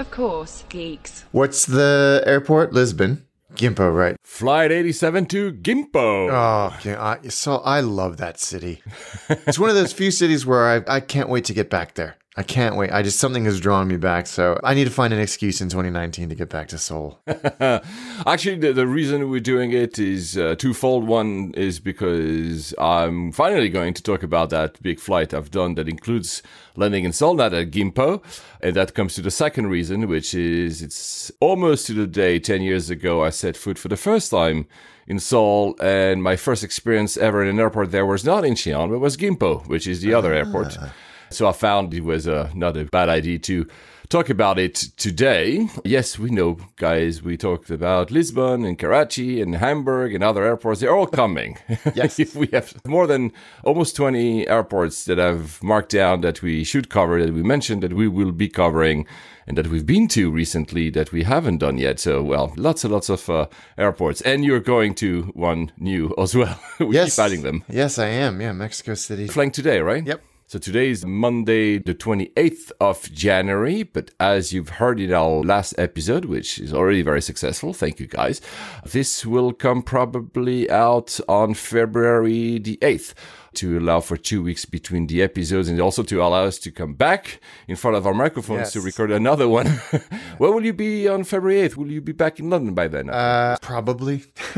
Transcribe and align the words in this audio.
Of 0.00 0.10
course, 0.10 0.64
geeks. 0.70 1.26
What's 1.30 1.66
the 1.66 2.22
airport? 2.24 2.72
Lisbon. 2.72 3.26
Gimpo, 3.54 3.94
right? 3.94 4.16
Flight 4.24 4.72
87 4.72 5.26
to 5.26 5.52
Gimpo. 5.52 6.30
Oh, 6.32 6.78
yeah. 6.82 7.18
I, 7.22 7.28
so 7.28 7.56
I 7.56 7.80
love 7.80 8.16
that 8.16 8.40
city. 8.40 8.82
it's 9.28 9.58
one 9.58 9.68
of 9.68 9.76
those 9.76 9.92
few 9.92 10.10
cities 10.10 10.46
where 10.46 10.66
I, 10.66 10.96
I 10.96 11.00
can't 11.00 11.28
wait 11.28 11.44
to 11.44 11.52
get 11.52 11.68
back 11.68 11.96
there. 11.96 12.16
I 12.36 12.44
can't 12.44 12.76
wait. 12.76 12.92
I 12.92 13.02
just 13.02 13.18
something 13.18 13.44
has 13.46 13.58
drawn 13.58 13.88
me 13.88 13.96
back, 13.96 14.28
so 14.28 14.58
I 14.62 14.72
need 14.74 14.84
to 14.84 14.90
find 14.90 15.12
an 15.12 15.18
excuse 15.18 15.60
in 15.60 15.68
2019 15.68 16.28
to 16.28 16.36
get 16.36 16.48
back 16.48 16.68
to 16.68 16.78
Seoul. 16.78 17.18
Actually, 17.26 18.56
the, 18.56 18.72
the 18.72 18.86
reason 18.86 19.28
we're 19.28 19.40
doing 19.40 19.72
it 19.72 19.98
is 19.98 20.38
uh, 20.38 20.54
twofold. 20.54 21.08
One 21.08 21.52
is 21.56 21.80
because 21.80 22.72
I'm 22.78 23.32
finally 23.32 23.68
going 23.68 23.94
to 23.94 24.02
talk 24.02 24.22
about 24.22 24.50
that 24.50 24.80
big 24.80 25.00
flight 25.00 25.34
I've 25.34 25.50
done 25.50 25.74
that 25.74 25.88
includes 25.88 26.40
landing 26.76 27.02
in 27.04 27.12
Seoul, 27.12 27.34
not 27.34 27.52
at 27.52 27.72
Gimpo. 27.72 28.22
And 28.60 28.76
that 28.76 28.94
comes 28.94 29.14
to 29.14 29.22
the 29.22 29.32
second 29.32 29.66
reason, 29.66 30.06
which 30.06 30.32
is 30.32 30.82
it's 30.82 31.32
almost 31.40 31.88
to 31.88 31.94
the 31.94 32.06
day 32.06 32.38
10 32.38 32.62
years 32.62 32.90
ago 32.90 33.24
I 33.24 33.30
set 33.30 33.56
foot 33.56 33.76
for 33.76 33.88
the 33.88 33.96
first 33.96 34.30
time 34.30 34.68
in 35.08 35.18
Seoul, 35.18 35.74
and 35.82 36.22
my 36.22 36.36
first 36.36 36.62
experience 36.62 37.16
ever 37.16 37.42
in 37.42 37.48
an 37.48 37.58
airport 37.58 37.90
there 37.90 38.06
was 38.06 38.24
not 38.24 38.44
in 38.44 38.54
Incheon, 38.54 38.88
but 38.90 39.00
was 39.00 39.16
Gimpo, 39.16 39.66
which 39.66 39.88
is 39.88 40.00
the 40.00 40.14
other 40.14 40.32
airport. 40.32 40.76
So 41.30 41.48
I 41.48 41.52
found 41.52 41.94
it 41.94 42.04
was 42.04 42.26
uh, 42.26 42.50
not 42.54 42.76
a 42.76 42.84
bad 42.84 43.08
idea 43.08 43.38
to 43.38 43.66
talk 44.10 44.28
about 44.28 44.58
it 44.58 44.74
today. 44.96 45.68
Yes, 45.84 46.18
we 46.18 46.30
know, 46.30 46.58
guys, 46.74 47.22
we 47.22 47.36
talked 47.36 47.70
about 47.70 48.10
Lisbon 48.10 48.64
and 48.64 48.76
Karachi 48.76 49.40
and 49.40 49.54
Hamburg 49.54 50.12
and 50.12 50.24
other 50.24 50.42
airports. 50.44 50.80
They're 50.80 50.94
all 50.94 51.06
coming. 51.06 51.56
Yes. 51.94 52.18
if 52.18 52.34
we 52.42 52.48
have 52.52 52.74
more 52.84 53.06
than 53.06 53.32
almost 53.64 53.94
20 53.96 54.48
airports 54.48 55.04
that 55.04 55.20
I've 55.20 55.62
marked 55.62 55.90
down 55.90 56.20
that 56.22 56.42
we 56.42 56.64
should 56.64 56.90
cover, 56.90 57.24
that 57.24 57.32
we 57.32 57.42
mentioned 57.42 57.82
that 57.82 57.92
we 57.92 58.08
will 58.08 58.32
be 58.32 58.48
covering. 58.48 59.06
And 59.46 59.56
that 59.58 59.66
we've 59.66 59.86
been 59.86 60.06
to 60.08 60.30
recently 60.30 60.90
that 60.90 61.10
we 61.10 61.24
haven't 61.24 61.58
done 61.58 61.76
yet. 61.76 61.98
So, 61.98 62.22
well, 62.22 62.52
lots 62.56 62.84
and 62.84 62.92
lots 62.92 63.08
of 63.08 63.28
uh, 63.28 63.46
airports. 63.76 64.20
And 64.20 64.44
you're 64.44 64.60
going 64.60 64.94
to 64.96 65.22
one 65.34 65.72
new 65.76 66.14
as 66.18 66.36
well. 66.36 66.60
we 66.78 66.94
yes. 66.94 67.16
keep 67.16 67.24
adding 67.24 67.42
them. 67.42 67.64
Yes, 67.68 67.98
I 67.98 68.06
am. 68.06 68.40
Yeah, 68.40 68.52
Mexico 68.52 68.94
City. 68.94 69.26
Flying 69.26 69.50
today, 69.50 69.80
right? 69.80 70.06
Yep. 70.06 70.22
So 70.50 70.58
today 70.58 70.90
is 70.90 71.06
Monday, 71.06 71.78
the 71.78 71.94
28th 71.94 72.72
of 72.80 73.02
January. 73.12 73.84
But 73.84 74.10
as 74.18 74.52
you've 74.52 74.80
heard 74.80 74.98
in 74.98 75.12
our 75.12 75.44
last 75.44 75.76
episode, 75.78 76.24
which 76.24 76.58
is 76.58 76.74
already 76.74 77.02
very 77.02 77.22
successful, 77.22 77.72
thank 77.72 78.00
you 78.00 78.08
guys, 78.08 78.40
this 78.84 79.24
will 79.24 79.52
come 79.52 79.80
probably 79.80 80.68
out 80.68 81.20
on 81.28 81.54
February 81.54 82.58
the 82.58 82.78
8th 82.78 83.14
to 83.54 83.78
allow 83.78 84.00
for 84.00 84.16
two 84.16 84.42
weeks 84.42 84.64
between 84.64 85.06
the 85.06 85.22
episodes 85.22 85.68
and 85.68 85.80
also 85.80 86.02
to 86.02 86.20
allow 86.20 86.42
us 86.46 86.58
to 86.58 86.72
come 86.72 86.94
back 86.94 87.38
in 87.68 87.76
front 87.76 87.96
of 87.96 88.04
our 88.04 88.14
microphones 88.14 88.62
Yes. 88.62 88.72
to 88.72 88.80
record 88.80 89.12
another 89.12 89.46
one. 89.46 89.66
Where 90.38 90.50
will 90.50 90.64
you 90.64 90.72
be 90.72 91.06
on 91.06 91.22
February 91.22 91.68
8th? 91.68 91.76
Will 91.76 91.92
you 91.92 92.00
be 92.00 92.10
back 92.10 92.40
in 92.40 92.50
London 92.50 92.74
by 92.74 92.88
then? 92.88 93.08
Uh, 93.08 93.56
probably. 93.62 94.24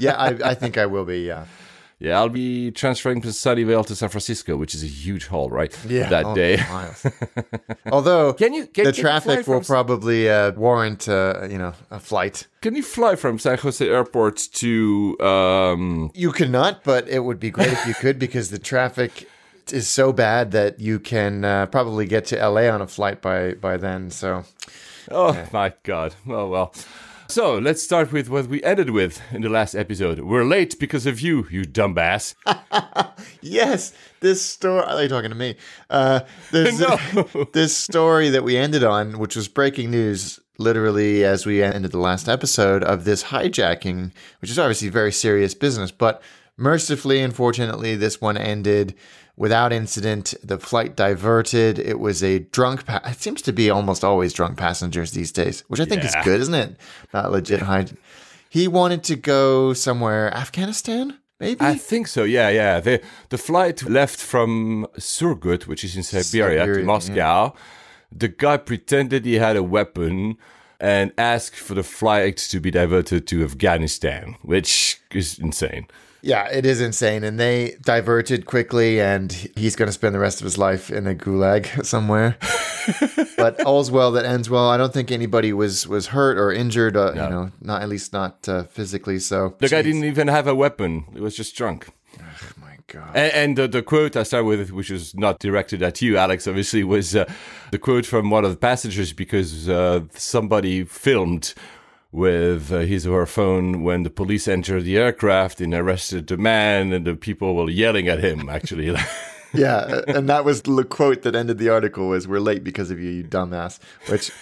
yeah, 0.00 0.16
I, 0.18 0.36
I 0.44 0.54
think 0.54 0.76
I 0.76 0.86
will 0.86 1.04
be. 1.04 1.20
Yeah. 1.20 1.44
Yeah, 1.98 2.18
I'll 2.18 2.28
be 2.28 2.70
transferring 2.72 3.20
from 3.22 3.30
Sunnyvale 3.30 3.86
to 3.86 3.94
San 3.96 4.08
Francisco, 4.10 4.56
which 4.56 4.74
is 4.74 4.82
a 4.82 4.86
huge 4.86 5.26
haul, 5.28 5.48
right? 5.50 5.76
Yeah. 5.88 6.08
That 6.10 6.24
oh, 6.26 6.34
day. 6.34 6.56
miles. 6.70 7.06
Although 7.90 8.32
Can 8.34 8.52
you- 8.52 8.66
can- 8.66 8.84
the 8.84 8.92
can 8.92 8.96
you 8.96 9.02
traffic 9.02 9.46
will 9.46 9.60
from- 9.62 9.64
probably 9.64 10.28
uh, 10.28 10.52
warrant 10.52 11.08
uh, 11.08 11.46
you 11.50 11.58
know 11.58 11.72
a 11.90 11.98
flight. 12.00 12.46
Can 12.60 12.74
you 12.76 12.82
fly 12.82 13.16
from 13.16 13.38
San 13.38 13.58
Jose 13.58 13.86
Airport 13.88 14.36
to 14.54 15.16
um 15.20 16.10
You 16.14 16.32
cannot, 16.32 16.84
but 16.84 17.08
it 17.08 17.20
would 17.24 17.40
be 17.40 17.50
great 17.50 17.72
if 17.72 17.86
you 17.86 17.94
could 17.94 18.18
because 18.18 18.50
the 18.50 18.58
traffic 18.58 19.28
is 19.72 19.88
so 19.88 20.12
bad 20.12 20.50
that 20.52 20.78
you 20.80 20.98
can 21.00 21.44
uh, 21.44 21.66
probably 21.66 22.06
get 22.06 22.24
to 22.26 22.36
LA 22.36 22.68
on 22.68 22.80
a 22.82 22.86
flight 22.86 23.20
by 23.22 23.54
by 23.54 23.76
then. 23.76 24.10
So 24.10 24.44
Oh 25.10 25.32
my 25.52 25.72
god. 25.84 26.14
Oh 26.28 26.48
well. 26.48 26.74
So 27.28 27.58
let's 27.58 27.82
start 27.82 28.12
with 28.12 28.28
what 28.28 28.46
we 28.46 28.62
ended 28.62 28.90
with 28.90 29.20
in 29.32 29.42
the 29.42 29.48
last 29.48 29.74
episode. 29.74 30.20
We're 30.20 30.44
late 30.44 30.78
because 30.78 31.06
of 31.06 31.20
you, 31.20 31.46
you 31.50 31.62
dumbass. 31.62 32.34
yes, 33.42 33.92
this 34.20 34.44
story. 34.44 34.84
Are 34.84 35.02
you 35.02 35.08
talking 35.08 35.30
to 35.30 35.36
me? 35.36 35.56
Uh, 35.90 36.20
No. 36.52 37.46
this 37.52 37.76
story 37.76 38.30
that 38.30 38.44
we 38.44 38.56
ended 38.56 38.84
on, 38.84 39.18
which 39.18 39.34
was 39.36 39.48
breaking 39.48 39.90
news. 39.90 40.40
Literally, 40.58 41.22
as 41.22 41.44
we 41.44 41.62
ended 41.62 41.90
the 41.92 41.98
last 41.98 42.30
episode 42.30 42.82
of 42.82 43.04
this 43.04 43.24
hijacking, 43.24 44.12
which 44.40 44.50
is 44.50 44.58
obviously 44.58 44.88
very 44.88 45.12
serious 45.12 45.52
business, 45.52 45.90
but 45.90 46.22
mercifully, 46.56 47.20
unfortunately, 47.20 47.94
this 47.94 48.22
one 48.22 48.38
ended 48.38 48.94
without 49.36 49.72
incident. 49.72 50.34
The 50.42 50.58
flight 50.58 50.96
diverted. 50.96 51.78
It 51.78 51.98
was 51.98 52.22
a 52.22 52.40
drunk. 52.40 52.86
Pa- 52.86 53.02
it 53.04 53.20
seems 53.20 53.42
to 53.42 53.52
be 53.52 53.70
almost 53.70 54.04
always 54.04 54.32
drunk 54.32 54.58
passengers 54.58 55.12
these 55.12 55.32
days, 55.32 55.64
which 55.68 55.80
I 55.80 55.84
think 55.84 56.04
is 56.04 56.14
good, 56.24 56.40
isn't 56.40 56.54
it? 56.54 56.76
Not 57.12 57.30
legit 57.30 57.62
He 58.48 58.68
wanted 58.68 59.04
to 59.04 59.16
go 59.16 59.72
somewhere, 59.72 60.32
Afghanistan, 60.34 61.18
maybe. 61.38 61.60
I 61.60 61.74
think 61.74 62.08
so. 62.08 62.24
Yeah, 62.24 62.48
yeah. 62.48 62.80
The 62.80 63.00
the 63.28 63.38
flight 63.38 63.82
left 63.88 64.20
from 64.20 64.86
Surgut, 64.98 65.66
which 65.66 65.84
is 65.84 65.96
in 65.96 66.02
Siberia, 66.02 66.60
Siberia, 66.60 66.80
to 66.80 66.84
Moscow. 66.84 67.54
The 68.12 68.28
guy 68.28 68.56
pretended 68.56 69.24
he 69.24 69.34
had 69.34 69.56
a 69.56 69.62
weapon 69.62 70.38
and 70.80 71.12
asked 71.18 71.56
for 71.56 71.74
the 71.74 71.82
flight 71.82 72.36
to 72.36 72.60
be 72.60 72.70
diverted 72.70 73.26
to 73.26 73.42
Afghanistan, 73.44 74.36
which 74.42 75.00
is 75.10 75.38
insane. 75.38 75.86
Yeah, 76.26 76.48
it 76.50 76.66
is 76.66 76.80
insane. 76.80 77.22
And 77.22 77.38
they 77.38 77.76
diverted 77.82 78.46
quickly, 78.46 79.00
and 79.00 79.30
he's 79.54 79.76
going 79.76 79.86
to 79.86 79.92
spend 79.92 80.12
the 80.12 80.18
rest 80.18 80.40
of 80.40 80.44
his 80.44 80.58
life 80.58 80.90
in 80.90 81.06
a 81.06 81.14
gulag 81.14 81.84
somewhere. 81.94 82.36
but 83.36 83.62
all's 83.64 83.92
well 83.92 84.10
that 84.12 84.24
ends 84.24 84.50
well. 84.50 84.68
I 84.68 84.76
don't 84.76 84.92
think 84.92 85.12
anybody 85.12 85.52
was 85.52 85.86
was 85.86 86.08
hurt 86.08 86.36
or 86.36 86.52
injured. 86.52 86.96
Uh, 86.96 87.12
You 87.14 87.30
know, 87.30 87.50
not 87.60 87.82
at 87.82 87.88
least 87.88 88.12
not 88.12 88.48
uh, 88.48 88.64
physically. 88.64 89.20
So 89.20 89.54
The 89.60 89.68
guy 89.68 89.82
didn't 89.82 90.04
even 90.04 90.26
have 90.26 90.48
a 90.48 90.54
weapon; 90.54 91.04
he 91.14 91.20
was 91.20 91.36
just 91.36 91.56
drunk. 91.56 91.88
Oh 92.18 92.24
my 92.60 92.76
God. 92.88 93.10
And, 93.14 93.32
and 93.32 93.58
the, 93.58 93.68
the 93.68 93.82
quote 93.82 94.16
I 94.16 94.24
start 94.24 94.46
with, 94.46 94.70
which 94.72 94.90
is 94.90 95.14
not 95.14 95.38
directed 95.38 95.82
at 95.82 96.02
you, 96.02 96.16
Alex, 96.16 96.48
obviously, 96.48 96.82
was 96.82 97.14
uh, 97.14 97.24
the 97.70 97.78
quote 97.78 98.06
from 98.06 98.30
one 98.30 98.44
of 98.44 98.50
the 98.50 98.56
passengers 98.56 99.12
because 99.12 99.68
uh, 99.68 100.00
somebody 100.14 100.84
filmed 100.84 101.54
with 102.16 102.72
uh, 102.72 102.78
his 102.78 103.06
or 103.06 103.20
her 103.20 103.26
phone 103.26 103.82
when 103.82 104.02
the 104.02 104.08
police 104.08 104.48
entered 104.48 104.84
the 104.84 104.96
aircraft 104.96 105.60
and 105.60 105.74
arrested 105.74 106.26
the 106.26 106.38
man, 106.38 106.90
and 106.92 107.06
the 107.06 107.14
people 107.14 107.54
were 107.54 107.68
yelling 107.68 108.08
at 108.08 108.24
him, 108.24 108.48
actually. 108.48 108.86
yeah, 109.52 110.00
and 110.08 110.26
that 110.26 110.42
was 110.42 110.62
the 110.62 110.82
quote 110.82 111.22
that 111.22 111.36
ended 111.36 111.58
the 111.58 111.68
article: 111.68 112.08
"Was 112.08 112.26
we're 112.26 112.40
late 112.40 112.64
because 112.64 112.90
of 112.90 112.98
you, 112.98 113.10
you 113.10 113.22
dumbass," 113.22 113.78
which 114.08 114.32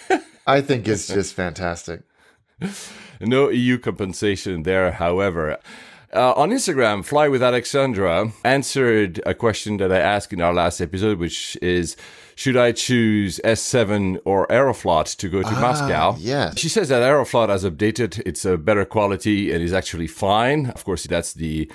I 0.47 0.61
think 0.61 0.87
is 0.87 1.07
just 1.07 1.33
fantastic. 1.33 2.03
no 3.19 3.49
EU 3.49 3.77
compensation 3.77 4.63
there, 4.63 4.91
however. 4.91 5.59
Uh, 6.13 6.31
on 6.37 6.51
Instagram, 6.51 7.03
Fly 7.03 7.27
with 7.27 7.43
Alexandra 7.43 8.31
answered 8.45 9.21
a 9.25 9.33
question 9.33 9.75
that 9.77 9.91
I 9.91 9.99
asked 9.99 10.31
in 10.31 10.39
our 10.39 10.53
last 10.53 10.79
episode, 10.79 11.19
which 11.19 11.57
is 11.61 11.97
Should 12.35 12.57
I 12.57 12.73
choose 12.73 13.39
S7 13.45 14.19
or 14.25 14.45
Aeroflot 14.47 15.15
to 15.17 15.29
go 15.29 15.41
to 15.41 15.47
ah, 15.47 15.61
Moscow? 15.61 16.15
yes. 16.19 16.59
She 16.59 16.67
says 16.67 16.89
that 16.89 17.01
Aeroflot 17.01 17.47
has 17.47 17.63
updated, 17.63 18.21
it's 18.25 18.43
a 18.43 18.57
better 18.57 18.83
quality 18.83 19.53
and 19.53 19.63
is 19.63 19.71
actually 19.71 20.07
fine. 20.07 20.67
Of 20.67 20.83
course, 20.83 21.05
that's 21.05 21.33
the 21.33 21.71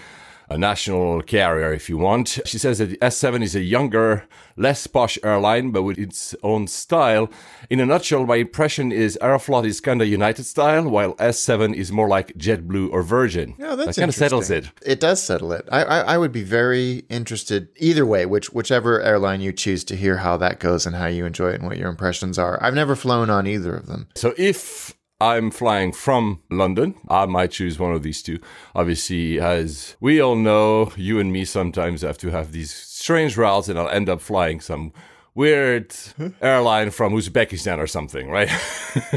a 0.50 0.58
national 0.58 1.22
carrier 1.22 1.72
if 1.72 1.88
you 1.88 1.96
want. 1.96 2.40
She 2.44 2.58
says 2.58 2.78
that 2.78 2.86
the 2.86 2.96
S7 2.98 3.42
is 3.42 3.54
a 3.54 3.60
younger, 3.60 4.26
less 4.56 4.86
posh 4.86 5.16
airline, 5.22 5.70
but 5.70 5.84
with 5.84 5.98
its 5.98 6.34
own 6.42 6.66
style. 6.66 7.30
In 7.70 7.78
a 7.78 7.86
nutshell, 7.86 8.26
my 8.26 8.36
impression 8.36 8.90
is 8.90 9.16
Aeroflot 9.22 9.64
is 9.64 9.80
kind 9.80 10.02
of 10.02 10.08
United 10.08 10.44
style, 10.44 10.88
while 10.88 11.14
S7 11.14 11.74
is 11.74 11.92
more 11.92 12.08
like 12.08 12.36
JetBlue 12.36 12.90
or 12.92 13.02
Virgin. 13.02 13.54
Yeah, 13.58 13.76
that's 13.76 13.94
that 13.94 14.02
kind 14.02 14.08
of 14.08 14.14
settles 14.14 14.50
it. 14.50 14.70
It 14.84 14.98
does 14.98 15.22
settle 15.22 15.52
it. 15.52 15.68
I, 15.70 15.84
I 15.84 16.00
I 16.00 16.18
would 16.18 16.32
be 16.32 16.42
very 16.42 17.04
interested 17.08 17.68
either 17.76 18.04
way, 18.04 18.26
which 18.26 18.50
whichever 18.50 19.00
airline 19.00 19.40
you 19.40 19.52
choose 19.52 19.84
to 19.84 19.96
hear 19.96 20.18
how 20.18 20.36
that 20.38 20.58
goes 20.58 20.84
and 20.84 20.96
how 20.96 21.06
you 21.06 21.24
enjoy 21.24 21.50
it 21.50 21.60
and 21.60 21.68
what 21.68 21.78
your 21.78 21.88
impressions 21.88 22.38
are. 22.38 22.60
I've 22.60 22.74
never 22.74 22.96
flown 22.96 23.30
on 23.30 23.46
either 23.46 23.76
of 23.76 23.86
them. 23.86 24.08
So 24.16 24.34
if 24.36 24.96
I'm 25.20 25.50
flying 25.50 25.92
from 25.92 26.40
London, 26.50 26.94
I 27.08 27.26
might 27.26 27.50
choose 27.50 27.78
one 27.78 27.92
of 27.92 28.02
these 28.02 28.22
two. 28.22 28.38
Obviously, 28.74 29.38
as 29.38 29.96
we 30.00 30.20
all 30.20 30.36
know, 30.36 30.92
you 30.96 31.18
and 31.18 31.32
me 31.32 31.44
sometimes 31.44 32.02
have 32.02 32.18
to 32.18 32.30
have 32.30 32.52
these 32.52 32.72
strange 32.72 33.36
routes, 33.36 33.68
and 33.68 33.78
I'll 33.78 33.88
end 33.88 34.08
up 34.08 34.20
flying 34.20 34.60
some 34.60 34.92
weird 35.34 35.94
airline 36.40 36.90
from 36.90 37.12
Uzbekistan 37.12 37.78
or 37.78 37.86
something, 37.86 38.30
right? 38.30 38.48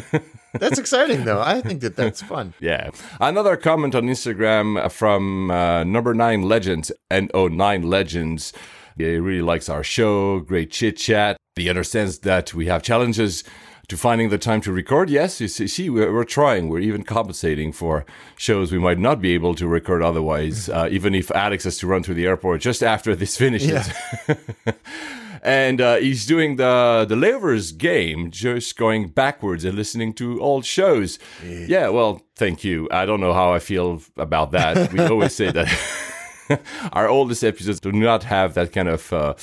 That's 0.53 0.77
exciting, 0.77 1.25
though. 1.25 1.41
I 1.41 1.61
think 1.61 1.81
that 1.81 1.95
that's 1.95 2.21
fun. 2.21 2.53
Yeah. 2.59 2.91
Another 3.19 3.57
comment 3.57 3.95
on 3.95 4.03
Instagram 4.03 4.91
from 4.91 5.49
uh, 5.49 5.83
number 5.83 6.13
nine 6.13 6.43
legends 6.43 6.91
NO9 7.09 7.85
legends. 7.85 8.53
He 8.95 9.17
really 9.17 9.41
likes 9.41 9.67
our 9.67 9.83
show. 9.83 10.41
Great 10.41 10.69
chit 10.69 10.97
chat. 10.97 11.37
He 11.55 11.69
understands 11.69 12.19
that 12.19 12.53
we 12.53 12.67
have 12.67 12.83
challenges 12.83 13.43
to 13.93 13.97
finding 13.97 14.29
the 14.29 14.39
time 14.39 14.59
to 14.59 14.71
record. 14.71 15.07
Yes, 15.07 15.39
you 15.39 15.47
see, 15.47 15.87
we're, 15.87 16.11
we're, 16.11 16.23
trying. 16.23 16.67
We're 16.67 16.79
even 16.79 17.03
compensating 17.03 17.71
for 17.71 18.05
shows 18.35 18.71
we 18.71 18.79
might 18.79 18.97
not 18.97 19.21
be 19.21 19.35
able 19.35 19.53
to 19.55 19.67
record 19.67 20.01
otherwise, 20.01 20.67
uh, 20.77 20.87
even 20.89 21.13
if 21.13 21.29
Alex 21.31 21.65
has 21.65 21.77
to 21.77 21.87
run 21.87 22.01
through 22.01 22.15
the 22.15 22.25
airport 22.25 22.61
just 22.61 22.81
after 22.81 23.15
this 23.15 23.37
finishes. 23.37 23.87
Yeah. 24.27 24.35
and 25.43 25.79
uh, 25.79 25.97
he's 25.97 26.25
doing 26.25 26.55
the 26.55 27.05
the 27.07 27.15
Layovers 27.15 27.77
game, 27.77 28.31
just 28.31 28.77
going 28.77 29.09
backwards 29.09 29.63
and 29.63 29.75
listening 29.75 30.13
to 30.13 30.41
old 30.41 30.65
shows. 30.65 31.19
Yeah. 31.45 31.65
yeah, 31.67 31.89
well, 31.89 32.23
thank 32.35 32.63
you. 32.63 32.87
I 32.89 33.05
don't 33.05 33.19
know 33.19 33.33
how 33.33 33.53
I 33.53 33.59
feel 33.59 34.01
about 34.17 34.51
that. 34.51 34.91
we 34.91 35.01
always 35.01 35.35
say 35.35 35.51
that. 35.51 35.69
our 36.93 37.07
oldest 37.07 37.43
episodes 37.43 37.79
do 37.79 37.91
not 37.91 38.23
have 38.23 38.53
that 38.53 38.71
kind 38.71 38.87
of 38.87 39.13
uh, 39.13 39.33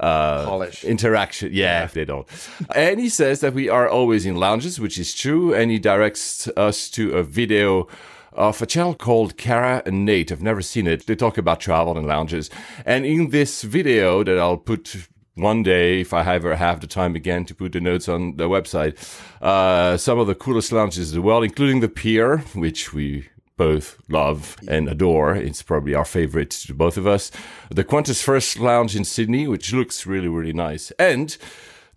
uh, 0.00 0.44
polish 0.44 0.84
interaction. 0.84 1.50
Yeah, 1.52 1.82
yeah, 1.82 1.86
they 1.86 2.04
don't. 2.04 2.28
and 2.74 3.00
he 3.00 3.08
says 3.08 3.40
that 3.40 3.54
we 3.54 3.68
are 3.68 3.88
always 3.88 4.26
in 4.26 4.36
lounges, 4.36 4.80
which 4.80 4.98
is 4.98 5.14
true. 5.14 5.54
And 5.54 5.70
he 5.70 5.78
directs 5.78 6.48
us 6.56 6.88
to 6.90 7.16
a 7.16 7.22
video 7.22 7.88
of 8.32 8.62
a 8.62 8.66
channel 8.66 8.94
called 8.94 9.36
Kara 9.36 9.82
and 9.84 10.04
Nate. 10.04 10.30
I've 10.30 10.42
never 10.42 10.62
seen 10.62 10.86
it. 10.86 11.06
They 11.06 11.16
talk 11.16 11.38
about 11.38 11.60
travel 11.60 11.98
and 11.98 12.06
lounges. 12.06 12.50
And 12.86 13.04
in 13.04 13.30
this 13.30 13.62
video 13.62 14.22
that 14.22 14.38
I'll 14.38 14.56
put 14.56 15.08
one 15.34 15.62
day, 15.62 16.00
if 16.00 16.12
I 16.12 16.34
ever 16.34 16.56
have 16.56 16.80
the 16.80 16.86
time 16.86 17.14
again 17.14 17.44
to 17.46 17.54
put 17.54 17.72
the 17.72 17.80
notes 17.80 18.08
on 18.08 18.36
the 18.36 18.48
website, 18.48 18.96
uh, 19.40 19.96
some 19.96 20.18
of 20.18 20.26
the 20.26 20.34
coolest 20.34 20.72
lounges 20.72 21.10
in 21.10 21.16
the 21.16 21.22
world, 21.22 21.44
including 21.44 21.80
the 21.80 21.88
Pier, 21.88 22.38
which 22.54 22.92
we 22.92 23.28
both 23.58 23.98
love 24.08 24.56
and 24.66 24.88
adore. 24.88 25.34
It's 25.34 25.62
probably 25.62 25.94
our 25.94 26.06
favorite 26.06 26.50
to 26.50 26.72
both 26.72 26.96
of 26.96 27.06
us. 27.06 27.30
The 27.70 27.84
Qantas 27.84 28.22
First 28.22 28.58
Lounge 28.58 28.96
in 28.96 29.04
Sydney, 29.04 29.46
which 29.46 29.74
looks 29.74 30.06
really, 30.06 30.28
really 30.28 30.54
nice. 30.54 30.90
And 30.98 31.36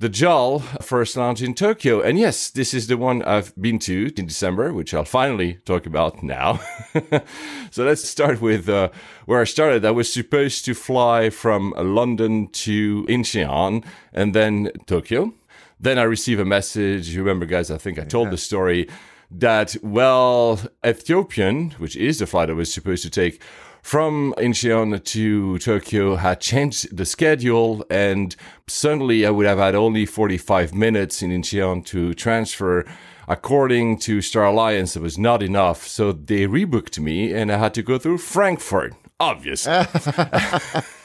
the 0.01 0.09
JAL 0.09 0.59
First 0.81 1.15
Lounge 1.15 1.43
in 1.43 1.53
Tokyo. 1.53 2.01
And 2.01 2.17
yes, 2.17 2.49
this 2.49 2.73
is 2.73 2.87
the 2.87 2.97
one 2.97 3.21
I've 3.21 3.55
been 3.55 3.77
to 3.79 4.11
in 4.17 4.25
December, 4.25 4.73
which 4.73 4.95
I'll 4.95 5.05
finally 5.05 5.59
talk 5.63 5.85
about 5.85 6.23
now. 6.23 6.59
so 7.71 7.85
let's 7.85 8.09
start 8.09 8.41
with 8.41 8.67
uh, 8.67 8.89
where 9.27 9.41
I 9.41 9.43
started. 9.43 9.85
I 9.85 9.91
was 9.91 10.11
supposed 10.11 10.65
to 10.65 10.73
fly 10.73 11.29
from 11.29 11.75
London 11.77 12.47
to 12.47 13.05
Incheon 13.07 13.85
and 14.11 14.33
then 14.33 14.71
Tokyo. 14.87 15.33
Then 15.79 15.99
I 15.99 16.03
receive 16.03 16.39
a 16.39 16.45
message. 16.45 17.09
You 17.09 17.21
remember, 17.21 17.45
guys, 17.45 17.69
I 17.69 17.77
think 17.77 17.99
I 17.99 18.03
told 18.03 18.27
yeah. 18.27 18.31
the 18.31 18.37
story 18.37 18.89
that, 19.31 19.75
well, 19.81 20.59
Ethiopian, 20.85 21.71
which 21.71 21.95
is 21.95 22.19
the 22.19 22.27
flight 22.27 22.49
I 22.49 22.53
was 22.53 22.73
supposed 22.73 23.03
to 23.03 23.09
take 23.09 23.41
from 23.81 24.33
Incheon 24.37 25.03
to 25.03 25.57
Tokyo, 25.59 26.15
had 26.15 26.39
changed 26.39 26.95
the 26.95 27.05
schedule, 27.05 27.85
and 27.89 28.35
suddenly 28.67 29.25
I 29.25 29.31
would 29.31 29.47
have 29.47 29.57
had 29.57 29.73
only 29.75 30.05
45 30.05 30.73
minutes 30.73 31.21
in 31.21 31.31
Incheon 31.31 31.85
to 31.87 32.13
transfer. 32.13 32.85
According 33.27 33.99
to 33.99 34.21
Star 34.21 34.45
Alliance, 34.45 34.95
it 34.95 35.01
was 35.01 35.17
not 35.17 35.41
enough, 35.41 35.87
so 35.87 36.11
they 36.11 36.47
rebooked 36.47 36.99
me, 36.99 37.33
and 37.33 37.51
I 37.51 37.57
had 37.57 37.73
to 37.75 37.83
go 37.83 37.97
through 37.97 38.19
Frankfurt. 38.19 38.93
Obvious. 39.19 39.67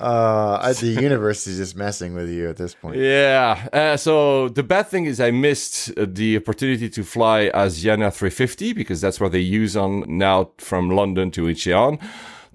uh, 0.00 0.72
the 0.72 0.86
universe 1.00 1.46
is 1.46 1.58
just 1.58 1.76
messing 1.76 2.14
with 2.14 2.30
you 2.30 2.48
at 2.48 2.56
this 2.56 2.74
point. 2.74 2.96
Yeah. 2.96 3.68
Uh, 3.72 3.96
so 3.96 4.48
the 4.48 4.62
bad 4.62 4.88
thing 4.88 5.06
is 5.06 5.20
I 5.20 5.30
missed 5.30 5.92
the 5.96 6.36
opportunity 6.36 6.88
to 6.90 7.04
fly 7.04 7.50
Asiana 7.54 8.12
350 8.12 8.72
because 8.72 9.00
that's 9.00 9.20
what 9.20 9.32
they 9.32 9.40
use 9.40 9.76
on 9.76 10.04
now 10.06 10.50
from 10.58 10.90
London 10.90 11.30
to 11.32 11.42
Incheon. 11.42 12.00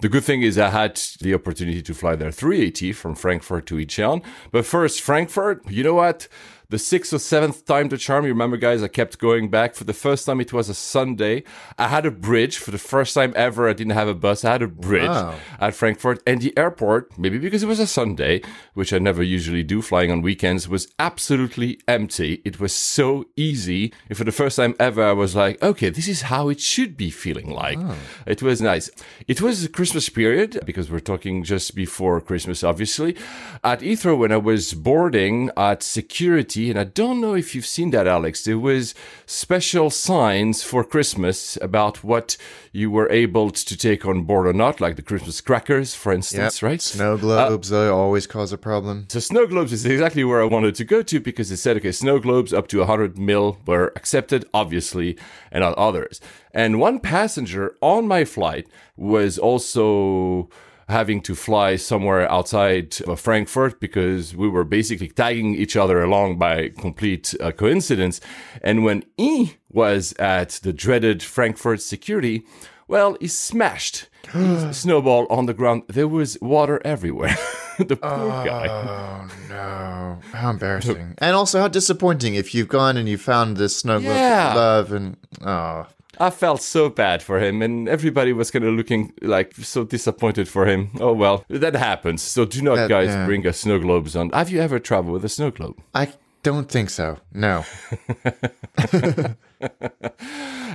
The 0.01 0.07
good 0.07 0.23
thing 0.23 0.43
is 0.43 0.57
I 0.57 0.69
had 0.69 0.95
the 1.19 1.33
opportunity 1.33 1.81
to 1.81 1.93
fly 1.93 2.15
their 2.15 2.31
380 2.31 2.93
from 2.93 3.15
Frankfurt 3.15 3.65
to 3.65 3.75
Incheon. 3.75 4.23
But 4.49 4.65
first, 4.65 5.01
Frankfurt, 5.01 5.69
you 5.69 5.83
know 5.83 5.95
what? 5.95 6.29
The 6.69 6.77
sixth 6.77 7.11
or 7.11 7.19
seventh 7.19 7.65
time 7.65 7.89
to 7.89 7.97
charm. 7.97 8.25
You 8.25 8.31
remember, 8.31 8.55
guys, 8.55 8.83
I 8.83 8.87
kept 8.87 9.17
going 9.17 9.49
back. 9.49 9.73
For 9.73 9.85
the 9.85 9.93
first 9.93 10.25
time, 10.25 10.39
it 10.39 10.53
was 10.53 10.69
a 10.69 10.75
Sunday. 10.75 11.43
I 11.79 11.87
had 11.87 12.05
a 12.05 12.11
bridge 12.11 12.57
for 12.57 12.69
the 12.69 12.77
first 12.77 13.15
time 13.15 13.33
ever. 13.35 13.67
I 13.67 13.73
didn't 13.73 13.93
have 13.93 14.07
a 14.07 14.13
bus. 14.13 14.45
I 14.45 14.51
had 14.51 14.61
a 14.61 14.67
bridge 14.67 15.09
wow. 15.09 15.35
at 15.59 15.73
Frankfurt. 15.73 16.21
And 16.27 16.41
the 16.41 16.55
airport, 16.57 17.17
maybe 17.17 17.39
because 17.39 17.63
it 17.63 17.67
was 17.67 17.79
a 17.79 17.87
Sunday, 17.87 18.43
which 18.75 18.93
I 18.93 18.99
never 18.99 19.23
usually 19.23 19.63
do 19.63 19.81
flying 19.81 20.11
on 20.11 20.21
weekends, 20.21 20.69
was 20.69 20.93
absolutely 20.99 21.79
empty. 21.87 22.41
It 22.45 22.59
was 22.59 22.73
so 22.73 23.25
easy. 23.35 23.91
And 24.07 24.15
for 24.15 24.23
the 24.23 24.31
first 24.31 24.57
time 24.57 24.75
ever, 24.79 25.03
I 25.03 25.13
was 25.13 25.35
like, 25.35 25.61
okay, 25.63 25.89
this 25.89 26.07
is 26.07 26.23
how 26.23 26.49
it 26.49 26.59
should 26.59 26.95
be 26.95 27.09
feeling 27.09 27.49
like. 27.49 27.79
Oh. 27.79 27.97
It 28.27 28.43
was 28.43 28.61
nice. 28.61 28.91
It 29.27 29.41
was 29.41 29.63
a 29.63 29.69
Christmas 29.69 30.07
period 30.07 30.59
because 30.65 30.91
we're 30.91 30.99
talking 30.99 31.43
just 31.43 31.73
before 31.73 32.21
Christmas, 32.21 32.63
obviously. 32.63 33.15
At 33.63 33.79
Heathrow, 33.79 34.19
when 34.19 34.31
I 34.31 34.37
was 34.37 34.75
boarding 34.75 35.49
at 35.57 35.81
security, 35.81 36.58
and 36.67 36.79
I 36.79 36.83
don't 36.83 37.21
know 37.21 37.35
if 37.35 37.55
you've 37.55 37.65
seen 37.65 37.91
that, 37.91 38.07
Alex. 38.07 38.43
There 38.43 38.59
was 38.59 38.93
special 39.25 39.89
signs 39.89 40.63
for 40.63 40.83
Christmas 40.83 41.57
about 41.61 42.03
what 42.03 42.35
you 42.71 42.91
were 42.91 43.09
able 43.11 43.51
to 43.51 43.77
take 43.77 44.05
on 44.05 44.23
board 44.23 44.47
or 44.47 44.53
not, 44.53 44.81
like 44.81 44.95
the 44.95 45.01
Christmas 45.01 45.41
crackers, 45.41 45.95
for 45.95 46.11
instance, 46.11 46.61
yep. 46.61 46.69
right? 46.69 46.81
Snow 46.81 47.17
globes 47.17 47.71
uh, 47.71 47.95
always 47.95 48.27
cause 48.27 48.51
a 48.51 48.57
problem. 48.57 49.05
So 49.09 49.19
snow 49.19 49.47
globes 49.47 49.71
is 49.71 49.85
exactly 49.85 50.23
where 50.23 50.41
I 50.41 50.45
wanted 50.45 50.75
to 50.75 50.83
go 50.83 51.01
to 51.03 51.19
because 51.19 51.49
they 51.49 51.55
said, 51.55 51.77
okay, 51.77 51.91
snow 51.91 52.19
globes 52.19 52.53
up 52.53 52.67
to 52.69 52.79
100 52.79 53.17
mil 53.17 53.59
were 53.65 53.93
accepted, 53.95 54.45
obviously, 54.53 55.17
and 55.51 55.61
not 55.61 55.77
others. 55.77 56.19
And 56.53 56.79
one 56.79 56.99
passenger 56.99 57.75
on 57.81 58.07
my 58.07 58.25
flight 58.25 58.67
was 58.97 59.37
also 59.37 60.49
having 60.89 61.21
to 61.21 61.35
fly 61.35 61.75
somewhere 61.75 62.29
outside 62.31 62.97
of 63.07 63.19
Frankfurt 63.19 63.79
because 63.79 64.35
we 64.35 64.49
were 64.49 64.63
basically 64.63 65.07
tagging 65.07 65.55
each 65.55 65.75
other 65.75 66.01
along 66.01 66.37
by 66.37 66.69
complete 66.69 67.35
uh, 67.39 67.51
coincidence. 67.51 68.19
And 68.61 68.83
when 68.83 69.03
E 69.17 69.53
was 69.69 70.13
at 70.13 70.59
the 70.63 70.73
dreaded 70.73 71.21
Frankfurt 71.21 71.81
security, 71.81 72.43
well, 72.87 73.17
he 73.21 73.27
smashed 73.27 74.09
his 74.33 74.77
snowball 74.81 75.27
on 75.29 75.45
the 75.45 75.53
ground. 75.53 75.83
There 75.87 76.07
was 76.07 76.37
water 76.41 76.81
everywhere. 76.83 77.37
the 77.77 77.95
poor 77.95 78.09
oh, 78.11 78.43
guy. 78.43 78.67
Oh 78.67 79.27
no! 79.47 80.19
How 80.31 80.49
embarrassing! 80.55 81.15
and 81.19 81.35
also, 81.35 81.59
how 81.59 81.67
disappointing 81.67 82.35
if 82.35 82.53
you've 82.53 82.67
gone 82.67 82.97
and 82.97 83.07
you 83.07 83.17
found 83.17 83.57
this 83.57 83.77
snow 83.77 83.99
yeah. 83.99 84.53
glove 84.53 84.91
and 84.91 85.17
oh. 85.41 85.87
I 86.19 86.29
felt 86.29 86.61
so 86.61 86.89
bad 86.89 87.23
for 87.23 87.39
him, 87.39 87.61
and 87.61 87.87
everybody 87.87 88.33
was 88.33 88.51
kind 88.51 88.65
of 88.65 88.73
looking 88.73 89.13
like 89.21 89.53
so 89.55 89.85
disappointed 89.85 90.49
for 90.49 90.65
him. 90.65 90.91
Oh 90.99 91.13
well, 91.13 91.45
that 91.47 91.75
happens. 91.75 92.21
So 92.21 92.45
do 92.45 92.61
not, 92.61 92.75
that, 92.75 92.89
guys, 92.89 93.09
yeah. 93.09 93.25
bring 93.25 93.47
a 93.47 93.53
snow 93.53 93.79
globes 93.79 94.15
on. 94.15 94.29
Have 94.31 94.49
you 94.49 94.59
ever 94.59 94.79
traveled 94.79 95.13
with 95.13 95.23
a 95.23 95.29
snow 95.29 95.49
globe? 95.51 95.77
I 95.93 96.11
don't 96.43 96.69
think 96.69 96.89
so. 96.89 97.19
No. 97.33 97.63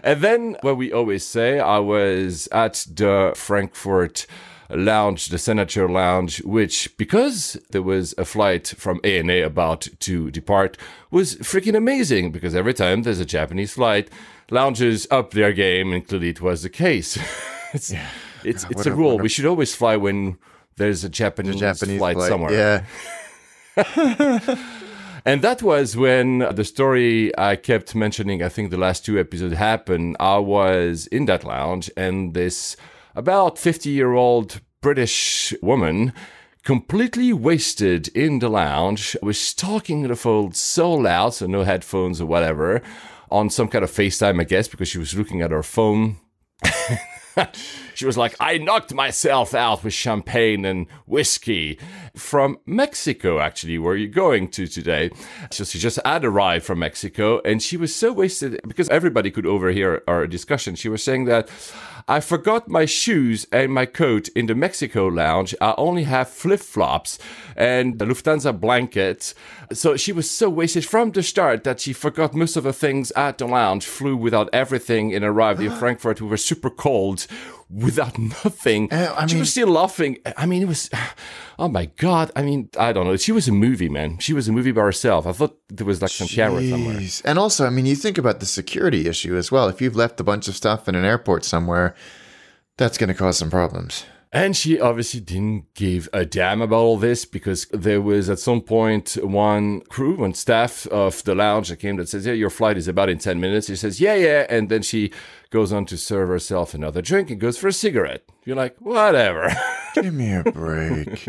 and 0.03 0.21
then, 0.21 0.57
what 0.63 0.77
we 0.79 0.93
always 0.93 1.27
say, 1.27 1.61
I 1.61 1.79
was 1.79 2.49
at 2.51 2.87
the 2.91 3.33
Frankfurt 3.35 4.27
lounge, 4.71 5.29
the 5.29 5.39
Senator 5.39 5.89
Lounge, 5.89 6.43
which, 6.43 6.97
because 6.97 7.57
there 7.71 7.83
was 7.83 8.15
a 8.19 8.25
flight 8.25 8.69
from 8.77 9.01
ANA 9.05 9.45
about 9.45 9.89
to 10.01 10.31
depart, 10.31 10.77
was 11.11 11.37
freaking 11.37 11.77
amazing 11.77 12.33
because 12.33 12.55
every 12.55 12.75
time 12.75 13.03
there's 13.03 13.21
a 13.21 13.27
Japanese 13.27 13.75
flight, 13.75 14.11
lounges 14.51 15.07
up 15.11 15.33
their 15.33 15.53
game, 15.53 15.93
and 15.93 16.07
clearly 16.07 16.31
it 16.31 16.41
was 16.41 16.63
the 16.63 16.71
case. 16.71 17.19
it's 17.75 17.93
yeah. 17.93 18.09
it's, 18.45 18.65
it's 18.71 18.87
a, 18.87 18.93
a 18.93 18.95
rule. 18.95 19.21
A, 19.21 19.23
we 19.23 19.29
should 19.29 19.47
always 19.47 19.75
fly 19.75 19.97
when 19.97 20.39
there's 20.77 21.05
a 21.05 21.09
Japanese, 21.09 21.57
Japanese 21.57 21.99
flight, 21.99 22.17
flight 22.17 22.29
somewhere. 22.29 22.87
Yeah. 23.77 24.59
And 25.27 25.41
that 25.41 25.63
was 25.63 25.97
when 25.97 26.41
the 26.41 26.65
story 26.65 27.37
I 27.39 27.57
kept 27.57 27.95
mentioning, 27.95 28.43
I 28.43 28.51
think 28.51 28.71
the 28.71 28.77
last 28.77 29.07
two 29.07 29.19
episodes 29.19 29.55
happened. 29.55 30.19
I 30.21 30.37
was 30.37 31.07
in 31.07 31.25
that 31.27 31.45
lounge 31.45 31.91
and 31.97 32.35
this 32.35 32.77
about 33.17 33.59
50 33.59 33.89
year 33.89 34.13
old 34.13 34.61
British 34.83 35.55
woman 35.63 36.13
completely 36.63 37.33
wasted 37.33 38.09
in 38.09 38.41
the 38.41 38.51
lounge 38.51 39.17
was 39.23 39.55
talking 39.55 40.03
to 40.03 40.09
the 40.09 40.17
phone 40.17 40.53
so 40.53 40.93
loud, 40.93 41.33
so 41.33 41.47
no 41.47 41.63
headphones 41.63 42.21
or 42.21 42.27
whatever, 42.27 42.83
on 43.35 43.51
some 43.51 43.67
kind 43.67 43.83
of 43.83 43.91
FaceTime, 43.91 44.41
I 44.41 44.45
guess, 44.45 44.69
because 44.69 44.89
she 44.89 44.99
was 44.99 45.13
looking 45.13 45.43
at 45.43 45.51
her 45.51 45.65
phone. 45.65 46.19
she 47.95 48.07
was 48.07 48.17
like, 48.17 48.37
I 48.39 48.59
knocked 48.59 48.95
myself 48.95 49.57
out 49.57 49.83
with 49.83 49.93
champagne 49.93 50.65
and 50.65 50.87
whiskey 51.05 51.81
from 52.15 52.59
Mexico, 52.65 53.41
actually, 53.41 53.77
where 53.77 53.95
are 53.95 53.97
you're 53.97 54.09
going 54.09 54.49
to 54.51 54.69
today. 54.69 55.11
So 55.51 55.65
she 55.65 55.81
just 55.81 55.99
had 56.05 56.25
arrived 56.25 56.65
from 56.65 56.79
Mexico 56.79 57.41
and 57.45 57.61
she 57.61 57.77
was 57.77 57.93
so 57.93 58.13
wasted 58.13 58.61
because 58.69 58.89
everybody 58.89 59.33
could 59.33 59.47
overhear 59.47 60.05
our 60.07 60.29
discussion. 60.29 60.77
She 60.77 60.89
was 60.89 61.03
saying 61.03 61.25
that 61.25 61.51
I 62.07 62.21
forgot 62.21 62.69
my 62.69 62.85
shoes 62.85 63.47
and 63.51 63.73
my 63.73 63.87
coat 63.87 64.29
in 64.37 64.45
the 64.45 64.55
Mexico 64.55 65.07
lounge. 65.07 65.55
I 65.59 65.75
only 65.79 66.03
have 66.03 66.29
flip 66.29 66.61
flops 66.61 67.19
and 67.57 67.99
the 67.99 68.05
Lufthansa 68.05 68.61
blankets. 68.61 69.35
So 69.73 69.97
she 69.97 70.13
was 70.13 70.31
so 70.31 70.51
wasted 70.51 70.85
from 70.85 71.13
the 71.13 71.23
start 71.23 71.65
that 71.65 71.81
she 71.81 71.95
forgot 71.95 72.35
most 72.35 72.57
of 72.57 72.65
the 72.65 72.75
things 72.75 73.11
at 73.13 73.39
the 73.39 73.47
lounge, 73.47 73.87
flew 73.87 74.19
without 74.19 74.51
everything, 74.53 75.15
and 75.15 75.25
arrived 75.25 75.63
in 75.63 75.71
Frankfurt. 75.79 76.21
We 76.21 76.29
were 76.29 76.37
super 76.37 76.69
cold 76.69 77.27
without 77.71 78.19
nothing. 78.19 78.93
Uh, 78.93 79.15
I 79.17 79.27
she 79.27 79.35
mean- 79.35 79.41
was 79.41 79.51
still 79.51 79.69
laughing. 79.69 80.19
I 80.37 80.47
mean, 80.47 80.63
it 80.63 80.69
was, 80.69 80.91
oh 81.59 81.69
my 81.69 81.87
God. 81.97 82.31
I 82.37 82.43
mean, 82.43 82.69
I 82.79 82.93
don't 82.93 83.07
know. 83.07 83.17
She 83.17 83.33
was 83.33 83.49
a 83.49 83.53
movie, 83.53 83.89
man. 83.89 84.19
She 84.19 84.33
was 84.33 84.49
a 84.49 84.53
movie 84.53 84.73
by 84.73 84.83
herself. 84.83 85.27
I 85.27 85.33
thought 85.33 85.59
there 85.69 85.87
was 85.87 86.01
like 86.03 86.11
some 86.11 86.29
camera 86.29 86.67
somewhere. 86.69 86.97
Jeez. 86.97 87.23
And 87.25 87.39
also, 87.39 87.67
I 87.67 87.71
mean, 87.71 87.87
you 87.87 87.97
think 87.97 88.19
about 88.19 88.41
the 88.41 88.47
security 88.47 89.07
issue 89.09 89.37
as 89.37 89.51
well. 89.53 89.69
If 89.69 89.81
you've 89.81 89.97
left 89.97 90.21
a 90.21 90.25
bunch 90.25 90.49
of 90.49 90.57
stuff 90.57 90.89
in 90.89 90.95
an 90.95 91.05
airport 91.05 91.45
somewhere, 91.45 91.95
that's 92.77 92.99
going 92.99 93.09
to 93.09 93.15
cause 93.15 93.39
some 93.39 93.51
problems. 93.51 94.05
And 94.35 94.57
she 94.57 94.81
obviously 94.81 95.21
didn't 95.21 95.73
give 95.75 96.09
a 96.13 96.25
damn 96.27 96.61
about 96.61 96.77
all 96.77 96.97
this 96.99 97.25
because 97.25 97.67
there 97.67 98.01
was 98.03 98.29
at 98.29 98.41
some 98.41 98.61
point 98.63 99.17
one 99.23 99.83
crew, 99.83 100.17
one 100.17 100.35
staff 100.35 100.89
of 100.89 101.23
the 101.23 101.37
lounge 101.37 101.69
that 101.69 101.77
came 101.77 101.95
that 101.97 102.09
says, 102.09 102.27
Yeah, 102.27 102.33
your 102.33 102.51
flight 102.51 102.77
is 102.77 102.89
about 102.89 103.09
in 103.09 103.19
10 103.19 103.39
minutes. 103.41 103.69
She 103.69 103.77
says, 103.77 104.01
Yeah, 104.01 104.15
yeah. 104.17 104.47
And 104.51 104.69
then 104.69 104.83
she 104.83 105.13
goes 105.51 105.73
on 105.73 105.87
to 105.87 105.97
serve 105.97 106.29
herself 106.31 106.75
another 106.75 107.01
drink 107.01 107.31
and 107.31 107.41
goes 107.41 107.57
for 107.57 107.69
a 107.69 107.73
cigarette. 107.73 108.25
You're 108.45 108.57
like, 108.57 108.77
Whatever. 108.81 109.55
Give 109.95 110.13
me 110.13 110.35
a 110.35 110.43
break. 110.43 111.29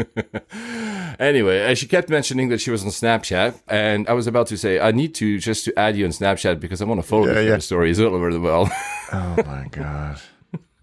anyway, 1.20 1.72
uh, 1.72 1.76
she 1.76 1.86
kept 1.86 2.10
mentioning 2.10 2.50
that 2.50 2.60
she 2.60 2.72
was 2.72 2.84
on 2.84 2.90
Snapchat. 2.90 3.62
And 3.68 4.10
I 4.10 4.14
was 4.14 4.26
about 4.26 4.48
to 4.48 4.58
say, 4.58 4.80
I 4.80 4.90
need 4.92 5.14
to 5.16 5.38
just 5.38 5.64
to 5.66 5.78
add 5.80 5.96
you 5.96 6.06
on 6.06 6.12
Snapchat 6.12 6.60
because 6.60 6.82
I 6.82 6.86
want 6.86 7.02
to 7.02 7.08
follow 7.08 7.28
Yeah, 7.32 7.40
yeah. 7.42 7.58
stories 7.60 8.00
all 8.00 8.16
over 8.16 8.34
the 8.34 8.42
world. 8.42 8.70
oh 9.14 9.36
my 9.46 9.68
god. 9.70 10.20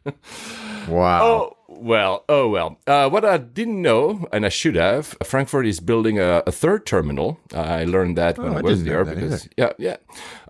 Wow. 0.89 1.23
Oh, 1.23 1.57
well, 1.83 2.25
oh 2.29 2.49
well. 2.49 2.79
Uh, 2.87 3.09
what 3.11 3.25
I 3.25 3.39
didn't 3.39 3.83
know, 3.83 4.27
and 4.33 4.47
I 4.47 4.49
should 4.49 4.77
have, 4.77 5.17
Frankfurt 5.25 5.67
is 5.67 5.81
building 5.81 6.19
a, 6.19 6.43
a 6.47 6.53
third 6.53 6.87
terminal. 6.87 7.39
I 7.55 7.85
learned 7.85 8.17
that 8.19 8.39
when 8.39 8.53
Oh, 8.53 8.57
I 8.57 8.59
I 8.59 8.63
was 8.63 8.83
didn't 8.83 8.89
there 8.89 9.05
know 9.05 9.29
that 9.29 9.49
yeah, 9.57 9.73
yeah, 9.79 9.97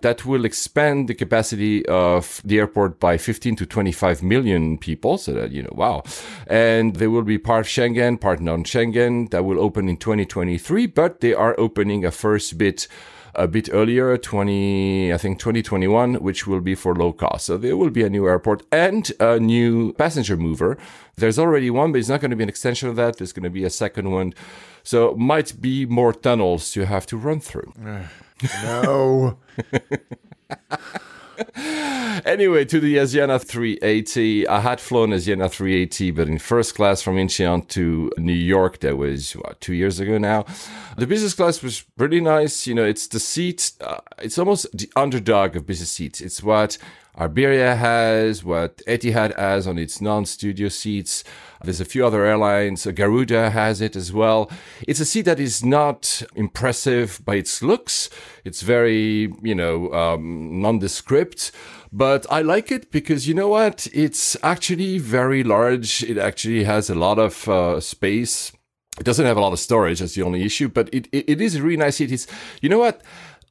that 0.01 0.25
will 0.25 0.45
expand 0.45 1.07
the 1.07 1.13
capacity 1.15 1.85
of 1.87 2.41
the 2.45 2.59
airport 2.59 2.99
by 2.99 3.17
15 3.17 3.55
to 3.57 3.65
25 3.65 4.23
million 4.23 4.77
people. 4.77 5.17
So 5.17 5.33
that 5.33 5.51
you 5.51 5.63
know, 5.63 5.73
wow, 5.73 6.03
and 6.47 6.95
they 6.95 7.07
will 7.07 7.23
be 7.23 7.37
part 7.37 7.61
of 7.65 7.67
Schengen, 7.67 8.19
part 8.19 8.39
non-Schengen. 8.39 9.29
That 9.31 9.43
will 9.45 9.59
open 9.59 9.89
in 9.89 9.97
2023, 9.97 10.87
but 10.87 11.19
they 11.21 11.33
are 11.33 11.59
opening 11.59 12.05
a 12.05 12.11
first 12.11 12.57
bit 12.57 12.87
a 13.35 13.47
bit 13.47 13.69
earlier, 13.71 14.17
20, 14.17 15.13
I 15.13 15.17
think 15.17 15.39
2021, 15.39 16.15
which 16.15 16.45
will 16.47 16.61
be 16.61 16.75
for 16.75 16.95
low 16.95 17.13
cost. 17.13 17.45
So 17.45 17.57
there 17.57 17.75
will 17.75 17.89
be 17.89 18.03
a 18.03 18.09
new 18.09 18.27
airport 18.27 18.63
and 18.71 19.11
a 19.19 19.39
new 19.39 19.93
passenger 19.93 20.37
mover. 20.37 20.77
There's 21.15 21.39
already 21.39 21.69
one, 21.69 21.91
but 21.91 21.99
it's 21.99 22.09
not 22.09 22.21
going 22.21 22.31
to 22.31 22.37
be 22.37 22.43
an 22.43 22.49
extension 22.49 22.89
of 22.89 22.95
that. 22.95 23.17
There's 23.17 23.33
going 23.33 23.43
to 23.43 23.49
be 23.49 23.63
a 23.63 23.69
second 23.69 24.11
one. 24.11 24.33
So 24.83 25.15
might 25.15 25.61
be 25.61 25.85
more 25.85 26.13
tunnels 26.13 26.75
you 26.75 26.85
have 26.85 27.05
to 27.07 27.17
run 27.17 27.39
through. 27.39 27.73
Eh, 27.85 28.07
no. 28.63 29.37
Anyway, 32.25 32.63
to 32.63 32.79
the 32.79 32.97
Asiana 32.97 33.41
380. 33.41 34.47
I 34.47 34.59
had 34.59 34.79
flown 34.79 35.09
Asiana 35.09 35.49
380, 35.49 36.11
but 36.11 36.27
in 36.27 36.37
first 36.37 36.75
class 36.75 37.01
from 37.01 37.15
Incheon 37.17 37.67
to 37.69 38.11
New 38.17 38.33
York. 38.33 38.79
That 38.79 38.97
was 38.97 39.33
what, 39.33 39.59
two 39.59 39.73
years 39.73 39.99
ago 39.99 40.17
now. 40.17 40.45
The 40.97 41.07
business 41.07 41.33
class 41.33 41.61
was 41.61 41.81
pretty 41.97 42.21
nice. 42.21 42.67
You 42.67 42.75
know, 42.75 42.85
it's 42.85 43.07
the 43.07 43.19
seat. 43.19 43.71
Uh, 43.81 43.97
it's 44.19 44.37
almost 44.37 44.67
the 44.77 44.89
underdog 44.95 45.55
of 45.55 45.65
business 45.65 45.91
seats. 45.91 46.21
It's 46.21 46.43
what 46.43 46.77
Iberia 47.17 47.75
has, 47.75 48.43
what 48.43 48.77
Etihad 48.87 49.37
has 49.37 49.67
on 49.67 49.77
its 49.77 50.01
non-studio 50.01 50.69
seats. 50.69 51.23
There's 51.63 51.79
a 51.79 51.85
few 51.85 52.05
other 52.05 52.25
airlines. 52.25 52.85
Garuda 52.85 53.51
has 53.51 53.81
it 53.81 53.95
as 53.95 54.11
well. 54.11 54.51
It's 54.87 54.99
a 54.99 55.05
seat 55.05 55.21
that 55.23 55.39
is 55.39 55.63
not 55.63 56.23
impressive 56.35 57.21
by 57.23 57.35
its 57.35 57.61
looks. 57.61 58.09
It's 58.43 58.61
very, 58.63 59.31
you 59.41 59.55
know, 59.55 59.93
um, 59.93 60.59
nondescript. 60.61 61.51
But 61.91 62.25
I 62.31 62.41
like 62.41 62.71
it 62.71 62.91
because 62.91 63.27
you 63.27 63.35
know 63.35 63.49
what? 63.49 63.87
It's 63.93 64.35
actually 64.41 64.97
very 64.97 65.43
large. 65.43 66.03
It 66.03 66.17
actually 66.17 66.63
has 66.63 66.89
a 66.89 66.95
lot 66.95 67.19
of 67.19 67.47
uh, 67.47 67.79
space. 67.79 68.51
It 68.99 69.03
doesn't 69.03 69.25
have 69.25 69.37
a 69.37 69.41
lot 69.41 69.53
of 69.53 69.59
storage. 69.59 69.99
That's 69.99 70.15
the 70.15 70.23
only 70.23 70.43
issue. 70.43 70.67
But 70.67 70.89
it, 70.91 71.07
it, 71.11 71.29
it 71.29 71.41
is 71.41 71.55
a 71.55 71.61
really 71.61 71.77
nice 71.77 71.97
seat. 71.97 72.11
It's, 72.11 72.27
you 72.61 72.69
know 72.69 72.79
what? 72.79 73.01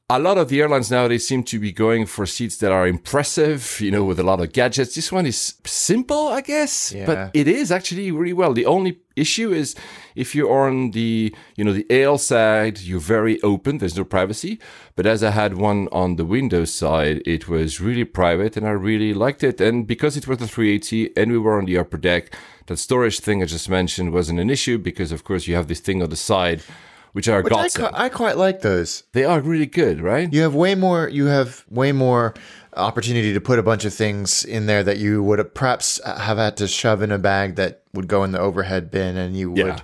A 0.09 0.19
lot 0.19 0.37
of 0.37 0.49
the 0.49 0.61
airlines 0.61 0.91
nowadays 0.91 1.25
seem 1.25 1.43
to 1.43 1.57
be 1.59 1.71
going 1.71 2.05
for 2.05 2.25
seats 2.25 2.57
that 2.57 2.71
are 2.73 2.85
impressive, 2.87 3.79
you 3.79 3.89
know, 3.89 4.03
with 4.03 4.19
a 4.19 4.23
lot 4.23 4.41
of 4.41 4.51
gadgets. 4.51 4.95
This 4.95 5.11
one 5.13 5.25
is 5.25 5.55
simple, 5.65 6.27
I 6.27 6.41
guess, 6.41 6.91
Yeah. 6.91 7.05
but 7.05 7.31
it 7.33 7.47
is 7.47 7.71
actually 7.71 8.11
really 8.11 8.33
well. 8.33 8.53
The 8.53 8.65
only 8.65 8.99
issue 9.15 9.53
is 9.53 9.75
if 10.15 10.35
you're 10.35 10.51
on 10.51 10.91
the, 10.91 11.33
you 11.55 11.63
know, 11.63 11.71
the 11.71 11.85
AL 11.89 12.17
side, 12.17 12.81
you're 12.81 12.99
very 12.99 13.41
open. 13.43 13.77
There's 13.77 13.95
no 13.95 14.03
privacy. 14.03 14.59
But 14.95 15.05
as 15.05 15.23
I 15.23 15.31
had 15.31 15.55
one 15.55 15.87
on 15.93 16.17
the 16.17 16.25
Windows 16.25 16.73
side, 16.73 17.21
it 17.25 17.47
was 17.47 17.79
really 17.79 18.03
private 18.03 18.57
and 18.57 18.67
I 18.67 18.71
really 18.71 19.13
liked 19.13 19.41
it. 19.43 19.61
And 19.61 19.87
because 19.87 20.17
it 20.17 20.27
was 20.27 20.39
the 20.39 20.47
380 20.47 21.15
and 21.15 21.31
we 21.31 21.37
were 21.37 21.57
on 21.57 21.65
the 21.65 21.77
upper 21.77 21.97
deck, 21.97 22.35
that 22.67 22.77
storage 22.77 23.19
thing 23.21 23.41
I 23.41 23.45
just 23.45 23.69
mentioned 23.69 24.11
wasn't 24.11 24.41
an 24.41 24.49
issue 24.49 24.77
because, 24.77 25.11
of 25.13 25.23
course, 25.23 25.47
you 25.47 25.55
have 25.55 25.67
this 25.69 25.79
thing 25.79 26.03
on 26.03 26.09
the 26.09 26.15
side, 26.17 26.61
which 27.13 27.27
are 27.27 27.41
Which 27.41 27.53
I, 27.53 27.63
godsend. 27.63 27.89
I 27.93 28.09
quite 28.09 28.37
like 28.37 28.61
those. 28.61 29.03
They 29.13 29.23
are 29.23 29.39
really 29.39 29.65
good, 29.65 30.01
right? 30.01 30.31
You 30.31 30.41
have 30.41 30.53
way 30.53 30.75
more. 30.75 31.07
You 31.07 31.25
have 31.27 31.63
way 31.69 31.91
more 31.91 32.33
opportunity 32.75 33.33
to 33.33 33.39
put 33.41 33.59
a 33.59 33.63
bunch 33.63 33.85
of 33.85 33.93
things 33.93 34.43
in 34.43 34.65
there 34.65 34.83
that 34.83 34.97
you 34.97 35.23
would 35.23 35.53
perhaps 35.53 36.01
have 36.05 36.37
had 36.37 36.57
to 36.57 36.67
shove 36.67 37.01
in 37.01 37.11
a 37.11 37.19
bag 37.19 37.55
that 37.55 37.81
would 37.93 38.07
go 38.07 38.23
in 38.23 38.31
the 38.31 38.39
overhead 38.39 38.89
bin, 38.91 39.15
and 39.17 39.37
you 39.37 39.53
Yeah. 39.55 39.63
would. 39.65 39.81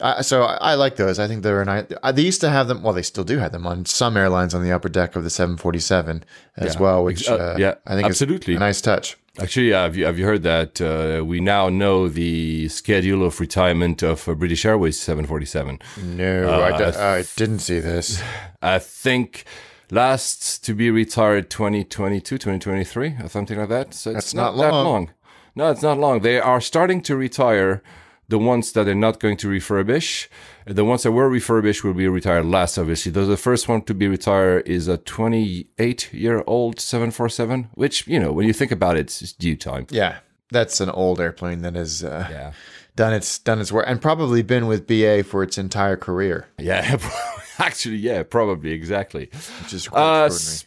Uh, 0.00 0.22
so 0.22 0.42
I, 0.44 0.72
I 0.72 0.74
like 0.74 0.94
those. 0.94 1.18
I 1.18 1.26
think 1.26 1.42
they're 1.42 1.64
nice. 1.64 1.86
Uh, 2.02 2.12
they 2.12 2.22
used 2.22 2.40
to 2.42 2.50
have 2.50 2.68
them. 2.68 2.82
Well, 2.82 2.92
they 2.92 3.02
still 3.02 3.24
do 3.24 3.38
have 3.38 3.50
them 3.50 3.66
on 3.66 3.84
some 3.84 4.16
airlines 4.16 4.54
on 4.54 4.62
the 4.62 4.70
upper 4.70 4.88
deck 4.88 5.16
of 5.16 5.24
the 5.24 5.30
747 5.30 6.22
as 6.56 6.74
Yeah. 6.74 6.80
well, 6.80 7.02
which 7.02 7.28
Uh, 7.28 7.34
uh, 7.34 7.56
yeah, 7.58 7.74
I 7.86 7.94
think 7.96 8.06
absolutely. 8.06 8.54
is 8.54 8.58
a 8.58 8.60
nice 8.60 8.80
touch. 8.80 9.16
Actually, 9.40 9.70
have 9.70 9.96
you, 9.96 10.04
have 10.04 10.18
you 10.18 10.24
heard 10.24 10.42
that 10.42 10.80
uh, 10.80 11.24
we 11.24 11.40
now 11.40 11.68
know 11.68 12.08
the 12.08 12.68
schedule 12.68 13.24
of 13.24 13.38
retirement 13.38 14.02
of 14.02 14.28
uh, 14.28 14.34
British 14.34 14.64
Airways 14.64 14.98
747? 14.98 15.78
No, 16.02 16.62
I, 16.62 16.76
d- 16.76 16.84
I 16.98 17.24
didn't 17.36 17.60
see 17.60 17.78
this. 17.78 18.20
I 18.60 18.78
think 18.80 19.44
last 19.90 20.64
to 20.64 20.74
be 20.74 20.90
retired 20.90 21.50
2022, 21.50 22.36
2023, 22.36 23.16
or 23.22 23.28
something 23.28 23.58
like 23.58 23.68
that. 23.68 23.94
So 23.94 24.10
it's 24.10 24.16
That's 24.16 24.34
not, 24.34 24.56
not 24.56 24.62
that 24.62 24.72
long. 24.72 24.84
long. 24.84 25.10
No, 25.54 25.70
it's 25.70 25.82
not 25.82 25.98
long. 25.98 26.20
They 26.20 26.40
are 26.40 26.60
starting 26.60 27.00
to 27.02 27.16
retire 27.16 27.82
the 28.28 28.38
ones 28.38 28.72
that 28.72 28.84
they're 28.84 28.94
not 28.94 29.20
going 29.20 29.36
to 29.38 29.48
refurbish. 29.48 30.28
The 30.66 30.84
ones 30.84 31.02
that 31.04 31.12
were 31.12 31.28
refurbished 31.30 31.82
will 31.82 31.94
be 31.94 32.08
retired 32.08 32.44
last, 32.44 32.76
obviously. 32.78 33.10
Though 33.10 33.24
the 33.26 33.38
first 33.38 33.68
one 33.68 33.82
to 33.82 33.94
be 33.94 34.06
retired 34.06 34.68
is 34.68 34.86
a 34.86 34.98
28 34.98 36.12
year 36.12 36.44
old 36.46 36.80
747, 36.80 37.70
which, 37.74 38.06
you 38.06 38.20
know, 38.20 38.32
when 38.32 38.46
you 38.46 38.52
think 38.52 38.70
about 38.72 38.96
it, 38.96 39.06
it's 39.22 39.32
due 39.32 39.56
time. 39.56 39.86
Yeah, 39.90 40.18
that's 40.50 40.80
an 40.80 40.90
old 40.90 41.20
airplane 41.20 41.62
that 41.62 41.74
has 41.74 42.04
uh, 42.04 42.28
Yeah. 42.30 42.52
done 42.96 43.14
its 43.14 43.38
done 43.38 43.60
its 43.60 43.72
work 43.72 43.86
and 43.88 44.00
probably 44.02 44.42
been 44.42 44.66
with 44.66 44.86
BA 44.86 45.22
for 45.24 45.42
its 45.42 45.56
entire 45.58 45.96
career, 45.96 46.48
Yeah, 46.58 46.98
actually, 47.58 47.96
yeah, 47.96 48.22
probably, 48.24 48.72
exactly. 48.72 49.30
which 49.62 49.72
is 49.72 49.88
quite 49.88 50.00
Uh, 50.02 50.26
extraordinary. 50.26 50.64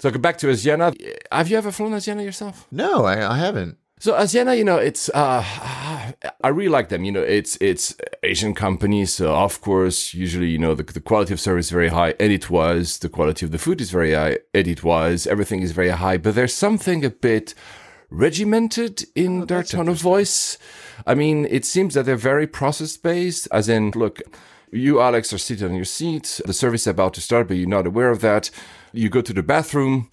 so 0.00 0.10
go 0.10 0.18
back 0.18 0.38
to 0.38 0.46
Asiana. 0.48 0.92
Have 1.30 1.48
you 1.48 1.56
ever 1.56 1.70
flown 1.70 1.92
Asiana 1.92 2.24
yourself? 2.24 2.66
No, 2.72 3.04
I, 3.04 3.32
I 3.34 3.36
haven't. 3.38 3.78
So 3.98 4.12
Asiana, 4.12 4.58
you 4.58 4.64
know, 4.64 4.76
it's 4.76 5.08
uh, 5.08 5.42
I 5.42 6.48
really 6.48 6.68
like 6.68 6.90
them. 6.90 7.04
You 7.04 7.12
know, 7.12 7.22
it's 7.22 7.56
it's 7.62 7.96
Asian 8.22 8.54
companies, 8.54 9.14
so 9.14 9.34
of 9.34 9.62
course, 9.62 10.12
usually, 10.12 10.48
you 10.48 10.58
know, 10.58 10.74
the, 10.74 10.82
the 10.82 11.00
quality 11.00 11.32
of 11.32 11.40
service 11.40 11.66
is 11.66 11.70
very 11.70 11.88
high, 11.88 12.12
and 12.20 12.30
it 12.30 12.50
was. 12.50 12.98
The 12.98 13.08
quality 13.08 13.46
of 13.46 13.52
the 13.52 13.58
food 13.58 13.80
is 13.80 13.90
very 13.90 14.12
high, 14.12 14.38
and 14.52 14.68
it 14.68 14.84
was. 14.84 15.26
Everything 15.26 15.62
is 15.62 15.72
very 15.72 15.88
high, 15.88 16.18
but 16.18 16.34
there's 16.34 16.54
something 16.54 17.06
a 17.06 17.10
bit 17.10 17.54
regimented 18.10 19.04
in 19.14 19.46
their 19.46 19.62
tone 19.62 19.88
of 19.88 19.96
voice. 19.96 20.58
I 21.06 21.14
mean, 21.14 21.46
it 21.46 21.64
seems 21.64 21.94
that 21.94 22.04
they're 22.04 22.16
very 22.16 22.46
process 22.46 22.98
based, 22.98 23.48
as 23.50 23.68
in, 23.68 23.92
look. 23.94 24.20
You, 24.72 25.00
Alex, 25.00 25.32
are 25.32 25.38
seated 25.38 25.70
on 25.70 25.76
your 25.76 25.84
seat. 25.86 26.40
The 26.44 26.52
service 26.52 26.82
is 26.82 26.88
about 26.88 27.14
to 27.14 27.20
start, 27.22 27.48
but 27.48 27.56
you're 27.56 27.68
not 27.68 27.86
aware 27.86 28.10
of 28.10 28.20
that. 28.20 28.50
You 28.92 29.08
go 29.08 29.22
to 29.22 29.32
the 29.32 29.42
bathroom 29.42 30.10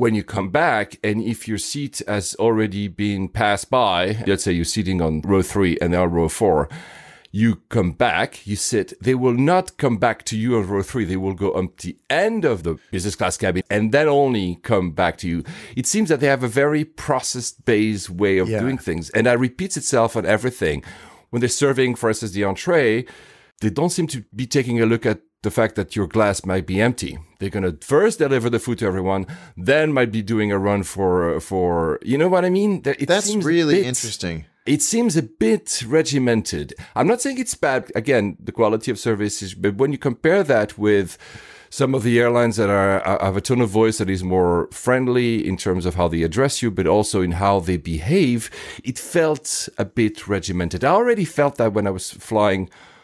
when 0.00 0.14
you 0.14 0.22
come 0.22 0.50
back 0.50 0.98
and 1.02 1.22
if 1.22 1.48
your 1.48 1.58
seat 1.70 2.02
has 2.06 2.34
already 2.44 2.86
been 2.88 3.28
passed 3.28 3.68
by 3.70 3.98
let's 4.26 4.44
say 4.44 4.52
you're 4.52 4.64
sitting 4.78 5.00
on 5.00 5.20
row 5.22 5.42
three 5.42 5.78
and 5.80 5.88
they're 5.92 6.08
row 6.08 6.28
four 6.28 6.68
you 7.32 7.56
come 7.68 7.92
back, 7.92 8.46
you 8.46 8.56
sit, 8.56 8.94
they 9.02 9.14
will 9.14 9.34
not 9.34 9.76
come 9.76 9.98
back 9.98 10.24
to 10.24 10.38
you 10.38 10.56
on 10.56 10.66
row 10.68 10.82
three. 10.82 11.04
They 11.04 11.18
will 11.18 11.34
go 11.34 11.50
up 11.50 11.76
the 11.78 11.94
end 12.08 12.46
of 12.46 12.62
the 12.62 12.78
business 12.90 13.14
class 13.14 13.36
cabin 13.36 13.62
and 13.68 13.92
then 13.92 14.08
only 14.08 14.54
come 14.62 14.92
back 14.92 15.18
to 15.18 15.28
you. 15.28 15.44
It 15.76 15.86
seems 15.86 16.08
that 16.08 16.20
they 16.20 16.28
have 16.28 16.42
a 16.42 16.48
very 16.48 16.82
process 16.84 17.50
based 17.50 18.08
way 18.08 18.38
of 18.38 18.48
Yeah. 18.48 18.60
doing 18.60 18.78
things. 18.78 19.10
And 19.10 19.26
that 19.26 19.38
repeats 19.38 19.76
itself 19.76 20.16
on 20.16 20.24
everything. 20.24 20.82
When 21.28 21.40
they're 21.40 21.50
serving, 21.50 21.96
for 21.96 22.08
instance, 22.08 22.32
the 22.32 22.44
entree, 22.44 23.04
they 23.60 23.68
don't 23.70 23.90
seem 23.90 24.06
to 24.14 24.24
be 24.34 24.46
taking 24.46 24.80
a 24.80 24.86
look 24.86 25.04
at 25.04 25.20
the 25.46 25.50
fact 25.60 25.74
that 25.78 25.94
your 25.96 26.08
glass 26.16 26.44
might 26.52 26.66
be 26.72 26.76
empty. 26.88 27.12
They're 27.38 27.54
gonna 27.56 27.74
first 27.94 28.18
deliver 28.18 28.48
the 28.50 28.58
food 28.64 28.78
to 28.80 28.86
everyone, 28.90 29.22
then 29.70 29.86
might 29.98 30.10
be 30.18 30.22
doing 30.32 30.50
a 30.52 30.58
run 30.68 30.82
for 30.92 31.40
for 31.50 31.98
you 32.10 32.16
know 32.20 32.30
what 32.34 32.44
I 32.48 32.50
mean. 32.58 32.70
It 32.84 33.06
That's 33.12 33.26
seems 33.30 33.44
really 33.44 33.76
bit- 33.76 33.86
interesting. 33.94 34.36
it 34.76 34.82
seems 34.92 35.12
a 35.16 35.22
bit 35.46 35.66
regimented. 35.98 36.68
I'm 36.98 37.06
not 37.12 37.20
saying 37.22 37.38
it's 37.38 37.54
bad. 37.68 37.80
Again, 38.02 38.24
the 38.48 38.52
quality 38.60 38.90
of 38.92 38.98
service 39.08 39.36
is, 39.46 39.54
but 39.64 39.72
when 39.80 39.90
you 39.94 39.98
compare 40.10 40.42
that 40.54 40.68
with 40.86 41.08
some 41.80 41.94
of 41.96 42.02
the 42.06 42.14
airlines 42.22 42.56
that 42.60 42.70
are 42.80 42.94
have 43.28 43.36
a 43.36 43.40
tone 43.48 43.62
of 43.66 43.70
voice 43.82 43.96
that 44.00 44.10
is 44.16 44.22
more 44.36 44.54
friendly 44.84 45.30
in 45.50 45.56
terms 45.66 45.84
of 45.88 45.94
how 46.00 46.08
they 46.08 46.22
address 46.28 46.54
you, 46.62 46.68
but 46.78 46.86
also 46.96 47.18
in 47.26 47.32
how 47.44 47.54
they 47.68 47.76
behave, 47.94 48.40
it 48.90 48.98
felt 48.98 49.68
a 49.84 49.84
bit 50.00 50.16
regimented. 50.36 50.80
I 50.84 50.92
already 51.00 51.26
felt 51.38 51.54
that 51.56 51.72
when 51.74 51.86
I 51.86 51.92
was 51.98 52.06
flying 52.30 52.62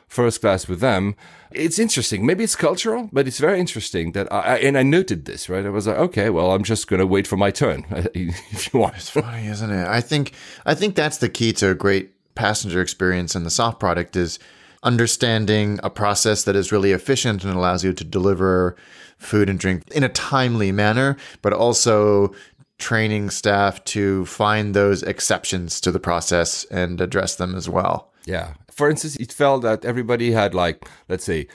first 0.09 0.41
class 0.43 0.69
with 0.71 0.81
them. 0.81 1.15
It's 1.55 1.79
interesting. 1.79 2.27
Maybe 2.27 2.45
it's 2.45 2.57
cultural, 2.57 3.09
but 3.13 3.27
it's 3.27 3.39
very 3.39 3.61
interesting 3.61 4.13
that 4.13 4.33
I, 4.33 4.59
and 4.59 4.77
I 4.79 4.83
noted 4.83 5.25
this, 5.25 5.49
right? 5.49 5.65
I 5.65 5.71
was 5.71 5.87
like, 5.87 5.97
okay, 5.97 6.31
well, 6.31 6.53
I'm 6.53 6.65
just 6.65 6.89
going 6.89 7.01
to 7.01 7.07
wait 7.07 7.27
for 7.27 7.37
my 7.37 7.51
turn 7.51 7.85
if 8.15 8.73
you 8.73 8.81
want. 8.81 8.97
It's 8.97 9.11
funny, 9.11 9.47
isn't 9.47 9.71
it? 9.71 9.87
I 9.87 10.01
think 10.01 10.33
I 10.67 10.75
think 10.75 10.95
that's 10.95 11.19
the 11.19 11.29
key 11.29 11.53
to 11.55 11.71
a 11.71 11.75
great 11.75 12.11
passenger 12.35 12.81
experience 12.81 13.35
in 13.37 13.45
the 13.45 13.51
soft 13.51 13.79
product 13.79 14.17
is 14.17 14.39
understanding 14.83 15.79
a 15.83 15.91
process 15.91 16.45
that 16.45 16.57
is 16.57 16.73
really 16.73 16.93
efficient 16.93 17.45
and 17.45 17.55
allows 17.55 17.85
you 17.85 17.93
to 17.93 18.05
deliver 18.05 18.77
food 19.19 19.49
and 19.49 19.59
drink 19.59 19.89
in 19.93 20.03
a 20.03 20.09
timely 20.09 20.73
manner, 20.73 21.17
but 21.41 21.53
also 21.53 22.35
training 22.79 23.31
staff 23.31 23.83
to 23.85 24.27
find 24.27 24.75
those 24.75 25.03
exceptions 25.05 25.81
to 25.81 25.93
the 25.93 26.01
process 26.01 26.65
and 26.65 27.01
address 27.01 27.37
them 27.37 27.55
as 27.55 27.69
well. 27.69 28.11
Yeah. 28.25 28.55
For 28.73 28.91
instance, 28.91 29.17
it 29.17 29.33
felt 29.33 29.63
that 29.63 29.85
everybody 29.85 30.33
had 30.33 30.55
like, 30.55 30.89
let's 31.09 31.25
say, 31.25 31.47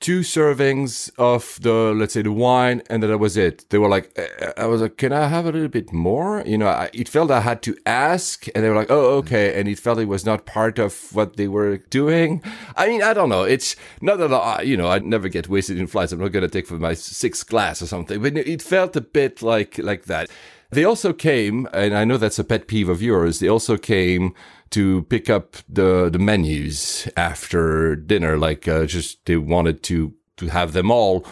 two 0.00 0.20
servings 0.20 1.10
of 1.18 1.58
the, 1.62 1.94
let's 1.96 2.14
say, 2.14 2.22
the 2.22 2.32
wine, 2.32 2.82
and 2.90 3.02
that 3.02 3.18
was 3.18 3.36
it. 3.36 3.64
They 3.70 3.78
were 3.78 3.88
like, 3.88 4.12
uh, 4.18 4.44
uh 4.44 4.52
I 4.56 4.66
was 4.66 4.80
like, 4.82 4.96
can 4.98 5.12
I 5.12 5.26
have 5.28 5.46
a 5.46 5.52
little 5.52 5.68
bit 5.68 5.92
more? 5.92 6.42
You 6.44 6.58
know, 6.58 6.68
I, 6.68 6.90
it 6.92 7.08
felt 7.08 7.30
I 7.30 7.40
had 7.40 7.62
to 7.62 7.76
ask, 7.86 8.46
and 8.54 8.62
they 8.62 8.68
were 8.68 8.76
like, 8.76 8.90
oh, 8.90 9.16
okay. 9.18 9.48
Mm-hmm. 9.48 9.58
And 9.58 9.68
it 9.68 9.78
felt 9.78 9.98
it 9.98 10.06
was 10.06 10.26
not 10.26 10.46
part 10.46 10.78
of 10.78 11.14
what 11.14 11.36
they 11.36 11.48
were 11.48 11.78
doing. 11.90 12.42
I 12.76 12.88
mean, 12.88 13.02
I 13.02 13.14
don't 13.14 13.30
know. 13.30 13.44
It's 13.44 13.76
not 14.02 14.18
that, 14.18 14.32
I, 14.32 14.62
you 14.62 14.76
know, 14.76 14.88
I 14.88 14.98
never 14.98 15.28
get 15.28 15.48
wasted 15.48 15.78
in 15.78 15.86
flights. 15.86 16.12
I'm 16.12 16.20
not 16.20 16.32
going 16.32 16.42
to 16.42 16.48
take 16.48 16.66
for 16.66 16.78
my 16.78 16.94
sixth 16.94 17.46
glass 17.48 17.80
or 17.80 17.86
something, 17.86 18.20
but 18.20 18.36
it 18.36 18.62
felt 18.62 18.96
a 18.96 19.00
bit 19.00 19.40
like, 19.40 19.78
like 19.78 20.04
that. 20.04 20.28
They 20.70 20.84
also 20.84 21.12
came, 21.12 21.68
and 21.72 21.96
I 21.96 22.04
know 22.04 22.16
that's 22.16 22.40
a 22.40 22.44
pet 22.44 22.66
peeve 22.66 22.88
of 22.88 23.00
yours. 23.00 23.38
They 23.38 23.48
also 23.48 23.76
came 23.78 24.34
to 24.70 25.02
pick 25.04 25.30
up 25.30 25.56
the 25.68 26.08
the 26.10 26.18
menus 26.18 27.08
after 27.16 27.96
dinner, 27.96 28.36
like 28.38 28.66
uh, 28.68 28.86
just 28.86 29.24
they 29.26 29.36
wanted 29.36 29.82
to 29.84 30.12
to 30.36 30.46
have 30.48 30.72
them 30.72 30.90
all, 30.90 31.24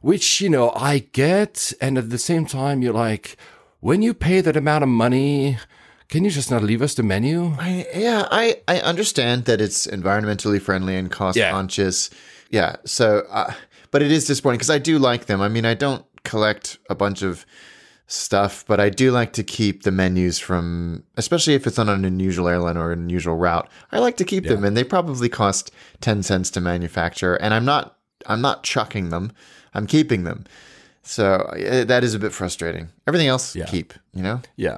which 0.00 0.40
you 0.40 0.48
know 0.50 0.70
I 0.76 0.98
get, 1.12 1.72
and 1.80 1.96
at 1.98 2.10
the 2.10 2.18
same 2.18 2.46
time 2.46 2.82
you're 2.82 2.92
like, 2.92 3.36
when 3.80 4.02
you 4.02 4.12
pay 4.14 4.40
that 4.42 4.56
amount 4.56 4.82
of 4.82 4.88
money, 4.90 5.56
can 6.08 6.24
you 6.24 6.30
just 6.30 6.50
not 6.50 6.62
leave 6.62 6.82
us 6.82 6.94
the 6.94 7.02
menu? 7.02 7.54
I, 7.58 7.86
yeah, 7.94 8.26
I, 8.30 8.60
I 8.68 8.80
understand 8.80 9.44
that 9.44 9.60
it's 9.60 9.86
environmentally 9.86 10.60
friendly 10.60 10.96
and 10.96 11.10
cost 11.10 11.36
Yeah. 11.38 11.50
conscious. 11.52 12.10
Yeah. 12.50 12.76
So, 12.84 13.24
uh, 13.30 13.52
but 13.92 14.02
it 14.02 14.10
is 14.10 14.26
disappointing 14.26 14.58
because 14.58 14.70
I 14.70 14.78
do 14.78 14.98
like 14.98 15.26
them. 15.26 15.40
I 15.40 15.48
mean, 15.48 15.64
I 15.64 15.74
don't 15.74 16.04
collect 16.24 16.78
a 16.90 16.94
bunch 16.94 17.22
of 17.22 17.46
stuff, 18.12 18.64
but 18.66 18.80
I 18.80 18.90
do 18.90 19.12
like 19.12 19.32
to 19.34 19.44
keep 19.44 19.84
the 19.84 19.90
menus 19.92 20.38
from, 20.38 21.04
especially 21.16 21.54
if 21.54 21.66
it's 21.66 21.78
on 21.78 21.88
an 21.88 22.04
unusual 22.04 22.48
airline 22.48 22.76
or 22.76 22.92
an 22.92 22.98
unusual 23.00 23.36
route. 23.36 23.68
I 23.92 23.98
like 24.00 24.16
to 24.16 24.24
keep 24.24 24.44
them, 24.44 24.64
and 24.64 24.76
they 24.76 24.84
probably 24.84 25.28
cost 25.28 25.70
ten 26.00 26.22
cents 26.22 26.50
to 26.52 26.60
manufacture. 26.60 27.36
And 27.36 27.54
I'm 27.54 27.64
not, 27.64 27.98
I'm 28.26 28.40
not 28.40 28.64
chucking 28.64 29.10
them. 29.10 29.32
I'm 29.74 29.86
keeping 29.86 30.24
them. 30.24 30.44
So 31.10 31.34
uh, 31.34 31.84
that 31.86 32.04
is 32.04 32.14
a 32.14 32.20
bit 32.20 32.32
frustrating. 32.32 32.88
Everything 33.08 33.26
else, 33.26 33.56
yeah. 33.56 33.64
keep. 33.64 33.94
You 34.14 34.22
know. 34.22 34.42
Yeah. 34.54 34.76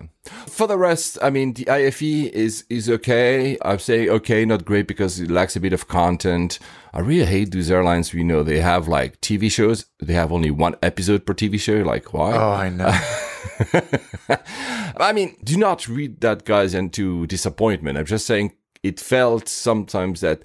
For 0.48 0.66
the 0.66 0.78
rest, 0.78 1.18
I 1.20 1.28
mean, 1.28 1.52
the 1.52 1.68
IFE 1.68 2.32
is 2.32 2.64
is 2.70 2.88
okay. 2.88 3.58
I'm 3.62 3.78
saying 3.78 4.08
okay, 4.08 4.46
not 4.46 4.64
great 4.64 4.86
because 4.86 5.20
it 5.20 5.30
lacks 5.30 5.56
a 5.56 5.60
bit 5.60 5.74
of 5.74 5.88
content. 5.88 6.58
I 6.94 7.00
really 7.00 7.26
hate 7.26 7.50
these 7.50 7.70
airlines. 7.70 8.14
You 8.14 8.24
know, 8.24 8.42
they 8.42 8.60
have 8.60 8.88
like 8.88 9.20
TV 9.20 9.52
shows. 9.52 9.84
They 10.00 10.14
have 10.14 10.32
only 10.32 10.50
one 10.50 10.74
episode 10.82 11.26
per 11.26 11.34
TV 11.34 11.60
show. 11.60 11.82
Like, 11.82 12.14
why? 12.14 12.32
Oh, 12.34 12.52
I 12.52 12.70
know. 12.70 12.98
I 14.96 15.12
mean, 15.12 15.36
do 15.44 15.58
not 15.58 15.86
read 15.86 16.22
that, 16.22 16.46
guys, 16.46 16.72
into 16.72 17.26
disappointment. 17.26 17.98
I'm 17.98 18.06
just 18.06 18.24
saying 18.24 18.52
it 18.82 18.98
felt 18.98 19.48
sometimes 19.48 20.22
that 20.22 20.42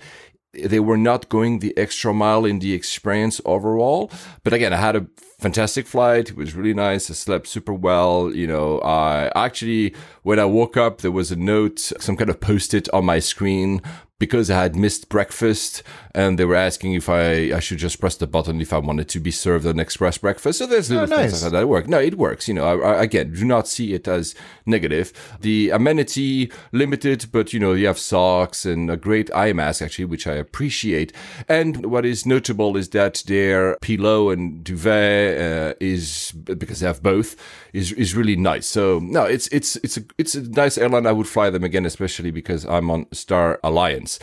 they 0.66 0.80
were 0.80 0.98
not 0.98 1.30
going 1.30 1.60
the 1.60 1.78
extra 1.78 2.14
mile 2.14 2.46
in 2.46 2.60
the 2.60 2.74
experience 2.74 3.40
overall. 3.46 4.12
But 4.44 4.54
again, 4.54 4.74
I 4.74 4.78
had 4.78 4.96
a 4.96 5.08
fantastic 5.40 5.88
flight. 5.88 6.30
It 6.30 6.36
was 6.38 6.56
really 6.56 6.74
nice. 6.74 7.10
I 7.10 7.14
slept 7.14 7.48
super 7.48 7.74
well. 7.74 8.32
You 8.34 8.48
know, 8.48 8.80
I 8.80 9.32
actually, 9.36 9.94
when 10.24 10.40
I 10.40 10.46
woke 10.46 10.78
up, 10.78 11.02
there 11.02 11.12
was 11.12 11.32
a 11.32 11.36
note, 11.36 11.80
some 11.80 12.18
kind 12.18 12.30
of 12.30 12.40
post 12.40 12.74
it 12.74 12.90
on 12.94 13.06
my 13.06 13.20
screen 13.20 13.82
because 14.20 14.50
I 14.50 14.64
had 14.64 14.76
missed 14.76 15.10
breakfast 15.10 15.84
and 16.18 16.40
they 16.40 16.46
were 16.46 16.56
asking 16.56 16.96
if 16.96 17.10
I, 17.10 17.56
I 17.56 17.60
should 17.60 17.78
just 17.78 18.00
press 18.00 18.18
the 18.18 18.26
button 18.26 18.60
if 18.60 18.74
I 18.74 18.80
wanted 18.80 19.08
to 19.10 19.20
be 19.20 19.30
served 19.30 19.68
an 19.68 19.80
express 19.80 20.18
breakfast. 20.18 20.58
So 20.58 20.66
there's 20.66 20.90
little 20.90 21.06
things 21.06 21.32
nice. 21.32 21.44
like 21.44 21.52
that 21.52 21.60
that 21.60 21.68
work. 21.68 21.88
No, 21.88 22.00
it 22.00 22.18
works. 22.18 22.48
You 22.48 22.56
know, 22.56 22.66
I, 22.66 22.94
I, 22.94 23.04
again, 23.04 23.34
do 23.34 23.46
not 23.46 23.68
see 23.68 23.94
it 23.94 24.08
as 24.08 24.34
negative. 24.66 25.14
The 25.42 25.70
amenity 25.70 26.52
limited, 26.72 27.28
but 27.32 27.54
you 27.54 27.60
know, 27.60 27.74
you 27.74 27.86
have 27.86 28.00
socks 28.00 28.66
and 28.66 28.90
a 28.90 28.98
great 28.98 29.30
eye 29.36 29.54
mask 29.54 29.84
actually, 29.84 30.06
which 30.06 30.26
I 30.26 30.34
appreciate. 30.34 31.14
And 31.48 31.86
what 31.86 32.04
is 32.04 32.26
notable 32.26 32.78
is 32.78 32.90
that 32.90 33.24
their 33.28 33.78
pillow 33.84 34.32
and 34.32 34.64
duvet 34.64 35.40
uh, 35.40 35.76
is 35.80 36.32
because 36.32 36.80
they 36.80 36.88
have 36.88 37.04
both 37.04 37.36
is 37.74 37.92
is 37.92 38.16
really 38.16 38.36
nice. 38.36 38.66
So 38.66 39.00
no, 39.04 39.26
it's 39.26 39.48
it's 39.50 39.76
it's 39.78 39.98
a 39.98 40.04
it's 40.18 40.34
a 40.34 40.42
nice 40.42 40.80
airline. 40.80 41.06
I 41.06 41.12
would 41.12 41.28
fly 41.28 41.52
them 41.52 41.64
again, 41.64 41.86
especially 41.86 42.32
because 42.32 42.66
I'm 42.66 42.90
on 42.90 43.06
Star 43.12 43.60
Alliance. 43.64 44.18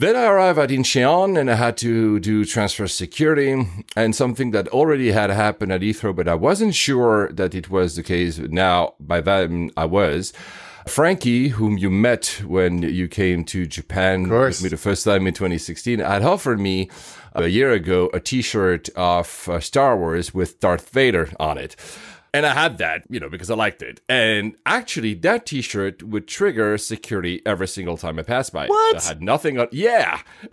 Then 0.00 0.16
I 0.16 0.24
arrived 0.24 0.58
at 0.58 0.70
Incheon 0.70 1.38
and 1.38 1.50
I 1.50 1.56
had 1.56 1.76
to 1.76 2.18
do 2.20 2.46
transfer 2.46 2.88
security 2.88 3.66
and 3.94 4.16
something 4.16 4.50
that 4.52 4.66
already 4.68 5.12
had 5.12 5.28
happened 5.28 5.72
at 5.72 5.82
Heathrow, 5.82 6.16
but 6.16 6.26
I 6.26 6.36
wasn't 6.36 6.74
sure 6.74 7.30
that 7.32 7.54
it 7.54 7.68
was 7.68 7.96
the 7.96 8.02
case. 8.02 8.38
Now, 8.38 8.94
by 8.98 9.20
then 9.20 9.72
I 9.76 9.84
was. 9.84 10.32
Frankie, 10.88 11.48
whom 11.48 11.76
you 11.76 11.90
met 11.90 12.42
when 12.46 12.80
you 12.80 13.08
came 13.08 13.44
to 13.44 13.66
Japan 13.66 14.26
with 14.26 14.62
me 14.62 14.70
the 14.70 14.78
first 14.78 15.04
time 15.04 15.26
in 15.26 15.34
2016, 15.34 15.98
had 15.98 16.22
offered 16.22 16.58
me 16.58 16.88
a 17.34 17.48
year 17.48 17.70
ago 17.70 18.08
a 18.14 18.20
t-shirt 18.20 18.88
of 18.96 19.50
uh, 19.50 19.60
Star 19.60 19.98
Wars 19.98 20.32
with 20.32 20.60
Darth 20.60 20.88
Vader 20.88 21.28
on 21.38 21.58
it. 21.58 21.76
And 22.32 22.46
I 22.46 22.54
had 22.54 22.78
that, 22.78 23.02
you 23.08 23.18
know, 23.18 23.28
because 23.28 23.50
I 23.50 23.54
liked 23.54 23.82
it. 23.82 24.00
And 24.08 24.54
actually, 24.64 25.14
that 25.14 25.46
T-shirt 25.46 26.02
would 26.02 26.28
trigger 26.28 26.78
security 26.78 27.42
every 27.44 27.66
single 27.66 27.96
time 27.96 28.18
I 28.18 28.22
passed 28.22 28.52
by. 28.52 28.66
What? 28.66 29.04
I 29.04 29.08
had 29.08 29.22
nothing 29.22 29.58
on. 29.58 29.68
Yeah. 29.72 30.20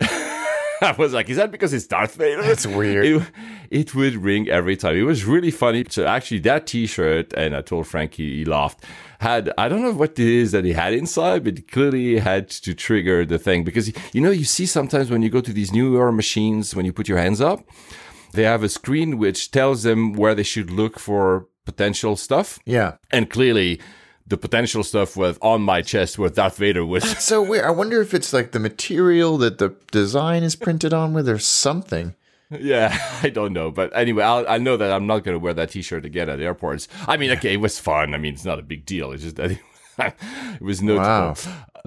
I 0.80 0.92
was 0.96 1.12
like, 1.12 1.28
is 1.28 1.36
that 1.36 1.50
because 1.50 1.72
it's 1.72 1.86
Darth 1.86 2.14
Vader? 2.14 2.42
That's 2.42 2.66
weird. 2.66 3.04
It, 3.04 3.22
it 3.70 3.94
would 3.94 4.16
ring 4.16 4.48
every 4.48 4.76
time. 4.76 4.96
It 4.96 5.02
was 5.02 5.24
really 5.24 5.50
funny. 5.50 5.84
So 5.88 6.06
actually, 6.06 6.40
that 6.40 6.66
T-shirt, 6.66 7.32
and 7.34 7.56
I 7.56 7.62
told 7.62 7.86
Frankie, 7.86 8.38
he 8.38 8.44
laughed. 8.44 8.84
Had 9.20 9.52
I 9.58 9.68
don't 9.68 9.82
know 9.82 9.92
what 9.92 10.12
it 10.12 10.20
is 10.20 10.52
that 10.52 10.64
he 10.64 10.72
had 10.74 10.94
inside, 10.94 11.42
but 11.42 11.58
it 11.58 11.70
clearly 11.72 12.18
had 12.18 12.48
to 12.50 12.72
trigger 12.74 13.24
the 13.24 13.38
thing 13.38 13.64
because 13.64 13.92
you 14.14 14.20
know 14.20 14.30
you 14.30 14.44
see 14.44 14.64
sometimes 14.64 15.10
when 15.10 15.22
you 15.22 15.30
go 15.30 15.40
to 15.40 15.52
these 15.52 15.72
newer 15.72 16.12
machines 16.12 16.76
when 16.76 16.86
you 16.86 16.92
put 16.92 17.08
your 17.08 17.18
hands 17.18 17.40
up, 17.40 17.68
they 18.34 18.44
have 18.44 18.62
a 18.62 18.68
screen 18.68 19.18
which 19.18 19.50
tells 19.50 19.82
them 19.82 20.12
where 20.12 20.36
they 20.36 20.44
should 20.44 20.70
look 20.70 21.00
for 21.00 21.48
potential 21.68 22.16
stuff. 22.16 22.58
Yeah. 22.64 22.96
And 23.10 23.28
clearly, 23.28 23.78
the 24.26 24.38
potential 24.38 24.82
stuff 24.82 25.16
was 25.16 25.38
on 25.42 25.60
my 25.60 25.82
chest 25.82 26.18
where 26.18 26.30
Darth 26.30 26.56
Vader 26.56 26.84
was. 26.84 27.04
It's 27.12 27.24
so 27.24 27.42
weird. 27.42 27.66
I 27.66 27.70
wonder 27.70 28.00
if 28.00 28.14
it's 28.14 28.32
like 28.32 28.52
the 28.52 28.58
material 28.58 29.36
that 29.38 29.58
the 29.58 29.74
design 29.90 30.42
is 30.42 30.56
printed 30.56 30.94
on 30.94 31.12
with 31.12 31.28
or 31.28 31.38
something. 31.38 32.14
yeah, 32.50 32.98
I 33.22 33.28
don't 33.28 33.52
know. 33.52 33.70
But 33.70 33.94
anyway, 33.94 34.24
I'll, 34.24 34.48
I 34.48 34.56
know 34.56 34.78
that 34.78 34.90
I'm 34.90 35.06
not 35.06 35.24
going 35.24 35.34
to 35.34 35.38
wear 35.38 35.52
that 35.54 35.70
t 35.70 35.82
shirt 35.82 36.06
again 36.06 36.30
at 36.30 36.40
airports. 36.40 36.88
I 37.06 37.18
mean, 37.18 37.30
okay, 37.32 37.52
it 37.52 37.60
was 37.60 37.78
fun. 37.78 38.14
I 38.14 38.18
mean, 38.18 38.32
it's 38.32 38.46
not 38.46 38.58
a 38.58 38.62
big 38.62 38.86
deal. 38.86 39.12
It's 39.12 39.24
just 39.24 39.36
that 39.36 39.50
it 39.98 40.62
was 40.62 40.82
notable. 40.82 41.06
Wow. 41.06 41.34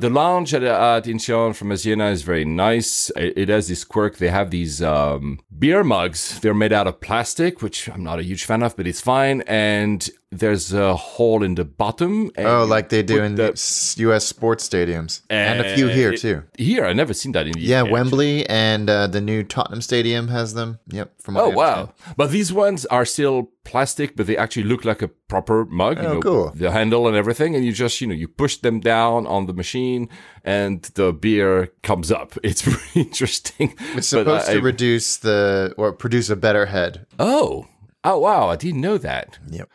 The 0.02 0.10
lounge 0.10 0.52
at, 0.56 0.64
at 0.64 1.04
Incheon 1.06 1.56
from 1.56 1.70
Asiana 1.70 2.12
is 2.12 2.24
very 2.24 2.44
nice. 2.44 3.12
It, 3.12 3.38
it, 3.38 3.50
has 3.50 3.68
this 3.68 3.84
quirk. 3.84 4.18
They 4.18 4.30
have 4.30 4.50
these 4.50 4.82
um, 4.82 5.42
beer 5.60 5.84
mugs. 5.84 6.40
They're 6.40 6.56
made 6.56 6.74
out 6.74 6.88
of 6.88 7.02
plastic, 7.02 7.62
which 7.62 7.88
I'm 7.88 8.04
not 8.04 8.18
a 8.18 8.24
huge 8.24 8.46
fan 8.46 8.64
of, 8.64 8.76
but 8.76 8.88
it's 8.88 9.00
fine. 9.00 9.42
And 9.42 10.10
there's 10.32 10.72
a 10.72 10.96
hole 10.96 11.44
in 11.44 11.56
the 11.56 11.66
bottom. 11.66 12.32
oh, 12.38 12.64
like 12.64 12.88
they 12.88 13.04
do 13.04 13.22
in 13.22 13.36
the, 13.36 13.94
U.S. 13.98 14.26
sports 14.26 14.68
stadiums, 14.68 15.22
and, 15.30 15.60
and 15.60 15.68
a 15.68 15.76
few 15.76 15.88
here 15.88 16.16
too. 16.16 16.44
Here, 16.58 16.86
I 16.86 16.94
never 16.94 17.14
seen 17.14 17.34
that 17.34 17.48
in 17.48 17.54
the 17.54 17.60
yeah, 17.60 17.84
UK, 17.84 17.92
Wembley 17.92 18.48
and 18.48 18.90
uh, 18.90 19.08
the 19.08 19.20
new 19.20 19.44
Tottenham 19.44 19.82
Stadium 19.82 20.30
has 20.30 20.54
them. 20.54 20.80
Yep. 20.88 21.22
From 21.22 21.38
oh 21.38 21.50
wow! 21.50 21.94
But 22.16 22.32
these 22.32 22.54
ones 22.54 22.86
are 22.86 23.04
still 23.04 23.52
plastic, 23.66 24.16
but 24.16 24.26
they 24.26 24.38
actually 24.38 24.64
look 24.64 24.86
like 24.86 25.02
a 25.02 25.10
proper 25.10 25.66
mug. 25.66 25.98
Oh, 26.00 26.02
you 26.02 26.08
know, 26.08 26.20
cool. 26.22 26.52
The 26.56 26.72
handle 26.72 27.08
and 27.08 27.18
everything, 27.18 27.54
and 27.56 27.66
you 27.66 27.74
just 27.74 28.00
you 28.00 28.08
know 28.08 28.16
you 28.16 28.30
push 28.30 28.56
them 28.58 28.80
down 28.80 29.28
on 29.28 29.48
the 29.48 29.54
machine, 29.54 30.08
and 30.46 30.82
the 30.96 31.12
beer 31.12 31.68
comes 31.84 32.12
up. 32.12 32.38
It's 32.52 32.64
pretty 32.64 33.02
interesting. 33.02 33.76
It's 33.96 34.08
supposed 34.08 34.50
uh, 34.50 34.54
to 34.54 34.62
reduce 34.62 35.18
the 35.18 35.74
or 35.78 35.94
produce 35.94 36.30
a 36.30 36.36
better 36.36 36.68
head. 36.68 37.06
Oh. 37.20 37.68
Oh 38.04 38.18
wow! 38.18 38.50
I 38.50 38.56
didn't 38.56 38.82
know 38.82 38.98
that. 38.98 39.38
Yep. 39.48 39.70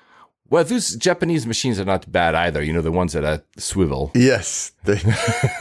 Well, 0.49 0.63
those 0.63 0.95
Japanese 0.95 1.47
machines 1.47 1.81
are 1.81 1.85
not 1.85 2.11
bad 2.11 2.35
either. 2.35 2.63
You 2.63 2.73
know, 2.73 2.83
the 2.83 2.93
ones 2.93 3.13
that 3.15 3.25
are 3.25 3.43
swivel. 3.57 4.13
Yes, 4.15 4.73
they, 4.85 4.95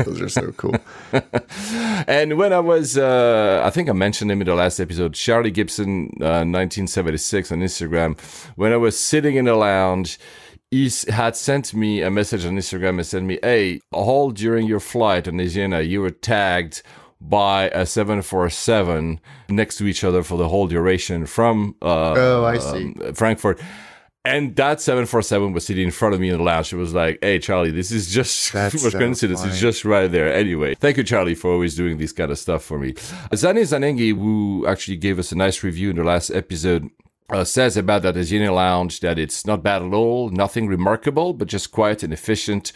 those 0.06 0.21
are 0.21 0.30
so 0.30 0.52
cool. 0.52 0.76
and 2.08 2.38
when 2.38 2.54
I 2.54 2.60
was, 2.60 2.98
uh, 2.98 3.62
I 3.65 3.71
think 3.71 3.89
I 3.89 3.93
mentioned 3.93 4.32
him 4.32 4.41
in 4.41 4.48
the 4.48 4.54
last 4.54 4.80
episode, 4.80 5.15
Charlie 5.15 5.52
Gibson, 5.52 6.10
uh, 6.21 6.45
1976 6.45 7.52
on 7.52 7.60
Instagram. 7.60 8.19
When 8.56 8.71
I 8.71 8.78
was 8.78 8.98
sitting 9.00 9.36
in 9.36 9.45
the 9.45 9.56
lounge, 9.56 10.19
he 10.69 10.91
had 11.10 11.36
sent 11.36 11.74
me 11.74 12.02
a 12.02 12.12
message 12.12 12.45
on 12.45 12.56
Instagram 12.56 12.98
and 12.98 13.06
sent 13.06 13.26
me, 13.26 13.39
"Hey, 13.41 13.82
all 13.91 14.30
during 14.32 14.67
your 14.67 14.80
flight 14.80 15.28
on 15.28 15.36
Asiana, 15.36 15.88
you 15.88 16.02
were 16.02 16.12
tagged." 16.12 16.84
by 17.21 17.69
a 17.69 17.86
747 17.86 19.19
next 19.50 19.78
to 19.78 19.88
each 19.88 20.04
other 20.04 20.21
for 20.21 20.38
the 20.38 20.50
whole 20.50 20.67
duration 20.67 21.26
from 21.26 21.74
uh, 21.82 22.13
oh, 22.15 22.45
I 22.45 22.58
see. 22.60 22.93
Um, 23.02 23.13
Frankfurt. 23.13 23.60
And 24.25 24.55
that 24.55 24.81
747 24.81 25.53
was 25.53 25.65
sitting 25.65 25.85
in 25.85 25.91
front 25.91 26.15
of 26.15 26.19
me 26.19 26.29
in 26.29 26.38
the 26.38 26.43
lounge. 26.43 26.73
It 26.73 26.77
was 26.77 26.93
like, 26.93 27.19
hey, 27.21 27.39
Charlie, 27.39 27.71
this 27.71 27.91
is 27.91 28.11
just 28.11 28.51
That's 28.53 28.81
so 28.81 28.91
coincidence. 28.91 29.41
Funny. 29.41 29.51
It's 29.51 29.61
just 29.61 29.85
right 29.85 30.11
there. 30.11 30.33
Anyway, 30.33 30.75
thank 30.75 30.97
you, 30.97 31.03
Charlie, 31.03 31.35
for 31.35 31.51
always 31.51 31.75
doing 31.75 31.97
this 31.97 32.11
kind 32.11 32.31
of 32.31 32.39
stuff 32.39 32.63
for 32.63 32.79
me. 32.79 32.95
Zane 33.35 33.57
Zanengi, 33.57 34.15
who 34.15 34.65
actually 34.67 34.97
gave 34.97 35.19
us 35.19 35.31
a 35.31 35.35
nice 35.35 35.63
review 35.63 35.91
in 35.91 35.95
the 35.97 36.03
last 36.03 36.31
episode, 36.31 36.89
uh, 37.29 37.43
says 37.43 37.77
about 37.77 38.01
that 38.03 38.15
Asiana 38.15 38.53
Lounge 38.53 38.99
that 38.99 39.17
it's 39.17 39.45
not 39.45 39.63
bad 39.63 39.81
at 39.81 39.93
all, 39.93 40.29
nothing 40.29 40.67
remarkable, 40.67 41.33
but 41.33 41.47
just 41.47 41.71
quiet 41.71 42.03
and 42.03 42.13
efficient. 42.13 42.71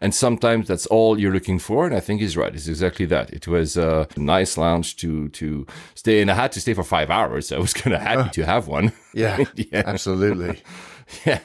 And 0.00 0.12
sometimes 0.12 0.66
that's 0.66 0.86
all 0.86 1.16
you're 1.18 1.32
looking 1.32 1.60
for. 1.60 1.86
And 1.86 1.94
I 1.94 2.00
think 2.00 2.20
he's 2.20 2.36
right. 2.36 2.52
It's 2.52 2.66
exactly 2.66 3.06
that. 3.06 3.30
It 3.30 3.46
was 3.46 3.76
a 3.76 4.08
nice 4.16 4.58
lounge 4.58 4.96
to 4.96 5.28
to 5.28 5.64
stay 5.94 6.20
in. 6.20 6.28
I 6.28 6.34
had 6.34 6.50
to 6.52 6.60
stay 6.60 6.74
for 6.74 6.82
five 6.82 7.08
hours. 7.08 7.46
So 7.46 7.56
I 7.56 7.60
was 7.60 7.72
kind 7.72 7.94
of 7.94 8.02
happy 8.10 8.30
to 8.30 8.44
have 8.44 8.66
one. 8.66 8.92
Yeah, 9.14 9.44
yeah. 9.54 9.84
absolutely. 9.86 10.60
yeah. 11.26 11.40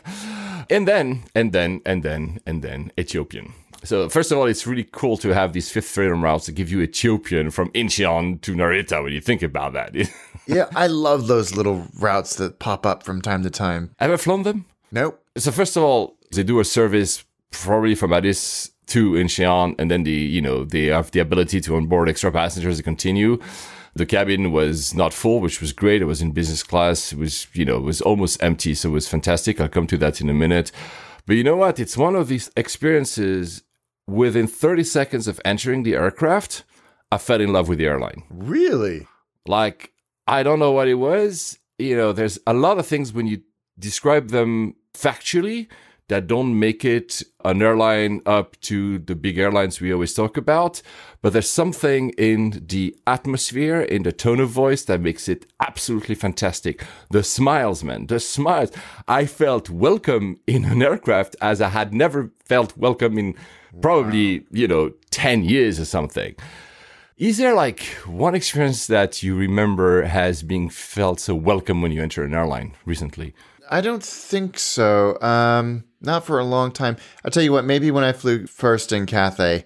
And 0.69 0.87
then, 0.87 1.23
and 1.33 1.53
then, 1.53 1.81
and 1.85 2.03
then, 2.03 2.39
and 2.45 2.61
then 2.61 2.91
Ethiopian. 2.99 3.53
So 3.83 4.09
first 4.09 4.31
of 4.31 4.37
all, 4.37 4.45
it's 4.45 4.65
really 4.67 4.87
cool 4.91 5.17
to 5.17 5.33
have 5.33 5.53
these 5.53 5.71
fifth 5.71 5.87
freedom 5.87 6.23
routes 6.23 6.47
that 6.47 6.53
give 6.53 6.71
you 6.71 6.81
Ethiopian 6.81 7.51
from 7.51 7.69
Incheon 7.71 8.41
to 8.41 8.53
Narita 8.53 9.03
when 9.03 9.13
you 9.13 9.21
think 9.21 9.43
about 9.43 9.73
that. 9.73 9.95
yeah, 10.47 10.65
I 10.75 10.87
love 10.87 11.27
those 11.27 11.55
little 11.55 11.87
routes 11.99 12.35
that 12.35 12.59
pop 12.59 12.85
up 12.85 13.03
from 13.03 13.21
time 13.21 13.43
to 13.43 13.49
time. 13.49 13.91
Ever 13.99 14.17
flown 14.17 14.43
them? 14.43 14.65
Nope. 14.91 15.23
So 15.37 15.51
first 15.51 15.77
of 15.77 15.83
all, 15.83 16.17
they 16.31 16.43
do 16.43 16.59
a 16.59 16.65
service 16.65 17.23
probably 17.51 17.95
from 17.95 18.13
Addis 18.13 18.71
to 18.87 19.11
Incheon, 19.11 19.75
and 19.79 19.91
then 19.91 20.03
the 20.03 20.11
you 20.11 20.41
know 20.41 20.63
they 20.63 20.85
have 20.85 21.11
the 21.11 21.19
ability 21.19 21.61
to 21.61 21.75
onboard 21.75 22.09
extra 22.09 22.31
passengers 22.31 22.77
to 22.77 22.83
continue. 22.83 23.39
The 23.97 24.05
cabin 24.05 24.51
was 24.51 24.93
not 24.93 25.13
full, 25.13 25.39
which 25.39 25.59
was 25.59 25.73
great. 25.73 26.01
It 26.01 26.05
was 26.05 26.21
in 26.21 26.31
business 26.31 26.63
class. 26.63 27.11
It 27.11 27.19
was, 27.19 27.47
you 27.53 27.65
know, 27.65 27.77
it 27.77 27.83
was 27.83 28.01
almost 28.01 28.41
empty. 28.41 28.73
So 28.73 28.89
it 28.89 28.93
was 28.93 29.07
fantastic. 29.07 29.59
I'll 29.59 29.67
come 29.67 29.87
to 29.87 29.97
that 29.97 30.21
in 30.21 30.29
a 30.29 30.33
minute. 30.33 30.71
But 31.25 31.35
you 31.35 31.43
know 31.43 31.57
what? 31.57 31.79
It's 31.79 31.97
one 31.97 32.15
of 32.15 32.27
these 32.27 32.49
experiences 32.55 33.63
within 34.07 34.47
30 34.47 34.83
seconds 34.83 35.27
of 35.27 35.41
entering 35.43 35.83
the 35.83 35.95
aircraft, 35.95 36.63
I 37.11 37.17
fell 37.17 37.41
in 37.41 37.51
love 37.51 37.67
with 37.67 37.79
the 37.79 37.85
airline. 37.85 38.23
Really? 38.29 39.07
Like, 39.45 39.91
I 40.27 40.43
don't 40.43 40.59
know 40.59 40.71
what 40.71 40.87
it 40.87 40.95
was. 40.95 41.59
You 41.77 41.97
know, 41.97 42.13
there's 42.13 42.39
a 42.47 42.53
lot 42.53 42.79
of 42.79 42.87
things 42.87 43.13
when 43.13 43.27
you 43.27 43.41
describe 43.77 44.29
them 44.29 44.75
factually, 44.93 45.67
that 46.09 46.27
don't 46.27 46.57
make 46.57 46.85
it 46.85 47.21
an 47.43 47.61
airline 47.61 48.21
up 48.25 48.59
to 48.61 48.99
the 48.99 49.15
big 49.15 49.37
airlines 49.37 49.81
we 49.81 49.91
always 49.91 50.13
talk 50.13 50.37
about. 50.37 50.81
But 51.21 51.33
there's 51.33 51.49
something 51.49 52.11
in 52.11 52.63
the 52.67 52.95
atmosphere, 53.05 53.81
in 53.81 54.03
the 54.03 54.13
tone 54.13 54.39
of 54.39 54.49
voice 54.49 54.83
that 54.85 55.01
makes 55.01 55.27
it 55.27 55.45
absolutely 55.59 56.15
fantastic. 56.15 56.83
The 57.11 57.23
smiles, 57.23 57.83
man, 57.83 58.07
the 58.07 58.19
smiles. 58.19 58.71
I 59.07 59.25
felt 59.25 59.69
welcome 59.69 60.39
in 60.47 60.65
an 60.65 60.81
aircraft 60.81 61.35
as 61.41 61.61
I 61.61 61.69
had 61.69 61.93
never 61.93 62.31
felt 62.45 62.77
welcome 62.77 63.17
in 63.17 63.35
probably, 63.81 64.39
wow. 64.39 64.45
you 64.51 64.67
know, 64.67 64.91
10 65.11 65.43
years 65.43 65.79
or 65.79 65.85
something. 65.85 66.35
Is 67.17 67.37
there 67.37 67.55
like 67.55 67.81
one 68.05 68.35
experience 68.35 68.85
that 68.87 69.23
you 69.23 69.35
remember 69.35 70.03
has 70.03 70.43
been 70.43 70.69
felt 70.69 71.19
so 71.19 71.33
welcome 71.33 71.81
when 71.81 71.91
you 71.91 72.01
enter 72.01 72.23
an 72.23 72.35
airline 72.35 72.75
recently? 72.85 73.33
I 73.69 73.81
don't 73.81 74.03
think 74.03 74.59
so. 74.59 75.19
Um, 75.21 75.83
not 76.01 76.25
for 76.25 76.39
a 76.39 76.43
long 76.43 76.71
time. 76.71 76.97
I'll 77.23 77.31
tell 77.31 77.43
you 77.43 77.51
what, 77.51 77.65
maybe 77.65 77.91
when 77.91 78.03
I 78.03 78.13
flew 78.13 78.47
first 78.47 78.91
in 78.91 79.05
Cathay, 79.05 79.65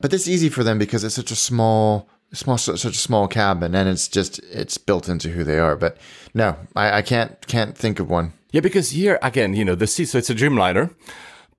but 0.00 0.10
this 0.10 0.22
is 0.22 0.30
easy 0.30 0.48
for 0.48 0.64
them 0.64 0.78
because 0.78 1.04
it's 1.04 1.14
such 1.14 1.30
a 1.30 1.36
small, 1.36 2.08
small, 2.32 2.58
such 2.58 2.84
a 2.84 2.92
small 2.92 3.28
cabin, 3.28 3.74
and 3.74 3.88
it's 3.88 4.08
just 4.08 4.38
it's 4.50 4.78
built 4.78 5.08
into 5.08 5.30
who 5.30 5.44
they 5.44 5.58
are. 5.58 5.76
But 5.76 5.96
no, 6.34 6.56
I, 6.76 6.98
I 6.98 7.02
can't 7.02 7.46
can't 7.46 7.76
think 7.76 8.00
of 8.00 8.08
one. 8.08 8.32
Yeah, 8.52 8.60
because 8.60 8.90
here 8.90 9.18
again, 9.22 9.54
you 9.54 9.64
know, 9.64 9.74
the 9.74 9.86
seat. 9.86 10.06
So 10.06 10.18
it's 10.18 10.30
a 10.30 10.34
Dreamliner. 10.34 10.94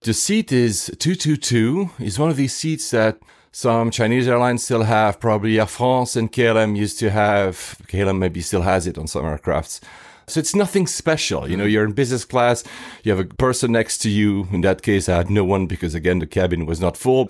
The 0.02 0.14
seat 0.14 0.52
is 0.52 0.92
two 1.00 1.16
two 1.16 1.38
two. 1.38 1.92
Is 2.00 2.20
one 2.20 2.30
of 2.30 2.38
these 2.38 2.56
seats 2.56 2.90
that 2.92 3.20
some 3.52 3.92
Chinese 3.92 4.28
airlines 4.28 4.64
still 4.64 4.84
have. 4.84 5.20
Probably 5.20 5.60
Air 5.60 5.68
France 5.68 6.16
and 6.16 6.32
KLM 6.32 6.76
used 6.76 7.00
to 7.00 7.12
have. 7.12 7.78
KLM 7.88 8.18
maybe 8.18 8.42
still 8.42 8.62
has 8.62 8.88
it 8.88 8.98
on 8.98 9.08
some 9.08 9.26
aircrafts. 9.26 9.82
So 10.32 10.40
it's 10.40 10.56
nothing 10.56 10.88
special. 10.88 11.50
You 11.50 11.58
know, 11.58 11.64
mm-hmm. 11.64 11.72
you're 11.72 11.86
in 11.86 11.92
business 11.92 12.26
class, 12.26 12.64
you 13.04 13.12
have 13.12 13.20
a 13.20 13.26
person 13.26 13.72
next 13.72 14.00
to 14.00 14.10
you. 14.10 14.48
In 14.52 14.62
that 14.62 14.82
case, 14.82 15.10
I 15.10 15.18
had 15.18 15.30
no 15.30 15.44
one 15.44 15.68
because, 15.68 15.94
again, 15.94 16.20
the 16.20 16.28
cabin 16.28 16.66
was 16.66 16.80
not 16.80 16.98
full. 16.98 17.30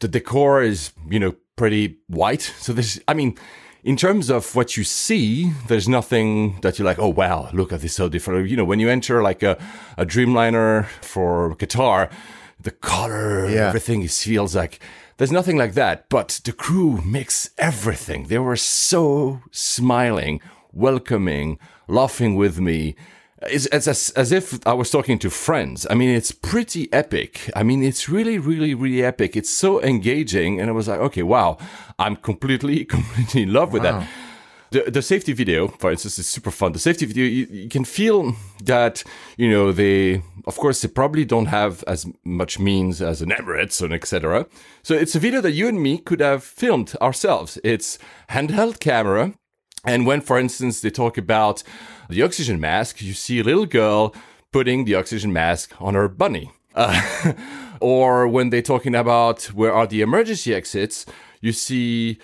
The 0.00 0.08
decor 0.08 0.62
is, 0.62 0.92
you 1.08 1.20
know, 1.20 1.34
pretty 1.56 1.98
white. 2.08 2.42
So 2.58 2.72
there's, 2.72 3.00
I 3.06 3.14
mean, 3.14 3.38
in 3.84 3.96
terms 3.96 4.30
of 4.30 4.54
what 4.54 4.76
you 4.76 4.84
see, 4.84 5.52
there's 5.68 5.88
nothing 5.88 6.60
that 6.62 6.78
you're 6.78 6.86
like, 6.86 6.98
oh, 6.98 7.08
wow, 7.08 7.48
look 7.52 7.72
at 7.72 7.80
this 7.80 7.94
so 7.94 8.08
different. 8.08 8.48
You 8.48 8.56
know, 8.56 8.64
when 8.64 8.80
you 8.80 8.88
enter 8.88 9.22
like 9.22 9.42
a, 9.42 9.56
a 9.96 10.04
Dreamliner 10.04 10.86
for 11.00 11.54
Qatar, 11.56 12.10
the 12.60 12.70
color, 12.70 13.48
yeah. 13.48 13.68
everything 13.68 14.02
is, 14.02 14.22
feels 14.22 14.54
like 14.54 14.80
there's 15.16 15.32
nothing 15.32 15.56
like 15.56 15.74
that. 15.74 16.08
But 16.08 16.40
the 16.44 16.52
crew 16.52 17.00
makes 17.02 17.50
everything. 17.58 18.28
They 18.28 18.38
were 18.38 18.56
so 18.56 19.42
smiling, 19.50 20.40
welcoming, 20.72 21.58
laughing 21.88 22.36
with 22.36 22.60
me. 22.60 22.94
It's, 23.42 23.66
it's 23.66 23.88
as, 23.88 24.10
as 24.10 24.30
if 24.30 24.64
I 24.66 24.72
was 24.72 24.90
talking 24.90 25.18
to 25.20 25.30
friends. 25.30 25.86
I 25.90 25.94
mean, 25.94 26.10
it's 26.10 26.30
pretty 26.30 26.92
epic. 26.92 27.50
I 27.56 27.62
mean, 27.62 27.82
it's 27.82 28.08
really, 28.08 28.38
really, 28.38 28.74
really 28.74 29.02
epic. 29.02 29.36
It's 29.36 29.50
so 29.50 29.82
engaging. 29.82 30.60
And 30.60 30.70
I 30.70 30.72
was 30.72 30.88
like, 30.88 31.00
okay, 31.00 31.22
wow, 31.22 31.58
I'm 31.98 32.16
completely, 32.16 32.84
completely 32.96 33.42
in 33.42 33.52
love 33.52 33.72
with 33.72 33.84
wow. 33.84 34.00
that. 34.00 34.08
The, 34.72 34.90
the 34.90 35.02
safety 35.02 35.34
video, 35.34 35.68
for 35.68 35.90
instance, 35.90 36.18
is 36.18 36.26
super 36.26 36.50
fun. 36.50 36.72
The 36.72 36.78
safety 36.78 37.04
video, 37.04 37.26
you, 37.26 37.46
you 37.50 37.68
can 37.68 37.84
feel 37.84 38.34
that, 38.64 39.04
you 39.36 39.50
know, 39.50 39.70
they, 39.70 40.22
of 40.46 40.56
course, 40.56 40.80
they 40.80 40.88
probably 40.88 41.26
don't 41.26 41.46
have 41.46 41.84
as 41.86 42.06
much 42.24 42.58
means 42.58 43.02
as 43.02 43.20
an 43.20 43.28
Emirates 43.28 43.82
and 43.82 43.92
etc. 43.92 44.46
So 44.82 44.94
it's 44.94 45.14
a 45.14 45.18
video 45.18 45.42
that 45.42 45.52
you 45.52 45.68
and 45.68 45.82
me 45.82 45.98
could 45.98 46.20
have 46.20 46.42
filmed 46.42 46.96
ourselves. 47.02 47.58
It's 47.62 47.98
handheld 48.30 48.80
camera 48.80 49.34
and 49.84 50.06
when, 50.06 50.20
for 50.20 50.38
instance, 50.38 50.80
they 50.80 50.90
talk 50.90 51.18
about 51.18 51.62
the 52.08 52.22
oxygen 52.22 52.60
mask, 52.60 53.02
you 53.02 53.14
see 53.14 53.40
a 53.40 53.44
little 53.44 53.66
girl 53.66 54.14
putting 54.52 54.84
the 54.84 54.94
oxygen 54.94 55.32
mask 55.32 55.74
on 55.80 55.94
her 55.94 56.08
bunny. 56.08 56.52
Uh, 56.74 57.32
or 57.80 58.28
when 58.28 58.50
they're 58.50 58.62
talking 58.62 58.94
about 58.94 59.44
where 59.46 59.72
are 59.72 59.86
the 59.86 60.02
emergency 60.02 60.54
exits, 60.54 61.04
you 61.40 61.52
see, 61.52 62.18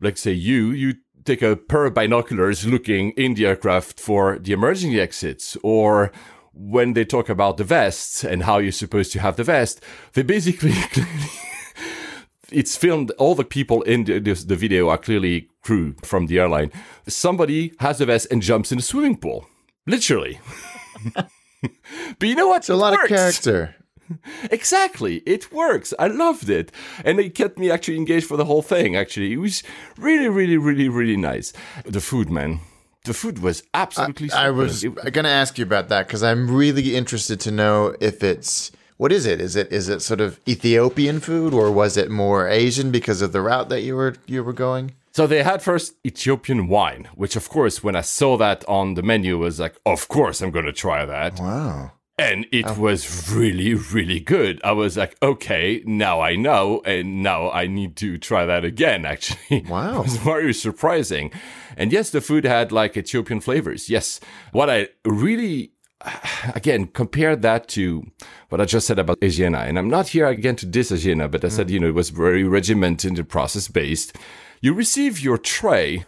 let's 0.00 0.20
say 0.20 0.32
you, 0.32 0.70
you 0.70 0.94
take 1.24 1.42
a 1.42 1.56
pair 1.56 1.84
of 1.86 1.94
binoculars 1.94 2.66
looking 2.66 3.12
in 3.12 3.34
the 3.34 3.46
aircraft 3.46 4.00
for 4.00 4.38
the 4.38 4.52
emergency 4.52 5.00
exits. 5.00 5.56
Or 5.62 6.10
when 6.52 6.94
they 6.94 7.04
talk 7.04 7.28
about 7.28 7.56
the 7.56 7.64
vests 7.64 8.24
and 8.24 8.42
how 8.42 8.58
you're 8.58 8.72
supposed 8.72 9.12
to 9.12 9.20
have 9.20 9.36
the 9.36 9.44
vest, 9.44 9.80
they 10.14 10.22
basically 10.22 10.72
it's 12.54 12.76
filmed. 12.76 13.10
All 13.12 13.34
the 13.34 13.44
people 13.44 13.82
in 13.82 14.04
the, 14.04 14.18
the, 14.18 14.34
the 14.34 14.56
video 14.56 14.88
are 14.88 14.98
clearly 14.98 15.48
crew 15.62 15.94
from 16.02 16.26
the 16.26 16.38
airline. 16.38 16.70
Somebody 17.06 17.72
has 17.80 18.00
a 18.00 18.06
vest 18.06 18.28
and 18.30 18.42
jumps 18.42 18.72
in 18.72 18.78
a 18.78 18.82
swimming 18.82 19.16
pool, 19.16 19.46
literally. 19.86 20.40
but 21.14 22.28
you 22.28 22.34
know 22.34 22.48
what? 22.48 22.58
It's 22.58 22.68
a 22.68 22.76
lot 22.76 22.92
works. 22.92 23.04
of 23.04 23.08
character. 23.08 23.76
exactly. 24.50 25.16
It 25.26 25.52
works. 25.52 25.92
I 25.98 26.08
loved 26.08 26.48
it. 26.48 26.70
And 27.04 27.18
it 27.18 27.34
kept 27.34 27.58
me 27.58 27.70
actually 27.70 27.96
engaged 27.96 28.26
for 28.26 28.36
the 28.36 28.44
whole 28.44 28.62
thing, 28.62 28.96
actually. 28.96 29.32
It 29.32 29.38
was 29.38 29.62
really, 29.98 30.28
really, 30.28 30.56
really, 30.56 30.88
really 30.88 31.16
nice. 31.16 31.52
The 31.84 32.00
food, 32.00 32.30
man. 32.30 32.60
The 33.04 33.14
food 33.14 33.40
was 33.40 33.62
absolutely 33.74 34.30
I 34.32 34.46
super. 34.46 34.54
was 34.54 34.82
going 34.82 35.24
to 35.24 35.28
ask 35.28 35.58
you 35.58 35.64
about 35.64 35.90
that 35.90 36.06
because 36.06 36.22
I'm 36.22 36.50
really 36.50 36.96
interested 36.96 37.38
to 37.40 37.50
know 37.50 37.94
if 38.00 38.22
it's 38.22 38.72
what 38.96 39.12
is 39.12 39.26
it? 39.26 39.40
Is 39.40 39.56
it 39.56 39.72
is 39.72 39.88
it 39.88 40.02
sort 40.02 40.20
of 40.20 40.40
Ethiopian 40.48 41.20
food 41.20 41.52
or 41.52 41.70
was 41.70 41.96
it 41.96 42.10
more 42.10 42.48
Asian 42.48 42.90
because 42.90 43.22
of 43.22 43.32
the 43.32 43.42
route 43.42 43.68
that 43.68 43.82
you 43.82 43.96
were 43.96 44.14
you 44.26 44.44
were 44.44 44.52
going? 44.52 44.92
So 45.12 45.28
they 45.28 45.44
had 45.44 45.62
first 45.62 45.94
Ethiopian 46.04 46.66
wine, 46.66 47.08
which 47.14 47.36
of 47.36 47.48
course, 47.48 47.84
when 47.84 47.94
I 47.94 48.00
saw 48.00 48.36
that 48.38 48.64
on 48.68 48.94
the 48.94 49.02
menu, 49.02 49.38
was 49.38 49.60
like, 49.60 49.76
of 49.86 50.08
course 50.08 50.40
I'm 50.40 50.50
going 50.50 50.64
to 50.64 50.72
try 50.72 51.04
that. 51.04 51.38
Wow. 51.38 51.92
And 52.18 52.46
it 52.52 52.64
oh. 52.66 52.74
was 52.74 53.32
really, 53.32 53.74
really 53.74 54.18
good. 54.20 54.60
I 54.64 54.72
was 54.72 54.96
like, 54.96 55.16
okay, 55.20 55.82
now 55.84 56.20
I 56.20 56.36
know, 56.36 56.80
and 56.84 57.22
now 57.24 57.50
I 57.50 57.66
need 57.66 57.96
to 57.96 58.18
try 58.18 58.44
that 58.44 58.64
again, 58.64 59.04
actually. 59.14 59.64
Wow. 59.68 60.00
it 60.00 60.04
was 60.04 60.16
very 60.16 60.54
surprising. 60.54 61.32
And 61.76 61.92
yes, 61.92 62.10
the 62.10 62.20
food 62.20 62.44
had 62.44 62.72
like 62.72 62.96
Ethiopian 62.96 63.40
flavors. 63.40 63.88
Yes. 63.88 64.20
What 64.50 64.70
I 64.70 64.88
really, 65.04 65.73
again, 66.54 66.86
compare 66.88 67.36
that 67.36 67.68
to 67.68 68.04
what 68.48 68.60
I 68.60 68.64
just 68.64 68.86
said 68.86 68.98
about 68.98 69.20
Asiana. 69.20 69.66
And 69.66 69.78
I'm 69.78 69.88
not 69.88 70.08
here 70.08 70.26
again 70.26 70.56
to 70.56 70.66
diss 70.66 70.90
Asiana, 70.90 71.30
but 71.30 71.44
I 71.44 71.48
said, 71.48 71.70
you 71.70 71.80
know, 71.80 71.88
it 71.88 71.94
was 71.94 72.10
very 72.10 72.44
regimented 72.44 73.18
and 73.18 73.28
process 73.28 73.68
based. 73.68 74.16
You 74.60 74.72
receive 74.72 75.20
your 75.20 75.38
tray 75.38 76.04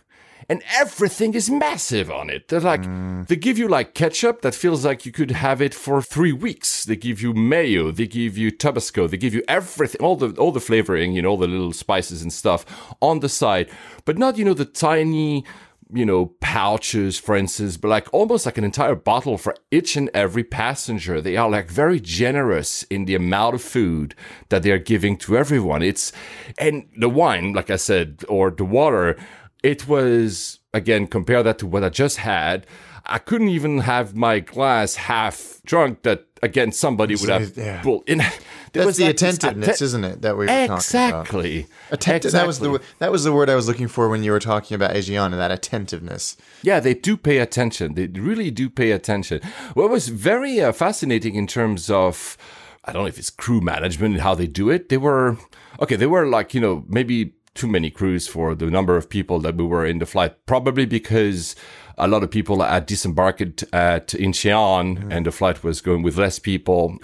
and 0.48 0.62
everything 0.78 1.35
is 1.35 1.50
massive 1.50 2.11
on 2.11 2.30
it. 2.30 2.48
They're 2.48 2.61
like, 2.61 2.82
mm. 2.82 3.26
they 3.26 3.37
give 3.37 3.59
you 3.59 3.68
like 3.68 3.94
ketchup 3.94 4.42
that 4.42 4.54
feels 4.54 4.85
like 4.85 5.04
you 5.04 5.12
could 5.12 5.32
have 5.32 5.61
it 5.61 5.74
for 5.74 6.00
three 6.00 6.32
weeks. 6.32 6.85
They 6.85 6.96
give 6.96 7.20
you 7.20 7.32
mayo, 7.35 7.90
they 7.90 8.06
give 8.06 8.38
you 8.38 8.50
Tabasco, 8.50 9.06
they 9.09 9.16
give 9.16 9.35
you 9.35 9.42
everything, 9.48 10.00
all 10.00 10.16
the 10.16 10.30
all 10.38 10.52
the 10.52 10.61
flavoring, 10.61 11.12
you 11.12 11.22
know, 11.22 11.30
all 11.30 11.37
the 11.37 11.48
little 11.48 11.72
spices 11.72 12.22
and 12.22 12.32
stuff 12.32 12.64
on 13.00 13.20
the 13.20 13.28
side, 13.28 13.70
but 14.04 14.18
not 14.18 14.38
you 14.38 14.44
know 14.44 14.54
the 14.54 14.64
tiny. 14.64 15.44
You 15.92 16.05
know, 16.05 16.35
pouches, 16.40 17.18
for 17.18 17.37
instance, 17.37 17.77
but 17.77 17.88
like 17.88 18.12
almost 18.12 18.44
like 18.44 18.59
an 18.59 18.64
entire 18.64 18.96
bottle 18.96 19.38
for 19.38 19.55
each 19.70 19.96
and 19.96 20.11
every 20.12 20.42
passenger. 20.42 21.20
They 21.20 21.37
are 21.37 21.49
like 21.49 21.70
very 21.70 22.01
generous 22.01 22.83
in 22.85 23.05
the 23.05 23.14
amount 23.14 23.55
of 23.55 23.62
food 23.62 24.14
that 24.49 24.64
they 24.64 24.72
are 24.72 24.79
giving 24.79 25.16
to 25.18 25.37
everyone. 25.37 25.83
It's, 25.83 26.12
and 26.59 26.88
the 26.99 27.09
wine, 27.09 27.53
like 27.53 27.70
I 27.70 27.77
said, 27.77 28.25
or 28.29 28.51
the 28.51 28.64
water, 28.64 29.16
it 29.62 29.88
was 29.88 30.61
again 30.72 31.07
compare 31.07 31.42
that 31.42 31.59
to 31.59 31.66
what 31.66 31.85
I 31.85 31.88
just 31.88 32.18
had. 32.18 32.66
I 33.05 33.18
couldn't 33.18 33.49
even 33.49 33.79
have 33.79 34.16
my 34.16 34.40
glass 34.40 34.96
half 34.96 35.61
drunk. 35.64 36.03
That 36.03 36.27
again 36.42 36.72
somebody 36.72 37.14
would 37.16 37.29
have 37.29 37.57
yeah. 37.57 37.83
pulled 37.83 38.09
in. 38.09 38.22
That's 38.79 38.87
was 38.87 38.97
the 38.97 39.05
like 39.05 39.15
attentiveness, 39.15 39.69
atten- 39.69 39.85
isn't 39.85 40.05
it? 40.05 40.23
That 40.23 40.37
we 40.37 40.45
were 40.45 40.47
talking 40.47 40.65
about. 40.67 40.79
Exactly. 40.79 41.67
Attentive. 41.91 42.33
That 42.33 42.47
was 42.47 42.59
the 42.61 42.81
that 42.99 43.12
was 43.12 43.25
the 43.25 43.33
word 43.33 43.49
I 43.51 43.55
was 43.55 43.69
looking 43.69 43.89
for 43.89 44.09
when 44.09 44.23
you 44.23 44.33
were 44.33 44.41
talking 44.41 44.75
about 44.75 44.95
Asiana. 44.95 45.33
That 45.33 45.51
attentiveness. 45.51 46.37
Yeah, 46.62 46.81
they 46.81 46.95
do 46.95 47.17
pay 47.17 47.39
attention. 47.39 47.95
They 47.95 48.07
really 48.07 48.51
do 48.51 48.69
pay 48.71 48.91
attention. 48.93 49.41
What 49.75 49.91
was 49.91 50.09
very 50.09 50.61
uh, 50.61 50.73
fascinating 50.73 51.35
in 51.35 51.47
terms 51.47 51.91
of, 51.91 52.37
I 52.85 52.93
don't 52.93 53.03
know 53.03 53.09
if 53.09 53.19
it's 53.19 53.31
crew 53.31 53.61
management 53.61 54.15
and 54.15 54.23
how 54.23 54.35
they 54.35 54.47
do 54.47 54.71
it. 54.71 54.89
They 54.89 54.97
were, 54.97 55.37
okay, 55.81 55.97
they 55.97 56.07
were 56.07 56.27
like, 56.27 56.55
you 56.55 56.61
know, 56.61 56.85
maybe 56.89 57.33
too 57.55 57.67
many 57.67 57.91
crews 57.91 58.29
for 58.29 58.55
the 58.55 58.67
number 58.67 58.97
of 58.97 59.09
people 59.09 59.39
that 59.41 59.57
we 59.57 59.65
were 59.65 59.87
in 59.87 59.99
the 59.99 60.07
flight, 60.07 60.45
probably 60.45 60.85
because 60.85 61.57
a 61.98 62.06
lot 62.06 62.22
of 62.22 62.30
people 62.30 62.62
had 62.62 62.87
disembarked 62.87 63.64
uh, 63.72 63.76
at 63.76 64.09
Incheon 64.09 65.11
and 65.11 65.26
the 65.26 65.32
flight 65.32 65.64
was 65.64 65.80
going 65.80 66.02
with 66.02 66.18
less 66.18 66.38
people. 66.38 66.98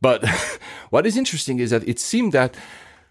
But 0.00 0.26
what 0.90 1.06
is 1.06 1.16
interesting 1.16 1.58
is 1.58 1.70
that 1.70 1.86
it 1.86 1.98
seemed 1.98 2.32
that 2.32 2.54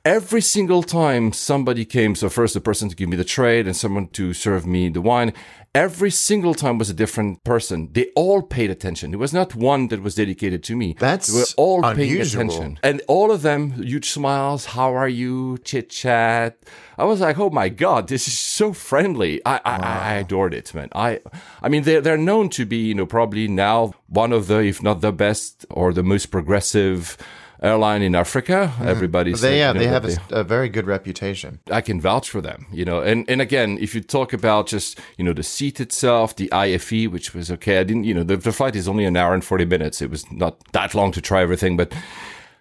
every 0.04 0.42
single 0.42 0.84
time 0.84 1.34
somebody 1.34 1.86
came, 1.86 2.16
so 2.16 2.30
first 2.30 2.54
the 2.54 2.62
person 2.62 2.90
to 2.90 2.96
give 2.96 3.10
me 3.10 3.18
the 3.18 3.24
tray 3.24 3.60
and 3.60 3.76
someone 3.76 4.08
to 4.08 4.34
serve 4.34 4.66
me 4.66 4.90
the 4.90 5.02
wine, 5.02 5.34
every 5.78 6.10
single 6.10 6.56
time 6.56 6.80
was 6.80 6.90
a 6.90 6.94
different 6.94 7.44
person. 7.44 7.90
They 7.94 8.08
all 8.16 8.42
paid 8.42 8.72
attention. 8.72 9.14
It 9.14 9.20
was 9.20 9.32
not 9.32 9.54
one 9.54 9.90
that 9.90 10.02
was 10.02 10.16
dedicated 10.16 10.64
to 10.64 10.76
me. 10.76 10.96
That's 10.98 11.28
they 11.28 11.40
were 11.40 11.46
all 11.56 11.86
unusual. 11.86 12.48
paying 12.48 12.50
attention. 12.50 12.80
And 12.82 13.02
all 13.08 13.32
of 13.32 13.44
them, 13.44 13.72
huge 13.72 14.10
smiles, 14.10 14.66
how 14.66 14.96
are 14.96 15.08
you, 15.08 15.60
chit 15.64 15.92
chat. 15.92 16.58
I 16.98 17.06
was 17.06 17.22
like, 17.22 17.38
oh 17.38 17.52
my 17.52 17.70
God, 17.70 18.08
this 18.08 18.28
is 18.28 18.38
so 18.38 18.74
friendly. 18.74 19.40
I, 19.46 19.58
I, 19.64 19.76
I 19.76 20.14
adored 20.16 20.56
it, 20.56 20.74
man. 20.74 20.90
I, 20.96 21.20
I 21.62 21.70
mean, 21.70 21.84
they're, 21.84 22.02
they're 22.02 22.18
known 22.18 22.50
to 22.50 22.66
be, 22.66 22.78
you 22.78 22.96
know, 22.96 23.06
probably 23.06 23.48
now 23.48 23.94
one 24.08 24.34
of 24.34 24.48
the, 24.48 24.60
if 24.60 24.82
not 24.82 25.02
the 25.02 25.12
best 25.12 25.66
or 25.70 25.94
the 25.94 26.04
most 26.04 26.28
progressive 26.28 27.18
airline 27.62 28.02
in 28.02 28.16
Africa. 28.16 28.72
Mm-hmm. 28.74 28.88
Everybody 28.88 29.36
said, 29.36 29.50
They 29.50 29.60
yeah, 29.60 29.70
you 29.70 29.74
know, 29.74 29.80
they 29.80 29.88
have 29.88 30.06
a, 30.06 30.18
a 30.32 30.44
very 30.44 30.70
good 30.70 30.86
reputation. 30.86 31.60
I 31.72 31.82
can 31.82 32.00
vouch 32.00 32.30
for 32.30 32.42
them, 32.42 32.68
you 32.72 32.86
know. 32.86 33.02
And 33.02 33.30
and 33.30 33.42
again, 33.42 33.78
if 33.80 33.96
you 33.96 34.02
talk 34.02 34.34
about 34.34 34.68
just 34.68 35.00
you 35.18 35.24
know 35.24 35.34
the 35.34 35.44
seat 35.44 35.80
itself, 35.80 36.36
the 36.36 36.50
IFE, 36.52 37.12
which 37.12 37.34
was 37.34 37.52
okay. 37.52 37.80
I 37.80 37.84
didn't, 37.84 38.04
you 38.04 38.14
know, 38.14 38.24
the, 38.24 38.38
the 38.38 38.52
flight 38.52 38.76
is 38.76 38.88
only 38.88 39.06
an 39.06 39.18
hour 39.18 39.34
and 39.34 39.44
forty 39.44 39.66
minutes. 39.66 40.02
It 40.02 40.10
was 40.10 40.30
not 40.32 40.60
that 40.74 40.94
long 40.94 41.12
to 41.14 41.22
try 41.22 41.42
everything, 41.42 41.78
but 41.78 41.94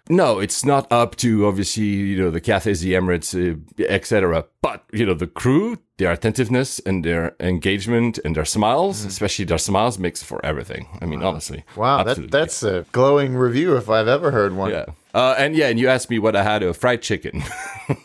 no, 0.09 0.39
it's 0.39 0.63
not 0.65 0.91
up 0.91 1.15
to 1.17 1.47
obviously 1.47 1.83
you 1.83 2.17
know 2.17 2.29
the 2.31 2.41
Cathays, 2.41 2.81
the 2.81 2.93
Emirates, 2.93 3.33
uh, 3.35 3.83
etc. 3.83 4.45
But 4.61 4.83
you 4.91 5.05
know 5.05 5.13
the 5.13 5.27
crew, 5.27 5.77
their 5.97 6.11
attentiveness 6.11 6.79
and 6.79 7.03
their 7.03 7.35
engagement 7.39 8.19
and 8.23 8.35
their 8.35 8.45
smiles, 8.45 9.05
especially 9.05 9.45
their 9.45 9.57
smiles, 9.57 9.97
makes 9.99 10.23
for 10.23 10.43
everything. 10.45 10.87
I 11.01 11.05
mean, 11.05 11.23
honestly, 11.23 11.63
Wow, 11.75 12.03
that, 12.03 12.31
that's 12.31 12.63
a 12.63 12.85
glowing 12.91 13.35
review 13.35 13.75
if 13.77 13.89
I've 13.89 14.07
ever 14.07 14.31
heard 14.31 14.53
one. 14.55 14.71
Yeah. 14.71 14.85
Uh, 15.13 15.33
and 15.37 15.55
yeah, 15.55 15.67
and 15.67 15.79
you 15.79 15.87
asked 15.87 16.09
me 16.09 16.19
what 16.19 16.35
I 16.35 16.43
had 16.43 16.61
a 16.63 16.73
fried 16.73 17.01
chicken. 17.01 17.43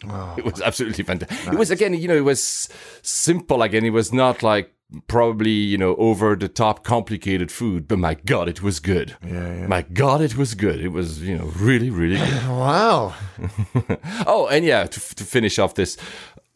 Oh, 0.08 0.34
it 0.38 0.44
was 0.44 0.60
absolutely 0.60 1.02
fantastic. 1.02 1.52
It 1.52 1.58
was 1.58 1.72
again, 1.72 1.92
you 1.94 2.06
know, 2.06 2.14
it 2.14 2.24
was 2.24 2.68
simple. 3.02 3.62
Again, 3.62 3.84
it 3.84 3.90
was 3.90 4.12
not 4.12 4.40
like 4.44 4.72
probably 5.06 5.50
you 5.50 5.78
know 5.78 5.94
over 5.96 6.36
the 6.36 6.48
top 6.48 6.84
complicated 6.84 7.50
food, 7.52 7.86
but 7.88 7.98
my 7.98 8.14
God, 8.14 8.48
it 8.48 8.62
was 8.62 8.80
good. 8.80 9.16
Yeah, 9.24 9.54
yeah. 9.60 9.66
My 9.66 9.82
God, 9.82 10.20
it 10.20 10.36
was 10.36 10.54
good. 10.54 10.80
It 10.80 10.88
was 10.92 11.22
you 11.22 11.36
know 11.38 11.46
really 11.56 11.90
really 11.90 12.16
good. 12.16 12.42
Wow. 12.48 13.14
oh, 14.26 14.48
and 14.50 14.64
yeah, 14.64 14.84
to, 14.84 15.14
to 15.16 15.24
finish 15.24 15.58
off 15.58 15.74
this. 15.74 15.96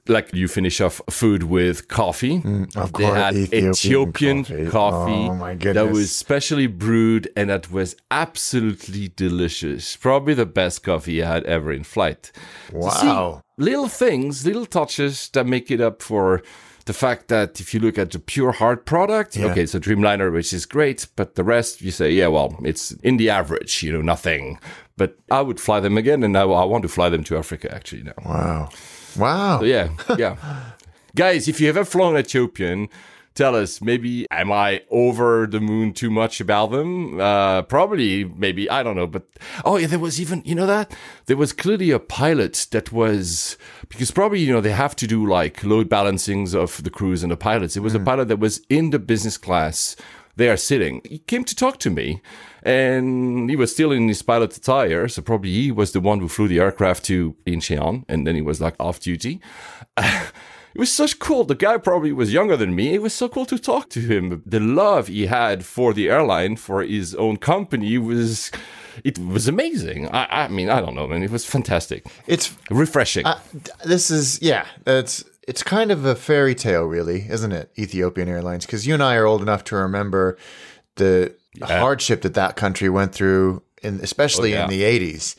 Like 0.08 0.32
you 0.32 0.46
finish 0.46 0.80
off 0.80 1.00
food 1.10 1.42
with 1.42 1.88
coffee. 1.88 2.38
Mm, 2.38 2.76
of 2.76 2.92
they 2.92 3.02
course, 3.02 3.16
had 3.18 3.34
Ethiopian 3.34 3.70
Ethiopian 3.72 4.44
coffee. 4.44 4.70
coffee. 4.70 5.28
Oh, 5.30 5.34
my 5.34 5.54
That 5.56 5.90
was 5.90 6.14
specially 6.14 6.68
brewed 6.68 7.28
and 7.36 7.50
that 7.50 7.72
was 7.72 7.96
absolutely 8.12 9.08
delicious. 9.08 9.96
Probably 9.96 10.34
the 10.34 10.46
best 10.46 10.84
coffee 10.84 11.24
I 11.24 11.32
had 11.32 11.44
ever 11.44 11.72
in 11.72 11.82
flight. 11.82 12.30
So 12.70 12.88
see, 12.90 13.06
Wow. 13.08 13.42
little 13.58 13.88
things, 13.88 14.46
little 14.46 14.64
touches 14.66 15.28
that 15.30 15.44
make 15.44 15.72
it 15.72 15.80
up 15.80 16.00
for 16.02 16.40
the 16.86 16.92
fact 16.92 17.28
that 17.28 17.60
if 17.60 17.74
you 17.74 17.80
look 17.80 17.98
at 17.98 18.10
the 18.12 18.18
pure 18.18 18.52
hard 18.52 18.84
product, 18.86 19.36
Yeah. 19.36 19.46
okay, 19.46 19.62
it's 19.62 19.74
a 19.74 19.80
Dreamliner, 19.80 20.32
which 20.32 20.52
is 20.52 20.66
great, 20.66 21.06
but 21.16 21.34
the 21.34 21.44
rest 21.44 21.82
you 21.82 21.90
say, 21.90 22.10
yeah, 22.10 22.28
well, 22.28 22.58
it's 22.64 22.92
in 23.02 23.16
the 23.18 23.28
average, 23.30 23.82
you 23.82 23.92
know, 23.92 24.00
nothing. 24.02 24.58
But 24.96 25.18
I 25.30 25.42
would 25.42 25.60
fly 25.60 25.80
them 25.80 25.98
again, 25.98 26.22
and 26.22 26.36
I, 26.38 26.42
I 26.42 26.64
want 26.64 26.82
to 26.82 26.88
fly 26.88 27.08
them 27.10 27.22
to 27.24 27.36
Africa 27.36 27.72
actually 27.74 28.04
now. 28.04 28.14
Wow. 28.24 28.68
Wow. 29.16 29.58
So 29.60 29.64
yeah, 29.66 29.88
yeah. 30.18 30.36
Guys, 31.16 31.48
if 31.48 31.60
you 31.60 31.68
ever 31.68 31.84
flown 31.84 32.16
Ethiopian, 32.16 32.88
tell 33.36 33.54
us 33.54 33.80
maybe 33.80 34.26
am 34.30 34.50
I 34.50 34.82
over 34.90 35.46
the 35.46 35.60
moon 35.60 35.92
too 35.92 36.10
much 36.10 36.40
about 36.40 36.72
them? 36.72 37.20
Uh, 37.20 37.62
probably, 37.62 38.24
maybe 38.24 38.68
I 38.68 38.82
don't 38.82 38.96
know. 38.96 39.06
But 39.06 39.28
oh 39.64 39.76
yeah, 39.76 39.86
there 39.86 39.98
was 39.98 40.20
even 40.20 40.42
you 40.44 40.54
know 40.54 40.66
that 40.66 40.96
there 41.26 41.36
was 41.36 41.52
clearly 41.52 41.90
a 41.90 42.00
pilot 42.00 42.66
that 42.72 42.90
was 42.90 43.56
because 43.88 44.10
probably 44.10 44.40
you 44.40 44.52
know 44.52 44.60
they 44.60 44.72
have 44.72 44.96
to 44.96 45.06
do 45.06 45.24
like 45.26 45.62
load 45.62 45.88
balancings 45.88 46.54
of 46.54 46.82
the 46.82 46.90
crews 46.90 47.22
and 47.22 47.30
the 47.30 47.36
pilots. 47.36 47.76
It 47.76 47.80
was 47.80 47.94
a 47.94 48.00
pilot 48.00 48.28
that 48.28 48.40
was 48.40 48.62
in 48.68 48.90
the 48.90 48.98
business 48.98 49.38
class. 49.38 49.94
They 50.36 50.50
are 50.50 50.56
sitting. 50.58 51.00
He 51.04 51.18
came 51.20 51.44
to 51.44 51.56
talk 51.56 51.78
to 51.78 51.90
me, 51.90 52.20
and 52.62 53.48
he 53.48 53.56
was 53.56 53.72
still 53.72 53.90
in 53.90 54.08
his 54.08 54.20
pilot 54.20 54.54
attire. 54.54 55.08
So 55.08 55.22
probably 55.22 55.50
he 55.50 55.72
was 55.72 55.92
the 55.92 56.00
one 56.00 56.20
who 56.20 56.28
flew 56.28 56.46
the 56.48 56.60
aircraft 56.60 57.04
to 57.06 57.34
Incheon, 57.46 58.04
and 58.06 58.26
then 58.26 58.34
he 58.34 58.42
was 58.42 58.60
like 58.60 58.76
off 58.78 59.00
duty. 59.00 59.40
It 60.76 60.80
was 60.80 60.92
such 60.92 61.18
cool. 61.18 61.44
The 61.44 61.54
guy 61.54 61.78
probably 61.78 62.12
was 62.12 62.34
younger 62.34 62.56
than 62.56 62.74
me. 62.74 62.92
It 62.92 63.00
was 63.00 63.14
so 63.14 63.28
cool 63.30 63.46
to 63.46 63.58
talk 63.58 63.88
to 63.96 64.00
him. 64.00 64.42
The 64.44 64.60
love 64.60 65.08
he 65.08 65.24
had 65.26 65.64
for 65.64 65.94
the 65.94 66.10
airline, 66.10 66.56
for 66.56 66.82
his 66.82 67.14
own 67.14 67.38
company 67.38 67.96
was, 67.96 68.50
it 69.02 69.18
was 69.18 69.48
amazing. 69.48 70.08
I, 70.10 70.44
I 70.44 70.48
mean, 70.48 70.68
I 70.68 70.82
don't 70.82 70.94
know, 70.94 71.06
man. 71.06 71.22
It 71.22 71.30
was 71.30 71.46
fantastic, 71.46 72.04
It's 72.26 72.54
refreshing. 72.70 73.24
uh, 73.24 73.38
this 73.86 74.10
is 74.10 74.38
yeah. 74.42 74.66
It's 74.86 75.24
it's 75.48 75.62
kind 75.62 75.90
of 75.90 76.04
a 76.04 76.14
fairy 76.14 76.54
tale, 76.54 76.84
really, 76.84 77.20
isn't 77.30 77.52
it? 77.52 77.70
Ethiopian 77.78 78.28
Airlines, 78.28 78.66
because 78.66 78.86
you 78.86 78.92
and 78.94 79.02
I 79.02 79.14
are 79.16 79.24
old 79.26 79.40
enough 79.42 79.64
to 79.64 79.76
remember 79.76 80.36
the 80.96 81.34
hardship 81.62 82.20
that 82.22 82.34
that 82.34 82.56
country 82.56 82.90
went 82.90 83.14
through, 83.14 83.62
in 83.82 84.00
especially 84.02 84.52
Oh, 84.52 84.58
yeah. 84.58 84.64
in 84.64 84.70
the 84.70 84.84
eighties. 84.84 85.36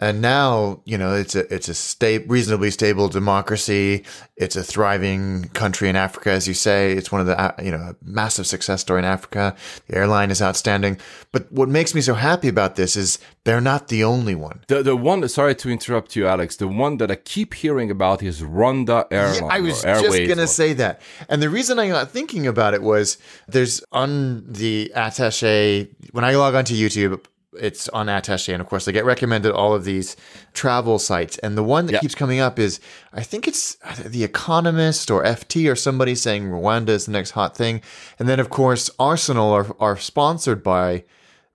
And 0.00 0.22
now, 0.22 0.80
you 0.84 0.96
know, 0.96 1.14
it's 1.14 1.34
a 1.34 1.52
it's 1.52 1.68
a 1.68 1.74
sta- 1.74 2.24
reasonably 2.28 2.70
stable 2.70 3.08
democracy. 3.08 4.04
It's 4.36 4.54
a 4.54 4.62
thriving 4.62 5.48
country 5.54 5.88
in 5.88 5.96
Africa, 5.96 6.30
as 6.30 6.46
you 6.46 6.54
say. 6.54 6.92
It's 6.92 7.10
one 7.10 7.20
of 7.20 7.26
the 7.26 7.38
uh, 7.38 7.52
you 7.60 7.72
know 7.72 7.78
a 7.78 7.96
massive 8.04 8.46
success 8.46 8.80
story 8.82 9.00
in 9.00 9.04
Africa. 9.04 9.56
The 9.88 9.96
airline 9.96 10.30
is 10.30 10.40
outstanding. 10.40 10.98
But 11.32 11.50
what 11.50 11.68
makes 11.68 11.94
me 11.96 12.00
so 12.00 12.14
happy 12.14 12.46
about 12.46 12.76
this 12.76 12.94
is 12.94 13.18
they're 13.42 13.60
not 13.60 13.88
the 13.88 14.04
only 14.04 14.36
one. 14.36 14.60
The 14.68 14.84
the 14.84 14.94
one 14.94 15.28
sorry 15.28 15.56
to 15.56 15.68
interrupt 15.68 16.14
you, 16.14 16.28
Alex. 16.28 16.56
The 16.56 16.68
one 16.68 16.98
that 16.98 17.10
I 17.10 17.16
keep 17.16 17.54
hearing 17.54 17.90
about 17.90 18.22
is 18.22 18.40
Rwanda 18.40 19.06
Airlines. 19.10 19.40
Yeah, 19.40 19.46
I 19.48 19.60
was 19.60 19.82
just 19.82 20.28
gonna 20.28 20.42
or- 20.44 20.46
say 20.46 20.74
that, 20.74 21.00
and 21.28 21.42
the 21.42 21.50
reason 21.50 21.80
I 21.80 21.88
got 21.88 22.10
thinking 22.12 22.46
about 22.46 22.72
it 22.72 22.82
was 22.82 23.18
there's 23.48 23.82
on 23.90 24.44
the 24.46 24.92
attaché 24.94 25.88
when 26.12 26.24
I 26.24 26.36
log 26.36 26.54
onto 26.54 26.74
YouTube, 26.74 27.24
it's 27.60 27.88
on 27.90 28.06
attaché, 28.06 28.52
and 28.52 28.60
of 28.60 28.68
course 28.68 28.86
I 28.88 28.92
get 28.92 29.04
recommended 29.04 29.52
all 29.52 29.74
of 29.74 29.84
these 29.84 30.16
travel 30.54 30.98
sites, 30.98 31.38
and 31.38 31.56
the 31.56 31.62
one 31.62 31.86
that 31.86 31.92
Yeah. 31.94 32.00
keeps 32.00 32.14
coming 32.14 32.40
up 32.40 32.58
is 32.58 32.80
I 33.12 33.22
think 33.22 33.46
it's 33.48 33.76
The 34.04 34.24
Economist 34.24 35.10
or 35.10 35.24
FT 35.24 35.68
or 35.70 35.76
somebody 35.76 36.14
saying 36.14 36.44
Rwanda 36.50 36.90
is 36.90 37.06
the 37.06 37.12
next 37.12 37.32
hot 37.32 37.56
thing, 37.56 37.80
and 38.18 38.28
then 38.28 38.40
of 38.40 38.50
course 38.50 38.90
Arsenal 38.98 39.52
are 39.52 39.66
are 39.80 39.96
sponsored 39.96 40.62
by 40.62 41.04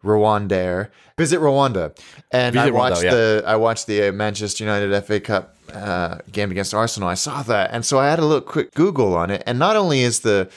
Rwandair. 0.03 0.89
Visit 1.17 1.39
Rwanda, 1.39 1.95
and 2.31 2.57
I 2.57 2.63
Visit 2.63 2.73
Rwanda, 2.73 2.79
watched 2.79 3.03
yeah. 3.03 3.11
the 3.11 3.43
I 3.45 3.55
watched 3.55 3.87
the 3.87 4.09
uh, 4.09 4.11
Manchester 4.11 4.63
United 4.63 5.03
FA 5.05 5.19
Cup 5.19 5.55
uh, 5.73 6.17
game 6.31 6.49
against 6.51 6.73
Arsenal. 6.73 7.07
I 7.07 7.13
saw 7.13 7.43
that, 7.43 7.69
and 7.71 7.85
so 7.85 7.99
I 7.99 8.09
had 8.09 8.19
a 8.19 8.25
little 8.25 8.41
quick 8.41 8.73
Google 8.73 9.15
on 9.15 9.29
it. 9.29 9.43
And 9.45 9.59
not 9.59 9.75
only 9.75 10.01
is 10.01 10.21
the 10.21 10.49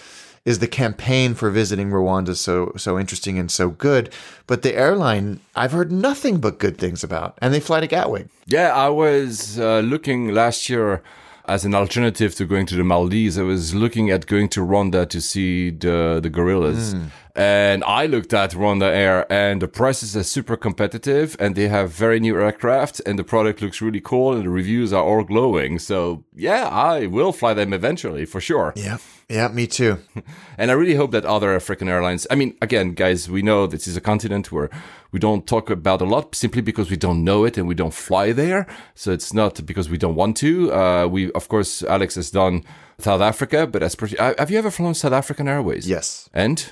is 0.46 0.60
the 0.60 0.68
campaign 0.68 1.34
for 1.34 1.50
visiting 1.50 1.90
Rwanda 1.90 2.34
so 2.34 2.72
so 2.78 2.98
interesting 2.98 3.38
and 3.38 3.50
so 3.50 3.68
good, 3.68 4.10
but 4.46 4.62
the 4.62 4.74
airline 4.74 5.40
I've 5.54 5.72
heard 5.72 5.92
nothing 5.92 6.38
but 6.38 6.58
good 6.58 6.78
things 6.78 7.04
about, 7.04 7.36
and 7.42 7.52
they 7.52 7.60
fly 7.60 7.80
to 7.80 7.86
Gatwick. 7.86 8.28
Yeah, 8.46 8.72
I 8.72 8.88
was 8.88 9.58
uh, 9.58 9.80
looking 9.80 10.28
last 10.28 10.70
year 10.70 11.02
as 11.48 11.64
an 11.64 11.74
alternative 11.74 12.34
to 12.36 12.44
going 12.44 12.66
to 12.66 12.76
the 12.76 12.84
Maldives. 12.84 13.38
I 13.38 13.42
was 13.42 13.74
looking 13.74 14.10
at 14.10 14.26
going 14.26 14.48
to 14.50 14.60
Rwanda 14.60 15.08
to 15.08 15.20
see 15.20 15.70
the 15.70 16.20
the 16.22 16.30
gorillas. 16.30 16.92
Hmm. 16.92 17.06
And 17.36 17.84
I 17.84 18.06
looked 18.06 18.32
at 18.32 18.52
Rwanda 18.52 18.88
Air 18.88 19.30
and 19.30 19.60
the 19.60 19.68
prices 19.68 20.16
are 20.16 20.22
super 20.22 20.56
competitive 20.56 21.36
and 21.38 21.54
they 21.54 21.68
have 21.68 21.90
very 21.90 22.18
new 22.18 22.40
aircraft 22.40 23.02
and 23.04 23.18
the 23.18 23.24
product 23.24 23.60
looks 23.60 23.82
really 23.82 24.00
cool 24.00 24.32
and 24.32 24.42
the 24.42 24.48
reviews 24.48 24.90
are 24.90 25.04
all 25.04 25.22
glowing. 25.22 25.78
So 25.78 26.24
yeah, 26.34 26.66
I 26.68 27.06
will 27.06 27.32
fly 27.32 27.52
them 27.52 27.74
eventually 27.74 28.24
for 28.24 28.40
sure. 28.40 28.72
Yeah, 28.74 28.96
yeah, 29.28 29.48
me 29.48 29.66
too. 29.66 29.98
And 30.58 30.70
I 30.70 30.74
really 30.74 30.94
hope 30.94 31.10
that 31.10 31.26
other 31.26 31.54
African 31.54 31.86
airlines, 31.86 32.26
I 32.30 32.34
mean, 32.34 32.56
again, 32.62 32.94
guys, 32.94 33.28
we 33.28 33.42
know 33.42 33.66
this 33.66 33.86
is 33.86 33.94
a 33.94 34.00
continent 34.00 34.50
where 34.50 34.70
we 35.16 35.20
don't 35.20 35.46
talk 35.46 35.70
about 35.70 36.02
a 36.02 36.04
lot 36.04 36.34
simply 36.34 36.60
because 36.60 36.90
we 36.90 36.96
don't 36.98 37.24
know 37.24 37.46
it 37.46 37.56
and 37.56 37.66
we 37.66 37.74
don't 37.74 37.94
fly 37.94 38.32
there. 38.32 38.66
So 38.94 39.12
it's 39.12 39.32
not 39.32 39.64
because 39.64 39.88
we 39.88 39.96
don't 39.96 40.14
want 40.14 40.36
to. 40.44 40.70
Uh, 40.70 41.06
we, 41.06 41.32
of 41.32 41.48
course, 41.48 41.82
Alex 41.82 42.16
has 42.16 42.30
done 42.30 42.64
South 42.98 43.22
Africa, 43.22 43.66
but 43.66 43.82
as 43.82 43.94
pretty, 43.94 44.18
uh, 44.18 44.34
have 44.36 44.50
you 44.50 44.58
ever 44.58 44.70
flown 44.70 44.92
South 44.92 45.14
African 45.14 45.48
Airways? 45.48 45.88
Yes. 45.88 46.28
And? 46.34 46.70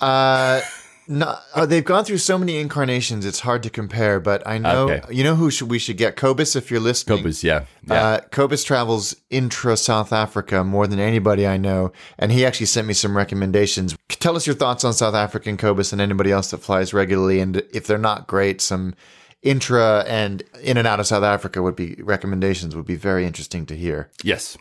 Uh, 0.00 0.62
no, 1.08 1.36
uh, 1.54 1.66
they've 1.66 1.84
gone 1.84 2.04
through 2.04 2.18
so 2.18 2.38
many 2.38 2.58
incarnations; 2.58 3.24
it's 3.26 3.40
hard 3.40 3.62
to 3.64 3.70
compare. 3.70 4.20
But 4.20 4.46
I 4.46 4.58
know 4.58 4.88
Okay. 4.90 5.14
you 5.14 5.24
know 5.24 5.34
who 5.34 5.50
should 5.50 5.70
we 5.70 5.78
should 5.78 5.96
get 5.96 6.16
Cobus 6.16 6.54
if 6.56 6.70
you're 6.70 6.80
listening. 6.80 7.18
Cobus, 7.18 7.42
yeah. 7.42 7.64
Yeah. 7.86 7.94
Uh, 7.94 8.20
Cobus 8.30 8.64
travels 8.64 9.16
intra 9.30 9.76
South 9.76 10.12
Africa 10.12 10.62
more 10.64 10.86
than 10.86 10.98
anybody 10.98 11.46
I 11.46 11.56
know, 11.56 11.92
and 12.18 12.30
he 12.32 12.46
actually 12.46 12.66
sent 12.66 12.86
me 12.86 12.94
some 12.94 13.16
recommendations. 13.16 13.96
Tell 14.08 14.36
us 14.36 14.46
your 14.46 14.56
thoughts 14.56 14.84
on 14.84 14.92
South 14.94 15.14
African 15.14 15.56
Cobus 15.56 15.92
and 15.92 16.00
anybody 16.00 16.30
else 16.30 16.50
that 16.52 16.58
flies 16.58 16.94
regularly, 16.94 17.40
and 17.40 17.56
if 17.72 17.86
they're 17.86 17.98
not 17.98 18.26
great, 18.26 18.60
some 18.60 18.94
intra 19.42 20.04
and 20.06 20.44
in 20.62 20.76
and 20.76 20.86
out 20.86 21.00
of 21.00 21.06
South 21.06 21.24
Africa 21.24 21.60
would 21.62 21.74
be 21.74 21.96
recommendations 22.02 22.76
would 22.76 22.86
be 22.86 22.94
very 22.94 23.26
interesting 23.26 23.66
to 23.66 23.76
hear. 23.76 24.08
Yes. 24.22 24.56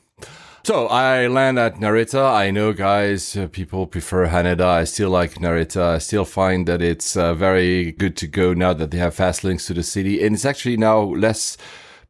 So 0.64 0.86
I 0.86 1.26
land 1.26 1.58
at 1.58 1.78
Narita. 1.78 2.24
I 2.24 2.52
know, 2.52 2.72
guys, 2.72 3.36
uh, 3.36 3.48
people 3.48 3.88
prefer 3.88 4.28
Haneda. 4.28 4.64
I 4.64 4.84
still 4.84 5.10
like 5.10 5.40
Narita. 5.40 5.96
I 5.96 5.98
still 5.98 6.24
find 6.24 6.68
that 6.68 6.84
it's 6.84 7.18
uh, 7.18 7.34
very 7.34 7.94
good 7.94 8.16
to 8.18 8.28
go 8.28 8.54
now 8.54 8.72
that 8.74 8.92
they 8.92 9.00
have 9.00 9.16
fast 9.16 9.44
links 9.44 9.66
to 9.66 9.74
the 9.74 9.82
city. 9.82 10.24
And 10.24 10.36
it's 10.36 10.46
actually 10.46 10.78
now 10.78 11.00
less 11.00 11.58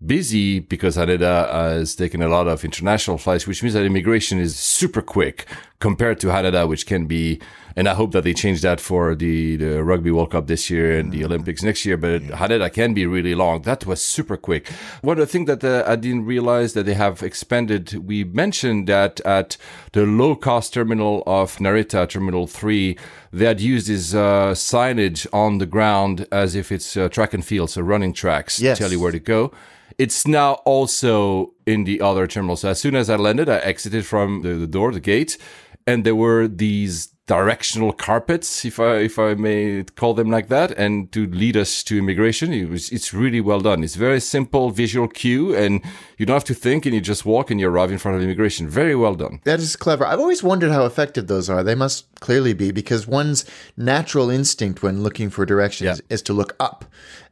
busy 0.05 0.59
because 0.59 0.97
Haneda 0.97 1.49
has 1.49 1.95
taken 1.95 2.21
a 2.21 2.27
lot 2.27 2.49
of 2.49 2.65
international 2.65 3.17
flights, 3.17 3.47
which 3.47 3.63
means 3.63 3.73
that 3.73 3.85
immigration 3.85 4.37
is 4.37 4.57
super 4.57 5.01
quick 5.01 5.45
compared 5.79 6.19
to 6.19 6.27
Haneda, 6.27 6.67
which 6.67 6.85
can 6.85 7.05
be, 7.05 7.39
and 7.75 7.87
I 7.87 7.93
hope 7.93 8.11
that 8.11 8.23
they 8.23 8.33
change 8.33 8.61
that 8.61 8.79
for 8.79 9.15
the, 9.15 9.55
the 9.55 9.83
Rugby 9.83 10.11
World 10.11 10.31
Cup 10.31 10.47
this 10.47 10.69
year 10.69 10.97
and 10.99 11.11
the 11.11 11.23
Olympics 11.25 11.63
next 11.63 11.85
year. 11.85 11.97
But 11.97 12.21
Haneda 12.23 12.71
can 12.73 12.93
be 12.93 13.05
really 13.05 13.35
long. 13.35 13.61
That 13.63 13.85
was 13.85 14.01
super 14.01 14.37
quick. 14.37 14.67
One 15.01 15.17
of 15.17 15.27
the 15.27 15.31
things 15.31 15.47
that 15.47 15.63
uh, 15.63 15.83
I 15.89 15.95
didn't 15.95 16.25
realize 16.25 16.73
that 16.73 16.85
they 16.85 16.93
have 16.95 17.23
expanded, 17.23 17.93
we 18.07 18.23
mentioned 18.23 18.87
that 18.87 19.19
at 19.21 19.57
the 19.93 20.05
low 20.05 20.35
cost 20.35 20.73
terminal 20.73 21.23
of 21.25 21.57
Narita, 21.57 22.07
Terminal 22.09 22.47
3, 22.47 22.97
they 23.31 23.45
had 23.45 23.61
used 23.61 23.87
this 23.87 24.13
uh, 24.13 24.51
signage 24.51 25.25
on 25.33 25.57
the 25.59 25.65
ground 25.65 26.27
as 26.31 26.55
if 26.55 26.71
it's 26.71 26.97
uh, 26.97 27.07
track 27.09 27.33
and 27.33 27.45
field, 27.45 27.69
so 27.69 27.81
running 27.81 28.13
tracks 28.13 28.59
Yes. 28.59 28.77
to 28.77 28.83
tell 28.83 28.91
you 28.91 28.99
where 28.99 29.11
to 29.11 29.19
go. 29.19 29.51
It's 29.97 30.25
now 30.25 30.53
also 30.65 31.53
in 31.65 31.83
the 31.83 32.01
other 32.01 32.25
terminal. 32.25 32.55
So 32.55 32.69
as 32.69 32.79
soon 32.79 32.95
as 32.95 33.09
I 33.09 33.17
landed, 33.17 33.47
I 33.49 33.57
exited 33.59 34.05
from 34.05 34.41
the, 34.41 34.55
the 34.55 34.67
door, 34.67 34.91
the 34.91 34.99
gate, 34.99 35.37
and 35.85 36.03
there 36.05 36.15
were 36.15 36.47
these 36.47 37.07
directional 37.35 37.93
carpets, 37.93 38.65
if 38.65 38.77
I 38.79 38.93
if 39.09 39.15
I 39.17 39.35
may 39.47 39.83
call 40.01 40.13
them 40.13 40.29
like 40.29 40.47
that, 40.49 40.69
and 40.83 40.93
to 41.15 41.21
lead 41.43 41.55
us 41.55 41.71
to 41.83 41.93
immigration. 41.97 42.47
It 42.53 42.69
was 42.69 42.83
it's 42.91 43.13
really 43.13 43.41
well 43.49 43.61
done. 43.61 43.83
It's 43.85 43.95
very 43.95 44.19
simple 44.19 44.69
visual 44.83 45.07
cue, 45.07 45.55
and 45.63 45.81
you 46.17 46.25
don't 46.25 46.35
have 46.41 46.51
to 46.53 46.53
think, 46.65 46.85
and 46.85 46.93
you 46.95 47.01
just 47.13 47.23
walk, 47.25 47.49
and 47.51 47.57
you 47.61 47.67
arrive 47.69 47.91
in 47.91 47.99
front 47.99 48.17
of 48.17 48.23
immigration. 48.23 48.67
Very 48.81 48.95
well 49.03 49.15
done. 49.15 49.39
That 49.45 49.59
is 49.59 49.75
clever. 49.75 50.03
I've 50.05 50.19
always 50.25 50.43
wondered 50.43 50.71
how 50.71 50.85
effective 50.85 51.25
those 51.27 51.49
are. 51.53 51.63
They 51.63 51.75
must 51.85 52.05
clearly 52.19 52.53
be 52.53 52.71
because 52.71 53.07
one's 53.07 53.45
natural 53.77 54.29
instinct 54.29 54.83
when 54.83 55.01
looking 55.03 55.29
for 55.29 55.45
directions 55.45 55.99
Yeah. 55.99 56.15
is 56.15 56.21
to 56.23 56.33
look 56.33 56.55
up 56.59 56.79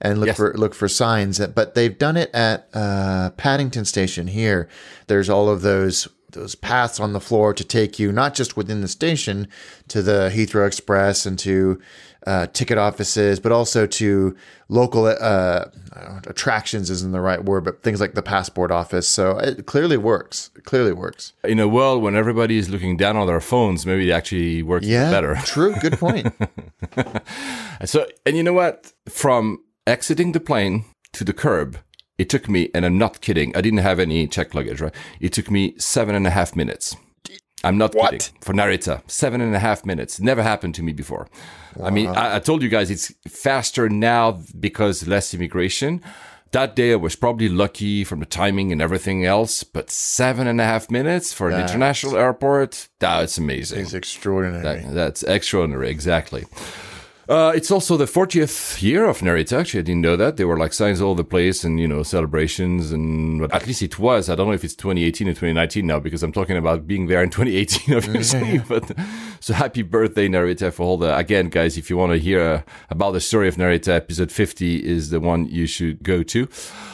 and 0.01 0.19
look 0.19 0.27
Yes. 0.27 0.37
for 0.37 0.53
look 0.63 0.73
for 0.75 0.87
signs. 0.87 1.39
But 1.59 1.73
they've 1.75 1.97
done 2.07 2.17
it 2.23 2.29
at 2.33 2.67
uh, 2.73 3.31
Paddington 3.43 3.85
Station 3.85 4.27
here. 4.27 4.67
There's 5.07 5.29
all 5.29 5.49
of 5.49 5.61
those 5.61 6.07
those 6.31 6.55
paths 6.55 6.99
on 6.99 7.13
the 7.13 7.19
floor 7.19 7.53
to 7.53 7.63
take 7.63 7.99
you 7.99 8.11
not 8.11 8.33
just 8.35 8.55
within 8.57 8.81
the 8.81 8.87
station 8.87 9.47
to 9.89 10.01
the 10.01 10.31
Heathrow 10.33 10.65
Express 10.67 11.25
and 11.25 11.37
to 11.39 11.79
uh, 12.27 12.47
ticket 12.47 12.77
offices, 12.77 13.39
but 13.39 13.51
also 13.51 13.87
to 13.87 14.35
local 14.67 15.05
uh, 15.05 15.15
I 15.95 15.99
don't 16.01 16.13
know, 16.13 16.19
attractions 16.27 16.89
isn't 16.89 17.11
the 17.13 17.21
right 17.21 17.43
word, 17.43 17.63
but 17.63 17.81
things 17.81 18.01
like 18.01 18.13
the 18.13 18.21
passport 18.21 18.71
office. 18.71 19.07
So 19.07 19.37
it 19.39 19.65
clearly 19.65 19.97
works. 19.97 20.51
It 20.55 20.65
clearly 20.65 20.91
works. 20.93 21.33
In 21.43 21.59
a 21.59 21.67
world 21.67 22.03
when 22.03 22.15
everybody 22.15 22.57
is 22.57 22.69
looking 22.69 22.97
down 22.97 23.15
on 23.15 23.25
their 23.27 23.39
phones, 23.41 23.85
maybe 23.85 24.09
it 24.09 24.13
actually 24.13 24.61
works 24.61 24.85
Yeah, 24.85 25.09
better. 25.09 25.35
true. 25.45 25.73
Good 25.81 25.97
point. 25.99 26.33
So, 27.85 28.05
and 28.25 28.35
you 28.35 28.43
know 28.43 28.51
what? 28.53 28.91
From 29.07 29.63
exiting 29.87 30.33
the 30.33 30.41
plane 30.41 30.83
to 31.13 31.23
the 31.23 31.31
curb, 31.31 31.77
it 32.19 32.29
took 32.29 32.47
me, 32.49 32.69
and 32.75 32.85
I'm 32.85 32.97
not 32.99 33.21
kidding, 33.21 33.55
I 33.55 33.61
didn't 33.61 33.79
have 33.89 33.99
any 33.99 34.27
check 34.27 34.53
luggage, 34.53 34.81
right? 34.81 34.93
It 35.19 35.33
took 35.33 35.49
me 35.49 35.73
seven 35.79 36.13
and 36.15 36.27
a 36.27 36.29
half 36.29 36.55
minutes. 36.55 36.95
I'm 37.63 37.77
not 37.77 37.93
What? 37.95 38.11
kidding. 38.11 38.37
For 38.41 38.53
Narita, 38.53 39.01
seven 39.07 39.41
and 39.41 39.55
a 39.55 39.59
half 39.59 39.85
minutes. 39.85 40.19
Never 40.19 40.43
happened 40.43 40.75
to 40.75 40.83
me 40.83 40.93
before. 40.93 41.27
I 41.83 41.89
mean, 41.89 42.07
I, 42.07 42.35
I 42.35 42.39
told 42.39 42.61
you 42.63 42.69
guys 42.69 42.89
it's 42.91 43.13
faster 43.27 43.89
now 43.89 44.41
because 44.59 45.07
less 45.07 45.33
immigration. 45.33 46.01
That 46.51 46.75
day 46.75 46.93
I 46.93 46.95
was 46.95 47.15
probably 47.15 47.47
lucky 47.47 48.03
from 48.03 48.19
the 48.21 48.25
timing 48.25 48.71
and 48.71 48.81
everything 48.81 49.23
else, 49.23 49.63
but 49.63 49.91
seven 49.91 50.47
and 50.47 50.59
a 50.59 50.63
half 50.63 50.89
minutes 50.89 51.31
for 51.31 51.49
an 51.49 51.61
international 51.61 52.17
airport, 52.17 52.87
that's 52.99 53.37
amazing. 53.37 53.81
it's 53.81 53.93
extraordinary. 53.93 54.63
That- 54.63 54.93
that's 54.93 55.23
extraordinary, 55.23 55.89
exactly. 55.89 56.45
Uh, 57.29 57.51
it's 57.55 57.69
also 57.69 57.95
the 57.95 58.05
40th 58.05 58.81
year 58.81 59.05
of 59.05 59.19
Narita. 59.19 59.59
Actually, 59.59 59.81
I 59.81 59.83
didn't 59.83 60.01
know 60.01 60.15
that. 60.15 60.37
There 60.37 60.47
were 60.47 60.57
like 60.57 60.73
signs 60.73 60.99
all 60.99 61.11
over 61.11 61.21
the 61.21 61.29
place 61.29 61.63
and, 61.63 61.79
you 61.79 61.87
know, 61.87 62.01
celebrations. 62.01 62.91
And 62.91 63.39
but 63.39 63.53
at 63.53 63.67
least 63.67 63.83
it 63.83 63.99
was. 63.99 64.31
I 64.31 64.35
don't 64.35 64.47
know 64.47 64.53
if 64.53 64.63
it's 64.63 64.73
2018 64.73 65.27
or 65.27 65.33
2019 65.33 65.85
now 65.85 65.99
because 65.99 66.23
I'm 66.23 66.31
talking 66.31 66.57
about 66.57 66.87
being 66.87 67.05
there 67.05 67.21
in 67.21 67.29
2018, 67.29 67.95
obviously. 67.97 68.57
But 68.57 68.91
so 69.41 69.53
happy 69.53 69.83
birthday, 69.83 70.27
Narita, 70.27 70.73
for 70.73 70.81
all 70.83 70.97
the. 70.97 71.15
Again, 71.15 71.49
guys, 71.49 71.77
if 71.77 71.87
you 71.91 71.97
want 71.97 72.13
to 72.13 72.17
hear 72.17 72.41
uh, 72.41 72.61
about 72.89 73.11
the 73.11 73.21
story 73.21 73.47
of 73.47 73.57
Narita, 73.57 73.89
episode 73.89 74.31
50 74.31 74.83
is 74.83 75.11
the 75.11 75.19
one 75.19 75.45
you 75.45 75.67
should 75.67 76.01
go 76.01 76.23
to. 76.23 76.47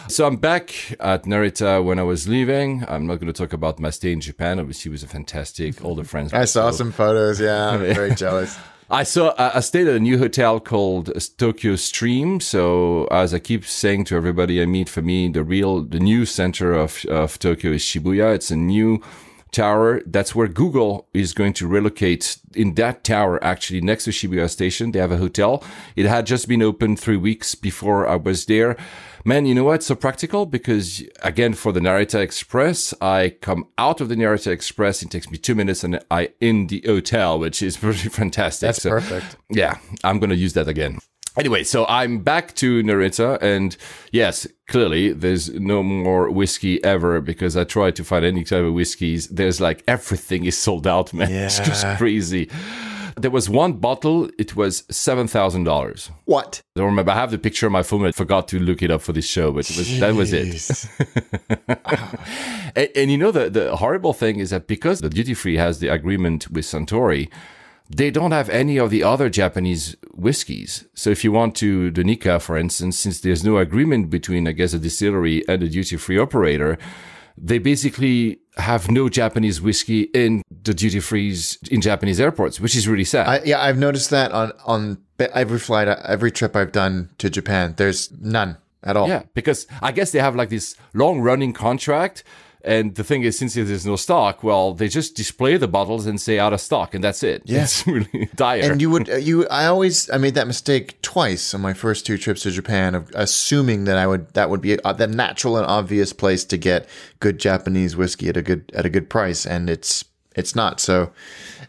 So 0.10 0.28
I'm 0.28 0.36
back 0.36 0.98
at 1.00 1.24
Narita 1.24 1.82
when 1.82 1.98
I 1.98 2.04
was 2.04 2.28
leaving. 2.28 2.84
I'm 2.90 3.08
not 3.08 3.22
going 3.22 3.32
to 3.32 3.34
talk 3.34 3.54
about 3.54 3.80
my 3.80 3.90
stay 3.90 4.12
in 4.12 4.20
Japan. 4.20 4.60
Obviously, 4.60 4.90
it 4.90 4.92
was 4.92 5.04
a 5.04 5.08
fantastic. 5.08 5.82
All 5.82 5.96
the 5.96 6.04
friends. 6.04 6.34
I 6.34 6.44
saw 6.44 6.72
so- 6.72 6.78
some 6.78 6.92
photos. 6.92 7.40
Yeah, 7.40 7.70
I'm 7.70 7.80
very 7.96 8.14
jealous. 8.16 8.60
I 8.90 9.02
saw. 9.04 9.34
I 9.38 9.62
stayed 9.62 9.88
at 9.88 9.96
a 9.96 10.00
new 10.00 10.20
hotel 10.20 10.60
called 10.60 11.12
Tokyo 11.38 11.76
Stream. 11.76 12.40
So 12.40 13.06
as 13.06 13.34
I 13.34 13.40
keep 13.40 13.66
saying 13.66 14.06
to 14.06 14.16
everybody 14.16 14.62
I 14.62 14.68
meet, 14.68 14.90
for 14.90 15.02
me, 15.02 15.28
the 15.28 15.44
real, 15.44 15.82
the 15.82 16.00
new 16.00 16.26
center 16.26 16.74
of 16.74 17.04
of 17.06 17.40
Tokyo 17.40 17.72
is 17.72 17.82
Shibuya. 17.82 18.36
It's 18.36 18.52
a 18.52 18.56
new 18.56 19.02
tower. 19.52 20.02
That's 20.06 20.36
where 20.36 20.48
Google 20.48 21.08
is 21.14 21.34
going 21.34 21.54
to 21.54 21.68
relocate 21.68 22.38
in 22.54 22.76
that 22.76 23.04
tower, 23.04 23.44
actually 23.44 23.82
next 23.82 24.04
to 24.04 24.12
Shibuya 24.12 24.50
Station. 24.50 24.92
They 24.92 25.00
have 25.00 25.12
a 25.12 25.18
hotel. 25.18 25.64
It 25.96 26.06
had 26.06 26.28
just 26.28 26.48
been 26.48 26.62
opened 26.62 27.00
three 27.00 27.18
weeks 27.18 27.56
before 27.56 28.08
I 28.08 28.18
was 28.18 28.46
there. 28.46 28.78
Man, 29.28 29.48
you 29.48 29.56
know 29.56 29.64
what? 29.64 29.82
So 29.82 29.96
practical 29.96 30.46
because 30.46 31.04
again, 31.24 31.56
for 31.56 31.72
the 31.72 31.80
Narita 31.80 32.20
Express, 32.20 32.94
I 33.02 33.36
come 33.42 33.66
out 33.76 34.00
of 34.00 34.08
the 34.08 34.14
Narita 34.16 34.52
Express. 34.52 35.02
It 35.02 35.10
takes 35.10 35.32
me 35.32 35.40
two 35.40 35.56
minutes 35.56 35.84
and 35.84 36.00
I 36.12 36.30
in 36.40 36.68
the 36.68 36.84
hotel, 36.86 37.40
which 37.40 37.64
is 37.64 37.76
pretty 37.86 38.10
fantastic. 38.10 38.68
That's 38.68 38.84
perfect. 38.84 39.38
Yeah, 39.50 39.80
I'm 40.04 40.20
going 40.20 40.30
to 40.30 40.36
use 40.36 40.54
that 40.54 40.68
again. 40.68 41.00
Anyway, 41.38 41.64
so 41.64 41.86
I'm 41.88 42.20
back 42.20 42.56
to 42.56 42.82
Narita, 42.82 43.42
and 43.42 43.76
yes, 44.14 44.48
clearly 44.70 45.12
there's 45.12 45.50
no 45.50 45.84
more 45.84 46.32
whiskey 46.32 46.82
ever 46.82 47.20
because 47.20 47.58
I 47.58 47.66
tried 47.66 47.98
to 47.98 48.06
find 48.06 48.24
any 48.24 48.46
type 48.46 48.64
of 48.64 48.74
whiskeys. 48.74 49.28
There's 49.28 49.60
like 49.60 49.84
everything 49.86 50.46
is 50.46 50.58
sold 50.58 50.88
out, 50.88 51.14
man. 51.14 51.30
It's 51.46 51.60
just 51.60 51.86
crazy. 51.98 52.50
There 53.18 53.32
was 53.32 53.50
one 53.50 53.74
bottle, 53.74 54.30
it 54.38 54.56
was 54.56 54.82
$7,000. 54.84 56.12
What? 56.26 56.62
I 56.76 56.80
don't 56.80 56.88
remember. 56.88 57.12
I 57.12 57.16
have 57.16 57.32
the 57.32 57.38
picture 57.38 57.66
on 57.66 57.72
my 57.72 57.84
phone. 57.84 58.06
I 58.06 58.12
forgot 58.12 58.48
to 58.50 58.60
look 58.60 58.82
it 58.82 58.92
up 58.92 59.02
for 59.02 59.14
this 59.14 59.26
show, 59.26 59.52
but 59.52 59.70
it 59.70 59.78
was, 59.78 60.00
that 60.00 60.14
was 60.16 60.34
it. 60.34 60.86
And, 62.76 62.90
and 62.96 63.12
you 63.12 63.18
know, 63.18 63.32
the, 63.32 63.50
the 63.50 63.78
horrible 63.78 64.14
thing 64.14 64.40
is 64.40 64.50
that 64.50 64.68
because 64.68 65.00
the 65.00 65.10
duty 65.10 65.34
free 65.34 65.56
has 65.56 65.80
the 65.80 65.88
agreement 65.88 66.52
with 66.52 66.66
Suntory, 66.66 67.30
they 67.90 68.12
don't 68.12 68.32
have 68.32 68.50
any 68.50 68.78
of 68.78 68.90
the 68.90 69.04
other 69.04 69.30
Japanese 69.30 69.96
whiskeys. 70.14 70.86
So 70.94 71.10
if 71.10 71.24
you 71.24 71.32
want 71.32 71.56
to 71.58 71.92
the 71.92 72.04
Nikka, 72.04 72.40
for 72.40 72.58
instance, 72.58 73.00
since 73.00 73.22
there's 73.22 73.44
no 73.44 73.58
agreement 73.58 74.10
between, 74.10 74.48
I 74.48 74.52
guess, 74.52 74.74
a 74.74 74.80
distillery 74.80 75.48
and 75.48 75.64
a 75.64 75.70
duty 75.70 75.96
free 75.98 76.18
operator, 76.18 76.78
they 77.38 77.58
basically 77.58 78.40
have 78.58 78.90
no 78.90 79.10
Japanese 79.10 79.62
whiskey 79.62 80.04
in 80.14 80.42
the 80.64 80.74
duty 80.74 81.00
frees 81.00 81.58
in 81.70 81.82
Japanese 81.82 82.20
airports, 82.20 82.60
which 82.60 82.76
is 82.76 82.88
really 82.88 83.04
sad. 83.04 83.28
I, 83.28 83.42
yeah, 83.44 83.62
I've 83.62 83.78
noticed 83.78 84.10
that 84.12 84.32
on 84.32 84.54
on 84.66 84.98
every 85.20 85.60
flight, 85.60 85.88
uh, 85.88 85.98
every 86.06 86.32
trip 86.32 86.56
I've 86.56 86.72
done 86.72 87.10
to 87.18 87.30
Japan. 87.30 87.74
There's 87.78 88.12
none 88.12 88.58
at 88.84 88.96
all. 88.96 89.08
Yeah, 89.08 89.24
because 89.34 89.68
I 89.82 89.92
guess 89.92 90.12
they 90.12 90.20
have 90.20 90.36
like 90.36 90.50
this 90.50 90.76
long 90.94 91.20
running 91.22 91.54
contract. 91.54 92.24
And 92.66 92.96
the 92.96 93.04
thing 93.04 93.22
is, 93.22 93.38
since 93.38 93.54
there's 93.54 93.86
no 93.86 93.96
stock, 93.96 94.44
well, 94.44 94.74
they 94.74 94.88
just 94.88 95.16
display 95.16 95.56
the 95.56 95.68
bottles 95.68 96.08
and 96.08 96.20
say 96.20 96.40
out 96.40 96.52
of 96.52 96.60
stock, 96.60 96.96
and 96.96 97.04
that's 97.04 97.22
it. 97.22 97.44
Yeah. 97.46 97.64
It's 97.64 97.86
really 97.88 98.28
dire. 98.36 98.72
And 98.72 98.82
you 98.82 98.90
would 98.90 99.08
uh, 99.08 99.18
you 99.18 99.48
I 99.50 99.68
always 99.68 100.10
I 100.10 100.18
made 100.18 100.34
that 100.34 100.48
mistake 100.48 101.00
twice 101.04 101.54
on 101.54 101.62
my 101.62 101.74
first 101.74 102.08
two 102.08 102.18
trips 102.18 102.42
to 102.42 102.52
Japan 102.52 102.96
of 102.96 103.12
assuming 103.14 103.84
that 103.86 103.98
I 103.98 104.08
would 104.08 104.34
that 104.34 104.50
would 104.50 104.62
be 104.62 104.80
uh, 104.80 104.94
the 104.94 105.06
natural 105.06 105.58
and 105.58 105.66
obvious 105.68 106.12
place 106.12 106.44
to 106.46 106.58
get 106.58 106.90
good 107.20 107.40
Japanese 107.40 107.96
whiskey 107.96 108.30
at 108.30 108.38
a 108.38 108.42
good 108.42 108.72
at 108.74 108.86
a 108.86 108.90
good 108.90 109.10
price 109.12 109.46
and 109.46 109.70
it's 109.70 110.04
it's 110.36 110.56
not. 110.56 110.80
So 110.80 111.12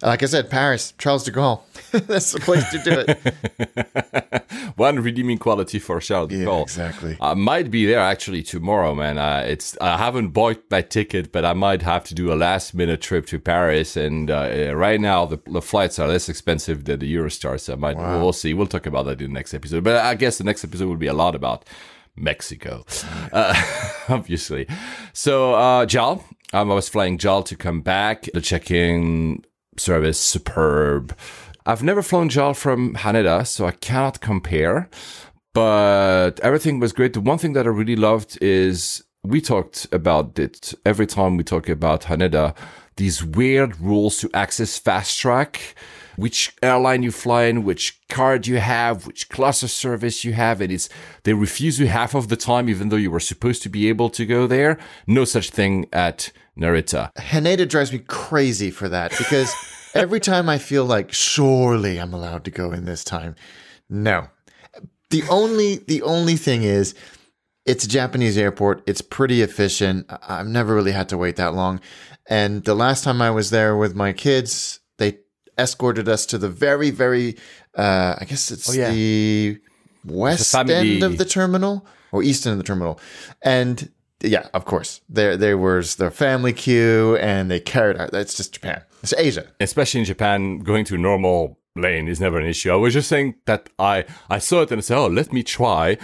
like 0.02 0.22
I 0.22 0.26
said 0.26 0.50
Paris, 0.50 0.92
Charles 0.98 1.24
de 1.24 1.30
Gaulle. 1.32 1.60
That's 1.92 2.32
the 2.32 2.40
place 2.40 2.68
to 2.70 2.78
do 2.82 3.04
it. 3.06 4.72
One 4.76 5.00
redeeming 5.00 5.38
quality 5.38 5.78
for 5.78 6.00
Charles 6.00 6.28
de 6.28 6.36
Yeah, 6.38 6.44
Gaulle. 6.46 6.62
exactly. 6.62 7.16
I 7.20 7.34
might 7.34 7.70
be 7.70 7.86
there 7.86 8.00
actually 8.00 8.42
tomorrow, 8.42 8.94
man. 8.94 9.16
Uh, 9.18 9.44
it's 9.46 9.76
I 9.80 9.96
haven't 9.96 10.28
bought 10.30 10.62
my 10.70 10.82
ticket, 10.82 11.32
but 11.32 11.44
I 11.44 11.52
might 11.54 11.82
have 11.82 12.04
to 12.04 12.14
do 12.14 12.32
a 12.32 12.34
last 12.34 12.74
minute 12.74 13.00
trip 13.00 13.26
to 13.26 13.38
Paris. 13.38 13.96
And 13.96 14.30
uh, 14.30 14.74
right 14.74 15.00
now, 15.00 15.24
the, 15.26 15.38
the 15.46 15.62
flights 15.62 15.98
are 15.98 16.08
less 16.08 16.28
expensive 16.28 16.84
than 16.84 16.98
the 17.00 17.14
Eurostar, 17.14 17.58
so 17.58 17.72
I 17.72 17.76
might 17.76 17.96
we'll 17.96 18.32
see. 18.32 18.52
We'll 18.52 18.66
talk 18.66 18.86
about 18.86 19.04
that 19.06 19.20
in 19.22 19.28
the 19.30 19.34
next 19.34 19.54
episode. 19.54 19.84
But 19.84 19.96
I 20.04 20.14
guess 20.14 20.38
the 20.38 20.44
next 20.44 20.64
episode 20.64 20.88
will 20.88 20.96
be 20.96 21.06
a 21.06 21.14
lot 21.14 21.34
about 21.34 21.64
Mexico, 22.16 22.84
uh, 23.32 23.54
obviously. 24.08 24.66
So 25.12 25.54
uh, 25.54 25.86
JAL, 25.86 26.24
um, 26.52 26.70
I 26.70 26.74
was 26.74 26.88
flying 26.88 27.18
JAL 27.18 27.42
to 27.44 27.56
come 27.56 27.80
back. 27.80 28.28
The 28.32 28.40
check-in 28.40 29.44
service 29.76 30.18
superb. 30.18 31.16
I've 31.64 31.82
never 31.82 32.02
flown 32.02 32.28
JAL 32.28 32.54
from 32.54 32.94
Haneda, 32.94 33.46
so 33.46 33.66
I 33.66 33.72
cannot 33.72 34.20
compare 34.20 34.88
but 35.56 36.38
everything 36.40 36.80
was 36.80 36.92
great. 36.92 37.14
The 37.14 37.20
one 37.22 37.38
thing 37.38 37.54
that 37.54 37.64
I 37.64 37.70
really 37.70 37.96
loved 37.96 38.36
is 38.42 39.02
we 39.24 39.40
talked 39.40 39.86
about 39.90 40.38
it 40.38 40.74
every 40.84 41.06
time 41.06 41.38
we 41.38 41.44
talk 41.44 41.70
about 41.70 42.02
Haneda, 42.02 42.54
these 42.96 43.24
weird 43.24 43.80
rules 43.80 44.18
to 44.18 44.28
access 44.34 44.76
fast 44.76 45.18
track, 45.18 45.74
which 46.16 46.54
airline 46.62 47.02
you 47.02 47.10
fly 47.10 47.44
in, 47.44 47.64
which 47.64 48.00
card 48.08 48.46
you 48.46 48.58
have, 48.58 49.06
which 49.06 49.28
class 49.28 49.62
of 49.62 49.70
service 49.70 50.24
you 50.24 50.32
have, 50.32 50.60
and 50.60 50.72
it's 50.72 50.88
they 51.24 51.34
refuse 51.34 51.78
you 51.78 51.86
half 51.86 52.14
of 52.14 52.28
the 52.28 52.36
time, 52.36 52.68
even 52.68 52.88
though 52.88 52.96
you 52.96 53.10
were 53.10 53.20
supposed 53.20 53.62
to 53.62 53.68
be 53.68 53.88
able 53.88 54.10
to 54.10 54.26
go 54.26 54.46
there. 54.46 54.78
No 55.06 55.24
such 55.24 55.50
thing 55.50 55.86
at 55.92 56.32
Narita. 56.58 57.12
Haneda 57.14 57.68
drives 57.68 57.92
me 57.92 57.98
crazy 58.00 58.70
for 58.70 58.88
that 58.88 59.12
because 59.16 59.54
every 59.94 60.20
time 60.20 60.48
I 60.48 60.58
feel 60.58 60.84
like 60.84 61.12
surely 61.12 61.98
I'm 61.98 62.14
allowed 62.14 62.44
to 62.44 62.50
go 62.50 62.72
in 62.72 62.84
this 62.84 63.04
time. 63.04 63.36
No. 63.88 64.28
The 65.10 65.22
only 65.30 65.76
the 65.76 66.02
only 66.02 66.36
thing 66.36 66.64
is 66.64 66.94
it's 67.64 67.84
a 67.84 67.88
Japanese 67.88 68.38
airport. 68.38 68.82
It's 68.86 69.00
pretty 69.00 69.42
efficient. 69.42 70.06
I've 70.08 70.46
never 70.46 70.74
really 70.74 70.92
had 70.92 71.08
to 71.10 71.18
wait 71.18 71.36
that 71.36 71.54
long. 71.54 71.80
And 72.28 72.64
the 72.64 72.74
last 72.74 73.04
time 73.04 73.20
I 73.20 73.30
was 73.30 73.50
there 73.50 73.76
with 73.76 73.94
my 73.94 74.12
kids, 74.12 74.80
escorted 75.58 76.08
us 76.08 76.26
to 76.26 76.38
the 76.38 76.48
very, 76.48 76.90
very 76.90 77.36
uh 77.74 78.16
I 78.18 78.24
guess 78.24 78.50
it's 78.50 78.74
yeah. 78.74 78.90
the 78.90 79.58
west 80.04 80.52
family- 80.52 80.74
end 80.74 81.02
of 81.02 81.18
the 81.18 81.24
terminal 81.24 81.86
or 82.12 82.22
east 82.22 82.46
end 82.46 82.52
of 82.52 82.58
the 82.58 82.64
terminal. 82.64 82.98
And 83.42 83.90
yeah, 84.22 84.48
of 84.54 84.64
course. 84.64 85.00
There 85.08 85.36
there 85.36 85.58
was 85.58 85.96
the 85.96 86.10
family 86.10 86.52
queue 86.52 87.16
and 87.16 87.50
they 87.50 87.60
carried 87.60 87.98
out 87.98 88.12
that's 88.12 88.34
just 88.34 88.54
Japan. 88.54 88.82
It's 89.02 89.14
Asia. 89.16 89.46
especially 89.60 90.00
in 90.00 90.06
Japan, 90.06 90.58
going 90.60 90.84
to 90.86 90.94
a 90.94 90.98
normal 90.98 91.58
lane 91.76 92.08
is 92.08 92.20
never 92.20 92.38
an 92.38 92.46
issue. 92.46 92.72
I 92.72 92.76
was 92.76 92.94
just 92.94 93.08
saying 93.08 93.34
that 93.44 93.68
I, 93.78 94.04
I 94.30 94.38
saw 94.38 94.62
it 94.62 94.70
and 94.72 94.78
I 94.78 94.82
said, 94.82 94.96
oh, 94.98 95.06
let 95.06 95.32
me 95.32 95.42
try. 95.42 95.98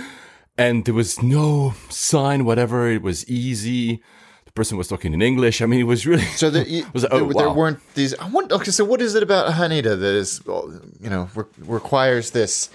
And 0.58 0.84
there 0.84 0.94
was 0.94 1.22
no 1.22 1.74
sign, 1.88 2.44
whatever. 2.44 2.88
It 2.90 3.02
was 3.02 3.26
easy. 3.28 4.02
The 4.52 4.60
person 4.60 4.76
was 4.76 4.88
talking 4.88 5.14
in 5.14 5.22
English. 5.22 5.62
I 5.62 5.66
mean, 5.66 5.80
it 5.80 5.84
was 5.84 6.06
really. 6.06 6.24
So 6.36 6.50
there, 6.50 6.64
you, 6.66 6.84
was, 6.92 7.02
there, 7.02 7.14
oh, 7.14 7.32
there 7.32 7.48
wow. 7.48 7.54
weren't 7.54 7.94
these. 7.94 8.14
I 8.14 8.28
want, 8.28 8.52
okay, 8.52 8.70
so 8.70 8.84
what 8.84 9.00
is 9.00 9.14
it 9.14 9.22
about 9.22 9.52
Haneda 9.54 9.98
that 9.98 10.14
is, 10.14 10.42
you 10.46 11.08
know, 11.08 11.30
re- 11.34 11.44
requires 11.58 12.32
this, 12.32 12.68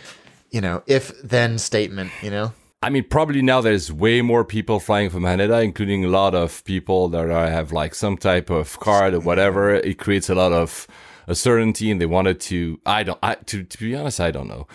you 0.50 0.60
know, 0.62 0.82
if 0.88 1.22
then 1.22 1.60
statement, 1.60 2.12
you 2.24 2.32
know? 2.32 2.54
I 2.82 2.90
mean, 2.90 3.04
probably 3.04 3.42
now 3.42 3.62
there's 3.62 3.92
way 3.92 4.22
more 4.22 4.44
people 4.44 4.80
flying 4.80 5.10
from 5.10 5.24
Haneda, 5.24 5.64
including 5.64 6.06
a 6.06 6.08
lot 6.08 6.36
of 6.36 6.64
people 6.64 7.10
that 7.10 7.30
are, 7.30 7.48
have 7.48 7.72
like 7.72 7.96
some 7.96 8.18
type 8.18 8.50
of 8.50 8.80
card 8.80 9.14
or 9.14 9.20
whatever. 9.20 9.74
It 9.74 9.98
creates 9.98 10.30
a 10.30 10.36
lot 10.36 10.54
of 10.54 10.88
uncertainty, 11.28 11.92
and 11.92 12.02
they 12.02 12.06
wanted 12.06 12.40
to. 12.42 12.80
I 12.86 13.04
don't. 13.04 13.20
I, 13.22 13.36
to 13.36 13.64
to 13.64 13.78
be 13.78 13.96
honest, 13.96 14.20
I 14.20 14.32
don't 14.32 14.48
know. 14.48 14.68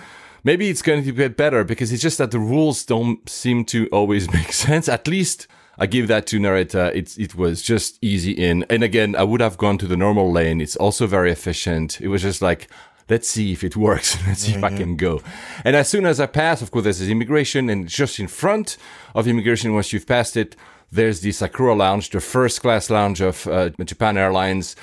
Maybe 0.44 0.68
it's 0.68 0.82
going 0.82 1.04
to 1.04 1.12
get 1.12 1.36
better 1.36 1.62
because 1.62 1.92
it's 1.92 2.02
just 2.02 2.18
that 2.18 2.32
the 2.32 2.40
rules 2.40 2.84
don't 2.84 3.28
seem 3.28 3.64
to 3.66 3.86
always 3.88 4.32
make 4.32 4.52
sense. 4.52 4.88
At 4.88 5.06
least 5.06 5.46
I 5.78 5.86
give 5.86 6.08
that 6.08 6.26
to 6.28 6.38
Narita. 6.38 6.94
It 6.94 7.18
it 7.18 7.34
was 7.34 7.62
just 7.62 7.98
easy 8.02 8.32
in, 8.32 8.64
and 8.68 8.82
again, 8.82 9.16
I 9.16 9.24
would 9.24 9.40
have 9.40 9.56
gone 9.56 9.78
to 9.78 9.86
the 9.86 9.96
normal 9.96 10.30
lane. 10.30 10.60
It's 10.60 10.76
also 10.76 11.06
very 11.06 11.32
efficient. 11.32 12.00
It 12.00 12.08
was 12.08 12.22
just 12.22 12.42
like 12.42 12.68
let's 13.08 13.28
see 13.28 13.52
if 13.52 13.64
it 13.64 13.76
works. 13.76 14.16
Let's 14.26 14.40
see 14.40 14.54
if 14.54 14.64
I 14.64 14.70
can 14.70 14.96
go. 14.96 15.20
And 15.64 15.76
as 15.76 15.88
soon 15.88 16.06
as 16.06 16.20
I 16.20 16.26
pass, 16.26 16.62
of 16.62 16.70
course, 16.70 16.84
there's 16.84 17.08
immigration, 17.08 17.68
and 17.68 17.88
just 17.88 18.18
in 18.18 18.28
front 18.28 18.76
of 19.14 19.28
immigration, 19.28 19.74
once 19.74 19.92
you've 19.92 20.06
passed 20.06 20.36
it, 20.36 20.56
there's 20.90 21.20
the 21.20 21.32
Sakura 21.32 21.74
Lounge, 21.74 22.10
the 22.10 22.20
first 22.20 22.60
class 22.60 22.90
lounge 22.90 23.20
of 23.20 23.46
uh, 23.46 23.70
Japan 23.84 24.16
Airlines. 24.16 24.76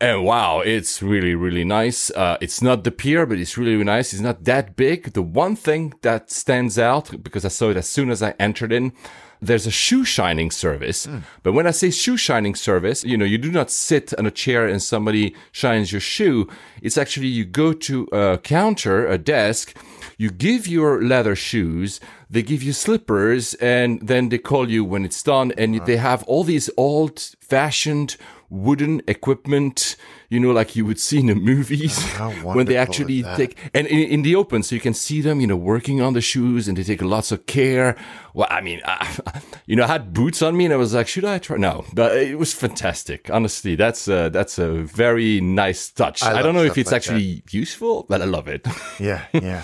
And 0.00 0.24
wow, 0.24 0.60
it's 0.60 1.02
really, 1.02 1.34
really 1.34 1.64
nice. 1.64 2.10
Uh, 2.10 2.36
it's 2.42 2.60
not 2.60 2.84
the 2.84 2.90
pier, 2.90 3.24
but 3.24 3.38
it's 3.38 3.56
really, 3.56 3.72
really 3.72 3.84
nice. 3.84 4.12
It's 4.12 4.22
not 4.22 4.44
that 4.44 4.76
big. 4.76 5.14
The 5.14 5.22
one 5.22 5.56
thing 5.56 5.94
that 6.02 6.30
stands 6.30 6.78
out, 6.78 7.22
because 7.22 7.46
I 7.46 7.48
saw 7.48 7.70
it 7.70 7.78
as 7.78 7.88
soon 7.88 8.10
as 8.10 8.22
I 8.22 8.34
entered 8.38 8.72
in, 8.72 8.92
there's 9.40 9.66
a 9.66 9.70
shoe 9.70 10.04
shining 10.04 10.50
service. 10.50 11.06
Hmm. 11.06 11.18
But 11.42 11.52
when 11.52 11.66
I 11.66 11.70
say 11.70 11.90
shoe 11.90 12.16
shining 12.16 12.54
service, 12.54 13.04
you 13.04 13.16
know, 13.16 13.24
you 13.24 13.38
do 13.38 13.50
not 13.50 13.70
sit 13.70 14.14
on 14.18 14.26
a 14.26 14.30
chair 14.30 14.66
and 14.66 14.82
somebody 14.82 15.34
shines 15.52 15.92
your 15.92 16.00
shoe. 16.00 16.48
It's 16.82 16.98
actually 16.98 17.28
you 17.28 17.44
go 17.44 17.72
to 17.72 18.08
a 18.12 18.38
counter, 18.38 19.06
a 19.06 19.18
desk, 19.18 19.76
you 20.18 20.30
give 20.30 20.66
your 20.66 21.02
leather 21.02 21.36
shoes, 21.36 22.00
they 22.30 22.42
give 22.42 22.62
you 22.62 22.72
slippers, 22.72 23.54
and 23.54 24.00
then 24.00 24.30
they 24.30 24.38
call 24.38 24.70
you 24.70 24.84
when 24.84 25.04
it's 25.04 25.22
done. 25.22 25.52
And 25.58 25.84
they 25.86 25.96
have 25.96 26.22
all 26.24 26.44
these 26.44 26.70
old 26.76 27.20
fashioned 27.40 28.16
wooden 28.48 29.02
equipment, 29.06 29.96
you 30.28 30.40
know, 30.40 30.50
like 30.50 30.74
you 30.74 30.84
would 30.84 30.98
see 30.98 31.20
in 31.20 31.26
the 31.26 31.34
movies 31.34 32.02
when 32.42 32.66
they 32.66 32.76
actually 32.76 33.22
take 33.36 33.56
and 33.72 33.86
in, 33.86 34.08
in 34.08 34.22
the 34.22 34.34
open, 34.34 34.62
so 34.62 34.74
you 34.74 34.80
can 34.80 34.94
see 34.94 35.20
them, 35.20 35.40
you 35.40 35.46
know, 35.46 35.56
working 35.56 36.00
on 36.00 36.14
the 36.14 36.20
shoes, 36.20 36.66
and 36.68 36.76
they 36.76 36.82
take 36.82 37.02
lots 37.02 37.30
of 37.30 37.46
care. 37.46 37.96
Well, 38.34 38.48
I 38.50 38.60
mean, 38.60 38.80
I, 38.84 39.16
you 39.66 39.76
know, 39.76 39.84
I 39.84 39.88
had 39.88 40.12
boots 40.12 40.42
on 40.42 40.56
me, 40.56 40.64
and 40.64 40.74
I 40.74 40.76
was 40.76 40.94
like, 40.94 41.08
should 41.08 41.24
I 41.24 41.38
try? 41.38 41.56
No, 41.56 41.84
but 41.92 42.16
it 42.16 42.38
was 42.38 42.52
fantastic. 42.52 43.30
Honestly, 43.30 43.76
that's 43.76 44.08
a, 44.08 44.30
that's 44.30 44.58
a 44.58 44.82
very 44.82 45.40
nice 45.40 45.90
touch. 45.90 46.22
I 46.22 46.38
I, 46.38 46.42
don't 46.42 46.54
know 46.54 46.64
if 46.64 46.76
it's 46.76 46.90
like 46.90 46.96
actually 46.96 47.44
useful, 47.50 48.04
but 48.08 48.20
I 48.20 48.24
love 48.24 48.48
it. 48.48 48.66
Yeah, 48.98 49.26
yeah. 49.32 49.62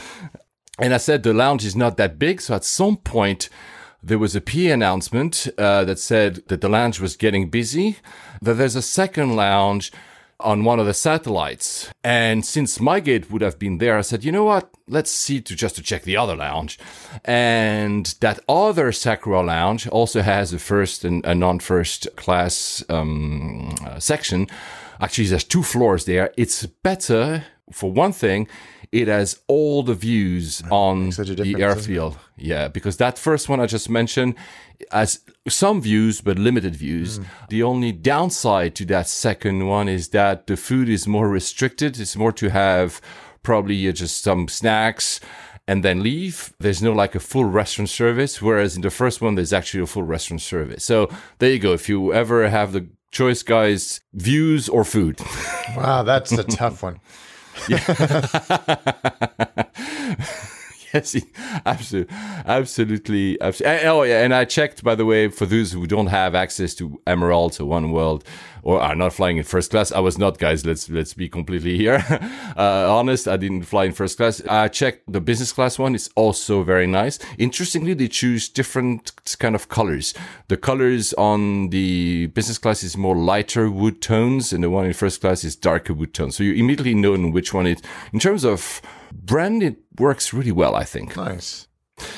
And 0.78 0.92
I 0.92 0.98
said 0.98 1.22
the 1.22 1.32
lounge 1.32 1.64
is 1.64 1.74
not 1.74 1.96
that 1.96 2.18
big, 2.18 2.40
so 2.40 2.54
at 2.54 2.64
some 2.64 2.96
point 2.96 3.48
there 4.02 4.18
was 4.18 4.34
a 4.34 4.40
PA 4.40 4.72
announcement 4.72 5.48
uh, 5.56 5.84
that 5.84 5.98
said 5.98 6.42
that 6.48 6.60
the 6.60 6.68
lounge 6.68 7.00
was 7.00 7.16
getting 7.16 7.48
busy, 7.48 7.96
that 8.42 8.54
there's 8.54 8.76
a 8.76 8.82
second 8.82 9.36
lounge 9.36 9.92
on 10.42 10.64
one 10.64 10.80
of 10.80 10.86
the 10.86 10.94
satellites. 10.94 11.90
And 12.04 12.44
since 12.44 12.80
my 12.80 13.00
gate 13.00 13.30
would 13.30 13.42
have 13.42 13.58
been 13.58 13.78
there, 13.78 13.98
I 13.98 14.02
said, 14.02 14.24
you 14.24 14.32
know 14.32 14.44
what? 14.44 14.70
Let's 14.88 15.10
see 15.10 15.40
to 15.40 15.54
just 15.54 15.76
to 15.76 15.82
check 15.82 16.02
the 16.02 16.16
other 16.16 16.36
lounge. 16.36 16.78
And 17.24 18.06
that 18.20 18.40
other 18.48 18.92
Sakura 18.92 19.42
lounge 19.42 19.88
also 19.88 20.22
has 20.22 20.52
a 20.52 20.58
first 20.58 21.04
and 21.04 21.24
a 21.24 21.34
non-first 21.34 22.08
class 22.16 22.84
um, 22.88 23.74
uh, 23.84 23.98
section. 23.98 24.48
Actually, 25.00 25.28
there's 25.28 25.44
two 25.44 25.62
floors 25.62 26.04
there. 26.04 26.32
It's 26.36 26.66
better 26.66 27.44
for 27.70 27.90
one 27.92 28.12
thing. 28.12 28.48
It 28.92 29.08
has 29.08 29.40
all 29.48 29.82
the 29.82 29.94
views 29.94 30.62
on 30.70 31.08
the 31.08 31.24
difference, 31.24 31.36
doesn't 31.38 31.56
it? 31.56 31.62
airfield. 31.62 32.18
Yeah, 32.36 32.68
because 32.68 32.98
that 32.98 33.18
first 33.18 33.48
one 33.48 33.58
I 33.58 33.66
just 33.66 33.88
mentioned 33.88 34.34
has 34.90 35.20
some 35.48 35.80
views 35.80 36.20
but 36.20 36.38
limited 36.38 36.76
views. 36.76 37.16
Hmm. 37.16 37.24
The 37.48 37.62
only 37.62 37.92
downside 37.92 38.74
to 38.76 38.84
that 38.86 39.08
second 39.08 39.66
one 39.66 39.88
is 39.88 40.08
that 40.08 40.46
the 40.46 40.58
food 40.58 40.90
is 40.90 41.06
more 41.06 41.28
restricted. 41.28 41.98
It's 41.98 42.16
more 42.16 42.32
to 42.32 42.50
have 42.50 43.00
probably 43.42 43.88
uh, 43.88 43.92
just 43.92 44.22
some 44.22 44.46
snacks 44.46 45.20
and 45.66 45.82
then 45.82 46.02
leave. 46.02 46.52
There's 46.58 46.82
no 46.82 46.92
like 46.92 47.14
a 47.14 47.20
full 47.20 47.46
restaurant 47.46 47.88
service, 47.88 48.42
whereas 48.42 48.76
in 48.76 48.82
the 48.82 48.90
first 48.90 49.22
one 49.22 49.36
there's 49.36 49.52
actually 49.54 49.82
a 49.82 49.86
full 49.86 50.02
restaurant 50.02 50.42
service. 50.42 50.84
So 50.84 51.08
there 51.38 51.50
you 51.50 51.58
go. 51.58 51.72
If 51.72 51.88
you 51.88 52.12
ever 52.12 52.48
have 52.48 52.72
the 52.72 52.88
choice, 53.10 53.42
guys, 53.42 54.00
views 54.12 54.68
or 54.68 54.84
food. 54.84 55.20
Wow, 55.76 56.02
that's 56.02 56.32
a 56.32 56.44
tough 56.44 56.82
one. 56.82 57.00
Yeah. 57.68 57.78
yes, 60.92 61.16
absolutely, 61.66 62.14
absolutely, 62.46 63.40
absolutely. 63.40 63.86
Oh 63.86 64.02
yeah, 64.02 64.24
and 64.24 64.34
I 64.34 64.44
checked 64.44 64.82
by 64.82 64.94
the 64.94 65.04
way 65.04 65.28
for 65.28 65.46
those 65.46 65.72
who 65.72 65.86
don't 65.86 66.08
have 66.08 66.34
access 66.34 66.74
to 66.76 67.00
Emerald 67.06 67.60
or 67.60 67.66
One 67.66 67.92
World 67.92 68.24
or 68.62 68.80
are 68.80 68.94
not 68.94 69.12
flying 69.12 69.36
in 69.36 69.42
first 69.42 69.70
class. 69.70 69.90
I 69.92 69.98
was 70.00 70.18
not, 70.18 70.38
guys. 70.38 70.64
Let's 70.64 70.88
let's 70.88 71.14
be 71.14 71.28
completely 71.28 71.76
here 71.76 72.04
uh, 72.56 72.86
honest. 72.88 73.26
I 73.28 73.36
didn't 73.36 73.64
fly 73.64 73.84
in 73.86 73.92
first 73.92 74.16
class. 74.16 74.40
I 74.46 74.68
checked 74.68 75.12
the 75.12 75.20
business 75.20 75.52
class 75.52 75.78
one. 75.78 75.94
It's 75.94 76.08
also 76.14 76.62
very 76.62 76.86
nice. 76.86 77.18
Interestingly, 77.38 77.94
they 77.94 78.08
choose 78.08 78.48
different 78.48 79.12
kind 79.38 79.54
of 79.54 79.68
colors. 79.68 80.14
The 80.48 80.56
colors 80.56 81.12
on 81.14 81.70
the 81.70 82.26
business 82.26 82.58
class 82.58 82.82
is 82.82 82.96
more 82.96 83.16
lighter 83.16 83.70
wood 83.70 84.00
tones, 84.00 84.52
and 84.52 84.62
the 84.62 84.70
one 84.70 84.86
in 84.86 84.92
first 84.92 85.20
class 85.20 85.44
is 85.44 85.56
darker 85.56 85.92
wood 85.92 86.14
tones. 86.14 86.36
So 86.36 86.44
you 86.44 86.54
immediately 86.54 86.94
know 86.94 87.14
in 87.14 87.32
which 87.32 87.52
one 87.52 87.66
it. 87.66 87.82
In 88.12 88.20
terms 88.20 88.44
of 88.44 88.80
brand, 89.12 89.62
it 89.62 89.78
works 89.98 90.32
really 90.32 90.52
well. 90.52 90.74
I 90.74 90.84
think. 90.84 91.16
Nice. 91.16 91.68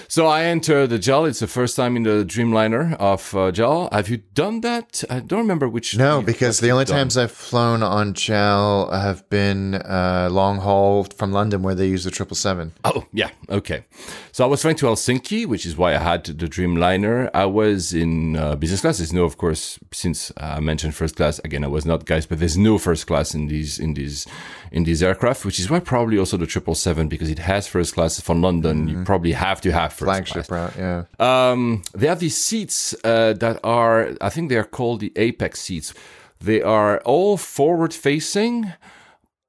So 0.09 0.27
I 0.27 0.45
enter 0.45 0.87
the 0.87 0.99
JAL. 0.99 1.27
It's 1.27 1.41
the 1.41 1.47
first 1.47 1.77
time 1.77 1.97
in 1.97 2.03
the 2.05 2.25
Dreamliner 2.25 2.95
of 2.95 3.35
uh, 3.35 3.51
JAL. 3.51 3.89
Have 3.93 4.09
you 4.09 4.19
done 4.35 4.61
that? 4.61 5.03
I 5.11 5.21
don't 5.21 5.41
remember 5.41 5.69
which. 5.69 5.97
No, 5.97 6.23
because 6.23 6.61
the 6.61 6.71
only 6.71 6.85
done. 6.85 6.97
times 6.97 7.17
I've 7.17 7.33
flown 7.33 7.83
on 7.83 8.15
JAL 8.15 8.91
have 8.91 9.29
been 9.29 9.75
uh, 9.75 10.29
long 10.31 10.59
haul 10.59 11.05
from 11.05 11.33
London 11.33 11.63
where 11.63 11.75
they 11.75 11.89
use 11.89 12.05
the 12.05 12.11
777. 12.11 12.73
Oh, 12.85 13.07
yeah. 13.13 13.31
Okay. 13.49 13.85
So 14.33 14.45
I 14.45 14.47
was 14.47 14.63
flying 14.63 14.77
to 14.77 14.87
Helsinki, 14.87 15.47
which 15.47 15.67
is 15.67 15.77
why 15.77 15.95
I 15.95 15.99
had 15.99 16.25
the 16.25 16.47
Dreamliner. 16.47 17.31
I 17.35 17.47
was 17.47 17.93
in 17.93 18.37
uh, 18.37 18.57
business 18.57 18.81
class. 18.83 18.99
There's 18.99 19.13
no, 19.13 19.25
of 19.25 19.37
course, 19.37 19.79
since 19.93 20.33
I 20.37 20.61
mentioned 20.61 20.95
first 20.95 21.17
class 21.17 21.39
again, 21.41 21.65
I 21.65 21.69
was 21.69 21.85
not, 21.85 22.05
guys, 22.05 22.27
but 22.27 22.39
there's 22.39 22.59
no 22.59 22.79
first 22.79 23.07
class 23.07 23.35
in 23.35 23.49
these 23.49 23.79
in 23.79 23.95
these 23.95 24.27
in 24.73 24.85
these 24.85 25.03
aircraft, 25.03 25.45
which 25.45 25.61
is 25.61 25.71
why 25.71 25.79
probably 25.79 26.19
also 26.19 26.37
the 26.37 26.47
777 26.47 27.09
because 27.09 27.31
it 27.31 27.39
has 27.39 27.67
first 27.67 27.95
class 27.95 28.21
from 28.21 28.43
London. 28.43 28.89
You 28.89 29.05
probably 29.05 29.33
have 29.33 29.61
to 29.61 29.73
first 29.75 29.99
Flagship 29.99 30.47
class. 30.47 30.51
route, 30.51 30.75
yeah. 30.79 31.51
Um, 31.51 31.83
they 31.95 32.07
have 32.07 32.21
these 32.21 32.37
seats 32.37 32.95
uh, 33.05 33.35
that 33.35 33.61
are, 33.63 34.11
I 34.21 34.31
think 34.31 34.49
they 34.49 34.57
are 34.57 34.65
called 34.65 35.01
the 35.01 35.13
Apex 35.17 35.61
seats. 35.61 35.95
They 36.41 36.63
are 36.63 37.01
all 37.01 37.37
forward 37.37 37.95
facing, 37.95 38.73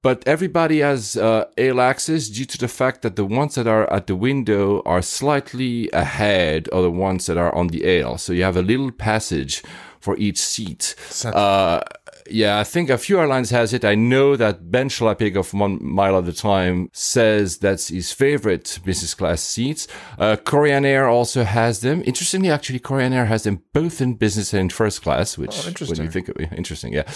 but 0.02 0.24
everybody 0.28 0.80
has 0.80 1.18
uh, 1.18 1.46
access 1.58 2.30
due 2.30 2.46
to 2.46 2.58
the 2.58 2.68
fact 2.68 3.02
that 3.02 3.16
the 3.16 3.26
ones 3.26 3.56
that 3.56 3.68
are 3.68 3.92
at 3.92 4.08
the 4.08 4.16
window 4.16 4.82
are 4.86 5.02
slightly 5.02 5.90
ahead 5.92 6.68
of 6.70 6.84
the 6.84 6.92
ones 6.92 7.26
that 7.26 7.38
are 7.38 7.54
on 7.56 7.68
the 7.68 7.86
aisle. 7.86 8.18
So 8.18 8.32
you 8.32 8.44
have 8.44 8.56
a 8.56 8.62
little 8.62 8.92
passage 8.92 9.64
for 10.00 10.16
each 10.18 10.38
seat. 10.38 10.96
Uh, 11.26 11.82
yeah, 12.30 12.60
I 12.60 12.64
think 12.64 12.90
a 12.90 12.98
few 12.98 13.20
airlines 13.20 13.50
has 13.52 13.74
it. 13.74 13.86
I 13.86 13.96
know 13.96 14.36
that 14.36 14.72
Ben 14.72 14.90
Schlappig 14.90 15.36
of 15.36 15.54
One 15.54 15.78
Mile 15.82 16.18
at 16.18 16.28
a 16.28 16.34
Time 16.34 16.90
says 16.94 17.58
that's 17.58 17.90
his 17.90 18.12
favorite 18.12 18.80
business 18.84 19.14
class 19.14 19.42
seats. 19.42 19.88
Uh, 20.18 20.36
Korean 20.36 20.86
Air 20.86 21.08
also 21.08 21.44
has 21.44 21.82
them. 21.82 22.02
Interestingly, 22.06 22.50
actually, 22.50 22.80
Korean 22.80 23.14
Air 23.14 23.26
has 23.26 23.44
them 23.44 23.62
both 23.74 24.02
in 24.02 24.16
business 24.16 24.54
and 24.54 24.62
in 24.62 24.70
first 24.70 25.02
class, 25.02 25.38
which 25.38 25.56
when 25.88 26.02
you 26.02 26.10
think 26.10 26.30
of 26.30 26.38
it, 26.38 26.52
interesting, 26.54 26.94
yeah. 26.94 27.12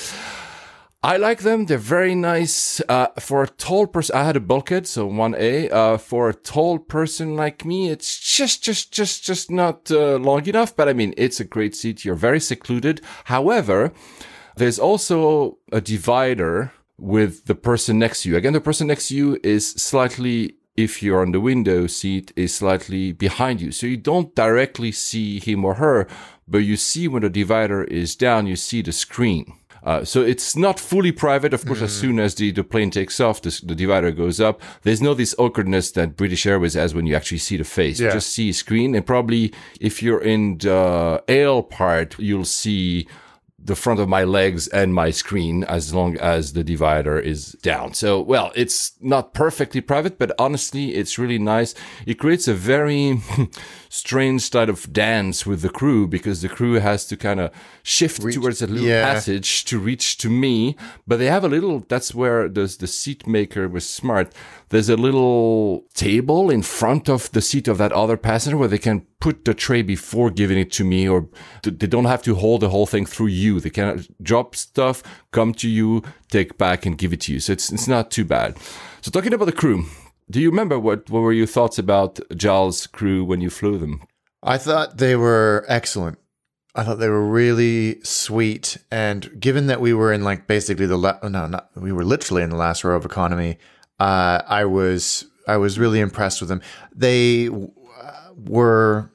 I 1.01 1.15
like 1.15 1.39
them. 1.39 1.65
They're 1.65 1.77
very 1.77 2.13
nice. 2.13 2.81
Uh, 2.89 3.07
for 3.19 3.41
a 3.43 3.47
tall 3.47 3.87
person, 3.87 4.17
I 4.17 4.25
had 4.25 4.35
a 4.35 4.41
bulkhead, 4.41 4.85
so 4.85 5.09
1A. 5.09 5.71
Uh, 5.71 5.97
for 5.97 6.27
a 6.27 6.33
tall 6.33 6.77
person 6.77 7.37
like 7.37 7.63
me, 7.63 7.89
it's 7.89 8.19
just, 8.19 8.61
just, 8.61 8.91
just, 8.91 9.23
just 9.23 9.49
not 9.49 9.89
uh, 9.89 10.17
long 10.17 10.45
enough. 10.45 10.75
But 10.75 10.89
I 10.89 10.93
mean, 10.93 11.13
it's 11.15 11.39
a 11.39 11.45
great 11.45 11.73
seat. 11.73 12.03
You're 12.03 12.15
very 12.15 12.41
secluded. 12.41 12.99
However, 13.25 13.93
there's 14.59 14.79
also 14.79 15.57
a 15.71 15.81
divider 15.81 16.71
with 16.97 17.45
the 17.45 17.55
person 17.55 17.97
next 17.97 18.23
to 18.23 18.29
you. 18.29 18.35
Again, 18.35 18.53
the 18.53 18.61
person 18.61 18.87
next 18.87 19.07
to 19.07 19.15
you 19.15 19.39
is 19.41 19.71
slightly, 19.71 20.55
if 20.75 21.01
you're 21.01 21.21
on 21.21 21.31
the 21.31 21.39
window 21.39 21.87
seat, 21.87 22.33
is 22.35 22.53
slightly 22.53 23.13
behind 23.13 23.61
you. 23.61 23.71
So 23.71 23.87
you 23.87 23.97
don't 23.97 24.35
directly 24.35 24.91
see 24.91 25.39
him 25.39 25.63
or 25.63 25.75
her, 25.75 26.07
but 26.47 26.59
you 26.59 26.75
see 26.75 27.07
when 27.07 27.21
the 27.21 27.29
divider 27.29 27.83
is 27.85 28.15
down, 28.15 28.47
you 28.47 28.55
see 28.55 28.81
the 28.81 28.91
screen. 28.91 29.53
Uh, 29.81 30.03
so 30.03 30.21
it's 30.21 30.57
not 30.57 30.77
fully 30.77 31.13
private. 31.13 31.53
Of 31.53 31.65
course, 31.65 31.81
as 31.81 31.93
soon 31.93 32.19
as 32.19 32.35
the, 32.35 32.51
the 32.51 32.65
plane 32.65 32.91
takes 32.91 33.21
off, 33.21 33.41
the, 33.41 33.61
the 33.63 33.75
divider 33.75 34.11
goes 34.11 34.41
up. 34.41 34.61
There's 34.81 35.01
no 35.01 35.13
this 35.13 35.33
awkwardness 35.37 35.91
that 35.91 36.17
British 36.17 36.45
Airways 36.45 36.73
has 36.73 36.93
when 36.93 37.05
you 37.07 37.15
actually 37.15 37.37
see 37.37 37.55
the 37.55 37.63
face. 37.63 37.97
You 38.01 38.11
just 38.11 38.33
see 38.33 38.51
screen, 38.51 38.93
and 38.93 39.05
probably 39.05 39.53
if 39.79 40.03
you're 40.03 40.21
in 40.21 40.57
the 40.57 41.23
aisle 41.29 41.63
part, 41.63 42.19
you'll 42.19 42.43
see 42.43 43.07
the 43.69 43.75
front 43.75 43.99
of 43.99 44.09
my 44.09 44.23
legs 44.23 44.67
and 44.69 44.93
my 44.93 45.11
screen 45.11 45.63
as 45.63 45.93
long 45.93 46.17
as 46.17 46.53
the 46.53 46.63
divider 46.63 47.19
is 47.19 47.53
down. 47.61 47.93
So, 47.93 48.19
well, 48.19 48.51
it's 48.55 48.93
not 48.99 49.33
perfectly 49.35 49.79
private, 49.79 50.17
but 50.17 50.31
honestly, 50.39 50.95
it's 50.95 51.19
really 51.19 51.37
nice. 51.37 51.75
It 52.07 52.15
creates 52.15 52.47
a 52.47 52.55
very 52.55 53.21
strange 53.89 54.43
style 54.43 54.69
of 54.69 54.93
dance 54.93 55.45
with 55.45 55.61
the 55.61 55.69
crew 55.69 56.07
because 56.07 56.41
the 56.41 56.47
crew 56.47 56.75
has 56.75 57.05
to 57.07 57.17
kind 57.17 57.39
of 57.39 57.51
shift 57.83 58.21
towards 58.21 58.61
a 58.61 58.67
little 58.67 58.87
yeah. 58.87 59.13
passage 59.13 59.65
to 59.65 59.79
reach 59.79 60.17
to 60.19 60.29
me. 60.29 60.75
But 61.07 61.17
they 61.17 61.25
have 61.25 61.43
a 61.43 61.49
little, 61.49 61.83
that's 61.87 62.13
where 62.13 62.47
the, 62.47 62.73
the 62.79 62.87
seat 62.87 63.25
maker 63.27 63.67
was 63.67 63.89
smart. 63.89 64.33
There's 64.69 64.89
a 64.89 64.95
little 64.95 65.85
table 65.95 66.51
in 66.51 66.61
front 66.61 67.09
of 67.09 67.31
the 67.31 67.41
seat 67.41 67.67
of 67.67 67.79
that 67.79 67.91
other 67.91 68.15
passenger 68.15 68.57
where 68.57 68.67
they 68.67 68.77
can 68.77 69.07
put 69.19 69.43
the 69.43 69.53
tray 69.55 69.81
before 69.81 70.29
giving 70.29 70.59
it 70.59 70.71
to 70.73 70.85
me 70.85 71.09
or 71.09 71.27
th- 71.63 71.79
they 71.79 71.87
don't 71.87 72.05
have 72.05 72.21
to 72.23 72.35
hold 72.35 72.61
the 72.61 72.69
whole 72.69 72.85
thing 72.85 73.05
through 73.05 73.27
you. 73.27 73.59
They 73.59 73.71
can 73.71 74.05
drop 74.21 74.55
stuff, 74.55 75.01
come 75.31 75.53
to 75.55 75.67
you, 75.67 76.03
take 76.29 76.57
back 76.57 76.85
and 76.85 76.97
give 76.97 77.11
it 77.11 77.21
to 77.21 77.33
you. 77.33 77.39
So 77.39 77.53
it's, 77.53 77.71
it's 77.71 77.87
not 77.87 78.11
too 78.11 78.23
bad. 78.23 78.57
So 79.01 79.09
talking 79.09 79.33
about 79.33 79.45
the 79.45 79.51
crew, 79.51 79.85
do 80.31 80.39
you 80.39 80.49
remember 80.49 80.79
what, 80.79 81.09
what 81.09 81.21
were 81.21 81.33
your 81.33 81.47
thoughts 81.47 81.77
about 81.79 82.19
JAL's 82.35 82.87
crew 82.87 83.23
when 83.23 83.41
you 83.41 83.49
flew 83.49 83.77
them? 83.77 84.01
I 84.43 84.57
thought 84.57 84.97
they 84.97 85.15
were 85.15 85.65
excellent. 85.67 86.17
I 86.75 86.83
thought 86.83 86.99
they 86.99 87.09
were 87.09 87.27
really 87.27 87.99
sweet. 88.03 88.77
And 88.91 89.39
given 89.39 89.67
that 89.67 89.81
we 89.81 89.93
were 89.93 90.13
in 90.13 90.23
like 90.23 90.47
basically 90.47 90.85
the 90.85 90.97
la- 90.97 91.19
no, 91.23 91.47
not 91.47 91.69
we 91.75 91.91
were 91.91 92.05
literally 92.05 92.43
in 92.43 92.49
the 92.51 92.55
last 92.55 92.83
row 92.83 92.95
of 92.95 93.05
economy, 93.05 93.57
uh, 93.99 94.41
I 94.47 94.65
was 94.65 95.25
I 95.47 95.57
was 95.57 95.79
really 95.79 95.99
impressed 95.99 96.41
with 96.41 96.49
them. 96.49 96.61
They 96.95 97.49
uh, 97.49 98.33
were. 98.37 99.11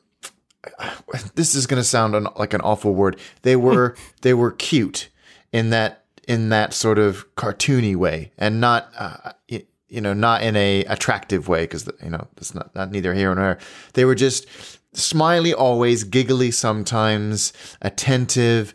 This 1.36 1.54
is 1.54 1.66
going 1.66 1.80
to 1.80 1.84
sound 1.84 2.14
an, 2.14 2.26
like 2.36 2.54
an 2.54 2.60
awful 2.60 2.94
word. 2.94 3.18
They 3.42 3.56
were 3.56 3.96
they 4.22 4.34
were 4.34 4.50
cute 4.50 5.08
in 5.52 5.70
that 5.70 6.04
in 6.26 6.48
that 6.48 6.74
sort 6.74 6.98
of 6.98 7.32
cartoony 7.36 7.94
way, 7.94 8.32
and 8.36 8.60
not 8.60 8.90
uh, 8.98 9.32
y- 9.50 9.64
you 9.94 10.00
know 10.00 10.12
not 10.12 10.42
in 10.42 10.56
a 10.56 10.84
attractive 10.84 11.48
way 11.48 11.62
because 11.62 11.88
you 12.02 12.10
know 12.10 12.26
it's 12.36 12.54
not 12.54 12.74
not 12.74 12.90
neither 12.90 13.14
here 13.14 13.34
nor 13.34 13.44
there. 13.44 13.58
They 13.94 14.04
were 14.04 14.14
just 14.14 14.46
smiley 14.92 15.52
always, 15.52 16.04
giggly 16.04 16.50
sometimes, 16.50 17.52
attentive, 17.82 18.72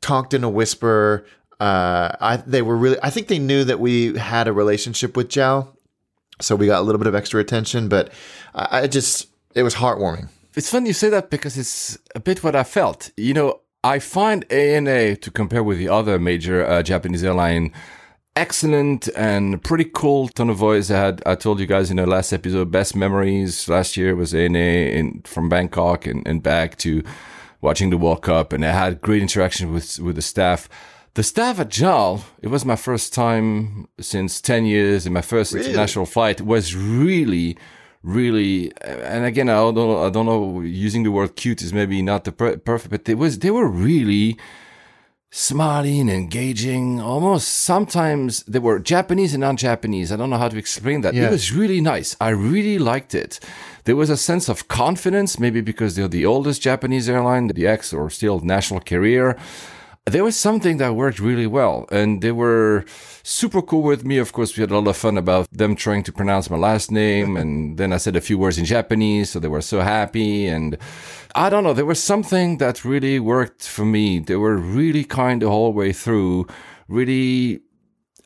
talked 0.00 0.34
in 0.34 0.44
a 0.44 0.50
whisper. 0.50 1.26
Uh, 1.58 2.12
I 2.20 2.36
they 2.38 2.62
were 2.62 2.76
really. 2.76 2.98
I 3.02 3.10
think 3.10 3.28
they 3.28 3.38
knew 3.38 3.64
that 3.64 3.80
we 3.80 4.16
had 4.18 4.48
a 4.48 4.52
relationship 4.52 5.16
with 5.16 5.28
JAL, 5.28 5.76
so 6.40 6.56
we 6.56 6.66
got 6.66 6.80
a 6.80 6.82
little 6.82 6.98
bit 6.98 7.06
of 7.08 7.14
extra 7.14 7.40
attention. 7.40 7.88
But 7.88 8.12
I, 8.54 8.82
I 8.82 8.86
just 8.86 9.28
it 9.54 9.62
was 9.62 9.76
heartwarming. 9.76 10.28
It's 10.56 10.70
funny 10.70 10.88
you 10.88 10.94
say 10.94 11.10
that 11.10 11.30
because 11.30 11.56
it's 11.56 11.98
a 12.14 12.20
bit 12.20 12.42
what 12.42 12.56
I 12.56 12.64
felt. 12.64 13.10
You 13.16 13.34
know, 13.34 13.60
I 13.84 13.98
find 13.98 14.50
ANA 14.50 15.16
to 15.16 15.30
compare 15.30 15.62
with 15.62 15.78
the 15.78 15.88
other 15.88 16.18
major 16.18 16.66
uh, 16.66 16.82
Japanese 16.82 17.22
airline 17.22 17.72
excellent 18.36 19.08
and 19.16 19.62
pretty 19.62 19.84
cool 19.92 20.28
tone 20.28 20.50
of 20.50 20.56
voice. 20.56 20.90
I 20.90 20.98
had 20.98 21.22
I 21.26 21.34
told 21.34 21.60
you 21.60 21.66
guys 21.66 21.90
in 21.90 21.96
the 21.96 22.06
last 22.06 22.32
episode, 22.32 22.70
best 22.70 22.94
memories 22.96 23.68
last 23.68 23.96
year 23.96 24.14
was 24.16 24.32
in 24.34 24.56
a 24.56 24.98
in 24.98 25.22
from 25.24 25.48
Bangkok 25.48 26.06
and, 26.06 26.26
and 26.26 26.42
back 26.42 26.76
to 26.78 27.02
watching 27.60 27.90
the 27.90 27.98
World 27.98 28.22
Cup, 28.22 28.52
and 28.52 28.64
I 28.64 28.72
had 28.72 29.00
great 29.00 29.22
interaction 29.22 29.72
with 29.72 29.98
with 29.98 30.16
the 30.16 30.22
staff. 30.22 30.68
The 31.14 31.24
staff 31.24 31.58
at 31.58 31.68
JAL, 31.70 32.24
it 32.40 32.48
was 32.48 32.64
my 32.64 32.76
first 32.76 33.12
time 33.12 33.88
since 34.00 34.40
10 34.40 34.64
years 34.64 35.06
and 35.06 35.12
my 35.12 35.22
first 35.22 35.52
Really? 35.52 35.66
international 35.66 36.06
flight 36.06 36.40
was 36.40 36.76
really, 36.76 37.58
really, 38.04 38.70
and 38.80 39.24
again, 39.24 39.48
I 39.48 39.54
don't, 39.56 39.74
know- 39.74 40.04
I 40.06 40.10
don't 40.10 40.24
know, 40.26 40.60
using 40.60 41.02
the 41.02 41.10
word 41.10 41.34
cute 41.34 41.62
is 41.62 41.72
maybe 41.72 42.00
not 42.00 42.22
the 42.22 42.30
per- 42.30 42.58
perfect, 42.58 42.92
but 42.92 43.06
they 43.06 43.16
was, 43.16 43.40
they 43.40 43.50
were 43.50 43.66
really 43.66 44.38
smiling, 45.30 46.08
engaging, 46.08 47.00
almost 47.00 47.48
sometimes 47.48 48.42
they 48.44 48.58
were 48.58 48.78
Japanese 48.80 49.32
and 49.32 49.40
non-Japanese. 49.42 50.10
I 50.10 50.16
don't 50.16 50.30
know 50.30 50.38
how 50.38 50.48
to 50.48 50.58
explain 50.58 51.02
that. 51.02 51.14
Yeah. 51.14 51.28
It 51.28 51.30
was 51.30 51.52
really 51.52 51.80
nice. 51.80 52.16
I 52.20 52.30
really 52.30 52.78
liked 52.78 53.14
it. 53.14 53.38
There 53.84 53.96
was 53.96 54.10
a 54.10 54.16
sense 54.16 54.48
of 54.48 54.68
confidence, 54.68 55.38
maybe 55.38 55.60
because 55.60 55.94
they're 55.94 56.08
the 56.08 56.26
oldest 56.26 56.62
Japanese 56.62 57.08
airline, 57.08 57.46
the 57.46 57.66
X 57.66 57.92
or 57.92 58.10
still 58.10 58.40
national 58.40 58.80
carrier 58.80 59.36
there 60.06 60.24
was 60.24 60.36
something 60.36 60.78
that 60.78 60.94
worked 60.94 61.20
really 61.20 61.46
well 61.46 61.86
and 61.90 62.22
they 62.22 62.32
were 62.32 62.84
super 63.22 63.60
cool 63.62 63.82
with 63.82 64.04
me 64.04 64.18
of 64.18 64.32
course 64.32 64.56
we 64.56 64.60
had 64.60 64.70
a 64.70 64.78
lot 64.78 64.88
of 64.88 64.96
fun 64.96 65.18
about 65.18 65.46
them 65.52 65.76
trying 65.76 66.02
to 66.02 66.12
pronounce 66.12 66.50
my 66.50 66.56
last 66.56 66.90
name 66.90 67.36
and 67.36 67.76
then 67.76 67.92
i 67.92 67.96
said 67.96 68.16
a 68.16 68.20
few 68.20 68.38
words 68.38 68.58
in 68.58 68.64
japanese 68.64 69.30
so 69.30 69.38
they 69.38 69.48
were 69.48 69.60
so 69.60 69.80
happy 69.80 70.46
and 70.46 70.76
i 71.34 71.48
don't 71.50 71.64
know 71.64 71.72
there 71.72 71.84
was 71.86 72.02
something 72.02 72.58
that 72.58 72.84
really 72.84 73.18
worked 73.18 73.66
for 73.66 73.84
me. 73.84 74.18
They 74.18 74.36
were 74.36 74.56
really 74.56 75.04
kind 75.04 75.42
the 75.42 75.48
whole 75.48 75.72
way 75.72 75.92
through. 75.92 76.46
Really 76.88 77.60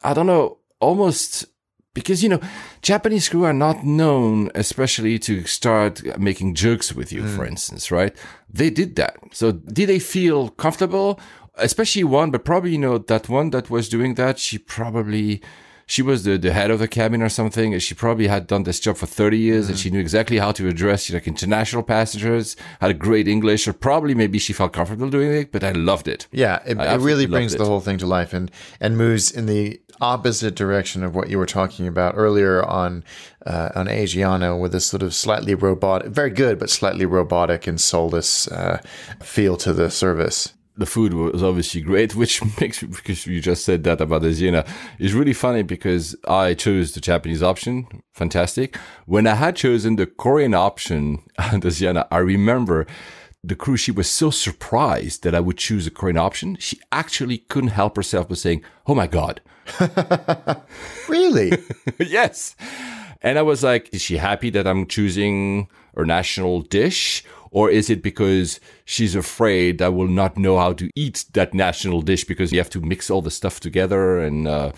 i 0.03 0.13
don't 0.15 0.27
know 0.27 0.59
almost 0.81 1.47
because 1.95 2.23
you 2.23 2.29
know 2.29 2.41
japanese 2.83 3.29
crew 3.29 3.45
are 3.45 3.53
not 3.53 3.85
known 3.85 4.51
especially 4.55 5.19
to 5.19 5.45
start 5.45 6.03
making 6.19 6.55
jokes 6.55 6.93
with 6.93 7.13
you 7.13 7.27
for 7.29 7.45
mm. 7.45 7.49
instance 7.49 7.91
right? 7.91 8.15
They 8.49 8.71
did 8.71 8.97
that. 8.97 9.17
So 9.33 9.53
did 9.53 9.89
they 9.89 9.99
feel 9.99 10.51
comfortable? 10.51 11.19
Especially 11.57 12.05
one 12.05 12.31
but 12.31 12.45
probably 12.45 12.73
you 12.73 12.79
know 12.79 12.99
that 12.99 13.29
one 13.29 13.51
that 13.51 13.71
was 13.71 13.89
doing 13.89 14.15
that 14.15 14.39
she 14.39 14.59
probably 14.59 15.43
she 15.87 16.03
was 16.03 16.25
the, 16.25 16.37
the 16.39 16.53
head 16.53 16.71
of 16.71 16.79
the 16.79 16.89
cabin 16.89 17.23
or 17.23 17.29
something 17.29 17.73
and 17.73 17.83
she 17.83 17.95
probably 17.95 18.27
had 18.27 18.47
done 18.47 18.63
this 18.65 18.81
job 18.81 18.97
for 18.97 19.07
30 19.07 19.39
years 19.39 19.69
and 19.69 19.79
she 19.79 19.91
knew 19.91 20.01
exactly 20.01 20.39
how 20.39 20.53
to 20.53 20.69
address 20.69 21.11
like 21.11 21.27
international 21.27 21.83
passengers 21.83 22.57
had 22.81 22.91
a 22.91 22.95
great 22.95 23.29
english 23.29 23.69
or 23.69 23.73
probably 23.73 24.15
maybe 24.15 24.39
she 24.39 24.53
felt 24.53 24.73
comfortable 24.73 25.11
doing 25.11 25.33
it 25.33 25.53
but 25.53 25.63
i 25.63 25.73
loved 25.73 26.09
it 26.09 26.27
Yeah, 26.33 26.61
it, 26.67 26.79
it 26.79 27.01
really 27.01 27.27
brings 27.27 27.53
loved 27.53 27.61
the 27.61 27.67
whole 27.67 27.81
thing 27.81 27.99
to 27.99 28.07
life 28.07 28.33
and 28.33 28.51
and 28.81 28.97
moves 28.97 29.31
in 29.31 29.47
the 29.47 29.81
opposite 30.01 30.55
direction 30.55 31.03
of 31.05 31.15
what 31.15 31.29
you 31.31 31.39
were 31.39 31.47
talking 31.47 31.87
about 31.87 32.15
earlier 32.17 32.65
on 32.65 33.05
uh, 33.47 33.71
on 33.75 33.87
Asiana 33.87 34.59
with 34.61 34.73
this 34.73 34.87
sort 34.87 35.03
of 35.03 35.15
slightly 35.15 35.55
robotic, 35.55 36.09
very 36.09 36.31
good 36.31 36.59
but 36.59 36.71
slightly 36.71 37.07
robotic 37.07 37.67
and 37.67 37.81
soulless 37.81 38.49
uh, 38.49 38.81
feel 39.23 39.57
to 39.59 39.73
the 39.73 39.91
service. 39.91 40.53
The 40.77 40.87
food 40.87 41.15
was 41.15 41.43
obviously 41.43 41.81
great, 41.83 42.15
which 42.21 42.43
makes 42.61 42.83
because 42.83 43.27
you 43.27 43.41
just 43.41 43.65
said 43.65 43.85
that 43.85 44.01
about 44.01 44.23
the 44.23 44.29
Asiana 44.29 44.67
is 44.99 45.15
really 45.15 45.33
funny 45.33 45.63
because 45.63 46.17
I 46.27 46.55
chose 46.55 46.93
the 46.93 47.01
Japanese 47.01 47.43
option, 47.43 47.87
fantastic. 48.13 48.77
When 49.07 49.27
I 49.27 49.35
had 49.35 49.57
chosen 49.57 49.97
the 49.97 50.07
Korean 50.07 50.55
option 50.55 51.23
on 51.39 51.61
the 51.61 51.69
Asiana, 51.69 52.07
I 52.11 52.19
remember 52.19 52.87
the 53.43 53.55
crew 53.55 53.77
she 53.77 53.93
was 53.93 54.09
so 54.09 54.31
surprised 54.31 55.23
that 55.23 55.35
I 55.35 55.41
would 55.41 55.59
choose 55.59 55.85
the 55.85 55.91
Korean 55.91 56.17
option. 56.17 56.57
She 56.59 56.81
actually 56.91 57.39
couldn't 57.39 57.71
help 57.71 57.97
herself 57.97 58.29
but 58.29 58.39
saying, 58.39 58.65
"Oh 58.87 58.95
my 58.95 59.07
god." 59.07 59.41
Really? 61.09 61.53
yes. 61.99 62.57
And 63.23 63.39
I 63.39 63.43
was 63.43 63.63
like, 63.63 63.89
is 63.93 64.03
she 64.03 64.17
happy 64.19 64.51
that 64.51 64.67
I'm 64.67 64.87
choosing 64.87 65.69
her 65.97 66.05
national 66.05 66.63
dish? 66.63 67.25
Or 67.55 67.71
is 67.71 67.89
it 67.89 68.03
because 68.03 68.59
she's 68.85 69.15
afraid 69.15 69.81
I 69.81 69.89
will 69.89 70.09
not 70.09 70.37
know 70.37 70.59
how 70.59 70.73
to 70.73 70.91
eat 70.97 71.25
that 71.35 71.55
national 71.55 72.03
dish 72.03 72.25
because 72.25 72.51
you 72.51 72.59
have 72.59 72.69
to 72.71 72.81
mix 72.81 73.11
all 73.11 73.23
the 73.23 73.31
stuff 73.31 73.61
together? 73.61 74.19
And, 74.19 74.49
uh, 74.49 74.73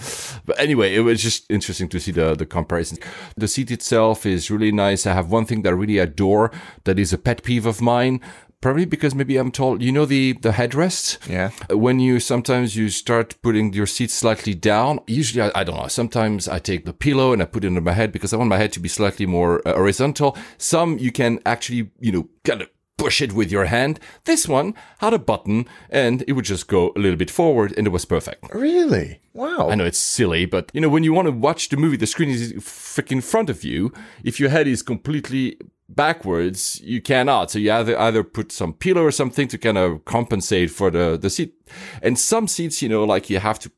but 0.45 0.61
anyway, 0.61 0.95
it 0.95 1.01
was 1.01 1.23
just 1.23 1.51
interesting 1.51 1.89
to 1.89 1.99
see 1.99 2.13
the, 2.13 2.35
the 2.35 2.45
comparison. 2.45 2.99
The 3.35 3.49
seat 3.49 3.71
itself 3.71 4.27
is 4.27 4.51
really 4.51 4.73
nice. 4.73 5.07
I 5.07 5.15
have 5.15 5.31
one 5.31 5.47
thing 5.47 5.63
that 5.63 5.71
I 5.71 5.73
really 5.73 5.97
adore 5.97 6.53
that 6.85 6.99
is 6.99 7.15
a 7.15 7.19
pet 7.19 7.43
peeve 7.43 7.65
of 7.65 7.81
mine. 7.81 8.21
Probably 8.61 8.85
because 8.85 9.15
maybe 9.15 9.37
I'm 9.37 9.51
tall. 9.51 9.83
you 9.83 9.93
know, 9.93 10.07
the, 10.07 10.33
the 10.33 10.51
headrest? 10.51 11.19
Yeah. 11.29 11.51
when 11.75 12.01
you 12.01 12.21
sometimes 12.21 12.77
you 12.77 12.89
start 12.89 13.37
putting 13.43 13.73
your 13.73 13.87
seat 13.87 14.11
slightly 14.11 14.55
down 14.55 15.01
usually 15.07 15.43
I, 15.43 15.61
I 15.61 15.65
don't 15.65 15.77
know 15.77 15.89
sometimes 15.89 16.49
i 16.49 16.59
take 16.59 16.85
the 16.85 16.93
pillow 16.93 17.33
and 17.33 17.43
i 17.43 17.45
put 17.45 17.65
it 17.65 17.69
under 17.69 17.81
my 17.81 17.93
head 17.93 18.13
because 18.13 18.33
i 18.33 18.37
want 18.37 18.51
my 18.51 18.57
head 18.59 18.73
to 18.73 18.81
be 18.81 18.89
slightly 18.89 19.27
more 19.27 19.67
uh, 19.67 19.75
horizontal 19.75 20.37
some 20.59 20.99
you 20.99 21.13
can 21.13 21.41
actually 21.45 21.91
you 22.01 22.13
know 22.13 22.29
kind 22.45 22.63
of 22.63 22.69
push 22.99 23.21
it 23.21 23.33
with 23.33 23.51
your 23.51 23.67
hand 23.67 24.01
this 24.25 24.49
one 24.49 24.75
had 24.99 25.13
a 25.13 25.19
button 25.19 25.67
and 25.91 26.25
it 26.27 26.33
would 26.33 26.45
just 26.45 26.67
go 26.67 26.93
a 26.97 26.99
little 26.99 27.17
bit 27.17 27.31
forward 27.31 27.75
and 27.77 27.87
it 27.87 27.91
was 27.91 28.05
perfect 28.05 28.45
really? 28.55 29.21
Wow. 29.35 29.69
I 29.69 29.75
know 29.75 29.85
it's 29.85 29.99
silly, 29.99 30.47
but 30.47 30.71
you 30.73 30.81
know, 30.81 30.89
when 30.89 31.05
you 31.05 31.13
want 31.13 31.27
to 31.27 31.33
watch 31.33 31.69
the 31.69 31.77
movie, 31.77 31.99
the 31.99 32.07
screen 32.07 32.31
is 32.31 32.55
freaking 32.55 33.13
in 33.13 33.21
front 33.21 33.51
of 33.51 33.65
you. 33.65 33.93
If 34.25 34.41
your 34.41 34.49
head 34.49 34.67
is 34.67 34.81
completely 34.81 35.59
backwards, 35.89 36.81
you 36.83 37.01
cannot. 37.01 37.51
So 37.51 37.59
you 37.59 37.73
either 37.73 37.99
either 37.99 38.23
put 38.25 38.53
some 38.53 38.73
pillow 38.73 39.03
or 39.03 39.11
something 39.11 39.49
to 39.49 39.59
kind 39.59 39.79
of 39.79 40.05
compensate 40.05 40.71
for 40.71 40.91
the 40.91 41.17
the 41.21 41.31
seat. 41.31 41.55
And 42.03 42.19
some 42.19 42.49
seats, 42.49 42.83
you 42.83 42.89
know, 42.89 43.05
like 43.05 43.31
you 43.31 43.39
have 43.39 43.59
to 43.61 43.71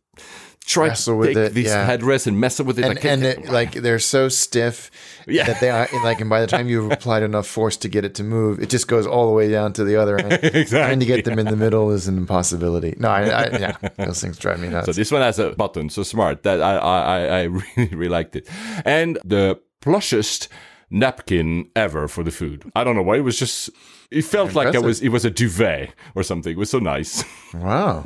try 0.66 0.88
Wrestle 0.88 1.14
to 1.14 1.18
with 1.18 1.28
take 1.28 1.36
it, 1.38 1.54
these 1.54 1.66
yeah. 1.68 1.88
headrests 1.88 2.26
and 2.26 2.38
mess 2.38 2.60
up 2.60 2.66
with 2.66 2.78
it. 2.78 2.84
and 2.84 2.94
like, 2.96 3.04
and 3.06 3.22
it, 3.24 3.48
like 3.50 3.72
they're 3.72 3.98
so 3.98 4.28
stiff 4.28 4.90
Yeah. 5.26 5.44
that 5.44 5.60
they 5.60 5.70
are 5.70 5.88
like, 6.04 6.20
and 6.20 6.28
by 6.28 6.40
the 6.42 6.46
time 6.46 6.68
you've 6.68 6.92
applied 6.92 7.22
enough 7.22 7.46
force 7.46 7.78
to 7.78 7.88
get 7.88 8.04
it 8.04 8.14
to 8.16 8.22
move, 8.24 8.60
it 8.60 8.68
just 8.68 8.86
goes 8.86 9.06
all 9.06 9.26
the 9.28 9.32
way 9.32 9.50
down 9.50 9.72
to 9.74 9.84
the 9.84 9.96
other 9.96 10.18
end. 10.18 10.66
Trying 10.68 11.00
to 11.00 11.06
get 11.06 11.24
them 11.24 11.38
in 11.38 11.46
the 11.46 11.56
middle 11.56 11.90
is 11.90 12.06
an 12.06 12.18
impossibility. 12.18 12.94
No, 12.98 13.08
I, 13.08 13.22
I 13.22 13.58
yeah, 13.58 13.76
those 13.96 14.20
things 14.20 14.36
drive 14.36 14.60
me 14.60 14.68
nuts. 14.74 14.86
So 14.86 14.92
this 14.92 15.10
one 15.10 15.22
has 15.22 15.38
a 15.38 15.52
button, 15.52 15.88
so 15.88 16.02
smart 16.02 16.42
that 16.42 16.60
I 16.60 16.76
I, 16.76 16.98
I- 17.00 17.38
I 17.38 17.42
really, 17.44 17.94
really 17.94 18.08
liked 18.08 18.36
it. 18.36 18.46
And 18.84 19.18
the 19.24 19.58
plushest 19.80 20.48
napkin 20.90 21.70
ever 21.76 22.08
for 22.08 22.24
the 22.24 22.30
food. 22.30 22.70
I 22.74 22.84
don't 22.84 22.96
know 22.96 23.02
why 23.02 23.16
it 23.16 23.24
was 23.24 23.38
just. 23.38 23.70
It 24.10 24.22
felt 24.22 24.54
like 24.54 24.74
it 24.74 24.82
was 24.82 25.00
it 25.02 25.10
was 25.10 25.24
a 25.24 25.30
duvet 25.30 25.94
or 26.14 26.22
something. 26.22 26.52
It 26.52 26.58
was 26.58 26.70
so 26.70 26.78
nice. 26.78 27.24
wow. 27.54 28.02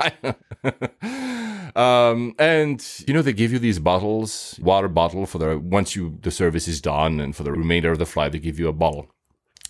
Um, 1.75 2.35
and 2.37 2.85
you 3.07 3.13
know 3.13 3.21
they 3.21 3.33
give 3.33 3.51
you 3.51 3.57
these 3.59 3.79
bottles, 3.79 4.59
water 4.61 4.87
bottle 4.87 5.25
for 5.25 5.39
the 5.39 5.57
once 5.57 5.95
you 5.95 6.19
the 6.21 6.29
service 6.31 6.67
is 6.67 6.79
done, 6.81 7.19
and 7.19 7.35
for 7.35 7.43
the 7.43 7.51
remainder 7.51 7.91
of 7.91 7.99
the 7.99 8.05
flight 8.05 8.31
they 8.31 8.39
give 8.39 8.59
you 8.59 8.67
a 8.67 8.73
bottle. 8.73 9.09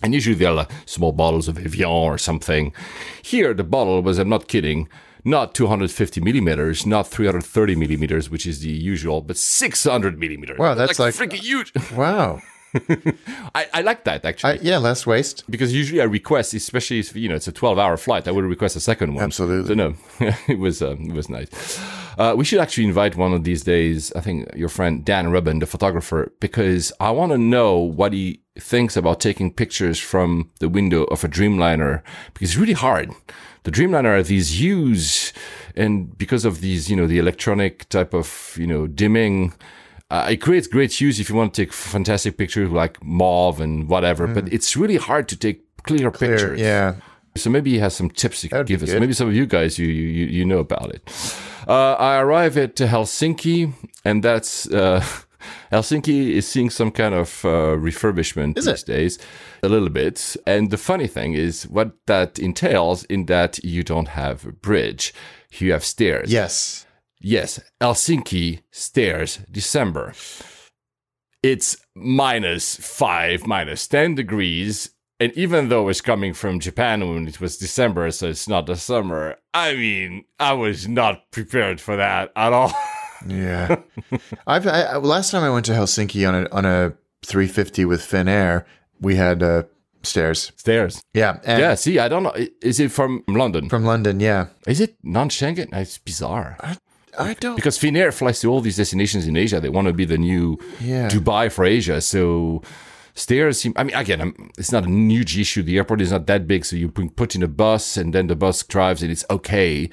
And 0.02 0.12
usually 0.12 0.34
they're 0.34 0.52
like 0.52 0.70
small 0.84 1.12
bottles 1.12 1.48
of 1.48 1.56
Evian 1.56 1.88
or 1.88 2.18
something. 2.18 2.74
Here 3.22 3.54
the 3.54 3.64
bottle 3.64 4.02
was, 4.02 4.18
I'm 4.18 4.28
not 4.28 4.48
kidding, 4.48 4.88
not 5.24 5.54
250 5.54 6.20
millimeters, 6.20 6.84
not 6.84 7.06
330 7.06 7.76
millimeters, 7.76 8.28
which 8.28 8.46
is 8.46 8.60
the 8.60 8.70
usual, 8.70 9.22
but 9.22 9.38
600 9.38 10.18
millimeters. 10.18 10.58
Wow, 10.58 10.74
that's 10.74 10.98
like- 10.98 11.14
freaking 11.14 11.40
huge. 11.40 11.72
Wow. 11.92 12.42
I, 13.54 13.66
I 13.72 13.80
like 13.82 14.04
that 14.04 14.24
actually. 14.24 14.58
I, 14.58 14.62
yeah, 14.62 14.78
less 14.78 15.06
waste. 15.06 15.44
because 15.50 15.72
usually 15.72 16.00
I 16.00 16.04
request, 16.04 16.54
especially 16.54 16.98
if 16.98 17.14
you 17.14 17.28
know 17.28 17.36
it's 17.36 17.48
a 17.48 17.52
twelve-hour 17.52 17.96
flight, 17.96 18.26
I 18.28 18.32
would 18.32 18.44
request 18.44 18.76
a 18.76 18.80
second 18.80 19.14
one. 19.14 19.24
Absolutely. 19.24 19.68
So 19.68 19.74
no, 19.74 19.94
it 20.48 20.58
was 20.58 20.82
um, 20.82 21.10
it 21.10 21.14
was 21.14 21.28
nice. 21.28 21.48
Uh, 22.18 22.34
we 22.36 22.44
should 22.44 22.60
actually 22.60 22.84
invite 22.84 23.16
one 23.16 23.32
of 23.32 23.44
these 23.44 23.64
days. 23.64 24.12
I 24.14 24.20
think 24.20 24.48
your 24.54 24.68
friend 24.68 25.04
Dan 25.04 25.30
Rubin, 25.30 25.58
the 25.58 25.66
photographer, 25.66 26.32
because 26.40 26.92
I 27.00 27.10
want 27.10 27.32
to 27.32 27.38
know 27.38 27.78
what 27.78 28.12
he 28.12 28.40
thinks 28.58 28.96
about 28.96 29.20
taking 29.20 29.52
pictures 29.52 29.98
from 29.98 30.50
the 30.60 30.68
window 30.68 31.04
of 31.04 31.24
a 31.24 31.28
Dreamliner 31.28 32.02
because 32.32 32.50
it's 32.50 32.58
really 32.58 32.72
hard. 32.74 33.10
The 33.64 33.72
Dreamliner 33.72 34.18
are 34.18 34.22
these 34.22 34.60
hues, 34.60 35.32
and 35.74 36.16
because 36.16 36.44
of 36.44 36.60
these, 36.60 36.90
you 36.90 36.96
know, 36.96 37.06
the 37.06 37.18
electronic 37.18 37.88
type 37.88 38.14
of 38.14 38.56
you 38.58 38.66
know 38.66 38.86
dimming. 38.86 39.54
Uh, 40.14 40.28
it 40.34 40.40
creates 40.46 40.68
great 40.68 40.92
hues 41.00 41.18
if 41.18 41.28
you 41.28 41.34
want 41.34 41.52
to 41.54 41.62
take 41.64 41.72
fantastic 41.72 42.36
pictures 42.38 42.70
like 42.70 42.94
mauve 43.02 43.58
and 43.60 43.88
whatever, 43.88 44.26
but 44.36 44.44
it's 44.52 44.76
really 44.76 44.96
hard 45.08 45.26
to 45.28 45.36
take 45.36 45.58
clear, 45.82 46.08
Clear, 46.10 46.30
pictures. 46.36 46.60
yeah. 46.60 46.94
So 47.36 47.50
maybe 47.50 47.70
he 47.70 47.78
has 47.80 47.94
some 47.96 48.10
tips 48.10 48.42
he 48.42 48.48
could 48.48 48.66
give 48.68 48.82
us. 48.84 48.90
good. 48.92 49.00
Maybe 49.00 49.12
some 49.12 49.28
of 49.28 49.34
you 49.34 49.44
guys 49.46 49.76
you 49.78 49.88
you 49.88 50.26
you 50.38 50.44
know 50.44 50.60
about 50.60 50.88
it. 50.96 51.02
Uh, 51.66 51.94
I 51.94 52.12
arrive 52.24 52.56
at 52.56 52.76
Helsinki, 52.76 53.72
and 54.04 54.22
that's 54.22 54.70
uh, 54.70 55.02
Helsinki 55.72 56.30
is 56.38 56.46
seeing 56.46 56.70
some 56.70 56.90
kind 56.92 57.14
of 57.14 57.44
uh, 57.44 57.74
refurbishment 57.76 58.56
Is 58.58 58.66
these 58.66 58.82
it? 58.82 58.86
days, 58.86 59.18
a 59.64 59.68
little 59.68 59.90
bit. 59.90 60.36
And 60.46 60.70
the 60.70 60.76
funny 60.78 61.08
thing 61.08 61.34
is 61.34 61.64
what 61.68 61.90
that 62.06 62.38
entails 62.38 63.02
in 63.08 63.26
that 63.26 63.58
you 63.64 63.82
don't 63.82 64.08
have 64.08 64.46
a 64.46 64.52
bridge, 64.52 65.12
you 65.58 65.72
have 65.72 65.82
stairs. 65.84 66.30
Yes. 66.32 66.83
Yes, 67.26 67.58
Helsinki 67.80 68.60
stairs, 68.70 69.38
December. 69.50 70.12
It's 71.42 71.78
minus 71.94 72.76
five, 72.76 73.46
minus 73.46 73.88
10 73.88 74.14
degrees. 74.14 74.90
And 75.18 75.32
even 75.32 75.70
though 75.70 75.88
it's 75.88 76.02
coming 76.02 76.34
from 76.34 76.60
Japan 76.60 77.08
when 77.08 77.26
it 77.26 77.40
was 77.40 77.56
December, 77.56 78.10
so 78.10 78.28
it's 78.28 78.46
not 78.46 78.66
the 78.66 78.76
summer, 78.76 79.36
I 79.54 79.74
mean, 79.74 80.24
I 80.38 80.52
was 80.52 80.86
not 80.86 81.30
prepared 81.30 81.80
for 81.80 81.96
that 81.96 82.30
at 82.36 82.52
all. 82.52 82.72
Yeah, 83.26 83.76
I've 84.46 84.66
I, 84.66 84.96
last 84.98 85.30
time 85.30 85.44
I 85.44 85.48
went 85.48 85.64
to 85.64 85.72
Helsinki 85.72 86.28
on 86.28 86.34
a 86.44 86.48
on 86.50 86.66
a 86.66 86.92
350 87.24 87.86
with 87.86 88.02
Finnair, 88.02 88.66
we 89.00 89.16
had 89.16 89.42
uh, 89.42 89.62
stairs. 90.02 90.52
Stairs. 90.56 91.00
Yeah, 91.14 91.38
Yeah, 91.46 91.74
see, 91.74 91.98
I 91.98 92.08
don't 92.08 92.22
know. 92.24 92.34
Is 92.60 92.80
it 92.80 92.92
from 92.92 93.24
London? 93.26 93.70
from 93.70 93.86
London. 93.86 94.20
Yeah, 94.20 94.48
Is 94.66 94.78
it 94.78 94.96
non 95.02 95.30
Schengen? 95.30 95.72
It's 95.72 95.96
bizarre. 95.96 96.58
I 96.60 96.76
don't. 97.40 97.56
Because 97.56 97.78
Finnair 97.78 98.12
flies 98.12 98.40
to 98.40 98.48
all 98.50 98.60
these 98.60 98.76
destinations 98.76 99.26
in 99.26 99.36
Asia. 99.36 99.60
They 99.60 99.68
want 99.68 99.86
to 99.86 99.92
be 99.92 100.04
the 100.04 100.18
new 100.18 100.58
Yeah. 100.80 101.08
Dubai 101.08 101.50
for 101.50 101.64
Asia. 101.64 102.00
So 102.00 102.62
stairs 103.14 103.60
seem. 103.60 103.72
I 103.76 103.84
mean, 103.84 103.94
again, 103.96 104.20
I'm, 104.20 104.50
it's 104.58 104.72
not 104.72 104.84
a 104.86 104.90
huge 104.90 105.38
issue. 105.38 105.62
The 105.62 105.76
airport 105.78 106.00
is 106.00 106.10
not 106.12 106.26
that 106.26 106.46
big, 106.46 106.64
so 106.64 106.76
you 106.76 106.88
put 106.90 107.14
put 107.16 107.34
in 107.36 107.42
a 107.42 107.48
bus 107.48 107.96
and 107.96 108.12
then 108.14 108.26
the 108.26 108.36
bus 108.36 108.62
drives 108.64 109.02
and 109.02 109.10
it's 109.12 109.24
okay. 109.30 109.90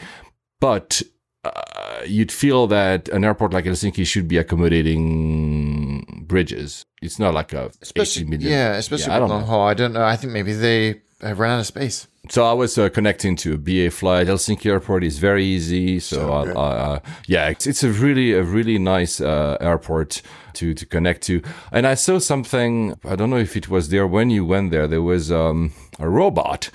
But 0.59 1.01
uh, 1.43 2.01
you'd 2.05 2.32
feel 2.32 2.67
that 2.67 3.09
an 3.09 3.24
airport 3.24 3.51
like 3.53 3.65
Helsinki 3.65 4.05
should 4.05 4.28
be 4.28 4.38
accommodating 4.38 6.26
bridges. 6.28 6.86
It's 7.01 7.19
not 7.19 7.34
like 7.34 7.53
a 7.53 7.72
80 7.95 8.26
million. 8.26 8.51
yeah, 8.51 8.74
especially 8.76 9.11
I 9.11 9.19
with 9.19 9.30
don't 9.30 9.39
know. 9.41 9.45
haul. 9.45 9.67
I 9.67 9.74
don't 9.74 9.93
know. 9.93 10.03
I 10.03 10.15
think 10.15 10.34
maybe 10.34 10.53
they 10.53 11.01
have 11.22 11.39
run 11.39 11.51
out 11.51 11.59
of 11.61 11.67
space. 11.67 12.07
So 12.30 12.45
I 12.45 12.53
was 12.53 12.78
uh, 12.78 12.89
connecting 12.89 13.36
to 13.38 13.53
a 13.53 13.57
BA 13.57 13.89
flight. 13.91 14.28
Helsinki 14.28 14.67
Airport 14.67 15.03
is 15.03 15.17
very 15.17 15.43
easy. 15.43 15.99
So, 15.99 16.15
So 16.17 16.43
good. 16.45 16.55
uh, 16.55 16.59
uh, 16.59 16.99
yeah, 17.28 17.49
it's, 17.49 17.65
it's 17.65 17.84
a 17.84 17.89
really 17.89 18.34
a 18.34 18.43
really 18.43 18.78
nice 18.78 19.19
uh, 19.19 19.57
airport 19.59 20.22
to 20.53 20.74
to 20.74 20.86
connect 20.86 21.24
to. 21.24 21.41
And 21.72 21.88
I 21.88 21.95
saw 21.95 22.19
something. 22.19 22.95
I 23.05 23.15
don't 23.15 23.30
know 23.30 23.38
if 23.38 23.55
it 23.57 23.69
was 23.69 23.89
there 23.89 24.05
when 24.05 24.30
you 24.30 24.45
went 24.45 24.72
there. 24.72 24.88
There 24.88 25.01
was 25.01 25.32
um, 25.32 25.74
a 25.99 26.07
robot. 26.07 26.69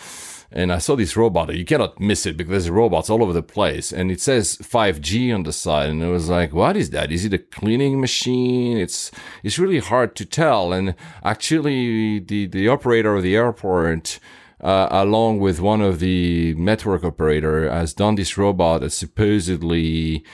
And 0.53 0.73
I 0.73 0.79
saw 0.79 0.97
this 0.97 1.17
robot. 1.17 1.55
You 1.55 1.65
cannot 1.65 2.01
miss 2.01 2.25
it 2.27 2.37
because 2.37 2.65
there's 2.65 2.71
robots 2.71 3.11
all 3.11 3.23
over 3.23 3.33
the 3.33 3.43
place. 3.43 3.93
And 3.93 4.11
it 4.11 4.21
says 4.21 4.57
5G 4.59 5.35
on 5.35 5.43
the 5.43 5.53
side. 5.53 5.89
And 5.89 6.03
it 6.03 6.09
was 6.09 6.29
like, 6.29 6.53
what 6.53 6.77
is 6.77 6.91
that? 6.91 7.11
Is 7.11 7.25
it 7.25 7.35
a 7.35 7.39
cleaning 7.39 8.01
machine? 8.01 8.79
It's 8.79 9.11
it's 9.43 9.59
really 9.59 9.81
hard 9.81 10.15
to 10.17 10.25
tell. 10.25 10.73
And 10.73 10.95
actually, 11.25 12.21
the, 12.21 12.47
the 12.47 12.69
operator 12.69 13.17
of 13.17 13.23
the 13.23 13.37
airport 13.37 14.21
uh, 14.61 14.89
along 14.91 15.39
with 15.39 15.61
one 15.61 15.81
of 15.81 16.01
the 16.01 16.55
network 16.55 17.05
operator, 17.05 17.71
has 17.71 17.93
done 17.93 18.15
this 18.15 18.39
robot 18.39 18.81
that 18.81 18.91
supposedly 18.91 20.25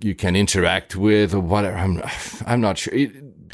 you 0.00 0.14
can 0.14 0.36
interact 0.36 0.96
with 0.96 1.34
or 1.34 1.40
whatever. 1.40 1.76
I'm, 1.76 2.02
I'm 2.46 2.60
not 2.60 2.78
sure. 2.78 2.94
It, 2.94 3.10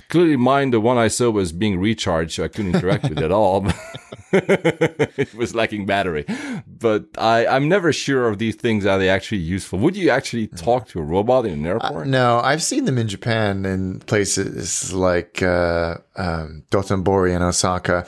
clearly, 0.08 0.36
mine, 0.36 0.70
the 0.70 0.80
one 0.80 0.98
I 0.98 1.08
saw 1.08 1.30
was 1.30 1.52
being 1.52 1.78
recharged, 1.78 2.32
so 2.32 2.44
I 2.44 2.48
couldn't 2.48 2.74
interact 2.74 3.08
with 3.08 3.18
it 3.18 3.24
at 3.24 3.32
all. 3.32 3.66
it 4.32 5.34
was 5.34 5.54
lacking 5.54 5.86
battery. 5.86 6.24
But 6.66 7.06
I, 7.18 7.46
I'm 7.46 7.68
never 7.68 7.92
sure 7.92 8.28
of 8.28 8.38
these 8.38 8.56
things 8.56 8.86
are 8.86 8.98
they 8.98 9.08
actually 9.08 9.38
useful. 9.38 9.78
Would 9.80 9.96
you 9.96 10.10
actually 10.10 10.46
talk 10.48 10.88
to 10.88 11.00
a 11.00 11.02
robot 11.02 11.46
in 11.46 11.52
an 11.52 11.66
airport? 11.66 12.06
No, 12.06 12.40
I've 12.40 12.62
seen 12.62 12.84
them 12.84 12.98
in 12.98 13.08
Japan 13.08 13.64
in 13.64 14.00
places 14.00 14.92
like 14.92 15.42
uh, 15.42 15.96
um, 16.16 16.64
Dotonbori 16.70 17.34
and 17.34 17.42
Osaka, 17.44 18.06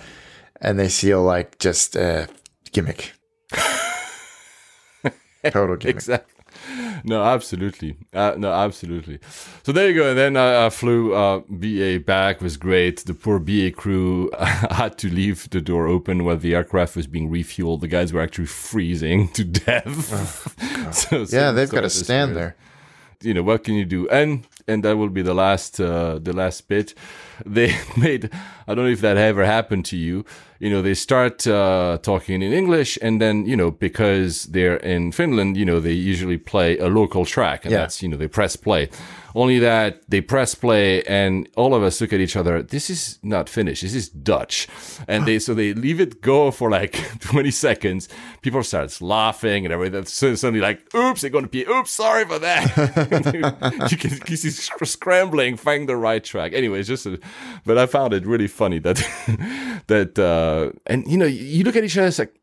and 0.60 0.78
they 0.78 0.88
feel 0.88 1.22
like 1.22 1.58
just 1.58 1.96
a 1.96 2.28
gimmick. 2.72 3.12
Total 5.44 5.76
gimmick. 5.76 5.96
exactly. 5.96 6.41
No, 7.04 7.22
absolutely. 7.24 7.96
Uh, 8.12 8.34
no, 8.36 8.52
absolutely. 8.52 9.18
So 9.64 9.72
there 9.72 9.88
you 9.90 9.94
go. 9.96 10.08
And 10.10 10.16
then 10.18 10.36
I, 10.36 10.66
I 10.66 10.70
flew 10.70 11.14
uh, 11.14 11.40
BA 11.48 11.98
back. 11.98 12.40
was 12.40 12.56
great. 12.56 13.04
The 13.04 13.14
poor 13.14 13.38
BA 13.40 13.72
crew 13.72 14.30
had 14.38 14.98
to 14.98 15.08
leave 15.10 15.50
the 15.50 15.60
door 15.60 15.88
open 15.88 16.24
while 16.24 16.36
the 16.36 16.54
aircraft 16.54 16.94
was 16.94 17.06
being 17.08 17.28
refueled. 17.30 17.80
The 17.80 17.88
guys 17.88 18.12
were 18.12 18.20
actually 18.22 18.46
freezing 18.46 19.28
to 19.30 19.44
death. 19.44 20.94
so, 20.94 21.24
so 21.24 21.36
Yeah, 21.36 21.50
they've 21.50 21.68
got 21.70 21.80
to 21.80 21.90
stand 21.90 22.36
there. 22.36 22.54
you 23.22 23.34
know 23.34 23.42
what 23.42 23.62
can 23.64 23.74
you 23.74 23.84
do 23.84 24.08
and 24.08 24.44
and 24.66 24.82
that 24.84 24.96
will 24.96 25.08
be 25.08 25.22
the 25.22 25.34
last 25.34 25.80
uh, 25.80 26.18
the 26.18 26.32
last 26.32 26.66
bit 26.68 26.92
they 27.46 27.74
made 27.96 28.30
i 28.66 28.74
don't 28.74 28.84
know 28.84 28.90
if 28.90 29.00
that 29.00 29.16
ever 29.16 29.44
happened 29.44 29.84
to 29.84 29.96
you 29.96 30.24
you 30.60 30.70
know 30.70 30.80
they 30.82 30.94
start 30.94 31.46
uh, 31.46 31.98
talking 32.02 32.40
in 32.42 32.52
english 32.52 32.98
and 33.02 33.20
then 33.20 33.44
you 33.46 33.56
know 33.56 33.70
because 33.70 34.44
they're 34.46 34.76
in 34.76 35.10
finland 35.12 35.56
you 35.56 35.64
know 35.64 35.80
they 35.80 35.92
usually 35.92 36.38
play 36.38 36.78
a 36.78 36.86
local 36.88 37.24
track 37.24 37.64
and 37.64 37.72
Yeah. 37.72 37.78
that's 37.80 38.02
you 38.02 38.08
know 38.08 38.16
they 38.16 38.28
press 38.28 38.56
play. 38.56 38.88
Only 39.34 39.58
that 39.60 40.02
they 40.10 40.20
press 40.20 40.54
play 40.54 41.02
and 41.04 41.48
all 41.56 41.74
of 41.74 41.82
us 41.82 42.02
look 42.02 42.12
at 42.12 42.20
each 42.20 42.36
other 42.36 42.62
this 42.62 42.90
is 42.90 43.18
not 43.22 43.48
finnish 43.48 43.80
this 43.80 43.94
is 43.94 44.10
dutch. 44.10 44.68
And 45.08 45.24
they 45.24 45.38
so 45.38 45.54
they 45.54 45.72
leave 45.72 46.00
it 46.02 46.20
go 46.20 46.50
for 46.50 46.68
like 46.70 46.92
20 47.20 47.50
seconds. 47.50 48.10
People 48.42 48.62
starts 48.62 49.00
laughing 49.00 49.64
and 49.64 49.72
everything. 49.72 50.04
So 50.04 50.34
suddenly 50.34 50.60
like 50.60 50.80
oops 50.94 51.22
they're 51.22 51.30
going 51.30 51.46
to 51.46 51.50
be 51.50 51.64
oops 51.66 51.90
sorry 51.90 52.26
for 52.26 52.38
that. 52.40 52.62
You 53.90 53.96
can 53.96 54.10
you 54.28 54.36
see 54.36 54.50
scrambling 54.50 55.56
find 55.56 55.88
the 55.88 55.96
right 55.96 56.22
track. 56.22 56.52
Anyway 56.52 56.80
it's 56.80 56.88
just 56.88 57.06
a, 57.06 57.18
but 57.66 57.78
i 57.78 57.86
found 57.86 58.12
it 58.14 58.26
really 58.26 58.48
funny 58.48 58.78
that 58.78 58.96
that 59.86 60.18
uh 60.18 60.70
and 60.86 61.06
you 61.06 61.16
know 61.18 61.26
you 61.26 61.64
look 61.64 61.76
at 61.76 61.84
each 61.84 61.96
other 61.98 62.08
it's 62.08 62.18
like 62.18 62.34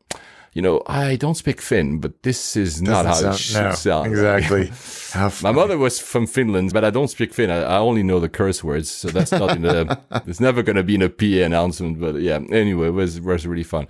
you 0.52 0.62
know 0.62 0.82
i 0.86 1.16
don't 1.16 1.36
speak 1.36 1.60
finn 1.60 1.98
but 2.00 2.22
this 2.22 2.56
is 2.56 2.82
not 2.82 3.06
how 3.06 3.12
it 3.18 3.22
Doesn't 3.22 3.36
should 3.38 3.52
sound- 3.52 3.68
no, 3.68 3.74
sound 3.74 4.06
exactly. 4.08 4.72
My 5.42 5.50
mother 5.52 5.76
was 5.76 5.98
from 5.98 6.26
Finland, 6.28 6.72
but 6.72 6.84
I 6.84 6.90
don't 6.90 7.08
speak 7.08 7.34
Finn. 7.34 7.50
I, 7.50 7.62
I 7.62 7.78
only 7.78 8.04
know 8.04 8.20
the 8.20 8.28
curse 8.28 8.62
words, 8.62 8.88
so 8.88 9.08
that's 9.08 9.32
not 9.32 9.56
in 9.56 9.62
the. 9.62 9.98
it's 10.24 10.38
never 10.38 10.62
going 10.62 10.76
to 10.76 10.84
be 10.84 10.94
in 10.94 11.02
a 11.02 11.08
PA 11.08 11.44
announcement, 11.44 11.98
but 11.98 12.20
yeah. 12.20 12.38
Anyway, 12.52 12.86
it 12.86 12.94
was 12.94 13.20
was 13.20 13.44
really 13.44 13.64
fun. 13.64 13.88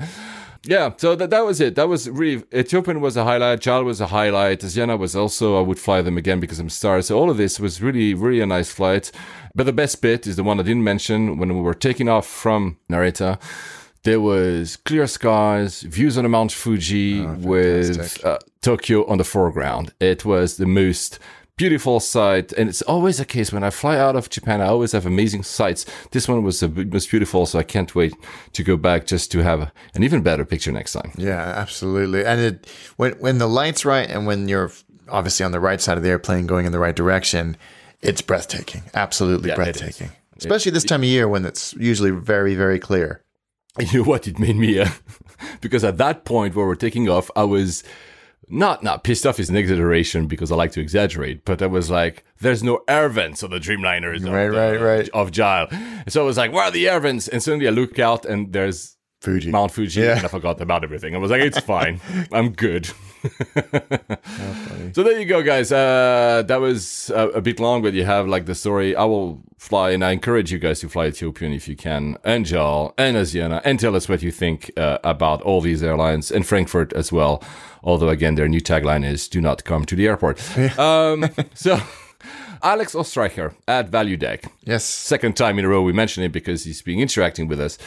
Yeah, 0.65 0.93
so 0.97 1.17
that 1.17 1.31
that 1.31 1.45
was 1.47 1.61
it. 1.61 1.75
That 1.75 1.89
was 1.89 2.09
really 2.09 2.45
Ethiopian 2.55 3.01
was 3.01 3.17
a 3.17 3.25
highlight. 3.25 3.61
Jal 3.61 3.83
was 3.83 4.01
a 4.01 4.09
highlight. 4.09 4.61
Asiana 4.61 4.99
was 4.99 5.17
also. 5.17 5.59
I 5.59 5.63
would 5.63 5.79
fly 5.79 6.03
them 6.03 6.19
again 6.19 6.39
because 6.39 6.59
I'm 6.59 6.69
star. 6.69 7.01
So 7.01 7.19
all 7.19 7.31
of 7.31 7.39
this 7.39 7.59
was 7.59 7.81
really 7.81 8.13
really 8.13 8.41
a 8.41 8.47
nice 8.47 8.71
flight. 8.71 9.11
But 9.55 9.65
the 9.65 9.73
best 9.73 10.03
bit 10.03 10.27
is 10.27 10.37
the 10.37 10.45
one 10.45 10.61
I 10.61 10.63
didn't 10.63 10.85
mention 10.85 11.39
when 11.39 11.57
we 11.57 11.63
were 11.63 11.75
taking 11.75 12.09
off 12.09 12.27
from 12.27 12.77
Narita. 12.91 13.41
There 14.03 14.21
was 14.21 14.77
clear 14.77 15.07
skies, 15.07 15.83
views 15.83 16.17
on 16.17 16.25
the 16.25 16.31
Mount 16.31 16.53
Fuji 16.53 17.21
with 17.27 18.25
uh, 18.25 18.39
Tokyo 18.63 19.07
on 19.07 19.19
the 19.19 19.25
foreground. 19.25 19.93
It 20.01 20.25
was 20.25 20.57
the 20.57 20.67
most 20.67 21.19
beautiful 21.61 22.01
sight, 22.01 22.53
and 22.55 22.71
it's 22.71 22.81
always 22.81 23.19
the 23.19 23.25
case 23.27 23.53
when 23.53 23.63
I 23.63 23.69
fly 23.69 23.99
out 23.99 24.17
of 24.17 24.31
Japan. 24.31 24.63
I 24.63 24.69
always 24.69 24.93
have 24.93 25.05
amazing 25.05 25.43
sights. 25.43 25.85
This 26.11 26.27
one 26.27 26.43
was 26.43 26.61
the 26.61 26.69
most 26.69 27.11
beautiful, 27.11 27.45
so 27.45 27.59
I 27.59 27.65
can't 27.65 27.95
wait 27.95 28.15
to 28.55 28.63
go 28.63 28.79
back 28.79 29.07
just 29.07 29.31
to 29.33 29.43
have 29.43 29.71
an 29.95 30.03
even 30.03 30.23
better 30.23 30.47
picture 30.47 30.73
next 30.73 30.95
time. 30.95 31.13
Yeah, 31.19 31.43
absolutely. 31.43 32.25
And 32.25 32.41
it, 32.41 32.67
when 32.97 33.13
when 33.25 33.37
the 33.37 33.47
light's 33.47 33.85
right 33.85 34.09
and 34.09 34.27
when 34.27 34.49
you're 34.49 34.73
obviously 35.11 35.45
on 35.45 35.53
the 35.53 35.61
right 35.61 35.83
side 35.83 35.99
of 35.99 36.03
the 36.03 36.09
airplane 36.09 36.47
going 36.47 36.65
in 36.65 36.73
the 36.73 36.79
right 36.79 36.97
direction, 36.97 37.59
it's 38.01 38.23
breathtaking. 38.23 38.83
Absolutely 38.95 39.49
Yeah, 39.49 39.55
it 39.55 39.57
breathtaking. 39.57 40.11
Especially 40.39 40.73
this 40.73 40.85
time 40.85 41.03
of 41.03 41.09
year 41.09 41.29
when 41.29 41.45
it's 41.45 41.75
usually 41.75 42.11
very 42.11 42.55
very 42.55 42.79
clear. 42.79 43.23
You 43.79 43.99
know 43.99 44.05
what? 44.05 44.27
It 44.27 44.39
made 44.39 44.57
me, 44.57 44.81
uh, 44.81 44.89
because 45.61 45.85
at 45.85 45.99
that 45.99 46.25
point 46.25 46.57
where 46.57 46.67
we're 46.67 46.75
taking 46.75 47.09
off, 47.09 47.31
I 47.37 47.45
was 47.45 47.85
not 48.51 48.82
not 48.82 49.05
pissed 49.05 49.26
off 49.26 49.38
is 49.40 49.48
an 49.51 49.57
exaggeration 49.57 50.26
because 50.26 50.51
I 50.53 50.57
like 50.57 50.72
to 50.72 50.80
exaggerate, 50.80 51.44
but 51.44 51.62
I 51.62 51.66
was 51.66 51.90
like, 51.90 52.24
"There's 52.40 52.62
no 52.62 52.80
air 52.88 53.09
vents 53.09 53.42
on 53.42 53.51
the 53.51 53.59
Dreamliners, 53.59 54.24
of 54.26 54.32
Right, 54.32 54.48
the- 54.48 54.59
right, 54.59 54.80
right. 54.80 55.09
of 55.14 55.32
Gile." 55.32 55.68
So 56.09 56.22
I 56.22 56.26
was 56.26 56.36
like, 56.36 56.53
"Where 56.53 56.64
are 56.64 56.70
the 56.70 56.88
air 56.88 57.01
vents?" 57.01 57.28
And 57.28 57.42
suddenly 57.42 57.66
I 57.68 57.70
look 57.70 57.98
out 57.98 58.24
and 58.24 58.53
there's 58.53 58.96
Fuji. 59.20 59.51
Mount 59.51 59.70
Fuji, 59.72 60.01
Yeah. 60.01 60.16
and 60.16 60.24
I 60.24 60.28
forgot 60.28 60.61
about 60.62 60.82
everything. 60.82 61.14
I 61.14 61.18
was 61.18 61.30
like, 61.30 61.42
"It's 61.42 61.61
fine, 61.61 62.01
I'm 62.32 62.51
good." 62.53 62.86
so 64.94 65.03
there 65.03 65.18
you 65.18 65.24
go, 65.26 65.42
guys. 65.42 65.70
Uh, 65.72 66.42
that 66.46 66.61
was 66.61 67.11
a, 67.14 67.28
a 67.28 67.40
bit 67.40 67.61
long, 67.61 67.82
but 67.82 67.94
you 67.94 68.05
have 68.05 68.26
like 68.28 68.46
the 68.46 68.55
story. 68.55 68.96
I 68.96 69.05
will 69.05 69.42
fly, 69.61 69.91
and 69.91 70.03
I 70.03 70.13
encourage 70.13 70.51
you 70.51 70.59
guys 70.59 70.81
to 70.81 70.89
fly 70.89 71.07
Ethiopian 71.09 71.53
if 71.53 71.69
you 71.69 71.77
can, 71.77 72.17
and 72.25 72.47
JAL, 72.47 72.95
and 72.97 73.15
Asiana, 73.15 73.61
and 73.63 73.79
tell 73.79 73.95
us 73.95 74.09
what 74.09 74.23
you 74.23 74.31
think 74.31 74.71
uh, 74.79 74.97
about 75.05 75.43
all 75.43 75.61
these 75.61 75.83
airlines, 75.83 76.33
and 76.33 76.47
Frankfurt 76.47 76.95
as 76.95 77.13
well. 77.13 77.45
Although 77.85 78.09
again, 78.09 78.37
their 78.37 78.49
new 78.49 78.61
tagline 78.63 79.05
is 79.05 79.29
"Do 79.29 79.41
not 79.41 79.65
come 79.65 79.85
to 79.85 79.95
the 79.95 80.07
airport." 80.09 80.41
um, 80.79 81.29
so. 81.55 81.79
Alex 82.63 82.93
Ostreicher 82.95 83.55
at 83.67 83.89
Value 83.89 84.19
Deck 84.19 84.45
Yes. 84.65 84.85
second 84.85 85.35
time 85.35 85.59
in 85.59 85.65
a 85.65 85.69
row 85.69 85.81
we 85.81 85.95
mention 85.95 86.23
it 86.23 86.31
because 86.31 86.65
he's 86.65 86.83
been 86.83 86.99
interacting 87.01 87.49
with 87.49 87.59
us. 87.59 87.79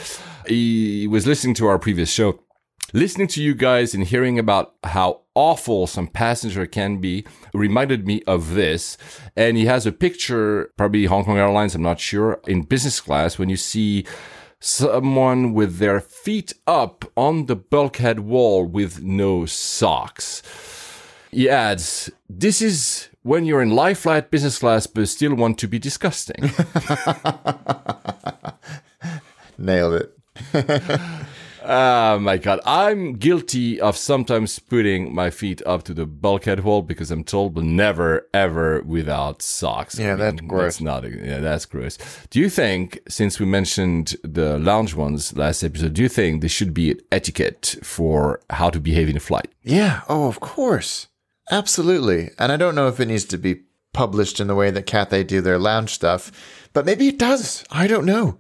He 0.48 1.06
was 1.08 1.28
listening 1.28 1.54
to 1.56 1.68
our 1.68 1.78
previous 1.78 2.12
show, 2.12 2.40
listening 2.94 3.28
to 3.28 3.44
you 3.44 3.56
guys 3.56 3.94
and 3.94 4.06
hearing 4.06 4.40
about 4.40 4.76
how 4.84 5.22
awful 5.36 5.88
some 5.88 6.08
passenger 6.08 6.66
can 6.68 6.98
be 6.98 7.26
reminded 7.54 8.06
me 8.08 8.22
of 8.28 8.54
this. 8.54 8.98
And 9.36 9.58
he 9.58 9.66
has 9.66 9.86
a 9.86 9.92
picture, 9.92 10.72
probably 10.78 11.06
Hong 11.06 11.26
Kong 11.26 11.38
Airlines, 11.38 11.76
I'm 11.76 11.82
not 11.82 12.00
sure, 12.00 12.40
in 12.48 12.62
business 12.62 13.02
class 13.02 13.38
when 13.40 13.50
you 13.50 13.58
see 13.58 14.06
someone 14.60 15.54
with 15.54 15.78
their 15.80 16.00
feet 16.00 16.54
up 16.68 17.04
on 17.18 17.48
the 17.48 17.56
bulkhead 17.56 18.22
wall 18.22 18.64
with 18.66 19.02
no 19.04 19.46
socks. 19.46 20.42
He 21.32 21.50
adds, 21.50 22.12
This 22.30 22.62
is 22.62 23.10
when 23.24 23.46
you're 23.46 23.62
in 23.62 23.72
life 23.72 24.00
flight 24.00 24.30
business 24.30 24.60
class 24.60 24.86
but 24.86 25.10
still 25.10 25.34
want 25.34 25.58
to 25.60 25.68
be 25.68 25.80
disgusting. 25.80 26.36
Nailed 29.58 29.94
it. 29.96 30.18
Oh 31.66 32.20
my 32.20 32.38
god, 32.38 32.60
I'm 32.66 33.14
guilty 33.14 33.80
of 33.80 33.96
sometimes 33.96 34.60
putting 34.60 35.14
my 35.16 35.30
feet 35.30 35.62
up 35.66 35.84
to 35.84 35.94
the 35.94 36.06
bulkhead 36.06 36.60
hole 36.60 36.82
because 36.82 37.10
I'm 37.10 37.24
told, 37.24 37.54
but 37.54 37.64
never 37.64 38.28
ever 38.34 38.82
without 38.82 39.42
socks. 39.42 39.98
Yeah, 39.98 40.16
that's 40.16 40.42
mm, 40.42 40.48
gross. 40.48 40.78
That's 40.78 40.82
not. 40.82 41.10
Yeah, 41.10 41.40
that's 41.40 41.66
gross. 41.66 41.98
Do 42.30 42.40
you 42.40 42.50
think, 42.50 43.00
since 43.08 43.40
we 43.40 43.46
mentioned 43.46 44.16
the 44.24 44.60
lounge 44.60 44.94
ones 44.94 45.36
last 45.38 45.64
episode, 45.64 45.94
do 45.94 46.02
you 46.02 46.10
think 46.10 46.42
there 46.42 46.50
should 46.50 46.74
be 46.74 47.00
etiquette 47.12 47.78
for 47.82 48.42
how 48.50 48.70
to 48.70 48.80
behave 48.80 49.10
in 49.10 49.18
a 49.18 49.22
flight? 49.22 49.50
Yeah. 49.64 50.02
Oh, 50.10 50.28
of 50.28 50.40
course. 50.40 51.08
Absolutely. 51.50 52.32
And 52.38 52.52
I 52.52 52.58
don't 52.58 52.76
know 52.76 52.88
if 52.88 53.00
it 53.00 53.08
needs 53.08 53.26
to 53.26 53.38
be 53.38 53.62
published 53.94 54.40
in 54.40 54.48
the 54.48 54.56
way 54.56 54.72
that 54.72 54.86
Cathay 54.86 55.24
do 55.24 55.40
their 55.40 55.60
lounge 55.60 55.92
stuff, 55.92 56.32
but 56.74 56.86
maybe 56.86 57.08
it 57.08 57.20
does. 57.20 57.64
I 57.70 57.88
don't 57.88 58.06
know. 58.06 58.40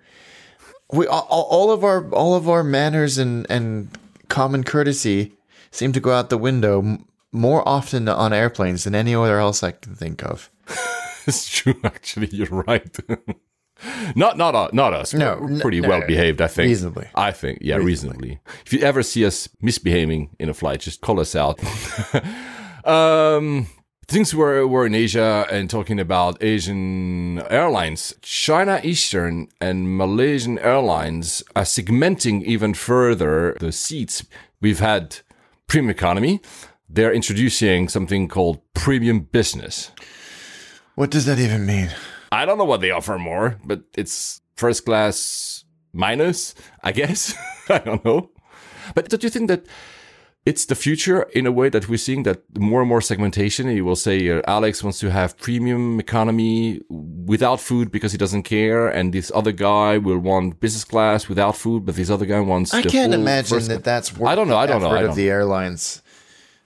We 0.93 1.07
all, 1.07 1.47
all 1.49 1.71
of 1.71 1.83
our 1.83 2.09
all 2.11 2.35
of 2.35 2.47
our 2.47 2.63
manners 2.63 3.17
and 3.17 3.45
and 3.49 3.89
common 4.29 4.63
courtesy 4.63 5.33
seem 5.71 5.91
to 5.93 5.99
go 5.99 6.11
out 6.11 6.29
the 6.29 6.37
window 6.37 6.79
m- 6.79 7.05
more 7.31 7.67
often 7.67 8.07
on 8.07 8.31
airplanes 8.31 8.83
than 8.83 8.95
anywhere 8.95 9.39
else 9.39 9.63
I 9.63 9.71
can 9.71 9.95
think 9.95 10.23
of. 10.23 10.51
it's 11.27 11.49
true. 11.49 11.75
Actually, 11.83 12.27
you're 12.27 12.47
right. 12.47 12.95
not 14.15 14.37
not 14.37 14.55
uh, 14.55 14.69
not 14.71 14.93
us. 14.93 15.13
No, 15.13 15.39
We're 15.41 15.59
pretty 15.59 15.81
no, 15.81 15.89
well 15.89 16.01
no, 16.01 16.07
behaved. 16.07 16.41
I 16.41 16.47
think 16.47 16.67
reasonably. 16.67 17.07
I 17.15 17.31
think 17.31 17.59
yeah, 17.61 17.77
reasonably. 17.77 18.39
If 18.65 18.73
you 18.73 18.79
ever 18.79 19.03
see 19.03 19.25
us 19.25 19.49
misbehaving 19.61 20.29
in 20.39 20.49
a 20.49 20.53
flight, 20.53 20.81
just 20.81 21.01
call 21.01 21.19
us 21.19 21.35
out. 21.35 21.59
um, 22.85 23.67
things 24.13 24.35
were 24.35 24.67
were 24.67 24.85
in 24.85 24.93
Asia 24.93 25.47
and 25.49 25.69
talking 25.69 25.99
about 25.99 26.41
Asian 26.43 27.39
airlines. 27.49 28.13
China 28.21 28.79
Eastern 28.83 29.47
and 29.59 29.97
Malaysian 29.97 30.59
Airlines 30.59 31.43
are 31.55 31.63
segmenting 31.63 32.43
even 32.43 32.75
further 32.75 33.57
the 33.59 33.71
seats. 33.71 34.23
We've 34.61 34.79
had 34.79 35.17
premium 35.65 35.89
economy. 35.89 36.41
They're 36.87 37.11
introducing 37.11 37.89
something 37.89 38.27
called 38.27 38.61
premium 38.75 39.21
business. 39.21 39.91
What 40.93 41.09
does 41.09 41.25
that 41.25 41.39
even 41.39 41.65
mean? 41.65 41.89
I 42.31 42.45
don't 42.45 42.59
know 42.59 42.69
what 42.69 42.81
they 42.81 42.91
offer 42.91 43.17
more, 43.17 43.57
but 43.65 43.81
it's 43.97 44.41
first 44.55 44.85
class 44.85 45.65
minus, 45.91 46.53
I 46.83 46.91
guess. 46.91 47.33
I 47.69 47.79
don't 47.79 48.05
know. 48.05 48.29
But 48.93 49.09
don't 49.09 49.23
you 49.23 49.31
think 49.31 49.47
that 49.47 49.65
it's 50.45 50.65
the 50.65 50.75
future 50.75 51.23
in 51.33 51.45
a 51.45 51.51
way 51.51 51.69
that 51.69 51.87
we're 51.87 51.97
seeing 51.97 52.23
that 52.23 52.41
more 52.57 52.81
and 52.81 52.89
more 52.89 53.01
segmentation? 53.01 53.69
You 53.69 53.85
will 53.85 53.95
say 53.95 54.29
uh, 54.29 54.41
Alex 54.45 54.83
wants 54.83 54.99
to 54.99 55.09
have 55.09 55.37
premium 55.37 55.99
economy 55.99 56.81
without 56.89 57.61
food 57.61 57.91
because 57.91 58.11
he 58.11 58.17
doesn't 58.17 58.43
care, 58.43 58.87
and 58.87 59.13
this 59.13 59.31
other 59.33 59.51
guy 59.51 59.97
will 59.97 60.19
want 60.19 60.59
business 60.59 60.83
class 60.83 61.29
without 61.29 61.55
food, 61.55 61.85
but 61.85 61.95
this 61.95 62.09
other 62.09 62.25
guy 62.25 62.41
wants. 62.41 62.73
I 62.73 62.81
can't 62.81 63.13
imagine 63.13 63.59
that 63.59 63.67
class. 63.67 63.81
that's 63.83 64.17
worth 64.17 64.29
I 64.29 64.35
don't 64.35 64.47
know. 64.47 64.57
I 64.57 64.65
don't 64.65 64.81
know. 64.81 64.89
I 64.89 65.01
don't 65.01 65.11
of 65.11 65.15
the 65.15 65.29
airlines. 65.29 66.01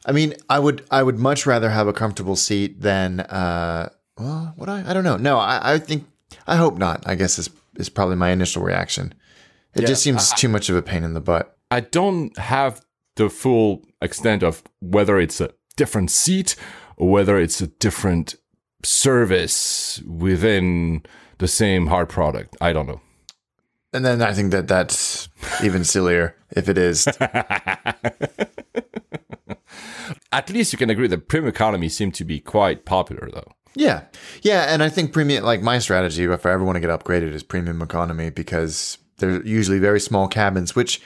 I 0.05 0.11
mean, 0.11 0.34
I 0.49 0.57
would 0.57 0.86
I 0.89 1.03
would 1.03 1.19
much 1.19 1.45
rather 1.45 1.69
have 1.69 1.88
a 1.88 1.93
comfortable 1.93 2.36
seat 2.36 2.82
than 2.82 3.19
uh 3.19 3.89
well, 4.17 4.53
would 4.57 4.69
I? 4.69 4.89
I 4.89 4.93
don't 4.93 5.03
know. 5.03 5.17
No, 5.17 5.38
I, 5.38 5.73
I 5.73 5.80
think 5.80 6.07
I 6.47 6.55
hope 6.55 6.78
not. 6.78 7.03
I 7.05 7.15
guess 7.15 7.38
is 7.38 7.49
is 7.75 7.89
probably 7.89 8.15
my 8.15 8.32
initial 8.32 8.63
reaction. 8.63 9.13
It 9.75 9.86
just 9.86 10.01
seems 10.01 10.34
too 10.34 10.49
much 10.49 10.69
of 10.69 10.75
a 10.75 10.82
pain 10.82 11.03
in 11.03 11.13
the 11.13 11.21
butt. 11.21 11.55
I 11.69 11.82
don't 11.82 12.36
have 12.39 12.82
the 13.18 13.30
full 13.30 13.84
extent 14.01 14.43
of 14.43 14.63
whether 14.80 15.20
it's 15.20 15.41
a 15.41 15.51
different 15.76 16.09
seat 16.09 16.55
or 16.95 17.09
whether 17.09 17.38
it's 17.38 17.61
a 17.61 17.68
different 17.68 18.36
service 18.84 20.01
within 20.05 21.03
the 21.38 21.47
same 21.47 21.88
hard 21.88 22.09
product. 22.09 22.55
I 22.61 22.74
don't 22.74 22.88
know. 22.88 23.01
And 23.93 24.05
then 24.05 24.22
I 24.22 24.34
think 24.34 24.51
that 24.51 24.68
that's 24.68 25.30
even 25.63 25.84
sillier 25.84 26.36
if 26.51 26.70
it 26.70 26.78
is. 26.78 27.07
At 30.32 30.49
least 30.49 30.74
you 30.74 30.78
can 30.78 30.89
agree 30.89 31.07
that 31.07 31.30
premium 31.30 31.49
economy 31.49 31.89
seemed 31.89 32.13
to 32.15 32.26
be 32.26 32.39
quite 32.39 32.86
popular, 32.86 33.30
though. 33.34 33.51
Yeah. 33.76 34.03
Yeah. 34.41 34.65
And 34.74 34.84
I 34.84 34.89
think 34.89 35.13
premium, 35.13 35.43
like 35.43 35.61
my 35.61 35.80
strategy, 35.80 36.26
if 36.26 36.45
I 36.45 36.51
ever 36.51 36.63
want 36.63 36.76
to 36.76 36.80
get 36.80 36.89
upgraded, 36.89 37.34
is 37.34 37.43
premium 37.43 37.82
economy 37.82 38.30
because 38.30 38.97
they're 39.18 39.41
usually 39.45 39.80
very 39.80 39.99
small 39.99 40.28
cabins, 40.28 40.76
which 40.76 41.01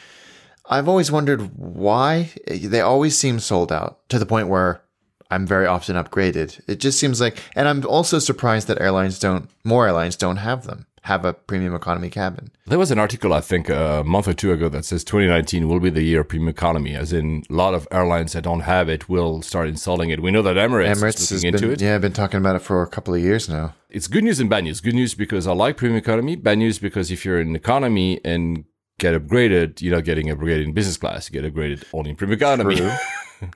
I've 0.69 0.87
always 0.87 1.11
wondered 1.11 1.51
why 1.57 2.31
eh, 2.47 2.59
they 2.63 2.81
always 2.81 3.17
seem 3.17 3.39
sold 3.39 3.71
out 3.71 4.07
to 4.09 4.19
the 4.19 4.25
point 4.25 4.47
where 4.47 4.81
I'm 5.29 5.47
very 5.47 5.65
often 5.65 5.95
upgraded. 5.95 6.61
It 6.67 6.79
just 6.79 6.99
seems 6.99 7.21
like, 7.21 7.37
and 7.55 7.67
I'm 7.67 7.85
also 7.85 8.19
surprised 8.19 8.67
that 8.67 8.81
airlines 8.81 9.17
don't, 9.17 9.49
more 9.63 9.87
airlines 9.87 10.17
don't 10.17 10.37
have 10.37 10.65
them, 10.65 10.85
have 11.03 11.23
a 11.23 11.33
premium 11.33 11.73
economy 11.73 12.09
cabin. 12.09 12.51
There 12.67 12.77
was 12.77 12.91
an 12.91 12.99
article, 12.99 13.33
I 13.33 13.39
think, 13.39 13.69
a 13.69 14.03
month 14.05 14.27
or 14.27 14.33
two 14.33 14.51
ago 14.51 14.67
that 14.69 14.83
says 14.83 15.05
2019 15.05 15.69
will 15.69 15.79
be 15.79 15.89
the 15.89 16.03
year 16.03 16.21
of 16.21 16.27
premium 16.27 16.49
economy, 16.49 16.95
as 16.95 17.13
in 17.13 17.43
a 17.49 17.53
lot 17.53 17.73
of 17.73 17.87
airlines 17.91 18.33
that 18.33 18.43
don't 18.43 18.59
have 18.61 18.89
it 18.89 19.07
will 19.07 19.41
start 19.41 19.69
installing 19.69 20.09
it. 20.09 20.21
We 20.21 20.31
know 20.31 20.41
that 20.41 20.57
Emirates, 20.57 20.95
Emirates 20.95 21.21
is 21.21 21.31
looking 21.31 21.47
into 21.47 21.61
been, 21.61 21.71
it. 21.71 21.81
yeah, 21.81 21.95
I've 21.95 22.01
been 22.01 22.11
talking 22.11 22.39
about 22.39 22.57
it 22.57 22.61
for 22.61 22.83
a 22.83 22.87
couple 22.87 23.13
of 23.13 23.21
years 23.21 23.47
now. 23.47 23.73
It's 23.89 24.07
good 24.07 24.25
news 24.25 24.41
and 24.41 24.49
bad 24.49 24.65
news. 24.65 24.81
Good 24.81 24.95
news 24.95 25.15
because 25.15 25.47
I 25.47 25.53
like 25.53 25.77
premium 25.77 25.97
economy. 25.97 26.35
Bad 26.35 26.57
news 26.57 26.77
because 26.77 27.09
if 27.09 27.23
you're 27.23 27.39
in 27.39 27.55
economy 27.55 28.19
and 28.25 28.65
get 29.01 29.19
upgraded, 29.19 29.81
you're 29.81 29.95
not 29.95 30.05
getting 30.05 30.27
upgraded 30.27 30.63
in 30.63 30.73
business 30.73 30.97
class. 30.97 31.29
You 31.29 31.41
get 31.41 31.53
upgraded 31.53 31.83
only 31.91 32.11
in 32.11 32.15
premium 32.15 32.37
economy. 32.37 32.77
True. 32.77 32.91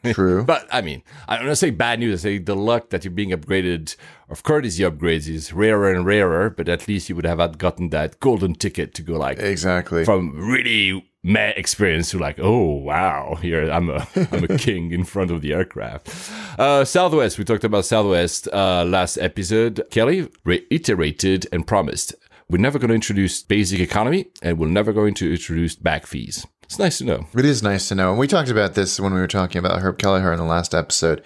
True. 0.13 0.43
But 0.43 0.67
I 0.71 0.81
mean, 0.81 1.03
I 1.27 1.35
don't 1.35 1.45
want 1.45 1.51
to 1.51 1.55
say 1.57 1.69
bad 1.69 1.99
news. 1.99 2.21
I 2.21 2.29
say 2.29 2.37
the 2.39 2.55
luck 2.55 2.89
that 2.89 3.05
you're 3.05 3.11
being 3.11 3.29
upgraded 3.29 3.95
of 4.29 4.41
courtesy 4.41 4.83
upgrades 4.83 5.27
is 5.27 5.53
rarer 5.53 5.93
and 5.93 6.05
rarer. 6.05 6.49
But 6.49 6.67
at 6.69 6.87
least 6.87 7.07
you 7.07 7.15
would 7.15 7.25
have 7.25 7.37
had 7.37 7.59
gotten 7.59 7.89
that 7.89 8.19
golden 8.19 8.55
ticket 8.55 8.95
to 8.95 9.03
go 9.03 9.13
like 9.13 9.37
exactly. 9.37 10.03
from 10.03 10.35
really 10.35 11.07
meh 11.21 11.49
experience 11.55 12.11
to 12.11 12.19
like, 12.19 12.39
oh 12.39 12.65
wow, 12.65 13.37
here 13.41 13.69
I'm 13.69 13.89
a 13.89 14.07
I'm 14.31 14.45
a 14.45 14.57
king 14.57 14.91
in 14.91 15.03
front 15.03 15.29
of 15.29 15.41
the 15.41 15.53
aircraft. 15.53 16.09
Uh, 16.57 16.83
Southwest, 16.83 17.37
we 17.37 17.43
talked 17.43 17.63
about 17.63 17.85
Southwest 17.85 18.47
uh, 18.51 18.83
last 18.85 19.17
episode. 19.17 19.83
Kelly 19.91 20.29
reiterated 20.43 21.47
and 21.51 21.67
promised 21.67 22.15
we're 22.49 22.61
never 22.61 22.79
going 22.79 22.89
to 22.89 22.95
introduce 22.95 23.41
basic 23.43 23.79
economy, 23.79 24.27
and 24.41 24.59
we're 24.59 24.67
never 24.67 24.93
going 24.93 25.13
to 25.15 25.31
introduce 25.31 25.75
back 25.75 26.05
fees. 26.05 26.45
It's 26.63 26.79
nice 26.79 26.97
to 26.99 27.05
know. 27.05 27.27
It 27.35 27.45
is 27.45 27.63
nice 27.63 27.87
to 27.89 27.95
know. 27.95 28.11
And 28.11 28.19
we 28.19 28.27
talked 28.27 28.49
about 28.49 28.73
this 28.73 28.99
when 28.99 29.13
we 29.13 29.19
were 29.19 29.27
talking 29.27 29.59
about 29.59 29.81
Herb 29.81 29.97
Kelleher 29.97 30.31
in 30.31 30.39
the 30.39 30.45
last 30.45 30.73
episode, 30.73 31.23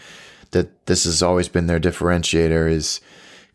that 0.51 0.85
this 0.85 1.05
has 1.05 1.23
always 1.23 1.47
been 1.47 1.67
their 1.67 1.79
differentiator 1.79 2.69
is 2.69 2.99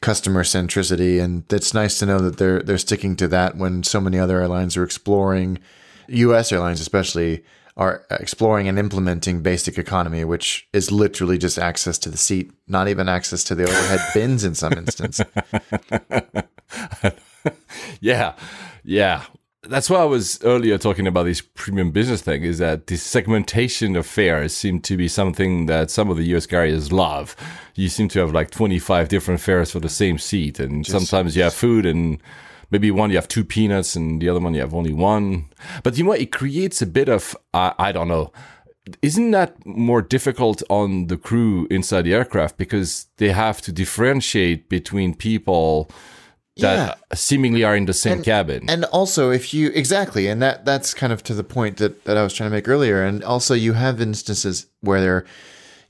customer 0.00 0.42
centricity. 0.42 1.22
And 1.22 1.44
it's 1.52 1.74
nice 1.74 1.98
to 1.98 2.06
know 2.06 2.18
that 2.20 2.38
they're 2.38 2.60
they're 2.60 2.78
sticking 2.78 3.16
to 3.16 3.28
that 3.28 3.56
when 3.56 3.82
so 3.82 4.00
many 4.00 4.18
other 4.18 4.40
airlines 4.40 4.76
are 4.76 4.84
exploring 4.84 5.58
US 6.08 6.52
airlines 6.52 6.80
especially 6.80 7.44
are 7.76 8.04
exploring 8.10 8.68
and 8.68 8.78
implementing 8.78 9.42
basic 9.42 9.78
economy, 9.78 10.24
which 10.24 10.68
is 10.72 10.92
literally 10.92 11.36
just 11.36 11.58
access 11.58 11.98
to 11.98 12.08
the 12.08 12.16
seat, 12.16 12.52
not 12.68 12.86
even 12.86 13.08
access 13.08 13.42
to 13.44 13.54
the 13.54 13.64
overhead 13.64 14.00
bins 14.14 14.44
in 14.44 14.54
some 14.54 14.72
instance. 14.74 15.20
yeah, 18.00 18.34
yeah. 18.84 19.24
That's 19.62 19.88
why 19.88 20.00
I 20.00 20.04
was 20.04 20.42
earlier 20.44 20.76
talking 20.76 21.06
about 21.06 21.22
this 21.22 21.40
premium 21.40 21.90
business 21.90 22.20
thing. 22.20 22.42
Is 22.42 22.58
that 22.58 22.86
this 22.86 23.02
segmentation 23.02 23.96
of 23.96 24.06
fares 24.06 24.54
seem 24.54 24.80
to 24.80 24.96
be 24.96 25.08
something 25.08 25.66
that 25.66 25.90
some 25.90 26.10
of 26.10 26.16
the 26.18 26.24
US 26.36 26.46
carriers 26.46 26.92
love. 26.92 27.34
You 27.74 27.88
seem 27.88 28.08
to 28.08 28.20
have 28.20 28.32
like 28.32 28.50
twenty 28.50 28.78
five 28.78 29.08
different 29.08 29.40
fares 29.40 29.70
for 29.70 29.80
the 29.80 29.88
same 29.88 30.18
seat, 30.18 30.60
and 30.60 30.86
sometimes 30.86 31.36
you 31.36 31.42
have 31.42 31.54
food 31.54 31.86
and. 31.86 32.18
Maybe 32.70 32.90
one 32.90 33.10
you 33.10 33.16
have 33.16 33.28
two 33.28 33.44
peanuts 33.44 33.94
and 33.94 34.20
the 34.20 34.28
other 34.28 34.40
one 34.40 34.54
you 34.54 34.60
have 34.60 34.74
only 34.74 34.92
one. 34.94 35.44
But 35.84 35.96
you 35.96 36.02
know 36.02 36.08
what? 36.08 36.20
It 36.20 36.32
creates 36.32 36.82
a 36.82 36.86
bit 36.86 37.08
of, 37.08 37.36
I 37.52 37.72
I 37.78 37.92
don't 37.92 38.08
know. 38.08 38.32
Isn't 39.00 39.30
that 39.30 39.64
more 39.64 40.02
difficult 40.02 40.60
on 40.68 41.06
the 41.06 41.16
crew 41.16 41.68
inside 41.70 42.02
the 42.02 42.14
aircraft 42.14 42.56
because 42.56 43.06
they 43.18 43.30
have 43.30 43.60
to 43.62 43.70
differentiate 43.70 44.68
between 44.68 45.14
people 45.14 45.88
that 46.56 46.98
seemingly 47.14 47.64
are 47.64 47.76
in 47.76 47.86
the 47.86 47.92
same 47.92 48.22
cabin? 48.22 48.68
And 48.68 48.84
also, 48.86 49.30
if 49.30 49.52
you 49.52 49.70
exactly, 49.74 50.28
and 50.28 50.40
that 50.42 50.64
that's 50.64 50.94
kind 50.94 51.12
of 51.12 51.22
to 51.24 51.34
the 51.34 51.44
point 51.44 51.78
that, 51.78 52.04
that 52.04 52.16
I 52.16 52.22
was 52.22 52.34
trying 52.34 52.50
to 52.50 52.54
make 52.54 52.68
earlier. 52.68 53.02
And 53.02 53.24
also, 53.24 53.54
you 53.54 53.72
have 53.72 54.00
instances 54.00 54.66
where 54.80 55.00
there 55.00 55.24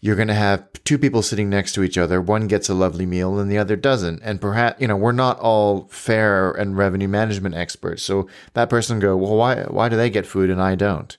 you're 0.00 0.16
going 0.16 0.28
to 0.28 0.34
have 0.34 0.70
two 0.84 0.98
people 0.98 1.22
sitting 1.22 1.48
next 1.48 1.72
to 1.72 1.82
each 1.82 1.96
other. 1.96 2.20
One 2.20 2.46
gets 2.46 2.68
a 2.68 2.74
lovely 2.74 3.06
meal, 3.06 3.38
and 3.38 3.50
the 3.50 3.56
other 3.56 3.74
doesn't. 3.74 4.20
And 4.22 4.40
perhaps 4.40 4.80
you 4.80 4.88
know 4.88 4.96
we're 4.96 5.12
not 5.12 5.38
all 5.40 5.88
fair 5.90 6.50
and 6.52 6.76
revenue 6.76 7.08
management 7.08 7.54
experts. 7.54 8.02
So 8.02 8.28
that 8.54 8.70
person 8.70 9.00
go, 9.00 9.16
well, 9.16 9.36
why 9.36 9.62
why 9.64 9.88
do 9.88 9.96
they 9.96 10.10
get 10.10 10.26
food 10.26 10.50
and 10.50 10.60
I 10.62 10.74
don't? 10.74 11.16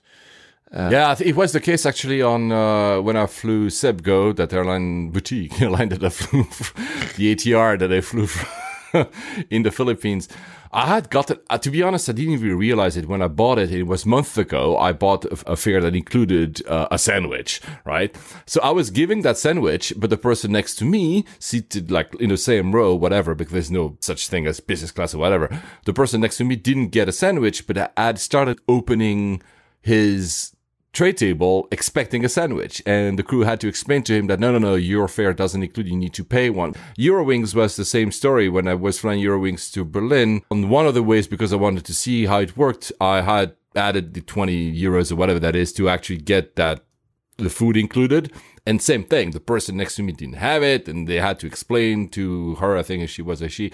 yeah, 0.72 1.14
it 1.20 1.36
was 1.36 1.52
the 1.52 1.60
case 1.60 1.86
actually 1.86 2.20
on 2.20 2.52
uh, 2.52 3.00
when 3.00 3.16
I 3.16 3.26
flew 3.26 3.70
Cebgo, 3.70 4.34
that 4.36 4.52
airline 4.52 5.10
boutique 5.10 5.60
airline 5.62 5.88
that 5.90 6.04
I 6.04 6.08
flew, 6.08 6.42
the 7.16 7.34
ATR 7.34 7.78
that 7.78 7.92
I 7.92 8.00
flew 8.00 8.26
from 8.26 8.48
in 9.50 9.62
the 9.62 9.70
Philippines. 9.70 10.28
I 10.72 10.86
had 10.86 11.10
got 11.10 11.30
it. 11.30 11.44
Uh, 11.48 11.58
to 11.58 11.70
be 11.70 11.82
honest, 11.82 12.08
I 12.08 12.12
didn't 12.12 12.34
even 12.34 12.58
realize 12.58 12.96
it 12.96 13.08
when 13.08 13.22
I 13.22 13.28
bought 13.28 13.58
it. 13.58 13.72
It 13.72 13.84
was 13.84 14.04
months 14.04 14.36
ago. 14.36 14.76
I 14.76 14.92
bought 14.92 15.24
a, 15.24 15.52
a 15.52 15.56
fare 15.56 15.80
that 15.80 15.94
included 15.94 16.66
uh, 16.66 16.88
a 16.90 16.98
sandwich, 16.98 17.60
right? 17.84 18.14
So 18.46 18.60
I 18.62 18.70
was 18.70 18.90
giving 18.90 19.22
that 19.22 19.38
sandwich, 19.38 19.92
but 19.96 20.10
the 20.10 20.18
person 20.18 20.52
next 20.52 20.76
to 20.76 20.84
me, 20.84 21.24
seated 21.38 21.90
like 21.90 22.14
in 22.16 22.30
the 22.30 22.36
same 22.36 22.74
row, 22.74 22.94
whatever, 22.94 23.34
because 23.34 23.52
there's 23.52 23.70
no 23.70 23.96
such 24.00 24.28
thing 24.28 24.46
as 24.46 24.60
business 24.60 24.90
class 24.90 25.14
or 25.14 25.18
whatever. 25.18 25.62
The 25.84 25.94
person 25.94 26.20
next 26.20 26.36
to 26.38 26.44
me 26.44 26.56
didn't 26.56 26.88
get 26.88 27.08
a 27.08 27.12
sandwich, 27.12 27.66
but 27.66 27.78
I 27.78 27.90
had 27.96 28.18
started 28.18 28.60
opening 28.68 29.42
his 29.80 30.55
tray 30.96 31.12
table 31.12 31.68
expecting 31.70 32.24
a 32.24 32.28
sandwich. 32.28 32.82
And 32.86 33.18
the 33.18 33.22
crew 33.22 33.42
had 33.42 33.60
to 33.60 33.68
explain 33.68 34.02
to 34.04 34.14
him 34.14 34.28
that 34.28 34.40
no, 34.40 34.50
no, 34.50 34.58
no, 34.58 34.76
your 34.76 35.08
fare 35.08 35.34
doesn't 35.34 35.62
include, 35.62 35.88
you 35.88 35.96
need 35.96 36.14
to 36.14 36.24
pay 36.24 36.48
one. 36.48 36.74
Eurowings 36.98 37.54
was 37.54 37.76
the 37.76 37.84
same 37.84 38.10
story 38.10 38.48
when 38.48 38.66
I 38.66 38.74
was 38.74 38.98
flying 38.98 39.20
Eurowings 39.22 39.70
to 39.74 39.84
Berlin. 39.84 40.42
On 40.50 40.70
one 40.70 40.86
of 40.86 40.94
the 40.94 41.02
ways, 41.02 41.26
because 41.26 41.52
I 41.52 41.56
wanted 41.56 41.84
to 41.84 41.92
see 41.92 42.24
how 42.24 42.38
it 42.38 42.56
worked, 42.56 42.92
I 42.98 43.20
had 43.20 43.54
added 43.76 44.14
the 44.14 44.22
20 44.22 44.74
euros 44.74 45.12
or 45.12 45.16
whatever 45.16 45.38
that 45.38 45.54
is 45.54 45.70
to 45.74 45.90
actually 45.90 46.16
get 46.16 46.56
that 46.56 46.82
the 47.36 47.50
food 47.50 47.76
included. 47.76 48.32
And 48.64 48.80
same 48.80 49.04
thing, 49.04 49.32
the 49.32 49.40
person 49.40 49.76
next 49.76 49.96
to 49.96 50.02
me 50.02 50.12
didn't 50.12 50.36
have 50.36 50.62
it, 50.62 50.88
and 50.88 51.06
they 51.06 51.20
had 51.20 51.38
to 51.40 51.46
explain 51.46 52.08
to 52.10 52.54
her, 52.54 52.74
I 52.74 52.82
think 52.82 53.06
she 53.10 53.20
was 53.20 53.42
a 53.42 53.50
she, 53.50 53.70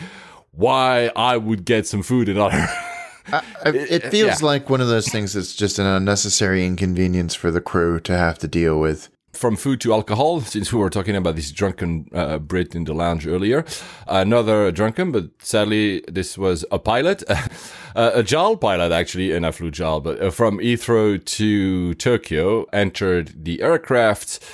why 0.50 1.12
I 1.14 1.36
would 1.36 1.64
get 1.64 1.86
some 1.86 2.02
food 2.02 2.28
and 2.28 2.38
not 2.38 2.52
her. 2.52 2.91
I, 3.30 3.42
it 3.64 4.10
feels 4.10 4.40
yeah. 4.40 4.46
like 4.46 4.70
one 4.70 4.80
of 4.80 4.88
those 4.88 5.08
things 5.08 5.34
that's 5.34 5.54
just 5.54 5.78
an 5.78 5.86
unnecessary 5.86 6.66
inconvenience 6.66 7.34
for 7.34 7.50
the 7.50 7.60
crew 7.60 8.00
to 8.00 8.16
have 8.16 8.38
to 8.40 8.48
deal 8.48 8.80
with. 8.80 9.08
From 9.32 9.56
food 9.56 9.80
to 9.80 9.94
alcohol, 9.94 10.42
since 10.42 10.72
we 10.72 10.78
were 10.78 10.90
talking 10.90 11.16
about 11.16 11.36
this 11.36 11.50
drunken 11.50 12.06
uh, 12.12 12.38
Brit 12.38 12.74
in 12.74 12.84
the 12.84 12.92
lounge 12.92 13.26
earlier, 13.26 13.64
another 14.06 14.70
drunken, 14.70 15.10
but 15.10 15.30
sadly 15.38 16.04
this 16.06 16.36
was 16.36 16.66
a 16.70 16.78
pilot, 16.78 17.22
uh, 17.30 18.10
a 18.14 18.22
JAL 18.22 18.58
pilot 18.58 18.92
actually, 18.92 19.32
and 19.32 19.46
I 19.46 19.50
flew 19.50 19.70
JAL, 19.70 20.00
but 20.00 20.20
uh, 20.20 20.30
from 20.30 20.58
Heathrow 20.58 21.24
to 21.24 21.94
Tokyo, 21.94 22.64
entered 22.74 23.44
the 23.44 23.62
aircraft 23.62 24.44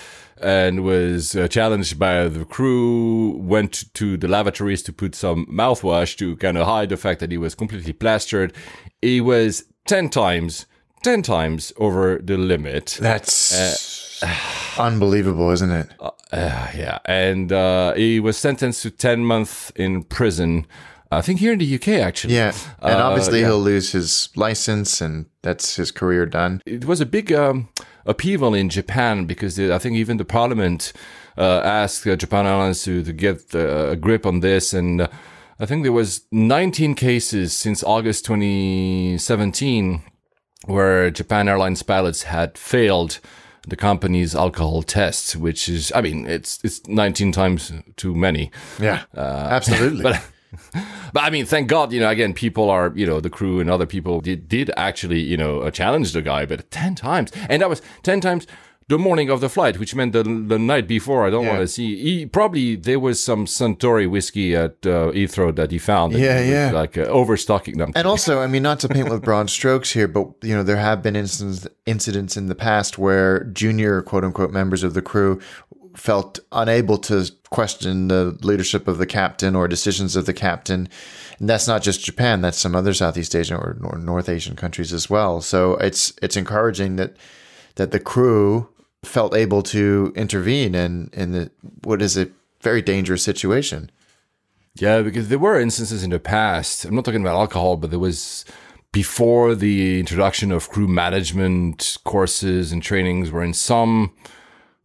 and 0.43 0.85
was 0.85 1.35
uh, 1.37 1.49
challenged 1.49 1.99
by 1.99 2.29
the 2.29 2.45
crew, 2.45 3.37
went 3.39 3.93
to 3.95 4.17
the 4.17 4.29
lavatories 4.29 4.83
to 4.85 4.93
put 4.93 5.15
some 5.15 5.47
mouthwash 5.47 6.17
to 6.19 6.37
kind 6.37 6.57
of 6.59 6.67
hide 6.67 6.89
the 6.89 6.97
fact 6.97 7.21
that 7.21 7.31
he 7.31 7.39
was 7.39 7.55
completely 7.55 7.93
plastered. 7.93 8.53
He 9.03 9.21
was 9.21 9.65
10 9.87 10.09
times, 10.11 10.67
10 11.03 11.23
times 11.23 11.73
over 11.77 12.19
the 12.19 12.37
limit. 12.37 12.99
That's 13.01 14.23
unbelievable, 14.79 15.51
isn't 15.51 15.71
it? 15.71 15.89
Uh, 16.01 16.11
yeah. 16.77 16.99
And 17.05 17.53
uh, 17.53 17.95
he 17.95 18.21
was 18.21 18.37
sentenced 18.37 18.83
to 18.83 18.91
10 18.91 19.25
months 19.25 19.71
in 19.77 20.03
prison. 20.05 20.67
I 21.11 21.23
think 21.23 21.41
here 21.41 21.53
in 21.55 21.59
the 21.59 21.75
UK, 21.75 21.89
actually. 22.05 22.35
Yeah. 22.35 22.53
And 22.83 22.97
Uh, 23.01 23.07
obviously 23.09 23.41
yeah. 23.41 23.47
he'll 23.47 23.61
lose 23.63 23.93
his 23.93 24.29
license 24.37 25.01
and 25.01 25.27
that's 25.43 25.77
his 25.77 25.91
career 25.91 26.27
done. 26.27 26.61
it 26.67 26.85
was 26.85 27.01
a 27.01 27.07
big 27.07 27.33
um, 27.33 27.69
upheaval 28.09 28.55
in 28.55 28.69
Japan 28.69 29.27
because 29.27 29.55
the, 29.57 29.73
I 29.73 29.79
think 29.79 29.97
even 29.97 30.17
the 30.17 30.25
parliament 30.25 30.93
uh, 31.37 31.61
asked 31.63 32.07
uh, 32.07 32.17
Japan 32.17 32.47
Airlines 32.47 32.83
to, 32.85 33.05
to 33.05 33.13
get 33.13 33.55
uh, 33.55 33.91
a 33.91 33.97
grip 33.97 34.27
on 34.27 34.41
this. 34.41 34.73
And 34.73 35.03
uh, 35.03 35.09
I 35.61 35.67
think 35.67 35.85
there 35.85 35.93
was 35.93 36.23
19 36.33 36.95
cases 36.95 37.53
since 37.53 37.85
August 37.85 38.25
2017 38.25 40.03
where 40.67 41.11
Japan 41.11 41.49
Airlines 41.49 41.83
pilots 41.83 42.25
had 42.25 42.59
failed 42.59 43.21
the 43.67 43.77
company's 43.77 44.35
alcohol 44.35 44.83
tests, 44.83 45.37
which 45.37 45.69
is, 45.69 45.93
I 45.95 46.01
mean, 46.01 46.27
it's 46.27 46.59
it's 46.65 46.87
19 46.87 47.33
times 47.33 47.73
too 47.97 48.15
many. 48.15 48.51
Yeah. 48.81 49.05
absolutely. 49.15 50.03
But 50.03 50.23
but 51.13 51.21
I 51.23 51.31
mean, 51.31 51.47
thank 51.47 51.69
God, 51.69 51.93
you 51.93 52.01
know, 52.01 52.09
again, 52.09 52.33
people 52.35 52.71
are, 52.71 52.93
you 52.95 53.07
know, 53.07 53.21
the 53.21 53.31
crew 53.31 53.61
and 53.61 53.71
other 53.71 53.87
people 53.87 54.21
did, 54.21 54.49
did 54.49 54.71
actually, 54.77 55.21
you 55.21 55.37
know, 55.37 55.61
uh, 55.61 55.71
challenge 55.71 56.13
the 56.13 56.23
guy, 56.23 56.47
but 56.47 56.71
10 56.71 56.95
times. 56.95 57.31
And 57.49 57.63
that 57.63 57.69
was 57.69 57.83
10 58.03 58.21
times 58.21 58.47
the 58.89 58.99
morning 58.99 59.29
of 59.29 59.43
the 59.43 59.51
flight, 59.51 59.79
which 59.79 59.95
meant 59.95 60.15
the, 60.15 60.23
the 60.23 60.59
night 60.59 60.89
before. 60.89 61.27
I 61.27 61.31
don't 61.31 61.45
Yeah. 61.45 61.51
want 61.51 61.61
to 61.61 61.69
see. 61.69 61.97
He, 62.03 62.25
probably 62.27 62.75
there 62.75 62.99
was 62.99 63.23
some 63.23 63.45
Suntory 63.45 64.09
whiskey 64.09 64.57
at 64.57 64.77
uh, 64.87 65.13
Heathrow 65.13 65.55
that 65.57 65.71
he 65.71 65.79
found. 65.79 66.15
Yeah, 66.15 66.43
he 66.43 66.51
yeah. 66.51 66.71
Like 66.73 66.97
uh, 66.97 67.03
overstocking 67.03 67.77
them. 67.77 67.93
And 67.95 68.07
also, 68.07 68.41
I 68.41 68.47
mean, 68.47 68.63
not 68.63 68.81
to 68.81 68.89
paint 68.89 69.11
with 69.11 69.23
broad 69.23 69.51
strokes 69.51 69.93
here, 69.93 70.09
but 70.09 70.29
you 70.43 70.55
know, 70.55 70.63
there 70.63 70.79
have 70.79 71.03
been 71.03 71.17
incidents 71.17 71.67
incidents 71.85 72.37
in 72.39 72.47
the 72.47 72.55
past 72.55 72.97
where 72.97 73.45
junior 73.53 74.01
quote 74.01 74.25
unquote 74.25 74.53
members 74.53 74.83
of 74.83 74.95
the 74.95 75.03
crew 75.03 75.39
felt 75.95 76.39
unable 76.53 76.97
to 76.97 77.31
question 77.51 78.09
the 78.09 78.37
leadership 78.43 78.89
of 78.89 78.99
the 78.99 79.07
captain 79.07 79.57
or 79.57 79.69
decisions 79.69 80.17
of 80.17 80.27
the 80.27 80.35
captain. 80.35 80.89
And 81.39 81.49
that's 81.49 81.69
not 81.69 81.83
just 81.83 82.05
Japan; 82.05 82.41
that's 82.41 82.59
some 82.59 82.75
other 82.75 82.95
Southeast 82.95 83.35
Asian 83.35 83.57
or, 83.57 83.79
or 83.83 83.99
North 83.99 84.29
Asian 84.29 84.57
countries 84.57 84.93
as 84.93 85.09
well. 85.09 85.41
So 85.41 85.75
it's 85.77 86.13
it's 86.23 86.37
encouraging 86.37 86.97
that 86.97 87.17
that 87.77 87.91
the 87.91 88.01
crew 88.01 88.69
felt 89.05 89.35
able 89.35 89.63
to 89.63 90.13
intervene 90.17 90.75
in 90.75 91.11
in 91.13 91.33
the 91.33 91.51
what 91.85 92.03
is 92.03 92.17
a 92.17 92.29
very 92.61 92.83
dangerous 92.83 93.23
situation. 93.23 93.91
Yeah, 94.75 95.03
because 95.03 95.29
there 95.29 95.39
were 95.39 95.61
instances 95.61 96.05
in 96.05 96.11
the 96.11 96.21
past. 96.21 96.85
I'm 96.85 96.95
not 96.95 97.05
talking 97.05 97.21
about 97.21 97.37
alcohol, 97.37 97.77
but 97.77 97.91
there 97.91 97.99
was 97.99 98.45
before 98.93 99.55
the 99.55 99.99
introduction 99.99 100.53
of 100.53 100.69
crew 100.71 100.89
management 100.89 101.99
courses 102.05 102.73
and 102.73 102.83
trainings, 102.83 103.31
where 103.31 103.43
in 103.43 103.55
some 103.55 104.15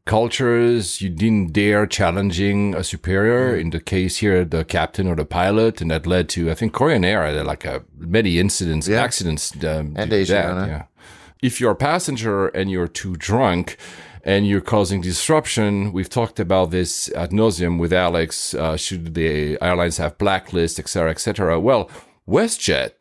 cultures 0.05 1.01
you 1.01 1.09
didn't 1.09 1.53
dare 1.53 1.85
challenging 1.87 2.75
a 2.75 2.83
superior. 2.83 3.55
In 3.55 3.69
the 3.69 3.79
case 3.79 4.17
here, 4.17 4.43
the 4.45 4.65
captain 4.65 5.07
or 5.07 5.15
the 5.15 5.25
pilot, 5.25 5.81
and 5.81 5.91
that 5.91 6.05
led 6.05 6.29
to 6.29 6.51
I 6.51 6.55
think 6.55 6.73
Korean 6.73 7.05
Air 7.05 7.25
had 7.25 7.45
like 7.45 7.65
a 7.65 7.83
many 7.97 8.37
incidents, 8.39 8.87
Yeah. 8.87 9.01
accidents, 9.03 9.51
um, 9.63 9.93
And 9.95 10.09
to 10.11 10.25
that, 10.25 10.67
yeah. 10.67 10.83
If 11.41 11.59
you're 11.59 11.71
a 11.71 11.75
passenger 11.75 12.47
and 12.47 12.69
you're 12.71 12.87
too 12.87 13.15
drunk 13.17 13.77
and 14.23 14.47
you're 14.47 14.61
causing 14.61 15.01
disruption, 15.01 15.91
we've 15.91 16.09
talked 16.09 16.39
about 16.39 16.71
this 16.71 17.11
ad 17.13 17.31
nauseum 17.31 17.77
with 17.79 17.91
Alex. 17.91 18.53
Uh, 18.53 18.77
should 18.77 19.13
the 19.13 19.57
airlines 19.61 19.97
have 19.97 20.17
blacklists, 20.17 20.79
etc., 20.79 20.87
cetera, 20.87 21.11
et 21.11 21.19
cetera? 21.19 21.59
Well, 21.59 21.89
WestJet 22.27 22.91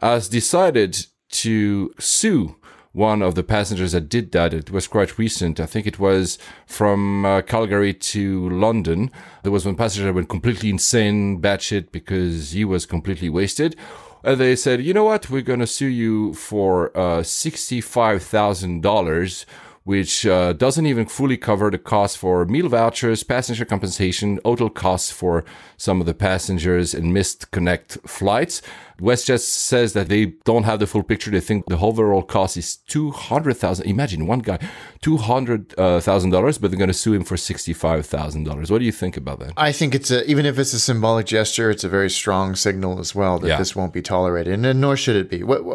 has 0.00 0.28
decided 0.28 1.06
to 1.44 1.92
sue 1.98 2.56
one 2.92 3.22
of 3.22 3.34
the 3.34 3.42
passengers 3.42 3.92
that 3.92 4.08
did 4.08 4.32
that. 4.32 4.52
It 4.52 4.70
was 4.70 4.86
quite 4.86 5.18
recent. 5.18 5.58
I 5.58 5.66
think 5.66 5.86
it 5.86 5.98
was 5.98 6.38
from 6.66 7.24
uh, 7.24 7.40
Calgary 7.42 7.94
to 7.94 8.50
London. 8.50 9.10
There 9.42 9.52
was 9.52 9.64
one 9.64 9.76
passenger 9.76 10.06
that 10.06 10.14
went 10.14 10.28
completely 10.28 10.70
insane, 10.70 11.40
batshit, 11.40 11.90
because 11.90 12.52
he 12.52 12.64
was 12.64 12.86
completely 12.86 13.30
wasted. 13.30 13.76
And 14.24 14.38
they 14.38 14.54
said, 14.54 14.82
you 14.82 14.94
know 14.94 15.04
what? 15.04 15.30
We're 15.30 15.42
going 15.42 15.60
to 15.60 15.66
sue 15.66 15.86
you 15.86 16.34
for 16.34 16.96
uh, 16.96 17.22
$65,000, 17.22 19.44
which 19.84 20.26
uh, 20.26 20.52
doesn't 20.52 20.86
even 20.86 21.06
fully 21.06 21.36
cover 21.36 21.70
the 21.70 21.78
cost 21.78 22.18
for 22.18 22.44
meal 22.44 22.68
vouchers, 22.68 23.24
passenger 23.24 23.64
compensation, 23.64 24.38
hotel 24.44 24.70
costs 24.70 25.10
for 25.10 25.44
some 25.86 26.00
of 26.00 26.06
the 26.06 26.14
passengers, 26.14 26.94
and 26.94 27.12
missed 27.12 27.50
connect 27.50 27.98
flights. 28.18 28.62
WestJet 29.00 29.40
says 29.40 29.94
that 29.94 30.08
they 30.08 30.26
don't 30.44 30.62
have 30.62 30.78
the 30.78 30.86
full 30.86 31.02
picture. 31.02 31.30
They 31.32 31.40
think 31.40 31.66
the 31.66 31.76
overall 31.76 32.22
cost 32.22 32.56
is 32.56 32.76
two 32.94 33.10
hundred 33.10 33.54
thousand. 33.56 33.86
Imagine 33.86 34.28
one 34.28 34.38
guy, 34.48 34.58
two 35.00 35.16
hundred 35.16 35.70
thousand 36.08 36.30
dollars, 36.30 36.56
but 36.58 36.70
they're 36.70 36.78
going 36.84 36.86
to 36.96 37.02
sue 37.04 37.14
him 37.14 37.24
for 37.24 37.36
sixty-five 37.36 38.06
thousand 38.06 38.44
dollars. 38.44 38.70
What 38.70 38.78
do 38.78 38.84
you 38.84 38.92
think 39.02 39.16
about 39.16 39.40
that? 39.40 39.54
I 39.56 39.72
think 39.72 39.94
it's 39.96 40.12
a 40.12 40.24
even 40.30 40.46
if 40.46 40.56
it's 40.56 40.72
a 40.72 40.78
symbolic 40.78 41.26
gesture, 41.26 41.68
it's 41.68 41.82
a 41.82 41.88
very 41.88 42.10
strong 42.10 42.54
signal 42.54 43.00
as 43.00 43.12
well 43.12 43.40
that 43.40 43.48
Yeah. 43.48 43.58
this 43.58 43.74
won't 43.74 43.92
be 43.92 44.02
tolerated, 44.02 44.52
and, 44.64 44.80
nor 44.80 44.96
should 44.96 45.16
it 45.16 45.28
be. 45.28 45.40
Wh- 45.40 45.66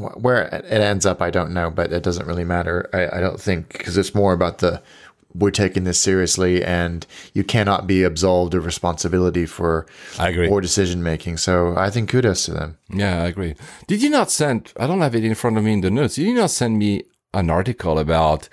wh- 0.00 0.16
Where 0.24 0.42
it 0.42 0.64
ends 0.92 1.04
up, 1.06 1.20
I 1.20 1.30
don't 1.30 1.52
know, 1.52 1.70
but 1.78 1.92
it 1.92 2.04
doesn't 2.04 2.26
really 2.30 2.44
matter. 2.44 2.88
I, 2.92 3.18
I 3.18 3.20
don't 3.20 3.40
think 3.40 3.72
because 3.76 3.96
it's 3.98 4.14
more 4.14 4.32
about 4.32 4.58
the 4.58 4.80
we're 5.38 5.50
taking 5.50 5.84
this 5.84 5.98
seriously, 5.98 6.64
and 6.64 7.06
you 7.34 7.44
cannot 7.44 7.86
be 7.86 8.02
absolved 8.02 8.54
of 8.54 8.64
responsibility 8.64 9.46
for 9.46 9.86
I 10.18 10.30
agree. 10.30 10.48
poor 10.48 10.60
decision 10.60 11.02
making. 11.02 11.36
So 11.36 11.76
I 11.76 11.90
think 11.90 12.08
kudos 12.10 12.44
to 12.46 12.52
them. 12.52 12.78
Yeah, 12.88 13.22
I 13.22 13.26
agree. 13.26 13.54
Did 13.86 14.02
you 14.02 14.10
not 14.10 14.30
send? 14.30 14.72
I 14.78 14.86
don't 14.86 15.00
have 15.00 15.14
it 15.14 15.24
in 15.24 15.34
front 15.34 15.58
of 15.58 15.64
me 15.64 15.72
in 15.74 15.80
the 15.80 15.90
notes. 15.90 16.14
Did 16.16 16.26
you 16.26 16.34
not 16.34 16.50
send 16.50 16.78
me 16.78 17.04
an 17.34 17.50
article 17.50 17.98
about? 17.98 18.48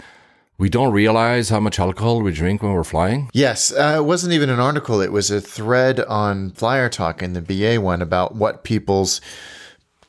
We 0.59 0.69
don't 0.69 0.93
realize 0.93 1.49
how 1.49 1.59
much 1.59 1.79
alcohol 1.79 2.21
we 2.21 2.31
drink 2.31 2.61
when 2.61 2.73
we're 2.73 2.83
flying. 2.83 3.29
Yes, 3.33 3.73
uh, 3.73 3.95
it 3.97 4.05
wasn't 4.05 4.33
even 4.33 4.51
an 4.51 4.59
article. 4.59 5.01
It 5.01 5.11
was 5.11 5.31
a 5.31 5.41
thread 5.41 5.99
on 6.01 6.51
Flyer 6.51 6.89
Talk 6.89 7.23
in 7.23 7.33
the 7.33 7.41
BA 7.41 7.81
one 7.81 8.03
about 8.03 8.35
what 8.35 8.63
people's 8.63 9.19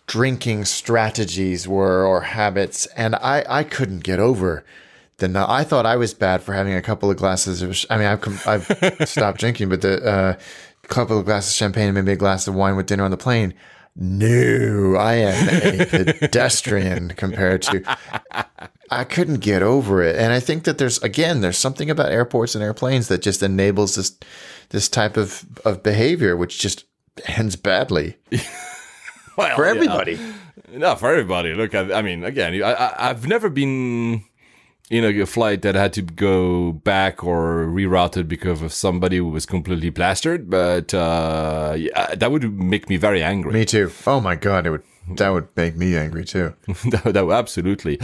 drinking 0.06 0.66
strategies 0.66 1.66
were 1.66 2.04
or 2.06 2.20
habits, 2.20 2.86
and 2.94 3.14
I, 3.16 3.44
I 3.48 3.64
couldn't 3.64 4.04
get 4.04 4.18
over 4.18 4.64
the. 5.18 5.44
I 5.48 5.64
thought 5.64 5.86
I 5.86 5.96
was 5.96 6.14
bad 6.14 6.42
for 6.42 6.52
having 6.54 6.74
a 6.74 6.82
couple 6.82 7.10
of 7.10 7.16
glasses 7.16 7.62
of. 7.62 7.76
I 7.90 7.98
mean, 7.98 8.06
I've 8.06 8.20
com- 8.20 8.40
I've 8.46 8.64
stopped 9.08 9.38
drinking, 9.40 9.68
but 9.68 9.80
the 9.82 10.04
uh, 10.04 10.38
couple 10.88 11.18
of 11.18 11.24
glasses 11.24 11.52
of 11.52 11.56
champagne 11.56 11.86
and 11.88 11.94
maybe 11.94 12.12
a 12.12 12.16
glass 12.16 12.46
of 12.48 12.54
wine 12.54 12.76
with 12.76 12.86
dinner 12.86 13.04
on 13.04 13.10
the 13.10 13.16
plane. 13.16 13.54
No, 13.96 14.96
I 14.98 15.14
am 15.14 15.48
a 15.48 15.86
pedestrian 16.18 17.10
compared 17.10 17.62
to. 17.62 17.98
I 18.90 19.04
couldn't 19.04 19.38
get 19.40 19.62
over 19.62 20.02
it, 20.02 20.16
and 20.16 20.32
I 20.32 20.40
think 20.40 20.64
that 20.64 20.78
there's 20.78 20.98
again 21.02 21.40
there's 21.42 21.58
something 21.58 21.90
about 21.90 22.10
airports 22.10 22.54
and 22.54 22.64
airplanes 22.64 23.08
that 23.08 23.22
just 23.22 23.42
enables 23.42 23.94
this 23.94 24.18
this 24.70 24.88
type 24.88 25.16
of 25.16 25.44
of 25.64 25.82
behavior, 25.82 26.36
which 26.36 26.58
just 26.58 26.84
ends 27.26 27.54
badly 27.56 28.16
Well, 29.36 29.54
for 29.56 29.64
yeah. 29.64 29.70
everybody. 29.70 30.18
Not 30.72 31.00
for 31.00 31.10
everybody. 31.10 31.54
Look, 31.54 31.74
I, 31.74 31.92
I 31.92 32.02
mean, 32.02 32.24
again, 32.24 32.60
I, 32.62 32.72
I, 32.72 33.10
I've 33.10 33.26
never 33.26 33.48
been 33.48 34.24
in 34.90 35.04
a 35.04 35.26
flight 35.26 35.62
that 35.62 35.74
had 35.74 35.92
to 35.94 36.02
go 36.02 36.72
back 36.72 37.24
or 37.24 37.66
rerouted 37.66 38.28
because 38.28 38.60
of 38.62 38.72
somebody 38.72 39.16
who 39.16 39.28
was 39.28 39.46
completely 39.46 39.90
plastered. 39.90 40.50
But 40.50 40.92
uh, 40.92 41.74
yeah, 41.76 42.14
that 42.14 42.30
would 42.30 42.52
make 42.58 42.88
me 42.88 42.96
very 42.96 43.22
angry. 43.22 43.52
Me 43.52 43.64
too. 43.64 43.90
Oh 44.06 44.20
my 44.20 44.36
god, 44.36 44.66
it 44.66 44.70
would 44.70 44.82
That 45.16 45.30
would 45.30 45.48
make 45.56 45.76
me 45.76 45.96
angry 45.96 46.24
too. 46.24 46.54
that, 46.90 47.04
that- 47.04 47.30
absolutely. 47.30 47.98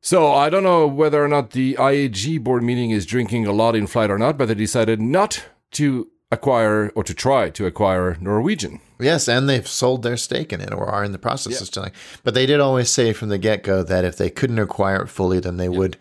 So 0.00 0.32
I 0.32 0.48
don't 0.48 0.62
know 0.62 0.86
whether 0.86 1.22
or 1.22 1.28
not 1.28 1.50
the 1.50 1.74
IAG 1.74 2.42
board 2.42 2.62
meeting 2.62 2.90
is 2.90 3.04
drinking 3.04 3.46
a 3.46 3.52
lot 3.52 3.74
in 3.76 3.86
flight 3.86 4.10
or 4.10 4.18
not, 4.18 4.38
but 4.38 4.46
they 4.48 4.54
decided 4.54 5.00
not 5.02 5.44
to 5.72 6.08
acquire 6.30 6.90
or 6.94 7.04
to 7.04 7.14
try 7.14 7.50
to 7.50 7.66
acquire 7.66 8.16
Norwegian. 8.20 8.80
Yes, 9.00 9.28
and 9.28 9.48
they've 9.48 9.66
sold 9.66 10.02
their 10.02 10.16
stake 10.16 10.52
in 10.52 10.60
it 10.60 10.72
or 10.72 10.86
are 10.86 11.04
in 11.04 11.12
the 11.12 11.18
process 11.18 11.60
of 11.60 11.68
selling. 11.68 11.92
But 12.24 12.34
they 12.34 12.46
did 12.46 12.60
always 12.60 12.90
say 12.90 13.12
from 13.12 13.28
the 13.28 13.38
get 13.38 13.62
go 13.62 13.82
that 13.82 14.04
if 14.04 14.16
they 14.16 14.28
couldn't 14.28 14.58
acquire 14.58 15.02
it 15.02 15.08
fully, 15.08 15.40
then 15.40 15.56
they 15.56 15.68
would. 15.68 15.96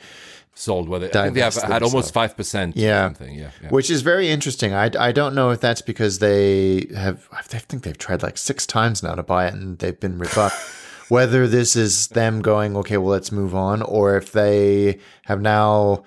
Sold 0.53 0.89
whether 0.89 1.05
I 1.05 1.09
think 1.11 1.35
they 1.35 1.41
have 1.41 1.53
had 1.53 1.83
almost 1.83 2.11
five 2.11 2.35
percent. 2.35 2.75
Yeah. 2.75 3.13
Yeah, 3.21 3.51
yeah. 3.61 3.69
Which 3.69 3.91
is 3.91 4.01
very 4.01 4.29
interesting. 4.29 4.73
I, 4.73 4.89
I 4.99 5.11
don't 5.11 5.35
know 5.35 5.51
if 5.51 5.61
that's 5.61 5.83
because 5.83 6.17
they 6.17 6.87
have, 6.95 7.29
I 7.31 7.43
think 7.43 7.83
they've 7.83 7.95
tried 7.95 8.23
like 8.23 8.39
six 8.39 8.65
times 8.65 9.03
now 9.03 9.13
to 9.13 9.21
buy 9.21 9.45
it 9.45 9.53
and 9.53 9.77
they've 9.77 9.99
been 9.99 10.17
rebuffed. 10.17 10.57
Whether 11.09 11.47
this 11.47 11.75
is 11.75 12.07
them 12.07 12.41
going, 12.41 12.75
okay, 12.77 12.97
well, 12.97 13.11
let's 13.11 13.31
move 13.31 13.53
on, 13.53 13.83
or 13.83 14.17
if 14.17 14.31
they 14.31 14.97
have 15.25 15.41
now 15.41 16.03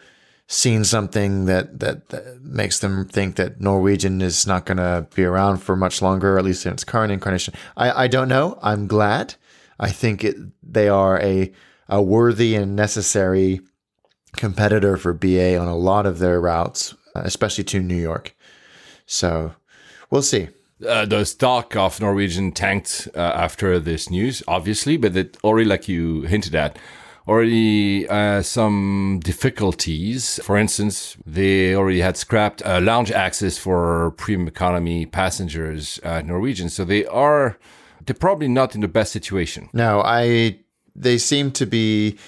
seen 0.53 0.83
something 0.83 1.45
that, 1.47 1.79
that, 1.79 2.09
that 2.09 2.43
makes 2.43 2.81
them 2.81 3.07
think 3.07 3.37
that 3.37 3.61
Norwegian 3.61 4.21
is 4.21 4.49
not 4.49 4.67
going 4.67 4.79
to 4.79 5.07
be 5.15 5.23
around 5.23 5.59
for 5.59 5.77
much 5.77 6.03
longer, 6.03 6.37
at 6.37 6.45
least 6.45 6.67
in 6.67 6.73
its 6.73 6.83
current 6.83 7.13
incarnation. 7.13 7.55
I, 7.77 8.05
I 8.05 8.09
don't 8.09 8.29
know. 8.29 8.59
I'm 8.61 8.89
glad. 8.89 9.37
I 9.79 9.91
think 9.93 10.25
it, 10.25 10.35
they 10.61 10.89
are 10.89 11.21
a, 11.21 11.53
a 11.89 12.03
worthy 12.03 12.57
and 12.57 12.75
necessary 12.75 13.61
competitor 14.37 14.97
for 14.97 15.13
BA 15.13 15.57
on 15.57 15.69
a 15.69 15.77
lot 15.77 16.05
of 16.05 16.19
their 16.19 16.41
routes, 16.41 16.97
especially 17.15 17.65
to 17.65 17.79
New 17.79 17.95
York. 17.95 18.35
So 19.07 19.55
we'll 20.11 20.23
see. 20.23 20.49
uh, 20.87 21.07
the 21.07 21.25
stock 21.25 21.77
of 21.77 22.01
Norwegian 22.01 22.53
tanked 22.53 23.09
uh, 23.15 23.19
after 23.19 23.79
this 23.79 24.11
news, 24.11 24.43
obviously, 24.49 24.97
but 24.97 25.17
it 25.17 25.37
already, 25.45 25.69
like 25.69 25.89
you 25.89 26.23
hinted 26.23 26.55
at, 26.55 26.79
already 27.31 28.09
uh, 28.09 28.43
some 28.43 29.21
difficulties. 29.23 30.41
For 30.43 30.57
instance, 30.57 31.17
they 31.25 31.77
already 31.77 32.01
had 32.01 32.17
scrapped 32.17 32.61
uh, 32.67 32.81
lounge 32.81 33.13
access 33.13 33.57
for 33.57 34.11
premium 34.19 34.49
economy 34.49 35.07
passengers 35.07 36.01
at 36.03 36.27
Norwegian, 36.27 36.69
so 36.69 36.85
they 36.85 37.07
are 37.07 37.57
they're 38.05 38.15
probably 38.15 38.49
not 38.49 38.75
in 38.75 38.81
the 38.81 38.89
best 38.89 39.13
situation. 39.13 39.69
No, 39.73 40.03
I 40.05 40.59
they 40.97 41.19
seem 41.19 41.53
to 41.53 41.67
be 41.67 42.19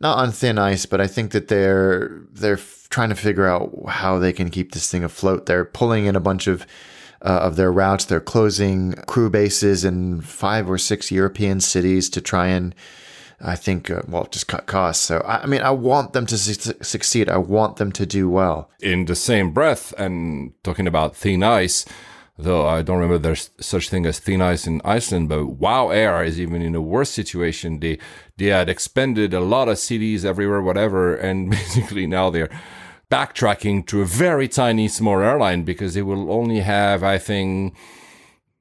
not 0.00 0.18
on 0.18 0.32
thin 0.32 0.58
ice, 0.58 0.86
but 0.86 1.00
I 1.00 1.06
think 1.06 1.30
that 1.30 1.46
they're 1.46 2.22
they're 2.32 2.60
trying 2.90 3.10
to 3.10 3.14
figure 3.14 3.46
out 3.46 3.70
how 3.88 4.18
they 4.18 4.32
can 4.32 4.50
keep 4.50 4.72
this 4.72 4.90
thing 4.90 5.04
afloat. 5.04 5.46
They're 5.46 5.64
pulling 5.64 6.06
in 6.06 6.16
a 6.16 6.20
bunch 6.20 6.48
of 6.48 6.66
uh, 7.22 7.40
of 7.42 7.54
their 7.54 7.70
routes. 7.70 8.06
They're 8.06 8.20
closing 8.20 8.94
crew 9.06 9.30
bases 9.30 9.84
in 9.84 10.20
five 10.20 10.68
or 10.68 10.78
six 10.78 11.12
European 11.12 11.60
cities 11.60 12.10
to 12.10 12.20
try 12.20 12.48
and 12.48 12.74
I 13.40 13.54
think 13.56 13.90
uh, 13.90 14.02
well 14.08 14.26
just 14.30 14.48
cut 14.48 14.66
costs. 14.66 15.04
So 15.04 15.18
I, 15.20 15.42
I 15.42 15.46
mean, 15.46 15.62
I 15.62 15.70
want 15.70 16.12
them 16.12 16.26
to 16.26 16.36
su- 16.38 16.74
succeed. 16.82 17.28
I 17.28 17.38
want 17.38 17.76
them 17.76 17.92
to 17.92 18.04
do 18.06 18.28
well. 18.28 18.68
in 18.80 19.04
the 19.06 19.14
same 19.14 19.52
breath 19.52 19.94
and 19.98 20.52
talking 20.62 20.86
about 20.86 21.16
thin 21.16 21.42
ice 21.42 21.84
though 22.40 22.66
i 22.68 22.82
don't 22.82 22.98
remember 23.00 23.18
there's 23.18 23.50
such 23.60 23.88
thing 23.90 24.06
as 24.06 24.20
thin 24.20 24.40
ice 24.40 24.64
in 24.64 24.80
iceland 24.84 25.28
but 25.28 25.44
wow 25.46 25.90
air 25.90 26.22
is 26.22 26.38
even 26.38 26.62
in 26.62 26.74
a 26.76 26.80
worse 26.80 27.10
situation 27.10 27.80
they 27.80 27.98
they 28.36 28.46
had 28.46 28.68
expended 28.68 29.34
a 29.34 29.40
lot 29.40 29.68
of 29.68 29.76
cities 29.76 30.24
everywhere 30.24 30.62
whatever 30.62 31.16
and 31.16 31.50
basically 31.58 32.06
now 32.06 32.30
they're 32.30 32.50
backtracking 33.10 33.84
to 33.86 34.02
a 34.02 34.04
very 34.04 34.46
tiny 34.48 34.86
small 34.88 35.18
airline 35.20 35.64
because 35.64 35.94
they 35.94 36.02
will 36.02 36.30
only 36.30 36.60
have 36.60 37.02
i 37.02 37.18
think 37.18 37.74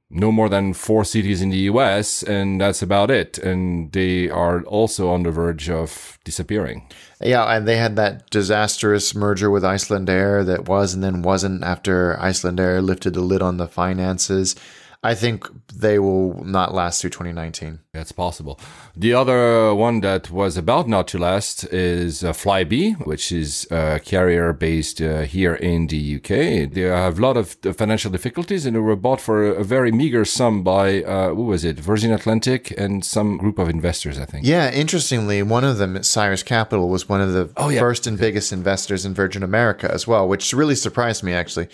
no 0.09 0.31
more 0.31 0.47
than 0.47 0.73
four 0.73 1.03
cities 1.03 1.41
in 1.41 1.49
the 1.49 1.69
US, 1.71 2.23
and 2.23 2.61
that's 2.61 2.81
about 2.81 3.11
it. 3.11 3.37
And 3.37 3.91
they 3.91 4.29
are 4.29 4.63
also 4.63 5.09
on 5.09 5.23
the 5.23 5.31
verge 5.31 5.69
of 5.69 6.17
disappearing. 6.23 6.87
Yeah, 7.21 7.45
and 7.45 7.67
they 7.67 7.77
had 7.77 7.95
that 7.97 8.29
disastrous 8.29 9.13
merger 9.13 9.49
with 9.49 9.63
Icelandair 9.63 10.45
that 10.45 10.67
was 10.67 10.93
and 10.93 11.03
then 11.03 11.21
wasn't 11.21 11.63
after 11.63 12.17
Icelandair 12.21 12.81
lifted 12.81 13.13
the 13.13 13.21
lid 13.21 13.41
on 13.41 13.57
the 13.57 13.67
finances. 13.67 14.55
I 15.03 15.13
think 15.15 15.47
they 15.73 15.99
will 15.99 16.43
not 16.43 16.73
last 16.73 17.01
through 17.01 17.11
2019. 17.11 17.79
That's 17.93 18.11
possible. 18.11 18.59
The 18.95 19.13
other 19.13 19.73
one 19.73 20.01
that 20.01 20.31
was 20.31 20.57
about 20.57 20.87
not 20.87 21.07
to 21.09 21.17
last 21.19 21.63
is 21.65 22.23
uh, 22.23 22.33
Flybe, 22.33 23.05
which 23.05 23.31
is 23.31 23.67
a 23.71 23.99
carrier 24.03 24.53
based 24.53 24.99
uh, 25.01 25.21
here 25.21 25.53
in 25.55 25.87
the 25.87 26.15
UK. 26.17 26.71
They 26.73 26.81
have 26.81 27.19
a 27.19 27.21
lot 27.21 27.37
of 27.37 27.57
financial 27.75 28.11
difficulties 28.11 28.65
and 28.65 28.75
they 28.75 28.79
were 28.79 28.95
bought 28.95 29.21
for 29.21 29.47
a, 29.47 29.63
very 29.63 29.91
meager 29.91 30.25
sum 30.25 30.63
by, 30.63 31.03
uh, 31.03 31.29
who 31.35 31.43
was 31.45 31.63
it? 31.63 31.79
Virgin 31.79 32.11
Atlantic 32.11 32.71
and 32.77 33.05
some 33.05 33.37
group 33.37 33.59
of 33.59 33.69
investors, 33.69 34.17
I 34.19 34.25
think. 34.25 34.45
Yeah, 34.45 34.71
interestingly, 34.71 35.41
one 35.43 35.63
of 35.63 35.77
them, 35.77 36.01
Cyrus 36.03 36.43
Capital, 36.43 36.89
was 36.89 37.07
one 37.07 37.21
of 37.21 37.33
the 37.33 37.49
Oh, 37.57 37.69
yeah. 37.69 37.79
first 37.79 38.07
and 38.07 38.17
biggest 38.17 38.51
investors 38.51 39.05
in 39.05 39.13
Virgin 39.13 39.43
America 39.43 39.89
as 39.91 40.07
well, 40.07 40.27
which 40.27 40.53
really 40.53 40.75
surprised 40.75 41.23
me 41.23 41.33
actually 41.33 41.67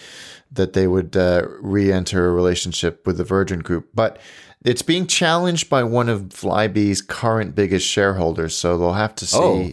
that 0.54 0.74
they 0.74 0.88
would 0.88 1.16
uh, 1.16 1.46
re-enter 1.60 2.28
a 2.28 2.34
relationship 2.34 3.06
with 3.06 3.18
the 3.18 3.24
Virgin 3.24 3.60
Group. 3.60 3.90
But 3.94 4.20
it's 4.64 4.82
being 4.82 5.08
challenged 5.08 5.70
by 5.70 5.84
one 5.84 6.10
of 6.10 6.30
Flybe's 6.30 7.02
current 7.02 7.56
biggest 7.56 7.88
shareholders, 7.88 8.56
so 8.56 8.78
they'll 8.78 8.94
have 8.94 9.16
to 9.16 9.26
see. 9.26 9.38
Oh. 9.38 9.72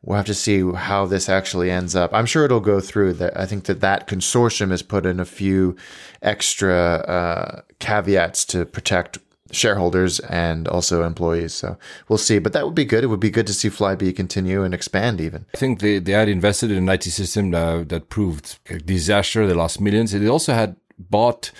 We'll 0.00 0.16
have 0.16 0.26
to 0.26 0.34
see 0.34 0.62
how 0.72 1.06
this 1.06 1.28
actually 1.28 1.72
ends 1.72 1.96
up. 1.96 2.14
I'm 2.14 2.24
sure 2.24 2.44
it'll 2.44 2.60
go 2.60 2.80
through. 2.80 3.14
That 3.14 3.38
I 3.38 3.46
think 3.46 3.64
that 3.64 3.80
that 3.80 4.06
consortium 4.06 4.70
has 4.70 4.80
put 4.80 5.04
in 5.04 5.18
a 5.18 5.24
few 5.24 5.74
extra 6.22 6.74
uh, 6.76 7.62
caveats 7.80 8.44
to 8.46 8.64
protect 8.64 9.18
shareholders 9.50 10.20
and 10.20 10.68
also 10.68 11.04
employees. 11.04 11.54
So 11.54 11.76
we'll 12.08 12.18
see. 12.18 12.38
But 12.38 12.52
that 12.52 12.64
would 12.64 12.74
be 12.74 12.84
good. 12.84 13.04
It 13.04 13.08
would 13.08 13.20
be 13.20 13.30
good 13.30 13.46
to 13.46 13.54
see 13.54 13.70
Flybe 13.70 14.14
continue 14.14 14.62
and 14.62 14.74
expand 14.74 15.20
even. 15.20 15.46
I 15.54 15.58
think 15.58 15.80
they, 15.80 15.98
they 15.98 16.12
had 16.12 16.28
invested 16.28 16.70
in 16.70 16.78
an 16.78 16.88
IT 16.88 17.04
system 17.04 17.54
uh, 17.54 17.84
that 17.84 18.08
proved 18.08 18.58
a 18.68 18.78
disaster. 18.78 19.46
They 19.46 19.54
lost 19.54 19.80
millions. 19.80 20.12
They 20.12 20.28
also 20.28 20.52
had 20.52 20.76
bought, 20.98 21.50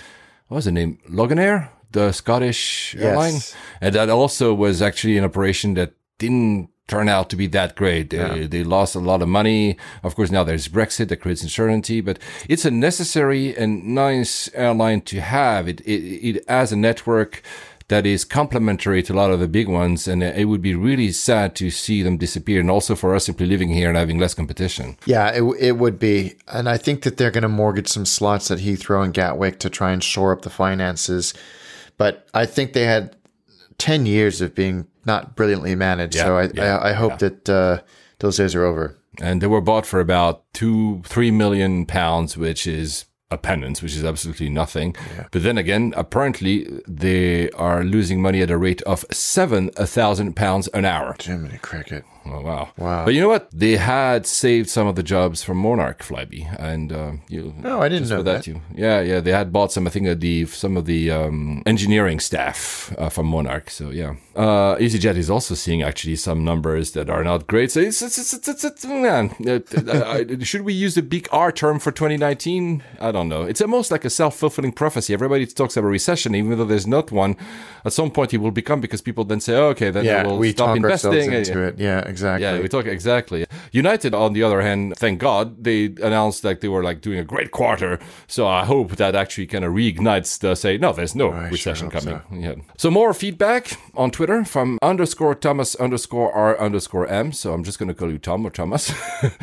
what 0.47 0.55
was 0.55 0.65
the 0.65 0.71
name? 0.71 0.99
Loganair, 1.09 1.69
the 1.91 2.11
Scottish 2.11 2.95
airline. 2.97 3.35
And 3.81 3.95
that 3.95 4.09
also 4.09 4.53
was 4.53 4.81
actually 4.81 5.17
an 5.17 5.23
operation 5.23 5.73
that 5.75 5.93
didn't 6.17 6.69
turn 6.89 7.07
out 7.07 7.29
to 7.29 7.35
be 7.35 7.47
that 7.47 7.75
great. 7.75 8.09
They, 8.09 8.47
they 8.47 8.63
lost 8.63 8.95
a 8.95 8.99
lot 8.99 9.21
of 9.21 9.29
money. 9.29 9.77
Of 10.03 10.15
course, 10.15 10.31
now 10.31 10.43
there's 10.43 10.67
Brexit 10.67 11.09
that 11.09 11.17
creates 11.17 11.43
uncertainty, 11.43 12.01
but 12.01 12.17
it's 12.49 12.65
a 12.65 12.71
necessary 12.71 13.55
and 13.55 13.85
nice 13.93 14.49
airline 14.55 15.01
to 15.01 15.21
have. 15.21 15.67
It, 15.69 15.81
it, 15.81 16.37
it 16.37 16.49
has 16.49 16.71
a 16.71 16.75
network 16.75 17.43
that 17.89 18.05
is 18.05 18.23
complementary 18.23 19.03
to 19.03 19.13
a 19.13 19.15
lot 19.15 19.31
of 19.31 19.39
the 19.39 19.47
big 19.47 19.67
ones. 19.67 20.07
And 20.07 20.23
it 20.23 20.47
would 20.47 20.61
be 20.61 20.75
really 20.75 21.11
sad 21.11 21.55
to 21.55 21.69
see 21.69 22.01
them 22.01 22.17
disappear. 22.17 22.59
And 22.59 22.71
also 22.71 22.95
for 22.95 23.13
us 23.13 23.25
simply 23.25 23.47
living 23.47 23.69
here 23.69 23.89
and 23.89 23.97
having 23.97 24.19
less 24.19 24.33
competition. 24.33 24.97
Yeah, 25.05 25.29
it, 25.31 25.43
it 25.59 25.71
would 25.73 25.99
be. 25.99 26.35
And 26.47 26.69
I 26.69 26.77
think 26.77 27.01
that 27.03 27.17
they're 27.17 27.31
going 27.31 27.41
to 27.43 27.49
mortgage 27.49 27.87
some 27.87 28.05
slots 28.05 28.51
at 28.51 28.59
Heathrow 28.59 29.03
and 29.03 29.13
Gatwick 29.13 29.59
to 29.59 29.69
try 29.69 29.91
and 29.91 30.03
shore 30.03 30.31
up 30.31 30.43
the 30.43 30.49
finances. 30.49 31.33
But 31.97 32.27
I 32.33 32.45
think 32.45 32.73
they 32.73 32.85
had 32.85 33.15
10 33.79 34.05
years 34.05 34.39
of 34.39 34.53
being 34.53 34.87
not 35.05 35.35
brilliantly 35.35 35.73
managed. 35.73 36.15
Yeah, 36.15 36.23
so 36.25 36.37
I, 36.37 36.49
yeah, 36.53 36.77
I, 36.77 36.89
I 36.91 36.93
hope 36.93 37.17
that 37.19 37.49
uh, 37.49 37.81
those 38.19 38.37
days 38.37 38.53
are 38.53 38.63
over. 38.63 38.95
And 39.19 39.41
they 39.41 39.47
were 39.47 39.61
bought 39.61 39.87
for 39.87 39.99
about 39.99 40.43
two, 40.53 41.01
three 41.05 41.31
million 41.31 41.87
pounds, 41.87 42.37
which 42.37 42.67
is 42.67 43.05
a 43.31 43.37
penance, 43.37 43.81
which 43.81 43.95
is 43.95 44.03
absolutely 44.03 44.49
nothing. 44.49 44.95
But 45.31 45.43
then 45.43 45.57
again, 45.57 45.93
apparently 45.95 46.67
they 46.87 47.49
are 47.51 47.83
losing 47.83 48.21
money 48.21 48.41
at 48.41 48.49
a 48.49 48.57
rate 48.57 48.81
of 48.83 49.05
seven 49.11 49.69
thousand 49.69 50.35
pounds 50.35 50.67
an 50.69 50.85
hour. 50.85 51.15
Jiminy 51.21 51.59
Cricket. 51.59 52.05
Oh, 52.25 52.41
wow. 52.41 52.69
Wow. 52.77 53.05
But 53.05 53.13
you 53.13 53.21
know 53.21 53.29
what? 53.29 53.49
They 53.51 53.77
had 53.77 54.27
saved 54.27 54.69
some 54.69 54.87
of 54.87 54.95
the 54.95 55.01
jobs 55.01 55.41
from 55.41 55.57
Monarch 55.57 56.03
Flybe. 56.03 56.55
And 56.59 56.91
uh, 56.91 57.11
you. 57.27 57.53
No, 57.57 57.81
I 57.81 57.89
didn't 57.89 58.09
know 58.09 58.17
for 58.17 58.23
that. 58.23 58.45
You, 58.45 58.61
yeah, 58.75 59.01
yeah. 59.01 59.19
They 59.19 59.31
had 59.31 59.51
bought 59.51 59.71
some, 59.71 59.87
I 59.87 59.89
think, 59.89 60.07
of 60.07 60.19
the 60.19 60.45
some 60.45 60.77
of 60.77 60.85
the 60.85 61.09
um, 61.09 61.63
engineering 61.65 62.19
staff 62.19 62.93
uh, 62.97 63.09
from 63.09 63.25
Monarch. 63.25 63.69
So, 63.69 63.89
yeah. 63.89 64.15
Uh, 64.39 64.77
EasyJet 64.77 65.17
is 65.17 65.29
also 65.29 65.53
seeing 65.53 65.81
actually 65.81 66.15
some 66.15 66.45
numbers 66.45 66.91
that 66.91 67.09
are 67.09 67.25
not 67.25 67.45
great. 67.45 67.71
So, 67.71 67.81
it's, 67.81 68.01
it's, 68.01 68.17
it's, 68.17 68.47
it's, 68.47 68.63
it's, 68.63 68.85
man. 68.85 69.35
Uh, 69.45 69.59
uh, 69.91 70.23
should 70.43 70.61
we 70.61 70.71
use 70.71 70.95
the 70.95 71.01
big 71.01 71.27
R 71.29 71.51
term 71.51 71.77
for 71.77 71.91
2019? 71.91 72.81
I 73.01 73.11
don't 73.11 73.27
know. 73.27 73.43
It's 73.43 73.59
almost 73.59 73.91
like 73.91 74.05
a 74.05 74.09
self 74.09 74.37
fulfilling 74.37 74.71
prophecy. 74.71 75.13
Everybody 75.13 75.45
talks 75.45 75.75
about 75.75 75.89
recession, 75.89 76.35
even 76.35 76.57
though 76.57 76.63
there's 76.63 76.87
not 76.87 77.11
one. 77.11 77.35
At 77.83 77.91
some 77.91 78.11
point, 78.11 78.33
it 78.33 78.37
will 78.37 78.51
become 78.51 78.79
because 78.79 79.01
people 79.01 79.25
then 79.25 79.41
say, 79.41 79.55
oh, 79.57 79.71
okay, 79.71 79.89
then 79.91 80.05
Yeah, 80.05 80.25
we'll 80.25 80.37
we 80.37 80.53
stop 80.53 80.77
investing. 80.77 81.33
into 81.33 81.61
it. 81.61 81.77
Yeah, 81.77 81.99
exactly. 81.99 82.43
Yeah, 82.43 82.61
we 82.61 82.69
talk 82.69 82.85
exactly. 82.85 83.45
United, 83.73 84.13
on 84.13 84.31
the 84.31 84.43
other 84.43 84.61
hand, 84.61 84.95
thank 84.95 85.19
God 85.19 85.65
they 85.65 85.87
announced 86.01 86.43
that 86.43 86.61
they 86.61 86.69
were 86.69 86.83
like 86.83 87.01
doing 87.01 87.19
a 87.19 87.25
great 87.25 87.51
quarter. 87.51 87.99
So 88.27 88.47
I 88.47 88.63
hope 88.63 88.95
that 88.95 89.15
actually 89.15 89.47
kind 89.47 89.65
of 89.65 89.73
reignites 89.73 90.39
the 90.39 90.55
say, 90.55 90.77
no, 90.77 90.93
there's 90.93 91.13
no 91.13 91.31
I 91.31 91.49
recession 91.49 91.91
hope 91.91 92.03
coming. 92.03 92.41
Yeah. 92.41 92.55
So 92.77 92.89
more 92.89 93.13
feedback 93.13 93.77
on 93.95 94.11
Twitter 94.11 94.28
from 94.45 94.77
underscore 94.81 95.35
Thomas 95.35 95.75
underscore 95.75 96.31
R 96.33 96.59
underscore 96.59 97.07
M. 97.07 97.31
So 97.31 97.53
I'm 97.53 97.63
just 97.63 97.79
going 97.79 97.89
to 97.89 97.95
call 97.95 98.11
you 98.11 98.19
Tom 98.19 98.45
or 98.45 98.49
Thomas. 98.49 98.93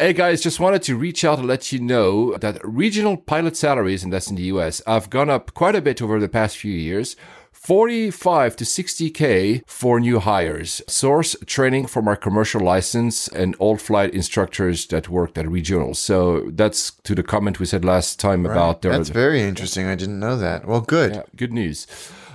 Hey 0.00 0.12
guys, 0.12 0.40
just 0.40 0.60
wanted 0.60 0.82
to 0.82 0.94
reach 0.94 1.24
out 1.24 1.40
and 1.40 1.48
let 1.48 1.72
you 1.72 1.80
know 1.80 2.36
that 2.36 2.60
regional 2.62 3.16
pilot 3.16 3.56
salaries, 3.56 4.04
and 4.04 4.12
that's 4.12 4.30
in 4.30 4.36
the 4.36 4.44
US, 4.44 4.80
have 4.86 5.10
gone 5.10 5.28
up 5.28 5.54
quite 5.54 5.74
a 5.74 5.80
bit 5.82 6.00
over 6.00 6.20
the 6.20 6.28
past 6.28 6.56
few 6.56 6.72
years. 6.72 7.16
45 7.50 8.54
to 8.54 8.64
60k 8.64 9.62
for 9.66 9.98
new 9.98 10.20
hires. 10.20 10.80
Source 10.86 11.34
training 11.46 11.88
from 11.88 12.06
our 12.06 12.14
commercial 12.14 12.60
license 12.60 13.26
and 13.26 13.56
old 13.58 13.82
flight 13.82 14.14
instructors 14.14 14.86
that 14.86 15.08
worked 15.08 15.36
at 15.36 15.48
regional. 15.48 15.94
So 15.94 16.48
that's 16.52 16.92
to 17.02 17.16
the 17.16 17.24
comment 17.24 17.58
we 17.58 17.66
said 17.66 17.84
last 17.84 18.20
time 18.20 18.46
about 18.46 18.82
their 18.82 18.92
That's 18.92 19.08
very 19.08 19.42
interesting. 19.42 19.86
I 19.86 19.96
didn't 19.96 20.20
know 20.20 20.36
that. 20.36 20.64
Well, 20.64 20.80
good. 20.80 21.16
yeah, 21.16 21.22
good 21.34 21.52
news. 21.52 21.88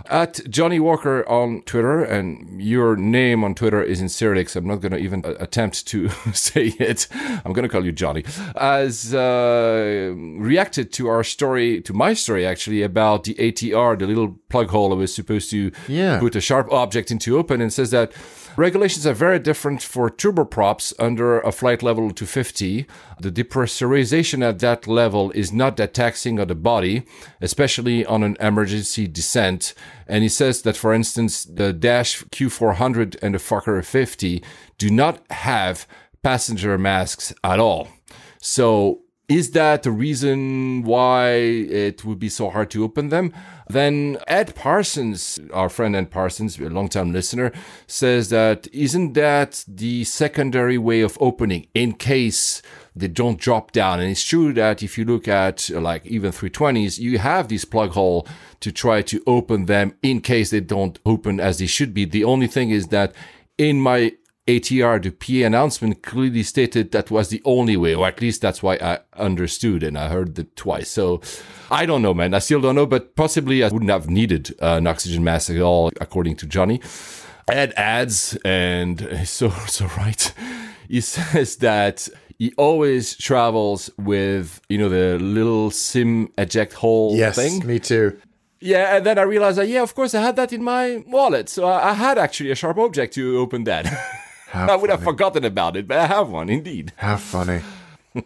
At 0.10 0.42
Johnny 0.50 0.82
Walker 0.82 1.28
on 1.30 1.62
Twitter, 1.62 2.04
and 2.04 2.62
your 2.62 2.98
name 2.98 3.44
on 3.44 3.56
Twitter 3.56 3.82
is 3.82 4.02
in 4.02 4.10
Cyrillic, 4.10 4.50
so 4.50 4.60
I'm 4.60 4.68
not 4.68 4.82
going 4.82 4.92
to 4.92 4.98
even 4.98 5.24
uh, 5.26 5.36
attempt 5.40 5.88
to 5.88 6.10
say 6.34 6.74
it. 6.78 7.08
I'm 7.46 7.54
going 7.54 7.64
to 7.64 7.70
call 7.70 7.86
you 7.86 7.94
Johnny. 7.94 8.26
As 8.56 9.14
uh, 9.14 10.14
reacted 10.16 10.92
to 10.94 11.08
our 11.08 11.24
story, 11.24 11.82
to 11.82 11.94
my 11.94 12.14
story 12.14 12.46
actually, 12.46 12.82
about 12.82 13.24
the 13.24 13.34
ATR, 13.36 13.98
the 13.98 14.06
little 14.06 14.36
plug 14.50 14.70
hole 14.72 14.90
that 14.90 14.98
was 14.98 15.16
supposed 15.16 15.50
to 15.52 15.72
Yeah. 15.88 16.20
put 16.20 16.36
a 16.36 16.42
sharp 16.42 16.70
object 16.72 17.10
into 17.10 17.38
open, 17.38 17.62
and 17.62 17.72
says 17.72 17.92
that 17.92 18.12
regulations 18.58 19.08
are 19.08 19.14
very 19.14 19.40
different 19.40 19.82
for 19.82 20.10
turboprops 20.10 20.94
under 21.00 21.40
a 21.40 21.52
flight 21.54 21.82
level 21.82 22.12
250. 22.12 22.86
The 23.22 23.32
depressurization 23.32 24.44
at 24.44 24.60
that 24.60 24.86
level 24.86 25.32
is 25.32 25.54
not 25.54 25.78
that 25.78 25.94
taxing 25.94 26.40
on 26.42 26.50
the 26.50 26.56
body, 26.56 27.04
especially 27.42 28.06
on 28.06 28.22
an 28.22 28.36
emergency 28.42 29.08
descent. 29.08 29.74
And 30.08 30.24
he 30.24 30.30
says 30.30 30.62
that, 30.64 30.78
for 30.78 30.94
instance, 30.94 31.44
the 31.44 31.74
Dash 31.74 32.24
Q400 32.26 33.18
and 33.22 33.36
the 33.36 33.40
Fokker 33.40 33.84
50 33.84 34.44
do 34.78 34.90
not 34.90 35.24
have 35.32 35.88
passenger 36.22 36.78
masks 36.78 37.34
at 37.44 37.60
all. 37.60 37.88
So 38.40 39.04
is 39.30 39.52
that 39.52 39.84
the 39.84 39.92
reason 39.92 40.84
why 40.84 41.30
it 41.32 42.04
would 42.04 42.20
be 42.20 42.30
so 42.30 42.50
hard 42.50 42.70
to 42.72 42.84
open 42.84 43.10
them? 43.10 43.34
Then 43.70 44.18
Ed 44.28 44.54
Parsons, 44.54 45.40
our 45.54 45.70
friend 45.70 45.96
Ed 45.96 46.12
Parsons, 46.12 46.60
a 46.60 46.70
long-time 46.70 47.14
listener, 47.14 47.52
says 47.88 48.30
that 48.30 48.68
isn't 48.74 49.14
that 49.14 49.64
the 49.68 50.04
secondary 50.04 50.78
way 50.78 51.02
of 51.02 51.18
opening 51.22 51.68
in 51.74 51.94
case 51.94 52.62
they 52.95 53.07
don't 53.07 53.40
drop 53.40 53.72
down? 53.72 53.99
And 53.99 54.11
it's 54.11 54.24
true 54.24 54.53
that 54.53 54.84
if 54.84 54.98
you 54.98 55.06
look 55.06 55.28
at 55.28 55.70
like 55.70 56.06
even 56.06 56.32
320s, 56.32 56.99
you 56.99 57.20
have 57.20 57.48
this 57.48 57.65
plug 57.65 57.91
hole 57.91 58.28
to 58.60 58.72
try 58.72 59.02
to 59.03 59.22
open 59.28 59.65
them 59.65 59.95
in 60.02 60.22
case 60.22 60.49
they 60.52 60.61
don't 60.61 60.99
open 61.06 61.40
as 61.40 61.60
they 61.60 61.68
should 61.68 61.94
be. 61.94 62.06
The 62.06 62.24
only 62.24 62.48
thing 62.48 62.70
is 62.70 62.88
that 62.88 63.14
in 63.57 63.80
my 63.80 64.14
ATR, 64.48 65.02
the 65.02 65.11
PA 65.11 65.45
announcement 65.45 66.03
clearly 66.03 66.44
stated 66.44 66.91
that 66.91 67.10
was 67.10 67.30
the 67.30 67.41
only 67.45 67.78
way, 67.78 67.95
or 67.95 68.06
at 68.06 68.20
least 68.20 68.41
that's 68.41 68.61
why 68.61 68.76
I 68.76 68.99
understood 69.15 69.84
and 69.84 69.98
I 69.98 70.10
heard 70.10 70.38
it 70.38 70.56
twice. 70.57 70.90
So 70.90 71.22
I 71.72 71.86
don't 71.86 72.02
know, 72.02 72.14
man. 72.14 72.34
I 72.34 72.40
still 72.40 72.60
don't 72.60 72.76
know, 72.76 72.86
but 72.86 73.15
possibly 73.15 73.64
I 73.64 73.70
wouldn't 73.70 73.91
have 73.91 74.10
needed 74.10 74.53
uh, 74.61 74.76
an 74.78 74.88
oxygen 74.88 75.24
mask 75.24 75.49
at 75.49 75.61
all, 75.61 75.91
according 76.02 76.36
to 76.38 76.45
Johnny. 76.45 76.82
Ed 77.48 77.74
adds, 77.78 78.38
and 78.44 79.22
so, 79.28 79.49
so 79.49 79.88
right. 79.98 80.34
He 80.90 80.99
says 80.99 81.56
that 81.57 82.10
he 82.38 82.54
always 82.58 83.16
travels 83.18 83.90
with, 83.98 84.62
you 84.70 84.78
know, 84.78 84.90
the 84.90 85.18
little 85.20 85.72
SIM 85.72 86.30
eject 86.38 86.74
hole 86.74 87.16
Yes, 87.16 87.36
thing. 87.36 87.66
me 87.66 87.80
too. 87.80 88.18
Yeah, 88.60 88.96
and 88.98 89.06
then 89.06 89.18
I 89.20 89.24
realized 89.24 89.58
that, 89.58 89.68
yeah, 89.68 89.82
of 89.82 89.94
course, 89.94 90.16
I 90.16 90.22
had 90.22 90.36
that 90.38 90.54
in 90.54 90.64
my 90.64 91.04
wallet. 91.08 91.50
So 91.50 91.66
I, 91.66 91.90
I 91.90 91.94
had 91.94 92.18
actually 92.18 92.52
a 92.52 92.56
sharp 92.56 92.78
object 92.78 93.14
to 93.16 93.38
open 93.38 93.66
that. 93.66 93.86
I 94.54 94.76
would 94.76 94.90
have 94.90 95.04
forgotten 95.04 95.44
about 95.44 95.76
it, 95.76 95.88
but 95.88 95.98
I 95.98 96.06
have 96.06 96.30
one 96.30 96.50
indeed. 96.50 96.94
How 96.98 97.18
funny. 97.18 97.62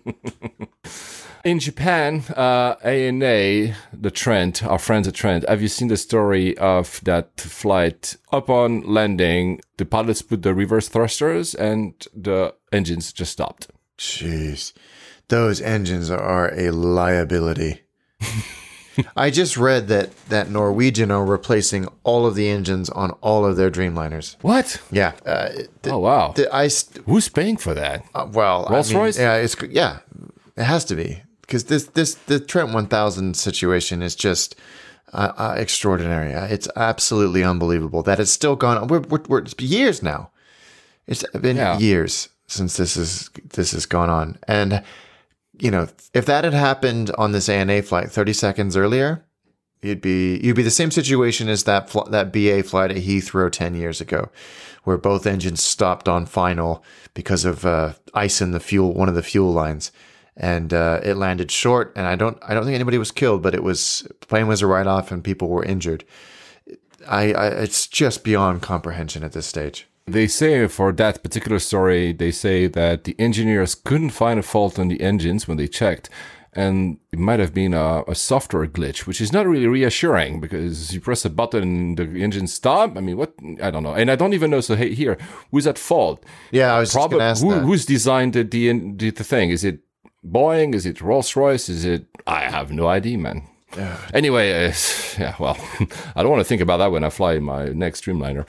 In 1.43 1.59
Japan, 1.59 2.23
uh, 2.35 2.75
ANA, 2.83 3.73
the 3.93 4.11
Trent, 4.11 4.63
our 4.63 4.79
friends 4.79 5.07
at 5.07 5.13
Trent, 5.13 5.47
have 5.47 5.61
you 5.61 5.69
seen 5.69 5.87
the 5.87 5.95
story 5.95 6.57
of 6.57 6.99
that 7.05 7.39
flight? 7.39 8.17
Upon 8.33 8.81
landing, 8.81 9.61
the 9.77 9.85
pilots 9.85 10.21
put 10.21 10.41
the 10.41 10.53
reverse 10.53 10.89
thrusters 10.89 11.55
and 11.55 11.93
the 12.13 12.53
engines 12.73 13.13
just 13.13 13.31
stopped. 13.31 13.69
Jeez. 13.97 14.73
Those 15.29 15.59
engines 15.61 16.09
are 16.09 16.53
a 16.53 16.71
liability. 16.71 17.81
I 19.15 19.29
just 19.29 19.57
read 19.57 19.89
that 19.89 20.09
that 20.29 20.49
Norwegian 20.49 21.11
are 21.11 21.23
replacing 21.25 21.87
all 22.03 22.25
of 22.25 22.33
the 22.33 22.49
engines 22.49 22.89
on 22.89 23.11
all 23.21 23.45
of 23.45 23.55
their 23.55 23.69
Dreamliners. 23.69 24.35
What? 24.41 24.81
Yeah. 24.91 25.13
Uh, 25.25 25.49
the, 25.83 25.91
Oh, 25.91 25.99
wow. 25.99 26.31
the, 26.35 26.53
I 26.53 26.67
st- 26.67 27.05
Who's 27.05 27.29
paying 27.29 27.57
for 27.57 27.75
that? 27.75 28.03
uh, 28.15 28.27
well, 28.31 28.65
I 28.65 28.69
mean, 28.69 28.73
Rolls-Royce? 28.73 29.19
Yeah, 29.19 29.35
it's 29.35 29.55
yeah, 29.69 29.99
it 30.55 30.63
has 30.63 30.83
to 30.85 30.95
be 30.95 31.21
because 31.41 31.65
this 31.65 31.85
this 31.87 32.15
the 32.15 32.39
Trent 32.39 32.73
1000 32.73 33.37
situation 33.37 34.01
is 34.01 34.15
just 34.15 34.55
uh, 35.13 35.31
uh, 35.37 35.55
extraordinary. 35.57 36.33
Uh, 36.33 36.45
It's 36.45 36.67
absolutely 36.75 37.43
unbelievable 37.43 38.01
that 38.03 38.19
it's 38.19 38.31
still 38.31 38.55
gone 38.55 38.77
on. 38.77 38.87
We're, 38.87 39.01
we're, 39.01 39.21
we're 39.27 39.39
it's 39.39 39.53
years 39.59 40.01
now. 40.01 40.31
It's 41.05 41.23
been 41.39 41.57
Yeah. 41.57 41.77
years 41.77 42.29
since 42.47 42.77
this 42.77 42.97
is 42.97 43.29
this 43.53 43.71
has 43.71 43.85
gone 43.85 44.09
on, 44.09 44.37
and 44.47 44.83
you 45.59 45.71
know 45.71 45.87
if 46.13 46.25
that 46.25 46.43
had 46.43 46.53
happened 46.53 47.11
on 47.17 47.31
this 47.31 47.49
ANA 47.49 47.81
flight 47.81 48.11
30 48.11 48.33
seconds 48.33 48.77
earlier. 48.77 49.23
You'd 49.83 50.01
be 50.01 50.39
you'd 50.43 50.55
be 50.55 50.63
the 50.63 50.71
same 50.71 50.89
situation 50.89 51.47
as 51.49 51.65
that 51.65 51.87
fl- 51.87 52.09
that 52.09 52.33
BA 52.33 52.63
flight 52.63 52.89
at 52.89 52.97
Heathrow 52.97 53.51
ten 53.51 53.75
years 53.75 54.01
ago, 54.01 54.29
where 54.85 54.97
both 54.97 55.27
engines 55.27 55.61
stopped 55.61 56.09
on 56.09 56.25
final 56.25 56.83
because 57.13 57.45
of 57.45 57.63
uh, 57.63 57.93
ice 58.15 58.41
in 58.41 58.51
the 58.51 58.59
fuel 58.59 58.91
one 58.93 59.07
of 59.07 59.13
the 59.13 59.21
fuel 59.21 59.53
lines, 59.53 59.91
and 60.35 60.73
uh, 60.73 60.99
it 61.03 61.15
landed 61.15 61.51
short. 61.51 61.93
And 61.95 62.07
I 62.07 62.15
don't 62.15 62.39
I 62.41 62.55
don't 62.55 62.63
think 62.63 62.73
anybody 62.73 62.97
was 62.97 63.11
killed, 63.11 63.43
but 63.43 63.53
it 63.53 63.63
was 63.63 64.07
plane 64.21 64.47
was 64.47 64.63
a 64.63 64.67
write 64.67 64.87
off 64.87 65.11
and 65.11 65.23
people 65.23 65.47
were 65.47 65.63
injured. 65.63 66.03
I, 67.07 67.33
I 67.33 67.47
it's 67.47 67.87
just 67.87 68.23
beyond 68.23 68.61
comprehension 68.61 69.23
at 69.23 69.33
this 69.33 69.45
stage. 69.45 69.87
They 70.07 70.27
say 70.27 70.67
for 70.67 70.93
that 70.93 71.21
particular 71.21 71.59
story, 71.59 72.13
they 72.13 72.31
say 72.31 72.67
that 72.67 73.03
the 73.03 73.15
engineers 73.19 73.75
couldn't 73.75 74.11
find 74.11 74.39
a 74.39 74.43
fault 74.43 74.79
on 74.79 74.87
the 74.87 75.01
engines 75.01 75.47
when 75.47 75.57
they 75.57 75.67
checked. 75.67 76.09
And 76.53 76.97
it 77.11 77.19
might 77.19 77.39
have 77.39 77.53
been 77.53 77.73
a, 77.73 78.03
a 78.07 78.15
software 78.15 78.65
glitch, 78.65 79.05
which 79.05 79.21
is 79.21 79.31
not 79.31 79.45
really 79.45 79.67
reassuring 79.67 80.39
because 80.39 80.93
you 80.93 81.01
press 81.01 81.25
a 81.25 81.29
button 81.29 81.61
and 81.61 81.97
the 81.97 82.23
engine 82.23 82.47
stop. 82.47 82.97
I 82.97 83.01
mean, 83.01 83.17
what? 83.17 83.33
I 83.61 83.69
don't 83.69 83.83
know. 83.83 83.93
And 83.93 84.09
I 84.09 84.15
don't 84.15 84.33
even 84.33 84.49
know. 84.49 84.61
So, 84.61 84.75
hey, 84.75 84.95
here, 84.95 85.17
who's 85.51 85.67
at 85.67 85.77
fault? 85.77 86.23
Yeah, 86.51 86.73
I 86.73 86.79
was 86.79 86.89
just 86.89 86.95
Probably, 86.97 87.19
going 87.19 87.27
to 87.27 87.31
ask 87.31 87.43
who, 87.43 87.53
that. 87.53 87.61
who's 87.61 87.85
designed 87.85 88.33
the, 88.33 88.43
the, 88.43 88.71
the, 88.95 89.09
the 89.11 89.23
thing? 89.23 89.51
Is 89.51 89.63
it 89.63 89.81
Boeing? 90.25 90.73
Is 90.73 90.85
it 90.85 91.01
Rolls 91.01 91.35
Royce? 91.35 91.69
Is 91.69 91.85
it? 91.85 92.05
I 92.25 92.39
have 92.39 92.71
no 92.71 92.87
idea, 92.87 93.17
man. 93.17 93.43
Anyway, 94.13 94.51
uh, 94.51 94.73
yeah, 95.19 95.35
well, 95.39 95.57
I 96.15 96.23
don't 96.23 96.31
want 96.31 96.39
to 96.39 96.45
think 96.47 96.61
about 96.61 96.77
that 96.77 96.91
when 96.91 97.03
I 97.03 97.09
fly 97.09 97.37
my 97.39 97.65
next 97.69 98.05
Dreamliner. 98.05 98.47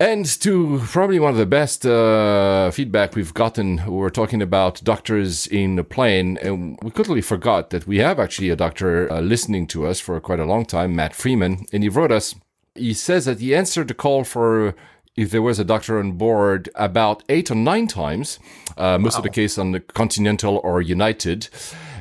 And 0.00 0.24
to 0.40 0.80
probably 0.86 1.20
one 1.20 1.32
of 1.32 1.36
the 1.36 1.44
best 1.44 1.84
uh, 1.84 2.70
feedback 2.70 3.14
we've 3.14 3.34
gotten, 3.34 3.82
we 3.84 3.98
were 3.98 4.08
talking 4.08 4.40
about 4.40 4.82
doctors 4.82 5.46
in 5.46 5.78
a 5.78 5.84
plane, 5.84 6.38
and 6.40 6.78
we 6.82 6.90
totally 6.90 7.20
forgot 7.20 7.68
that 7.68 7.86
we 7.86 7.98
have 7.98 8.18
actually 8.18 8.48
a 8.48 8.56
doctor 8.56 9.12
uh, 9.12 9.20
listening 9.20 9.66
to 9.66 9.86
us 9.86 10.00
for 10.00 10.18
quite 10.18 10.40
a 10.40 10.46
long 10.46 10.64
time, 10.64 10.96
Matt 10.96 11.14
Freeman, 11.14 11.66
and 11.70 11.82
he 11.82 11.90
wrote 11.90 12.10
us. 12.10 12.34
He 12.74 12.94
says 12.94 13.26
that 13.26 13.40
he 13.40 13.54
answered 13.54 13.88
the 13.88 13.94
call 13.94 14.24
for 14.24 14.74
if 15.16 15.30
there 15.32 15.42
was 15.42 15.58
a 15.58 15.64
doctor 15.64 15.98
on 15.98 16.12
board 16.12 16.70
about 16.76 17.22
eight 17.28 17.50
or 17.50 17.54
nine 17.54 17.86
times, 17.86 18.38
uh, 18.78 18.96
most 18.96 19.18
of 19.18 19.22
the 19.22 19.28
case 19.28 19.58
on 19.58 19.72
the 19.72 19.80
Continental 19.80 20.62
or 20.64 20.80
United. 20.80 21.50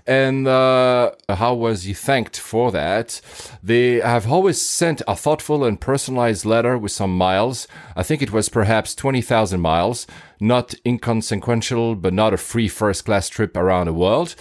And 0.10 0.48
uh, 0.48 1.12
how 1.30 1.54
was 1.54 1.84
he 1.84 1.94
thanked 1.94 2.40
for 2.40 2.72
that? 2.72 3.22
They 3.62 4.00
have 4.00 4.32
always 4.32 4.60
sent 4.60 5.04
a 5.08 5.16
thoughtful 5.16 5.64
and 5.64 5.80
personalized 5.80 6.46
letter 6.46 6.80
with 6.80 6.92
some 6.92 7.16
miles. 7.16 7.68
I 7.96 8.02
think 8.02 8.24
it 8.24 8.32
was 8.32 8.50
perhaps 8.50 8.96
20,000 8.96 9.62
miles, 9.62 10.08
not 10.40 10.74
inconsequential, 10.84 11.94
but 11.94 12.12
not 12.12 12.34
a 12.34 12.38
free 12.38 12.68
first 12.68 13.06
class 13.06 13.30
trip 13.30 13.56
around 13.56 13.86
the 13.86 13.94
world. 13.94 14.34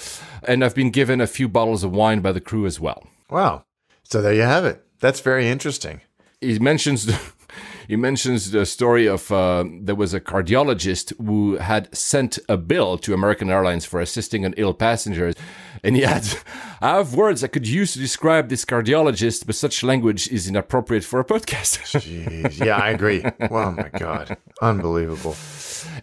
And 0.42 0.64
I've 0.64 0.74
been 0.74 0.90
given 0.90 1.20
a 1.20 1.26
few 1.26 1.50
bottles 1.50 1.84
of 1.84 1.92
wine 1.92 2.22
by 2.22 2.32
the 2.32 2.40
crew 2.40 2.64
as 2.64 2.80
well. 2.80 3.06
Wow. 3.28 3.64
So 4.04 4.22
there 4.22 4.32
you 4.32 4.42
have 4.44 4.64
it. 4.64 4.82
That's 5.00 5.20
very 5.20 5.48
interesting. 5.48 6.00
he 6.40 6.58
mentions 6.58 7.12
he 7.88 7.96
mentions 7.96 8.50
the 8.50 8.66
story 8.66 9.06
of 9.06 9.32
uh, 9.32 9.64
there 9.80 9.94
was 9.94 10.12
a 10.12 10.20
cardiologist 10.20 11.14
who 11.16 11.56
had 11.56 11.88
sent 11.96 12.38
a 12.46 12.58
bill 12.58 12.98
to 12.98 13.14
American 13.14 13.48
Airlines 13.50 13.86
for 13.86 13.98
assisting 14.00 14.44
an 14.44 14.52
ill 14.58 14.74
passenger, 14.74 15.32
and 15.82 15.96
he 15.96 16.02
had 16.12 16.28
I 16.82 16.96
have 16.96 17.14
words 17.14 17.42
I 17.42 17.48
could 17.48 17.66
use 17.66 17.94
to 17.94 17.98
describe 17.98 18.50
this 18.50 18.66
cardiologist, 18.66 19.46
but 19.46 19.54
such 19.54 19.82
language 19.82 20.28
is 20.28 20.46
inappropriate 20.46 21.02
for 21.04 21.18
a 21.18 21.24
podcast. 21.24 21.98
Jeez. 21.98 22.64
Yeah, 22.64 22.76
I 22.76 22.90
agree. 22.90 23.24
oh 23.50 23.70
my 23.72 23.90
god, 23.98 24.36
unbelievable. 24.60 25.34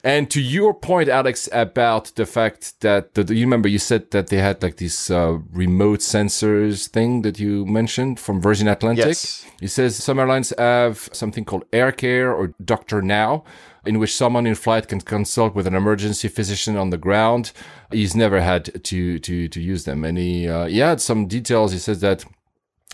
And 0.03 0.29
to 0.31 0.41
your 0.41 0.73
point, 0.73 1.09
Alex, 1.09 1.49
about 1.51 2.11
the 2.15 2.25
fact 2.25 2.81
that 2.81 3.13
the, 3.13 3.33
you 3.33 3.45
remember 3.45 3.67
you 3.67 3.79
said 3.79 4.11
that 4.11 4.27
they 4.27 4.37
had 4.37 4.61
like 4.61 4.77
this 4.77 5.09
uh, 5.09 5.39
remote 5.51 5.99
sensors 5.99 6.87
thing 6.87 7.21
that 7.23 7.39
you 7.39 7.65
mentioned 7.65 8.19
from 8.19 8.41
Virgin 8.41 8.67
Atlantic. 8.67 9.05
Yes. 9.05 9.45
He 9.59 9.67
says 9.67 9.95
some 9.95 10.19
airlines 10.19 10.53
have 10.57 11.09
something 11.11 11.45
called 11.45 11.69
AirCare 11.71 12.33
or 12.33 12.53
Doctor 12.63 13.01
Now, 13.01 13.43
in 13.85 13.99
which 13.99 14.13
someone 14.13 14.45
in 14.45 14.55
flight 14.55 14.87
can 14.87 15.01
consult 15.01 15.55
with 15.55 15.67
an 15.67 15.75
emergency 15.75 16.27
physician 16.27 16.75
on 16.75 16.89
the 16.89 16.97
ground. 16.97 17.51
He's 17.91 18.15
never 18.15 18.41
had 18.41 18.83
to 18.83 19.19
to 19.19 19.47
to 19.47 19.61
use 19.61 19.85
them, 19.85 20.03
and 20.03 20.17
he 20.17 20.47
uh, 20.47 20.65
he 20.65 20.79
had 20.79 21.01
some 21.01 21.27
details. 21.27 21.71
He 21.71 21.79
says 21.79 22.01
that 22.01 22.25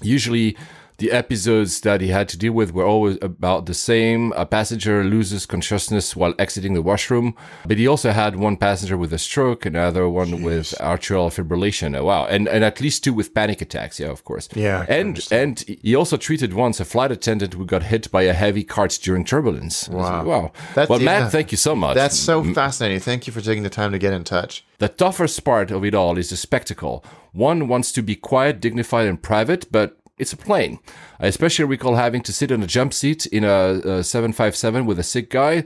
usually 0.01 0.57
The 1.02 1.11
episodes 1.11 1.82
that 1.82 1.99
he 1.99 2.10
had 2.10 2.30
to 2.30 2.38
deal 2.38 2.53
with 2.53 2.76
were 2.76 2.86
always 2.86 3.18
about 3.23 3.65
the 3.65 3.73
same. 3.73 4.34
A 4.34 4.45
passenger 4.45 5.03
loses 5.03 5.48
consciousness 5.48 6.15
while 6.15 6.36
exiting 6.38 6.76
the 6.76 6.84
washroom, 6.84 7.34
but 7.65 7.80
he 7.80 7.88
also 7.88 8.11
had 8.11 8.36
one 8.36 8.56
passenger 8.56 8.95
with 8.95 9.11
a 9.11 9.18
stroke, 9.18 9.65
another 9.65 10.07
one 10.07 10.44
with 10.44 10.76
atrial 10.80 11.32
fibrillation. 11.32 11.98
Oh, 11.98 12.06
wow, 12.06 12.28
and 12.28 12.48
and 12.48 12.64
at 12.64 12.80
least 12.80 13.03
two 13.03 13.14
with 13.15 13.34
panic 13.34 13.64
attacks. 13.64 13.99
Yeah, 13.99 14.10
of 14.10 14.23
course. 14.23 14.48
Yeah, 14.53 14.86
and 14.88 15.28
and 15.32 15.65
he 15.82 15.95
also 15.95 16.18
treated 16.18 16.53
once 16.53 16.80
a 16.80 16.86
flight 16.86 17.11
attendant 17.11 17.56
who 17.56 17.65
got 17.65 17.82
hit 17.82 18.11
by 18.11 18.22
a 18.22 18.34
heavy 18.34 18.64
cart 18.64 18.99
during 19.02 19.26
turbulence. 19.26 19.90
Wow. 19.90 20.18
like, 20.18 20.26
wow. 20.28 20.52
That's- 20.76 20.90
well, 20.90 20.99
Matt, 20.99 21.22
yeah. 21.22 21.30
thank 21.30 21.52
you 21.52 21.57
so 21.57 21.76
much. 21.76 21.95
That's 21.95 22.19
so 22.19 22.44
mm-hmm. 22.44 22.53
fascinating. 22.53 22.99
Thank 22.99 23.26
you 23.26 23.34
for 23.34 23.41
taking 23.41 23.64
the 23.64 23.72
time 23.72 23.91
to 23.91 23.98
get 23.98 24.14
in 24.14 24.23
touch. 24.23 24.64
The 24.78 24.88
toughest 24.88 25.44
part 25.44 25.72
of 25.72 25.84
it 25.84 25.95
all 25.95 26.19
is 26.19 26.30
the 26.30 26.38
spectacle. 26.38 27.03
One 27.32 27.68
wants 27.68 27.91
to 27.94 28.03
be 28.03 28.15
quiet, 28.15 28.60
dignified, 28.60 29.07
and 29.07 29.22
private, 29.22 29.72
but 29.72 29.98
it's 30.22 30.34
a 30.34 30.38
plane. 30.38 30.80
I 31.19 31.27
especially 31.27 31.65
recall 31.65 31.95
having 31.95 32.22
to 32.23 32.31
sit 32.34 32.52
on 32.52 32.64
a 32.64 32.68
jump 32.68 32.93
seat 32.93 33.26
in 33.26 33.43
a, 33.43 33.99
a 33.99 34.03
757 34.03 34.85
with 34.85 34.99
a 34.99 35.03
sick 35.03 35.30
guy. 35.30 35.64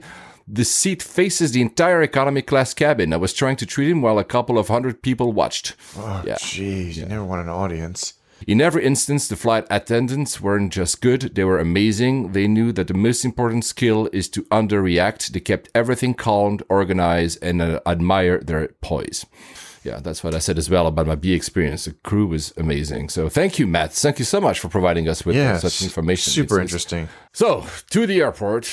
The 0.48 0.64
seat 0.64 1.02
faces 1.02 1.52
the 1.52 1.60
entire 1.62 2.02
economy 2.02 2.40
class 2.42 2.72
cabin. 2.74 3.12
I 3.12 3.16
was 3.16 3.32
trying 3.34 3.56
to 3.56 3.66
treat 3.66 3.90
him 3.90 4.00
while 4.02 4.18
a 4.18 4.24
couple 4.24 4.58
of 4.58 4.68
hundred 4.68 5.02
people 5.02 5.32
watched. 5.32 5.74
Oh, 5.98 6.22
Yeah. 6.24 6.36
jeez, 6.36 6.96
you 6.96 7.04
never 7.06 7.24
want 7.24 7.42
an 7.42 7.48
audience. 7.48 8.14
In 8.46 8.60
every 8.60 8.84
instance, 8.84 9.28
the 9.28 9.34
flight 9.34 9.66
attendants 9.70 10.40
weren't 10.42 10.72
just 10.72 11.00
good, 11.00 11.34
they 11.34 11.42
were 11.44 11.58
amazing. 11.58 12.32
They 12.32 12.46
knew 12.46 12.70
that 12.72 12.86
the 12.86 12.94
most 12.94 13.24
important 13.24 13.64
skill 13.64 14.08
is 14.12 14.28
to 14.28 14.42
underreact. 14.60 15.28
They 15.32 15.40
kept 15.40 15.70
everything 15.74 16.14
calm, 16.14 16.60
organized, 16.68 17.38
and 17.42 17.60
uh, 17.62 17.80
admire 17.86 18.38
their 18.38 18.68
poise. 18.82 19.24
Yeah, 19.86 20.00
that's 20.02 20.24
what 20.24 20.34
I 20.34 20.40
said 20.40 20.58
as 20.58 20.68
well 20.68 20.86
about 20.86 21.06
my 21.06 21.14
B 21.14 21.32
experience. 21.32 21.84
The 21.84 21.92
crew 22.08 22.26
was 22.26 22.52
amazing. 22.56 23.08
So 23.10 23.28
thank 23.28 23.58
you, 23.58 23.66
Matt. 23.66 23.92
Thank 23.92 24.18
you 24.18 24.24
so 24.24 24.40
much 24.40 24.58
for 24.60 24.68
providing 24.68 25.08
us 25.08 25.24
with 25.24 25.36
Yeah, 25.36 25.58
such 25.58 25.82
information. 25.82 26.32
Super 26.32 26.60
interesting. 26.60 27.08
So, 27.32 27.64
to 27.90 28.06
the 28.06 28.20
airport, 28.20 28.68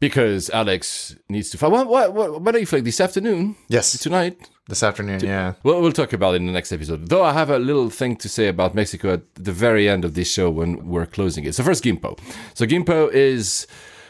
because 0.00 0.50
Alex 0.50 1.14
needs 1.28 1.50
to 1.50 1.58
fly. 1.58 1.68
What, 1.68 1.86
what, 1.88 2.12
what, 2.12 2.42
what 2.42 2.54
are 2.54 2.58
you 2.58 2.66
flying 2.66 2.84
this 2.84 3.00
afternoon? 3.00 3.56
Yes, 3.68 3.96
Tonight? 3.98 4.36
this 4.68 4.82
afternoon. 4.82 5.20
Yeah. 5.20 5.52
Well, 5.62 5.80
we'll 5.80 5.92
talk 5.92 6.12
about 6.12 6.34
it 6.34 6.38
in 6.38 6.46
the 6.46 6.52
next 6.52 6.72
episode. 6.72 7.08
Though 7.08 7.22
I 7.22 7.32
have 7.32 7.50
a 7.50 7.58
little 7.58 7.88
thing 7.88 8.16
to 8.16 8.28
say 8.28 8.48
about 8.48 8.74
Mexico 8.74 9.12
at 9.12 9.22
the 9.36 9.52
very 9.52 9.88
end 9.88 10.04
of 10.04 10.14
this 10.14 10.28
show 10.32 10.50
when 10.50 10.88
we're 10.88 11.06
closing 11.06 11.44
it. 11.44 11.54
So 11.54 11.62
first, 11.62 11.84
Gimpo. 11.84 12.18
So 12.54 12.66
Gimpo 12.66 13.08
is 13.12 13.68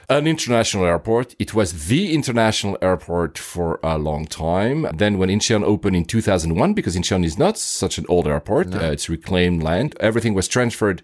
an 0.09 0.27
international 0.27 0.85
airport. 0.85 1.35
It 1.39 1.55
was 1.55 1.89
the 1.89 2.15
international 2.15 2.78
airport 2.81 3.39
for 3.39 3.81
a 3.83 3.99
long 3.99 4.27
time. 4.27 4.87
Then 4.95 5.19
when 5.19 5.28
Incheon 5.28 5.65
opened 5.65 5.97
in 5.97 6.05
2001, 6.05 6.74
because 6.74 6.97
Incheon 6.97 7.24
is 7.24 7.39
not 7.39 7.59
such 7.59 7.99
an 7.99 8.07
old 8.09 8.27
airport, 8.27 8.74
uh, 8.74 8.93
it's 8.93 9.09
reclaimed 9.09 9.62
land, 9.62 9.97
everything 10.01 10.35
was 10.35 10.49
transferred 10.49 11.03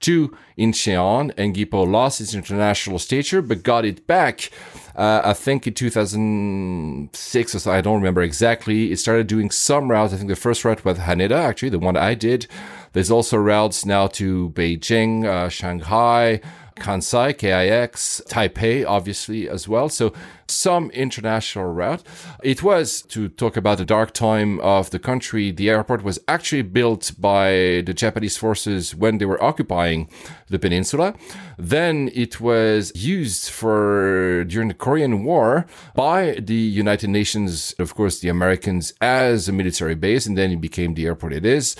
to 0.00 0.36
Incheon, 0.58 1.32
and 1.36 1.54
Gimpo 1.54 1.90
lost 1.90 2.20
its 2.20 2.34
international 2.34 2.98
stature, 2.98 3.40
but 3.40 3.62
got 3.62 3.84
it 3.84 4.06
back. 4.06 4.50
Uh, 4.94 5.22
I 5.24 5.32
think 5.32 5.66
in 5.66 5.74
2006 5.74 7.54
or 7.54 7.58
so, 7.58 7.72
I 7.72 7.80
don't 7.80 7.96
remember 7.96 8.22
exactly. 8.22 8.92
It 8.92 8.98
started 8.98 9.26
doing 9.26 9.50
some 9.50 9.90
routes. 9.90 10.12
I 10.12 10.16
think 10.16 10.28
the 10.28 10.36
first 10.36 10.64
route 10.64 10.84
was 10.84 10.98
Haneda, 10.98 11.32
actually, 11.32 11.70
the 11.70 11.78
one 11.78 11.96
I 11.96 12.14
did. 12.14 12.46
There's 12.92 13.10
also 13.10 13.36
routes 13.36 13.84
now 13.84 14.06
to 14.08 14.50
Beijing, 14.50 15.24
uh, 15.24 15.48
Shanghai, 15.48 16.40
Kansai, 16.76 17.36
KIX, 17.36 18.22
Taipei, 18.28 18.84
obviously, 18.86 19.48
as 19.48 19.68
well. 19.68 19.88
So 19.88 20.12
some 20.50 20.90
international 20.90 21.66
route. 21.66 22.02
It 22.42 22.62
was, 22.62 23.02
to 23.02 23.28
talk 23.28 23.56
about 23.56 23.78
the 23.78 23.84
dark 23.84 24.12
time 24.12 24.60
of 24.60 24.90
the 24.90 24.98
country, 24.98 25.50
the 25.50 25.70
airport 25.70 26.02
was 26.02 26.18
actually 26.28 26.62
built 26.62 27.12
by 27.18 27.82
the 27.86 27.94
Japanese 27.94 28.36
forces 28.36 28.94
when 28.94 29.18
they 29.18 29.24
were 29.24 29.42
occupying 29.42 30.08
the 30.48 30.58
peninsula. 30.58 31.14
Then 31.58 32.10
it 32.14 32.40
was 32.40 32.92
used 32.94 33.50
for, 33.50 34.44
during 34.44 34.68
the 34.68 34.74
Korean 34.74 35.24
War, 35.24 35.66
by 35.94 36.38
the 36.40 36.54
United 36.54 37.10
Nations, 37.10 37.74
of 37.78 37.94
course, 37.94 38.20
the 38.20 38.28
Americans, 38.28 38.92
as 39.00 39.48
a 39.48 39.52
military 39.52 39.94
base, 39.94 40.26
and 40.26 40.36
then 40.36 40.50
it 40.50 40.60
became 40.60 40.94
the 40.94 41.06
airport 41.06 41.32
it 41.32 41.46
is. 41.46 41.76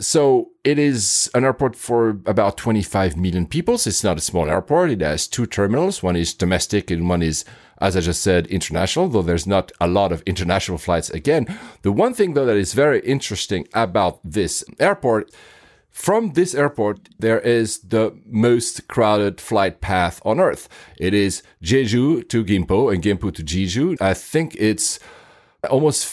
So 0.00 0.50
it 0.64 0.78
is 0.78 1.30
an 1.34 1.44
airport 1.44 1.76
for 1.76 2.08
about 2.26 2.56
25 2.56 3.16
million 3.16 3.46
people. 3.46 3.78
So 3.78 3.88
it's 3.88 4.02
not 4.02 4.18
a 4.18 4.20
small 4.20 4.48
airport. 4.48 4.90
It 4.90 5.00
has 5.00 5.28
two 5.28 5.46
terminals. 5.46 6.02
One 6.02 6.16
is 6.16 6.34
domestic 6.34 6.90
and 6.90 7.08
one 7.08 7.22
is, 7.22 7.44
as 7.80 7.96
I 7.96 8.00
just 8.00 8.22
said, 8.22 8.46
international, 8.46 9.08
though 9.08 9.22
there's 9.22 9.46
not 9.46 9.72
a 9.80 9.88
lot 9.88 10.12
of 10.12 10.22
international 10.22 10.78
flights 10.78 11.10
again. 11.10 11.46
The 11.82 11.92
one 11.92 12.14
thing 12.14 12.34
though 12.34 12.46
that 12.46 12.56
is 12.56 12.74
very 12.74 13.00
interesting 13.00 13.68
about 13.74 14.20
this 14.24 14.64
airport 14.78 15.30
from 15.96 16.34
this 16.34 16.54
airport, 16.54 17.08
there 17.18 17.40
is 17.40 17.78
the 17.78 18.14
most 18.26 18.86
crowded 18.86 19.40
flight 19.40 19.80
path 19.80 20.20
on 20.26 20.38
Earth. 20.38 20.68
It 21.00 21.14
is 21.14 21.42
Jeju 21.62 22.28
to 22.28 22.44
Gimpo 22.44 22.92
and 22.92 23.02
Gimpo 23.02 23.32
to 23.34 23.42
Jeju. 23.42 23.96
I 23.98 24.12
think 24.12 24.54
it's 24.58 25.00
almost 25.70 26.04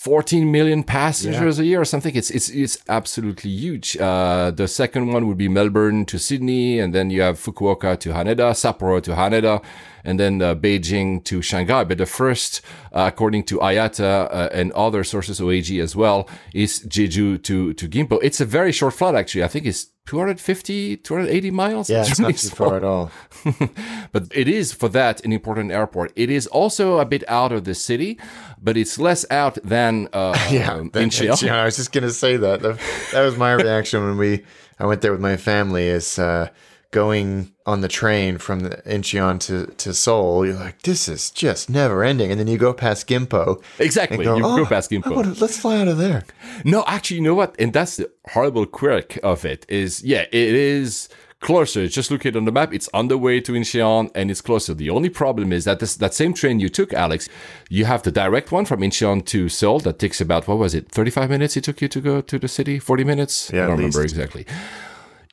14 0.00 0.50
million 0.50 0.82
passengers 0.82 1.58
a 1.58 1.64
year 1.66 1.78
or 1.78 1.84
something. 1.84 2.16
It's 2.16 2.30
it's 2.30 2.48
it's 2.48 2.78
absolutely 2.88 3.50
huge. 3.50 3.98
Uh, 3.98 4.50
the 4.50 4.66
second 4.66 5.12
one 5.12 5.28
would 5.28 5.36
be 5.36 5.46
Melbourne 5.46 6.06
to 6.06 6.18
Sydney, 6.18 6.78
and 6.78 6.94
then 6.94 7.10
you 7.10 7.20
have 7.20 7.38
Fukuoka 7.38 8.00
to 8.00 8.08
Haneda, 8.08 8.54
Sapporo 8.54 9.02
to 9.02 9.10
Haneda, 9.10 9.62
and 10.02 10.18
then 10.18 10.40
uh, 10.40 10.54
Beijing 10.54 11.22
to 11.24 11.42
Shanghai. 11.42 11.84
But 11.84 11.98
the 11.98 12.06
first, 12.06 12.62
uh, 12.94 13.10
according 13.12 13.44
to 13.44 13.58
IATA 13.58 14.34
uh, 14.34 14.48
and 14.54 14.72
other 14.72 15.04
sources, 15.04 15.38
OAG 15.38 15.78
as 15.82 15.94
well, 15.94 16.26
is 16.54 16.80
Jeju 16.88 17.42
to 17.42 17.74
to 17.74 17.86
Gimpo. 17.86 18.18
It's 18.22 18.40
a 18.40 18.46
very 18.46 18.72
short 18.72 18.94
flight, 18.94 19.14
actually. 19.14 19.44
I 19.44 19.48
think 19.48 19.66
it's 19.66 19.88
250, 20.10 20.96
280 20.96 21.50
miles. 21.52 21.88
Yeah, 21.88 22.02
it's 22.02 22.18
not 22.18 22.34
too 22.36 22.48
far 22.48 22.76
at 22.76 22.82
all. 22.84 23.10
But 24.12 24.24
it 24.34 24.48
is 24.48 24.72
for 24.72 24.88
that 24.88 25.24
an 25.24 25.32
important 25.32 25.70
airport. 25.70 26.12
It 26.16 26.30
is 26.30 26.48
also 26.48 26.98
a 26.98 27.04
bit 27.04 27.22
out 27.28 27.52
of 27.52 27.62
the 27.62 27.74
city, 27.74 28.18
but 28.60 28.76
it's 28.76 28.98
less 28.98 29.24
out 29.30 29.56
than 29.62 30.08
uh, 30.12 30.36
Yeah, 30.50 30.72
um, 30.74 30.90
that- 30.90 31.02
Incheon. 31.04 31.40
yeah, 31.42 31.62
I 31.62 31.64
was 31.66 31.76
just 31.76 31.92
gonna 31.92 32.10
say 32.10 32.36
that. 32.36 32.60
That, 32.62 32.78
that 33.12 33.22
was 33.22 33.36
my 33.36 33.52
reaction 33.66 34.02
when 34.04 34.16
we 34.18 34.42
I 34.80 34.86
went 34.86 35.00
there 35.00 35.12
with 35.12 35.20
my 35.20 35.36
family. 35.36 35.86
Is 35.86 36.18
uh, 36.18 36.48
going 36.92 37.52
on 37.66 37.80
the 37.82 37.88
train 37.88 38.36
from 38.38 38.60
the 38.60 38.70
Incheon 38.86 39.38
to 39.40 39.66
to 39.78 39.94
Seoul. 39.94 40.44
You're 40.46 40.56
like, 40.56 40.82
this 40.82 41.08
is 41.08 41.30
just 41.30 41.70
never 41.70 42.02
ending, 42.02 42.30
and 42.30 42.40
then 42.40 42.48
you 42.48 42.58
go 42.58 42.72
past 42.72 43.06
Gimpo. 43.08 43.62
Exactly. 43.78 44.24
go, 44.24 44.36
you 44.36 44.44
"Oh, 44.44 44.56
go 44.56 44.66
past 44.66 44.90
Gimpo. 44.90 45.14
wanna- 45.14 45.34
let's 45.40 45.58
fly 45.58 45.78
out 45.80 45.88
of 45.88 45.98
there. 45.98 46.24
No, 46.64 46.84
actually, 46.86 47.18
you 47.18 47.22
know 47.22 47.34
what? 47.34 47.54
And 47.58 47.72
that's 47.72 47.96
the 47.96 48.10
horrible 48.32 48.66
quirk 48.66 49.18
of 49.22 49.44
it 49.44 49.64
is, 49.68 50.02
yeah, 50.02 50.22
it 50.32 50.54
is 50.54 51.08
closer. 51.40 51.86
Just 51.88 52.10
look 52.10 52.26
at 52.26 52.34
it 52.34 52.36
on 52.36 52.44
the 52.44 52.52
map. 52.52 52.74
It's 52.74 52.88
on 52.92 53.08
the 53.08 53.16
way 53.16 53.40
to 53.40 53.52
Incheon 53.52 54.10
and 54.14 54.30
it's 54.30 54.42
closer. 54.42 54.74
The 54.74 54.90
only 54.90 55.08
problem 55.08 55.52
is 55.54 55.64
that 55.64 55.78
this, 55.80 55.96
that 55.96 56.12
same 56.12 56.34
train 56.34 56.60
you 56.60 56.68
took, 56.68 56.92
Alex, 56.92 57.28
you 57.70 57.86
have 57.86 58.02
the 58.02 58.10
direct 58.12 58.52
one 58.52 58.66
from 58.66 58.80
Incheon 58.80 59.24
to 59.26 59.48
Seoul 59.48 59.78
that 59.80 59.98
takes 59.98 60.20
about, 60.20 60.46
what 60.48 60.58
was 60.58 60.74
it, 60.74 60.90
35 60.90 61.30
minutes 61.30 61.56
it 61.56 61.64
took 61.64 61.80
you 61.80 61.88
to 61.88 62.00
go 62.00 62.20
to 62.20 62.38
the 62.38 62.48
city? 62.48 62.78
40 62.78 63.04
minutes? 63.04 63.50
Yeah, 63.54 63.64
I 63.64 63.66
don't 63.68 63.76
remember 63.78 64.02
exactly. 64.02 64.44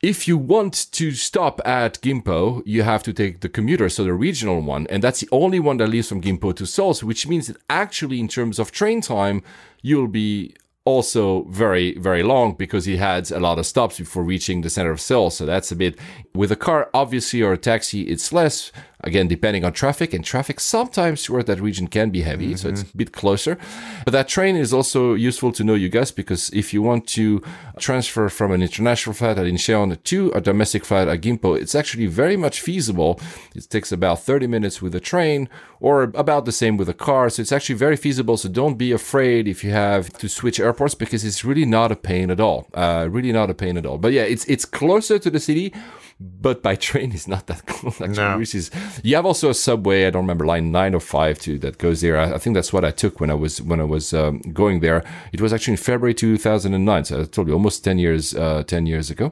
If 0.03 0.27
you 0.27 0.37
want 0.37 0.91
to 0.91 1.11
stop 1.13 1.59
at 1.65 1.99
Gimpo, 2.01 2.61
you 2.67 2.83
have 2.83 3.01
to 3.01 3.13
take 3.13 3.39
the 3.39 3.49
commuter, 3.49 3.89
so 3.89 4.03
the 4.03 4.13
regional 4.13 4.61
one, 4.61 4.85
and 4.91 5.01
that's 5.01 5.21
the 5.21 5.29
only 5.31 5.59
one 5.59 5.77
that 5.77 5.87
leaves 5.87 6.07
from 6.07 6.21
Gimpo 6.21 6.55
to 6.55 6.67
Seoul, 6.67 6.93
which 7.01 7.27
means 7.27 7.47
that 7.47 7.57
actually, 7.67 8.19
in 8.19 8.27
terms 8.27 8.59
of 8.59 8.71
train 8.71 9.01
time, 9.01 9.41
you'll 9.81 10.07
be 10.07 10.53
also 10.85 11.45
very, 11.45 11.97
very 11.97 12.21
long 12.21 12.53
because 12.53 12.87
it 12.87 12.99
had 12.99 13.31
a 13.31 13.39
lot 13.39 13.57
of 13.57 13.65
stops 13.65 13.97
before 13.97 14.23
reaching 14.23 14.61
the 14.61 14.69
center 14.69 14.91
of 14.91 15.01
Seoul. 15.01 15.31
So 15.31 15.47
that's 15.47 15.71
a 15.71 15.75
bit 15.75 15.97
with 16.35 16.51
a 16.51 16.55
car, 16.55 16.91
obviously, 16.93 17.41
or 17.41 17.53
a 17.53 17.57
taxi, 17.57 18.03
it's 18.03 18.31
less. 18.31 18.71
Again, 19.01 19.27
depending 19.27 19.63
on 19.63 19.73
traffic, 19.73 20.11
and 20.11 20.25
traffic 20.25 20.59
sometimes 20.59 21.23
toward 21.23 21.45
that 21.45 21.61
region 21.61 21.87
can 21.87 22.09
be 22.09 22.23
heavy, 22.23 22.55
so 22.55 22.69
it's 22.69 22.81
a 22.81 22.97
bit 22.97 23.11
closer. 23.11 23.57
But 24.05 24.11
that 24.11 24.27
train 24.27 24.55
is 24.55 24.73
also 24.73 25.13
useful 25.13 25.51
to 25.51 25.63
know, 25.63 25.75
you 25.75 25.87
guys, 25.87 26.09
because 26.09 26.49
if 26.49 26.73
you 26.73 26.81
want 26.81 27.07
to 27.09 27.43
transfer 27.77 28.27
from 28.27 28.51
an 28.51 28.63
international 28.63 29.13
flight 29.13 29.37
at 29.37 29.45
Incheon 29.45 30.01
to 30.01 30.31
a 30.31 30.41
domestic 30.41 30.83
flight 30.83 31.07
at 31.07 31.21
Gimpo, 31.21 31.55
it's 31.55 31.75
actually 31.75 32.07
very 32.07 32.35
much 32.35 32.59
feasible. 32.59 33.19
It 33.53 33.69
takes 33.69 33.91
about 33.91 34.23
30 34.23 34.47
minutes 34.47 34.81
with 34.81 34.95
a 34.95 34.99
train 34.99 35.47
or 35.79 36.03
about 36.03 36.45
the 36.45 36.51
same 36.51 36.75
with 36.75 36.89
a 36.89 36.93
car. 36.93 37.29
So 37.29 37.41
it's 37.41 37.51
actually 37.51 37.75
very 37.75 37.97
feasible. 37.97 38.35
So 38.35 38.49
don't 38.49 38.79
be 38.79 38.91
afraid 38.91 39.47
if 39.47 39.63
you 39.63 39.69
have 39.71 40.09
to 40.13 40.27
switch 40.27 40.59
airports 40.59 40.95
because 40.95 41.23
it's 41.23 41.45
really 41.45 41.65
not 41.65 41.91
a 41.91 41.95
pain 41.95 42.31
at 42.31 42.39
all. 42.39 42.67
Uh, 42.73 43.07
really 43.11 43.31
not 43.31 43.51
a 43.51 43.53
pain 43.53 43.77
at 43.77 43.85
all. 43.85 43.99
But 43.99 44.13
yeah, 44.13 44.23
it's, 44.23 44.45
it's 44.45 44.65
closer 44.65 45.19
to 45.19 45.29
the 45.29 45.39
city. 45.39 45.71
But 46.19 46.63
by 46.63 46.75
train 46.89 47.11
is 47.11 47.27
not 47.27 47.45
that 47.47 47.65
close. 47.67 48.01
Actually, 48.01 48.15
No. 48.15 48.39
is 48.39 48.71
you 49.03 49.15
have 49.15 49.25
also 49.25 49.49
a 49.49 49.53
subway. 49.53 50.05
I 50.07 50.09
don't 50.09 50.23
remember 50.23 50.45
line 50.45 50.71
nine 50.71 50.95
or 50.95 50.99
five 50.99 51.37
too 51.39 51.59
that 51.59 51.77
goes 51.77 52.01
there. 52.01 52.17
I, 52.19 52.33
I 52.33 52.37
think 52.39 52.55
that's 52.55 52.73
what 52.73 52.83
I 52.83 52.91
took 52.91 53.19
when 53.19 53.29
I 53.29 53.35
was 53.35 53.61
when 53.61 53.79
I 53.79 53.83
was 53.83 54.13
um, 54.13 54.39
going 54.53 54.79
there. 54.79 55.03
It 55.31 55.41
was 55.41 55.53
actually 55.53 55.73
in 55.73 55.77
February 55.77 56.13
2009. 56.13 57.05
So 57.05 57.21
I 57.21 57.23
told 57.25 57.47
you 57.47 57.53
almost 57.53 57.83
10 57.83 57.99
years 57.99 58.33
uh, 58.33 58.63
10 58.63 58.85
years 58.87 59.09
ago. 59.11 59.31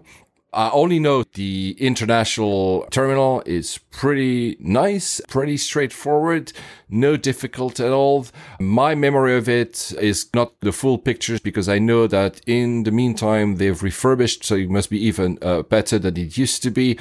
I 0.56 0.70
only 0.72 1.00
know 1.00 1.24
the 1.34 1.76
international 1.80 2.88
terminal 2.90 3.44
is 3.46 3.78
pretty 3.92 4.56
nice, 4.62 5.20
pretty 5.28 5.58
straightforward, 5.58 6.54
no 6.88 7.18
difficult 7.18 7.82
at 7.82 7.92
all. 7.92 8.28
My 8.58 8.96
memory 8.96 9.36
of 9.36 9.50
it 9.50 9.92
is 10.00 10.30
not 10.34 10.54
the 10.62 10.72
full 10.72 10.98
picture 10.98 11.38
because 11.44 11.68
I 11.68 11.80
know 11.80 12.08
that 12.08 12.40
in 12.48 12.84
the 12.84 12.92
meantime 12.92 13.58
they've 13.58 13.84
refurbished, 13.84 14.46
so 14.46 14.56
it 14.56 14.70
must 14.70 14.90
be 14.90 15.06
even 15.06 15.38
uh, 15.42 15.64
better 15.64 16.00
than 16.00 16.16
it 16.16 16.38
used 16.38 16.64
to 16.64 16.72
be. 16.72 16.98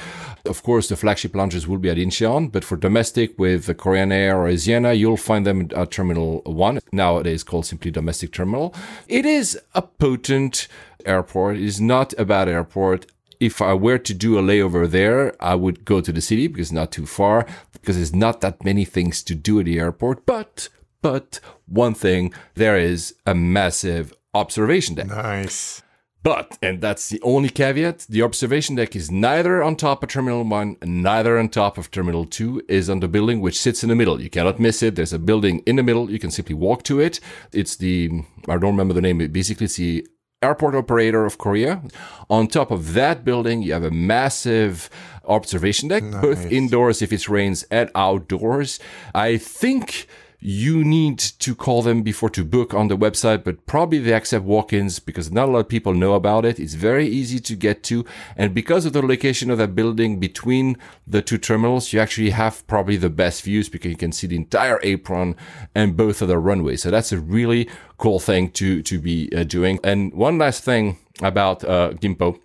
Of 0.47 0.65
course, 0.65 0.89
the 0.89 0.97
flagship 0.97 1.37
lounges 1.37 1.69
will 1.69 1.79
be 1.79 1.91
at 1.91 1.97
Incheon, 1.97 2.51
but 2.51 2.65
for 2.65 2.77
domestic 2.77 3.39
with 3.39 3.77
Korean 3.77 4.11
Air 4.11 4.37
or 4.37 4.49
Asiana, 4.49 4.99
you'll 4.99 5.17
find 5.17 5.47
them 5.47 5.71
at 5.77 5.93
Terminal 5.93 6.43
1, 6.45 6.81
nowadays 6.91 7.45
called 7.45 7.67
simply 7.67 7.93
Domestic 7.93 8.33
Terminal. 8.33 8.75
It 9.07 9.25
is 9.25 9.61
a 9.77 9.83
potent 9.83 10.67
airport. 11.07 11.57
It 11.57 11.63
is 11.63 11.81
not 11.81 12.15
a 12.19 12.25
bad 12.25 12.49
airport 12.49 13.07
if 13.41 13.61
I 13.63 13.75
were 13.75 13.99
to 13.99 14.15
do 14.15 14.39
a 14.39 14.43
layover 14.43 14.89
there, 14.89 15.35
I 15.41 15.55
would 15.55 15.85
go 15.85 16.01
to 16.01 16.13
the 16.13 16.21
city 16.21 16.47
because 16.47 16.73
not 16.73 16.93
too 16.93 17.07
far, 17.07 17.47
because 17.73 17.97
there's 17.97 18.15
not 18.15 18.41
that 18.41 18.65
many 18.65 18.85
things 18.85 19.23
to 19.25 19.35
do 19.35 19.61
at 19.61 19.67
the 19.67 19.79
airport. 19.79 20.27
But, 20.27 20.69
but 21.03 21.41
one 21.67 21.95
thing, 21.95 22.33
there 22.55 22.77
is 22.77 23.15
a 23.27 23.35
massive 23.35 24.13
observation 24.33 24.95
deck. 24.97 25.07
Nice. 25.07 25.83
But, 26.25 26.57
and 26.63 26.81
that's 26.81 27.11
the 27.11 27.21
only 27.21 27.51
caveat, 27.51 28.07
the 28.09 28.23
observation 28.23 28.77
deck 28.77 28.97
is 28.97 29.11
neither 29.11 29.63
on 29.63 29.77
top 29.77 30.03
of 30.03 30.09
Terminal 30.09 30.43
1, 30.43 30.79
neither 30.83 31.39
on 31.39 31.51
top 31.51 31.77
of 31.77 31.91
Terminal 31.91 32.25
2, 32.25 32.63
is 32.67 32.89
on 32.89 33.01
the 33.01 33.09
building 33.09 33.43
which 33.43 33.61
sits 33.61 33.83
in 33.83 33.91
the 33.91 33.95
middle. 33.95 34.19
You 34.23 34.31
cannot 34.31 34.59
miss 34.59 34.83
it. 34.83 34.97
There's 34.97 35.13
a 35.13 35.19
building 35.19 35.59
in 35.67 35.77
the 35.77 35.83
middle. 35.83 36.11
You 36.11 36.19
can 36.19 36.31
simply 36.31 36.55
walk 36.55 36.83
to 36.85 36.99
it. 36.99 37.21
It's 37.53 37.77
the, 37.77 38.23
I 38.49 38.57
don't 38.57 38.71
remember 38.73 38.95
the 38.95 39.03
name, 39.03 39.19
basically 39.33 39.67
it's 39.67 39.77
the 39.77 40.07
airport 40.45 40.75
operator 40.75 41.25
of 41.25 41.39
Korea. 41.39 41.83
On 42.29 42.47
top 42.47 42.71
of 42.71 42.95
that 42.95 43.25
building, 43.25 43.63
you 43.63 43.73
have 43.73 43.85
a 43.85 43.91
massive 43.91 44.89
observation 45.27 45.89
deck, 45.89 46.03
nice. 46.03 46.23
both 46.23 46.53
indoors 46.53 47.03
if 47.03 47.13
it 47.13 47.29
rains 47.29 47.65
and 47.71 47.91
outdoors. 47.95 48.79
I 49.15 49.39
think 49.39 50.07
you 50.47 50.85
need 50.85 51.19
to 51.19 51.55
call 51.55 51.81
them 51.81 52.03
before 52.03 52.29
to 52.29 52.45
book 52.45 52.75
on 52.75 52.89
the 52.89 52.99
website, 52.99 53.43
but 53.45 53.65
probably 53.65 53.99
they 53.99 54.13
accept 54.13 54.45
walk-ins 54.45 54.99
because 54.99 55.33
not 55.33 55.49
a 55.49 55.53
lot 55.53 55.61
of 55.61 55.69
people 55.71 55.95
know 55.95 56.13
about 56.13 56.45
it. 56.45 56.61
It's 56.61 56.75
very 56.75 57.09
easy 57.09 57.41
to 57.41 57.57
get 57.57 57.83
to. 57.85 58.05
And 58.37 58.53
because 58.53 58.85
of 58.85 58.93
the 58.93 59.01
location 59.01 59.51
of 59.51 59.57
that 59.57 59.75
building 59.75 60.21
between 60.21 60.77
the 61.07 61.23
two 61.23 61.39
terminals, 61.39 61.95
you 61.95 62.01
actually 62.01 62.29
have 62.29 62.67
probably 62.67 62.99
the 62.99 63.09
best 63.09 63.43
views 63.43 63.71
because 63.71 63.91
you 63.91 63.97
can 63.97 64.13
see 64.13 64.27
the 64.27 64.37
entire 64.37 64.79
apron 64.83 65.35
and 65.75 65.97
both 65.97 66.21
of 66.21 66.29
the 66.29 66.37
runways. 66.37 66.83
So 66.83 66.91
that's 66.91 67.11
a 67.11 67.19
really 67.19 67.67
cool 67.97 68.21
thing 68.21 68.51
to, 68.51 68.83
to 68.83 68.99
be 68.99 69.31
uh, 69.35 69.45
doing. 69.45 69.81
And 69.83 70.13
one 70.13 70.37
last 70.37 70.63
thing 70.63 70.99
about 71.23 71.65
uh, 71.65 71.95
Gimpo 71.95 72.39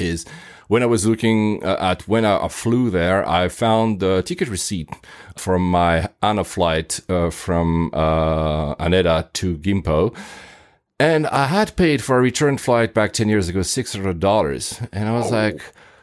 is 0.00 0.26
when 0.70 0.84
I 0.84 0.86
was 0.86 1.04
looking 1.04 1.64
uh, 1.64 1.76
at 1.80 2.06
when 2.06 2.24
I 2.24 2.46
flew 2.46 2.90
there, 2.90 3.28
I 3.28 3.48
found 3.48 3.98
the 3.98 4.22
ticket 4.22 4.46
receipt 4.48 4.88
from 5.36 5.68
my 5.68 6.08
ANA 6.22 6.44
flight 6.44 7.00
uh, 7.08 7.30
from 7.30 7.90
uh, 7.92 8.76
Haneda 8.76 9.32
to 9.32 9.58
Gimpo. 9.58 10.16
And 11.00 11.26
I 11.26 11.46
had 11.46 11.74
paid 11.74 12.04
for 12.04 12.18
a 12.18 12.20
return 12.20 12.56
flight 12.56 12.94
back 12.94 13.12
10 13.12 13.28
years 13.28 13.48
ago, 13.48 13.60
$600. 13.60 14.88
And 14.92 15.08
I 15.08 15.12
was 15.12 15.32
oh. 15.32 15.34
like, 15.34 15.60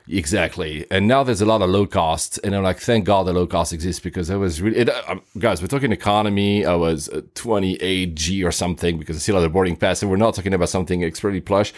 Exactly. 0.10 0.86
And 0.90 1.08
now 1.08 1.24
there's 1.24 1.42
a 1.42 1.46
lot 1.46 1.62
of 1.62 1.70
low 1.70 1.86
cost. 1.86 2.40
And 2.44 2.56
I'm 2.56 2.64
like, 2.64 2.80
thank 2.80 3.04
God 3.06 3.24
the 3.28 3.34
low 3.34 3.46
cost 3.46 3.74
exists 3.74 4.02
because 4.02 4.30
it 4.30 4.38
was 4.38 4.62
really, 4.62 4.78
it, 4.78 4.90
uh, 4.90 5.16
guys, 5.38 5.62
we're 5.62 5.68
talking 5.68 5.92
economy. 5.92 6.66
I 6.66 6.76
was 6.76 7.10
28G 7.10 8.46
or 8.46 8.54
something 8.54 8.98
because 8.98 9.18
I 9.18 9.20
still 9.20 9.36
have 9.36 9.44
the 9.44 9.50
boarding 9.50 9.76
pass. 9.76 10.02
And 10.02 10.10
we're 10.10 10.18
not 10.18 10.34
talking 10.34 10.54
about 10.54 10.70
something 10.70 11.04
extremely 11.04 11.42
plush 11.42 11.74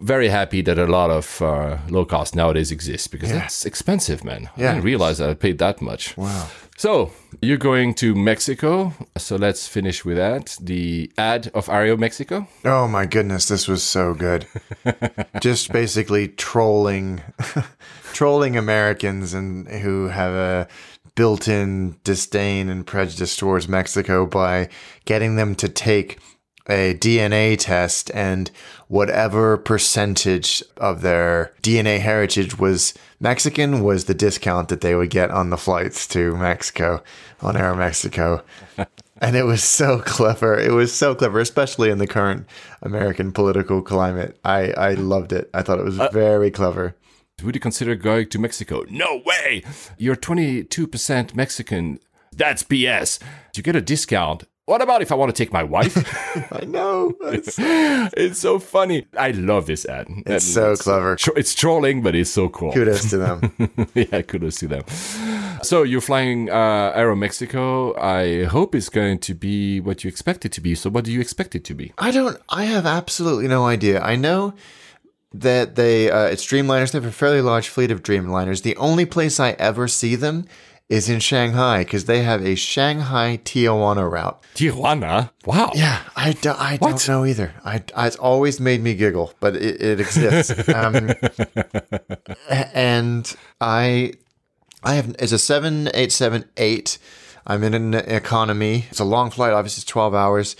very 0.00 0.28
happy 0.28 0.62
that 0.62 0.78
a 0.78 0.86
lot 0.86 1.10
of 1.10 1.42
uh, 1.42 1.78
low 1.88 2.04
cost 2.04 2.34
nowadays 2.34 2.70
exists 2.70 3.06
because 3.08 3.30
yeah. 3.30 3.38
that's 3.38 3.64
expensive, 3.64 4.24
man. 4.24 4.48
Yeah. 4.56 4.70
I 4.70 4.72
didn't 4.74 4.84
realize 4.84 5.18
that 5.18 5.30
I 5.30 5.34
paid 5.34 5.58
that 5.58 5.80
much. 5.80 6.16
Wow. 6.16 6.48
So 6.76 7.12
you're 7.40 7.56
going 7.56 7.94
to 7.94 8.14
Mexico. 8.14 8.92
So 9.16 9.36
let's 9.36 9.68
finish 9.68 10.04
with 10.04 10.16
that. 10.16 10.56
The 10.60 11.10
ad 11.16 11.50
of 11.54 11.66
Aeromexico. 11.66 12.48
Oh 12.64 12.88
my 12.88 13.06
goodness, 13.06 13.46
this 13.46 13.68
was 13.68 13.82
so 13.82 14.14
good. 14.14 14.46
Just 15.40 15.72
basically 15.72 16.28
trolling, 16.28 17.22
trolling 18.12 18.56
Americans 18.56 19.34
and 19.34 19.68
who 19.68 20.08
have 20.08 20.32
a 20.32 20.68
built-in 21.14 21.96
disdain 22.02 22.68
and 22.68 22.86
prejudice 22.86 23.36
towards 23.36 23.68
Mexico 23.68 24.26
by 24.26 24.68
getting 25.04 25.36
them 25.36 25.54
to 25.54 25.68
take 25.68 26.18
a 26.68 26.94
DNA 26.94 27.56
test 27.58 28.10
and 28.14 28.50
whatever 28.88 29.56
percentage 29.56 30.62
of 30.76 31.02
their 31.02 31.52
DNA 31.62 32.00
heritage 32.00 32.58
was 32.58 32.94
Mexican 33.20 33.82
was 33.82 34.04
the 34.04 34.14
discount 34.14 34.68
that 34.68 34.80
they 34.80 34.94
would 34.94 35.10
get 35.10 35.30
on 35.30 35.50
the 35.50 35.56
flights 35.56 36.06
to 36.08 36.36
Mexico 36.36 37.02
on 37.40 37.54
Aeromexico. 37.54 38.42
and 39.20 39.36
it 39.36 39.44
was 39.44 39.62
so 39.62 40.00
clever. 40.00 40.58
It 40.58 40.72
was 40.72 40.92
so 40.92 41.14
clever, 41.14 41.40
especially 41.40 41.90
in 41.90 41.98
the 41.98 42.06
current 42.06 42.46
American 42.82 43.32
political 43.32 43.82
climate. 43.82 44.38
I, 44.44 44.72
I 44.72 44.94
loved 44.94 45.32
it. 45.32 45.50
I 45.54 45.62
thought 45.62 45.78
it 45.78 45.84
was 45.84 45.98
uh, 45.98 46.08
very 46.12 46.50
clever. 46.50 46.96
Would 47.42 47.54
you 47.54 47.60
consider 47.60 47.94
going 47.94 48.28
to 48.28 48.38
Mexico? 48.38 48.84
No 48.88 49.20
way! 49.24 49.64
You're 49.98 50.16
22% 50.16 51.34
Mexican. 51.34 51.98
That's 52.32 52.62
BS. 52.62 53.18
You 53.56 53.62
get 53.62 53.76
a 53.76 53.80
discount 53.80 54.44
what 54.66 54.80
about 54.80 55.02
if 55.02 55.12
I 55.12 55.14
want 55.14 55.34
to 55.34 55.44
take 55.44 55.52
my 55.52 55.62
wife? 55.62 55.94
I 56.52 56.64
know. 56.64 57.14
It's, 57.22 57.56
it's, 57.58 58.38
so 58.38 58.58
funny. 58.58 59.06
I 59.18 59.32
love 59.32 59.66
this 59.66 59.84
ad. 59.84 60.06
It's 60.26 60.44
so 60.44 60.72
it's, 60.72 60.82
clever. 60.82 61.16
It's 61.36 61.54
trolling, 61.54 62.02
but 62.02 62.14
it's 62.14 62.30
so 62.30 62.48
cool. 62.48 62.72
Kudos 62.72 63.10
to 63.10 63.18
them. 63.18 63.88
yeah, 63.94 64.22
kudos 64.22 64.56
to 64.60 64.68
them. 64.68 64.84
So 65.62 65.82
you're 65.82 66.00
flying 66.00 66.50
uh, 66.50 66.92
Aeromexico. 66.96 67.98
I 67.98 68.44
hope 68.44 68.74
it's 68.74 68.88
going 68.88 69.18
to 69.20 69.34
be 69.34 69.80
what 69.80 70.02
you 70.02 70.08
expect 70.08 70.46
it 70.46 70.52
to 70.52 70.60
be. 70.62 70.74
So 70.74 70.88
what 70.88 71.04
do 71.04 71.12
you 71.12 71.20
expect 71.20 71.54
it 71.54 71.64
to 71.64 71.74
be? 71.74 71.92
I 71.98 72.10
don't. 72.10 72.40
I 72.48 72.64
have 72.64 72.86
absolutely 72.86 73.48
no 73.48 73.66
idea. 73.66 74.00
I 74.00 74.16
know 74.16 74.54
that 75.34 75.74
they 75.74 76.10
uh, 76.10 76.24
it's 76.24 76.46
Dreamliners. 76.46 76.92
They 76.92 76.98
have 76.98 77.04
a 77.04 77.12
fairly 77.12 77.42
large 77.42 77.68
fleet 77.68 77.90
of 77.90 78.02
Dreamliners. 78.02 78.62
The 78.62 78.76
only 78.76 79.04
place 79.04 79.38
I 79.38 79.50
ever 79.52 79.88
see 79.88 80.16
them 80.16 80.46
is 80.88 81.08
in 81.08 81.18
Shanghai 81.20 81.82
because 81.82 82.04
they 82.04 82.22
have 82.22 82.44
a 82.44 82.54
Shanghai 82.54 83.40
Tijuana 83.42 84.10
route. 84.10 84.42
Tijuana? 84.54 85.30
Wow. 85.46 85.72
Yeah, 85.74 86.02
I, 86.14 86.32
do, 86.32 86.52
I 86.56 86.76
don't 86.76 87.08
know 87.08 87.24
either. 87.24 87.54
I, 87.64 87.82
I, 87.96 88.06
it's 88.06 88.16
always 88.16 88.60
made 88.60 88.82
me 88.82 88.94
giggle, 88.94 89.32
but 89.40 89.56
it, 89.56 89.80
it 89.80 90.00
exists. 90.00 90.68
um, 90.74 91.10
and 92.48 93.34
I 93.60 94.14
I 94.82 94.94
have 94.94 95.16
it's 95.18 95.32
a 95.32 95.38
seven 95.38 95.88
eight 95.94 96.12
seven 96.12 96.44
eight. 96.56 96.98
I'm 97.46 97.62
in 97.62 97.74
an 97.74 97.94
economy. 97.94 98.86
It's 98.90 99.00
a 99.00 99.04
long 99.04 99.30
flight. 99.30 99.52
Obviously, 99.52 99.80
it's 99.80 99.90
twelve 99.90 100.14
hours. 100.14 100.56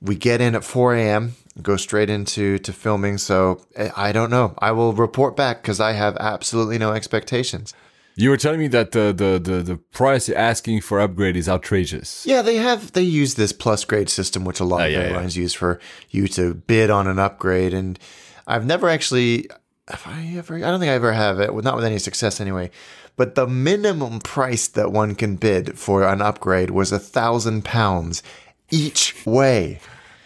We 0.00 0.16
get 0.16 0.40
in 0.40 0.54
at 0.54 0.64
four 0.64 0.94
a.m. 0.94 1.34
Go 1.62 1.76
straight 1.76 2.10
into 2.10 2.58
to 2.58 2.72
filming. 2.72 3.16
So 3.16 3.64
I 3.96 4.12
don't 4.12 4.30
know. 4.30 4.54
I 4.58 4.72
will 4.72 4.92
report 4.92 5.36
back 5.36 5.62
because 5.62 5.80
I 5.80 5.92
have 5.92 6.16
absolutely 6.18 6.78
no 6.78 6.92
expectations. 6.92 7.72
You 8.16 8.30
were 8.30 8.36
telling 8.36 8.60
me 8.60 8.68
that 8.68 8.92
the, 8.92 9.12
the, 9.12 9.40
the, 9.42 9.62
the 9.62 9.76
price 9.76 10.28
you're 10.28 10.38
asking 10.38 10.82
for 10.82 11.00
upgrade 11.00 11.36
is 11.36 11.48
outrageous. 11.48 12.24
Yeah, 12.24 12.42
they 12.42 12.56
have 12.56 12.92
they 12.92 13.02
use 13.02 13.34
this 13.34 13.52
Plusgrade 13.52 14.08
system, 14.08 14.44
which 14.44 14.60
a 14.60 14.64
lot 14.64 14.82
uh, 14.82 14.84
of 14.84 14.92
yeah, 14.92 14.98
airlines 14.98 15.36
yeah. 15.36 15.42
use 15.42 15.54
for 15.54 15.80
you 16.10 16.28
to 16.28 16.54
bid 16.54 16.90
on 16.90 17.08
an 17.08 17.18
upgrade. 17.18 17.74
And 17.74 17.98
I've 18.46 18.64
never 18.64 18.88
actually, 18.88 19.48
have 19.88 20.02
I 20.06 20.34
ever? 20.36 20.56
I 20.56 20.60
don't 20.60 20.78
think 20.78 20.90
I 20.90 20.94
ever 20.94 21.12
have 21.12 21.40
it. 21.40 21.52
Not 21.52 21.74
with 21.74 21.84
any 21.84 21.98
success, 21.98 22.40
anyway. 22.40 22.70
But 23.16 23.34
the 23.34 23.46
minimum 23.46 24.20
price 24.20 24.68
that 24.68 24.92
one 24.92 25.14
can 25.14 25.36
bid 25.36 25.78
for 25.78 26.06
an 26.06 26.22
upgrade 26.22 26.70
was 26.70 26.92
a 26.92 26.98
thousand 26.98 27.64
pounds 27.64 28.22
each 28.70 29.26
way. 29.26 29.80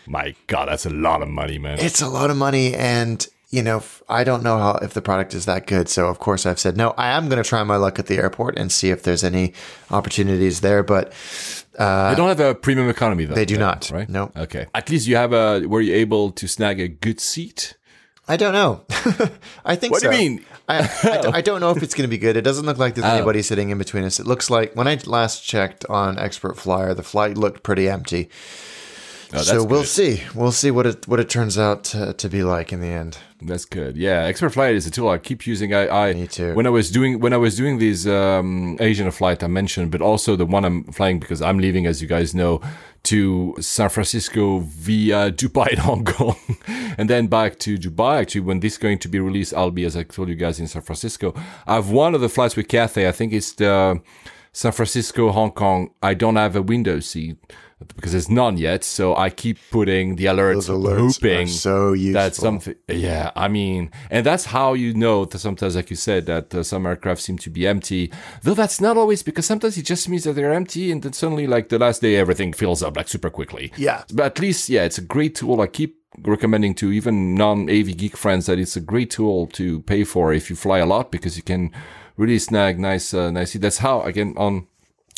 My 0.06 0.34
God, 0.46 0.68
that's 0.68 0.86
a 0.86 0.90
lot 0.90 1.22
of 1.22 1.28
money, 1.28 1.58
man. 1.58 1.78
It's 1.78 2.00
a 2.00 2.08
lot 2.08 2.30
of 2.30 2.36
money, 2.36 2.74
and 2.74 3.26
you 3.50 3.62
know, 3.62 3.82
I 4.08 4.24
don't 4.24 4.42
know 4.42 4.58
how 4.58 4.72
if 4.82 4.92
the 4.92 5.00
product 5.00 5.32
is 5.34 5.46
that 5.46 5.66
good. 5.66 5.88
So 5.88 6.08
of 6.08 6.18
course 6.18 6.44
I've 6.44 6.58
said 6.58 6.76
no. 6.76 6.90
I 6.98 7.08
am 7.08 7.28
going 7.28 7.42
to 7.42 7.48
try 7.48 7.62
my 7.64 7.76
luck 7.76 7.98
at 7.98 8.06
the 8.06 8.18
airport 8.18 8.58
and 8.58 8.70
see 8.70 8.90
if 8.90 9.02
there's 9.02 9.24
any 9.24 9.54
opportunities 9.90 10.60
there. 10.60 10.82
But 10.82 11.12
uh, 11.78 12.10
they 12.10 12.16
don't 12.16 12.28
have 12.28 12.40
a 12.40 12.54
premium 12.54 12.90
economy 12.90 13.24
though. 13.24 13.34
They 13.34 13.46
do 13.46 13.56
not, 13.56 13.90
right? 13.90 14.08
No. 14.08 14.30
Okay. 14.36 14.66
At 14.74 14.90
least 14.90 15.06
you 15.06 15.16
have 15.16 15.32
a. 15.32 15.66
Were 15.66 15.80
you 15.80 15.94
able 15.94 16.30
to 16.32 16.46
snag 16.46 16.78
a 16.80 16.88
good 16.88 17.20
seat? 17.20 17.74
I 18.30 18.36
don't 18.36 18.52
know. 18.52 18.84
I 19.64 19.76
think. 19.76 19.92
What 19.92 20.02
so. 20.02 20.10
do 20.10 20.16
you 20.16 20.30
mean? 20.30 20.44
I, 20.68 20.80
I, 20.80 21.30
I, 21.36 21.40
don't 21.40 21.60
know 21.60 21.70
if 21.70 21.82
it's 21.82 21.94
going 21.94 22.06
to 22.06 22.10
be 22.10 22.18
good. 22.18 22.36
It 22.36 22.42
doesn't 22.42 22.66
look 22.66 22.76
like 22.76 22.94
there's 22.94 23.06
oh. 23.06 23.16
anybody 23.16 23.40
sitting 23.40 23.70
in 23.70 23.78
between 23.78 24.04
us. 24.04 24.20
It 24.20 24.26
looks 24.26 24.50
like 24.50 24.76
when 24.76 24.86
I 24.86 24.98
last 25.06 25.42
checked 25.42 25.86
on 25.86 26.16
ExpertFlyer, 26.16 26.94
the 26.94 27.02
flight 27.02 27.38
looked 27.38 27.62
pretty 27.62 27.88
empty. 27.88 28.28
Oh, 29.32 29.38
so 29.38 29.64
we'll 29.64 29.80
good. 29.80 29.88
see. 29.88 30.22
We'll 30.34 30.52
see 30.52 30.70
what 30.70 30.86
it 30.86 31.08
what 31.08 31.20
it 31.20 31.30
turns 31.30 31.58
out 31.58 31.84
to, 31.84 32.12
to, 32.12 32.28
be 32.28 32.42
like 32.42 32.72
in 32.72 32.80
the 32.80 32.88
end. 32.88 33.18
That's 33.40 33.64
good. 33.64 33.96
Yeah, 33.96 34.30
ExpertFlyer 34.30 34.72
is 34.72 34.86
a 34.86 34.90
tool 34.90 35.08
I 35.08 35.18
keep 35.18 35.46
using. 35.46 35.72
I, 35.72 35.88
I 35.88 36.12
Me 36.12 36.26
too. 36.26 36.54
When 36.54 36.66
I 36.66 36.70
was 36.70 36.90
doing 36.90 37.20
when 37.20 37.32
I 37.32 37.36
was 37.36 37.56
doing 37.56 37.78
these 37.78 38.06
um, 38.06 38.76
Asian 38.80 39.10
flight 39.12 39.44
I 39.44 39.46
mentioned, 39.46 39.92
but 39.92 40.00
also 40.00 40.34
the 40.34 40.46
one 40.46 40.64
I'm 40.64 40.84
flying 40.84 41.20
because 41.20 41.40
I'm 41.40 41.58
leaving, 41.58 41.86
as 41.86 42.02
you 42.02 42.08
guys 42.08 42.34
know, 42.34 42.60
to 43.04 43.54
San 43.60 43.90
Francisco 43.90 44.58
via 44.60 45.30
Dubai 45.40 45.68
and 45.70 45.78
Hong 45.78 46.04
Kong, 46.04 46.36
and 46.98 47.08
then 47.08 47.28
back 47.28 47.58
to 47.60 47.78
Dubai. 47.78 48.22
Actually, 48.22 48.40
when 48.40 48.60
this 48.60 48.72
is 48.72 48.78
going 48.78 48.98
to 48.98 49.08
be 49.08 49.20
released, 49.20 49.54
I'll 49.54 49.70
be, 49.70 49.84
as 49.84 49.96
I 49.96 50.02
told 50.02 50.28
you 50.28 50.34
guys, 50.34 50.58
in 50.58 50.66
San 50.66 50.82
Francisco. 50.82 51.32
I 51.66 51.74
have 51.74 51.90
one 51.90 52.16
of 52.16 52.20
the 52.20 52.28
flights 52.28 52.56
with 52.56 52.66
Cathay. 52.66 53.06
I 53.06 53.12
think 53.12 53.32
it's 53.32 53.52
the 53.52 54.00
San 54.52 54.72
Francisco, 54.72 55.30
Hong 55.30 55.52
Kong. 55.52 55.90
I 56.02 56.14
don't 56.14 56.36
have 56.36 56.56
a 56.56 56.62
window 56.62 56.98
seat 56.98 57.36
because 57.94 58.12
there's 58.12 58.28
none 58.28 58.56
yet. 58.56 58.84
So 58.84 59.14
I 59.16 59.30
keep 59.30 59.58
putting 59.70 60.16
the 60.16 60.26
alerts, 60.26 60.66
Those 60.66 60.68
alerts 60.68 61.22
hoping 61.22 61.46
so 61.46 61.92
useful. 61.92 62.12
that 62.20 62.34
something. 62.34 62.74
Yeah, 62.88 63.30
I 63.36 63.48
mean, 63.48 63.90
and 64.10 64.26
that's 64.26 64.46
how 64.46 64.74
you 64.74 64.94
know 64.94 65.24
that 65.24 65.38
sometimes, 65.38 65.76
like 65.76 65.90
you 65.90 65.96
said, 65.96 66.26
that 66.26 66.54
uh, 66.54 66.62
some 66.62 66.86
aircraft 66.86 67.20
seem 67.22 67.38
to 67.38 67.50
be 67.50 67.66
empty. 67.66 68.12
Though 68.42 68.54
that's 68.54 68.80
not 68.80 68.96
always 68.96 69.22
because 69.22 69.46
sometimes 69.46 69.76
it 69.78 69.84
just 69.86 70.08
means 70.08 70.24
that 70.24 70.32
they're 70.34 70.52
empty, 70.52 70.90
and 70.90 71.02
then 71.02 71.12
suddenly, 71.12 71.46
like 71.46 71.68
the 71.68 71.78
last 71.78 72.02
day, 72.02 72.16
everything 72.16 72.52
fills 72.52 72.82
up 72.82 72.96
like 72.96 73.08
super 73.08 73.30
quickly. 73.30 73.72
Yeah. 73.76 74.02
but 74.12 74.26
at 74.26 74.38
least, 74.40 74.68
yeah, 74.68 74.84
it's 74.84 74.98
a 74.98 75.02
great 75.02 75.34
tool. 75.36 75.60
I 75.60 75.66
keep 75.68 75.96
recommending 76.22 76.74
to 76.74 76.90
even 76.90 77.34
non-AV 77.34 77.96
geek 77.96 78.16
friends 78.16 78.46
that 78.46 78.58
it's 78.58 78.76
a 78.76 78.80
great 78.80 79.10
tool 79.10 79.46
to 79.46 79.80
pay 79.82 80.02
for 80.04 80.32
if 80.32 80.50
you 80.50 80.56
fly 80.56 80.78
a 80.78 80.86
lot 80.86 81.12
because 81.12 81.36
you 81.36 81.42
can 81.42 81.70
really 82.16 82.38
snag 82.38 82.80
nice, 82.80 83.14
uh, 83.14 83.30
nice. 83.30 83.52
That's 83.52 83.78
how 83.78 84.00
again 84.02 84.34
on 84.36 84.66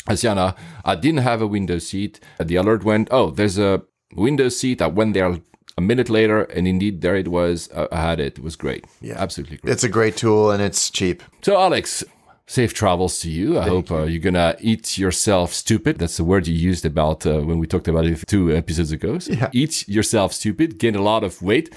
Asiana, 0.09 0.55
I 0.83 0.95
didn't 0.95 1.21
have 1.21 1.41
a 1.41 1.47
window 1.47 1.77
seat. 1.79 2.19
The 2.39 2.55
alert 2.55 2.83
went, 2.83 3.07
oh, 3.11 3.29
there's 3.31 3.57
a 3.57 3.83
window 4.15 4.49
seat. 4.49 4.81
I 4.81 4.87
went 4.87 5.13
there 5.13 5.37
a 5.77 5.81
minute 5.81 6.09
later, 6.09 6.43
and 6.43 6.67
indeed, 6.67 7.01
there 7.01 7.15
it 7.15 7.27
was. 7.27 7.69
Uh, 7.71 7.87
I 7.91 8.01
had 8.01 8.19
it. 8.19 8.37
It 8.37 8.43
was 8.43 8.55
great. 8.55 8.85
Yeah. 8.99 9.15
absolutely 9.17 9.57
great. 9.57 9.71
It's 9.73 9.83
a 9.83 9.89
great 9.89 10.17
tool 10.17 10.51
and 10.51 10.61
it's 10.61 10.89
cheap. 10.89 11.23
So, 11.41 11.55
Alex, 11.59 12.03
safe 12.47 12.73
travels 12.73 13.19
to 13.21 13.29
you. 13.29 13.57
I 13.59 13.67
hope 13.69 13.89
Uh, 13.91 14.03
you're 14.03 14.19
gonna 14.19 14.57
eat 14.59 14.97
yourself 14.97 15.53
stupid. 15.53 15.97
That's 15.99 16.17
the 16.17 16.25
word 16.25 16.47
you 16.47 16.55
used 16.55 16.85
about 16.85 17.25
uh, 17.25 17.39
when 17.39 17.59
we 17.59 17.67
talked 17.67 17.87
about 17.87 18.05
it 18.05 18.23
two 18.27 18.51
episodes 18.53 18.91
ago. 18.91 19.19
So 19.19 19.31
Yeah. 19.33 19.49
Eat 19.53 19.87
yourself 19.87 20.33
stupid, 20.33 20.77
gain 20.77 20.95
a 20.95 21.01
lot 21.01 21.23
of 21.23 21.41
weight, 21.41 21.69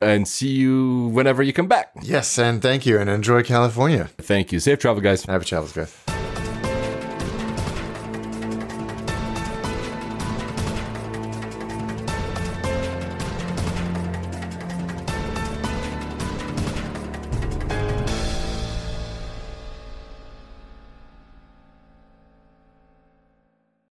and 0.00 0.26
see 0.26 0.48
you 0.48 1.08
whenever 1.12 1.42
you 1.42 1.52
come 1.52 1.68
back. 1.68 1.90
Yes, 2.02 2.38
and 2.38 2.62
thank 2.62 2.86
you 2.86 2.98
and 2.98 3.10
enjoy 3.10 3.42
California. 3.42 4.08
Thank 4.18 4.52
you. 4.52 4.60
Safe 4.60 4.78
travel, 4.78 5.02
guys. 5.02 5.24
Happy 5.26 5.44
travels, 5.44 5.72
guys. 5.72 6.33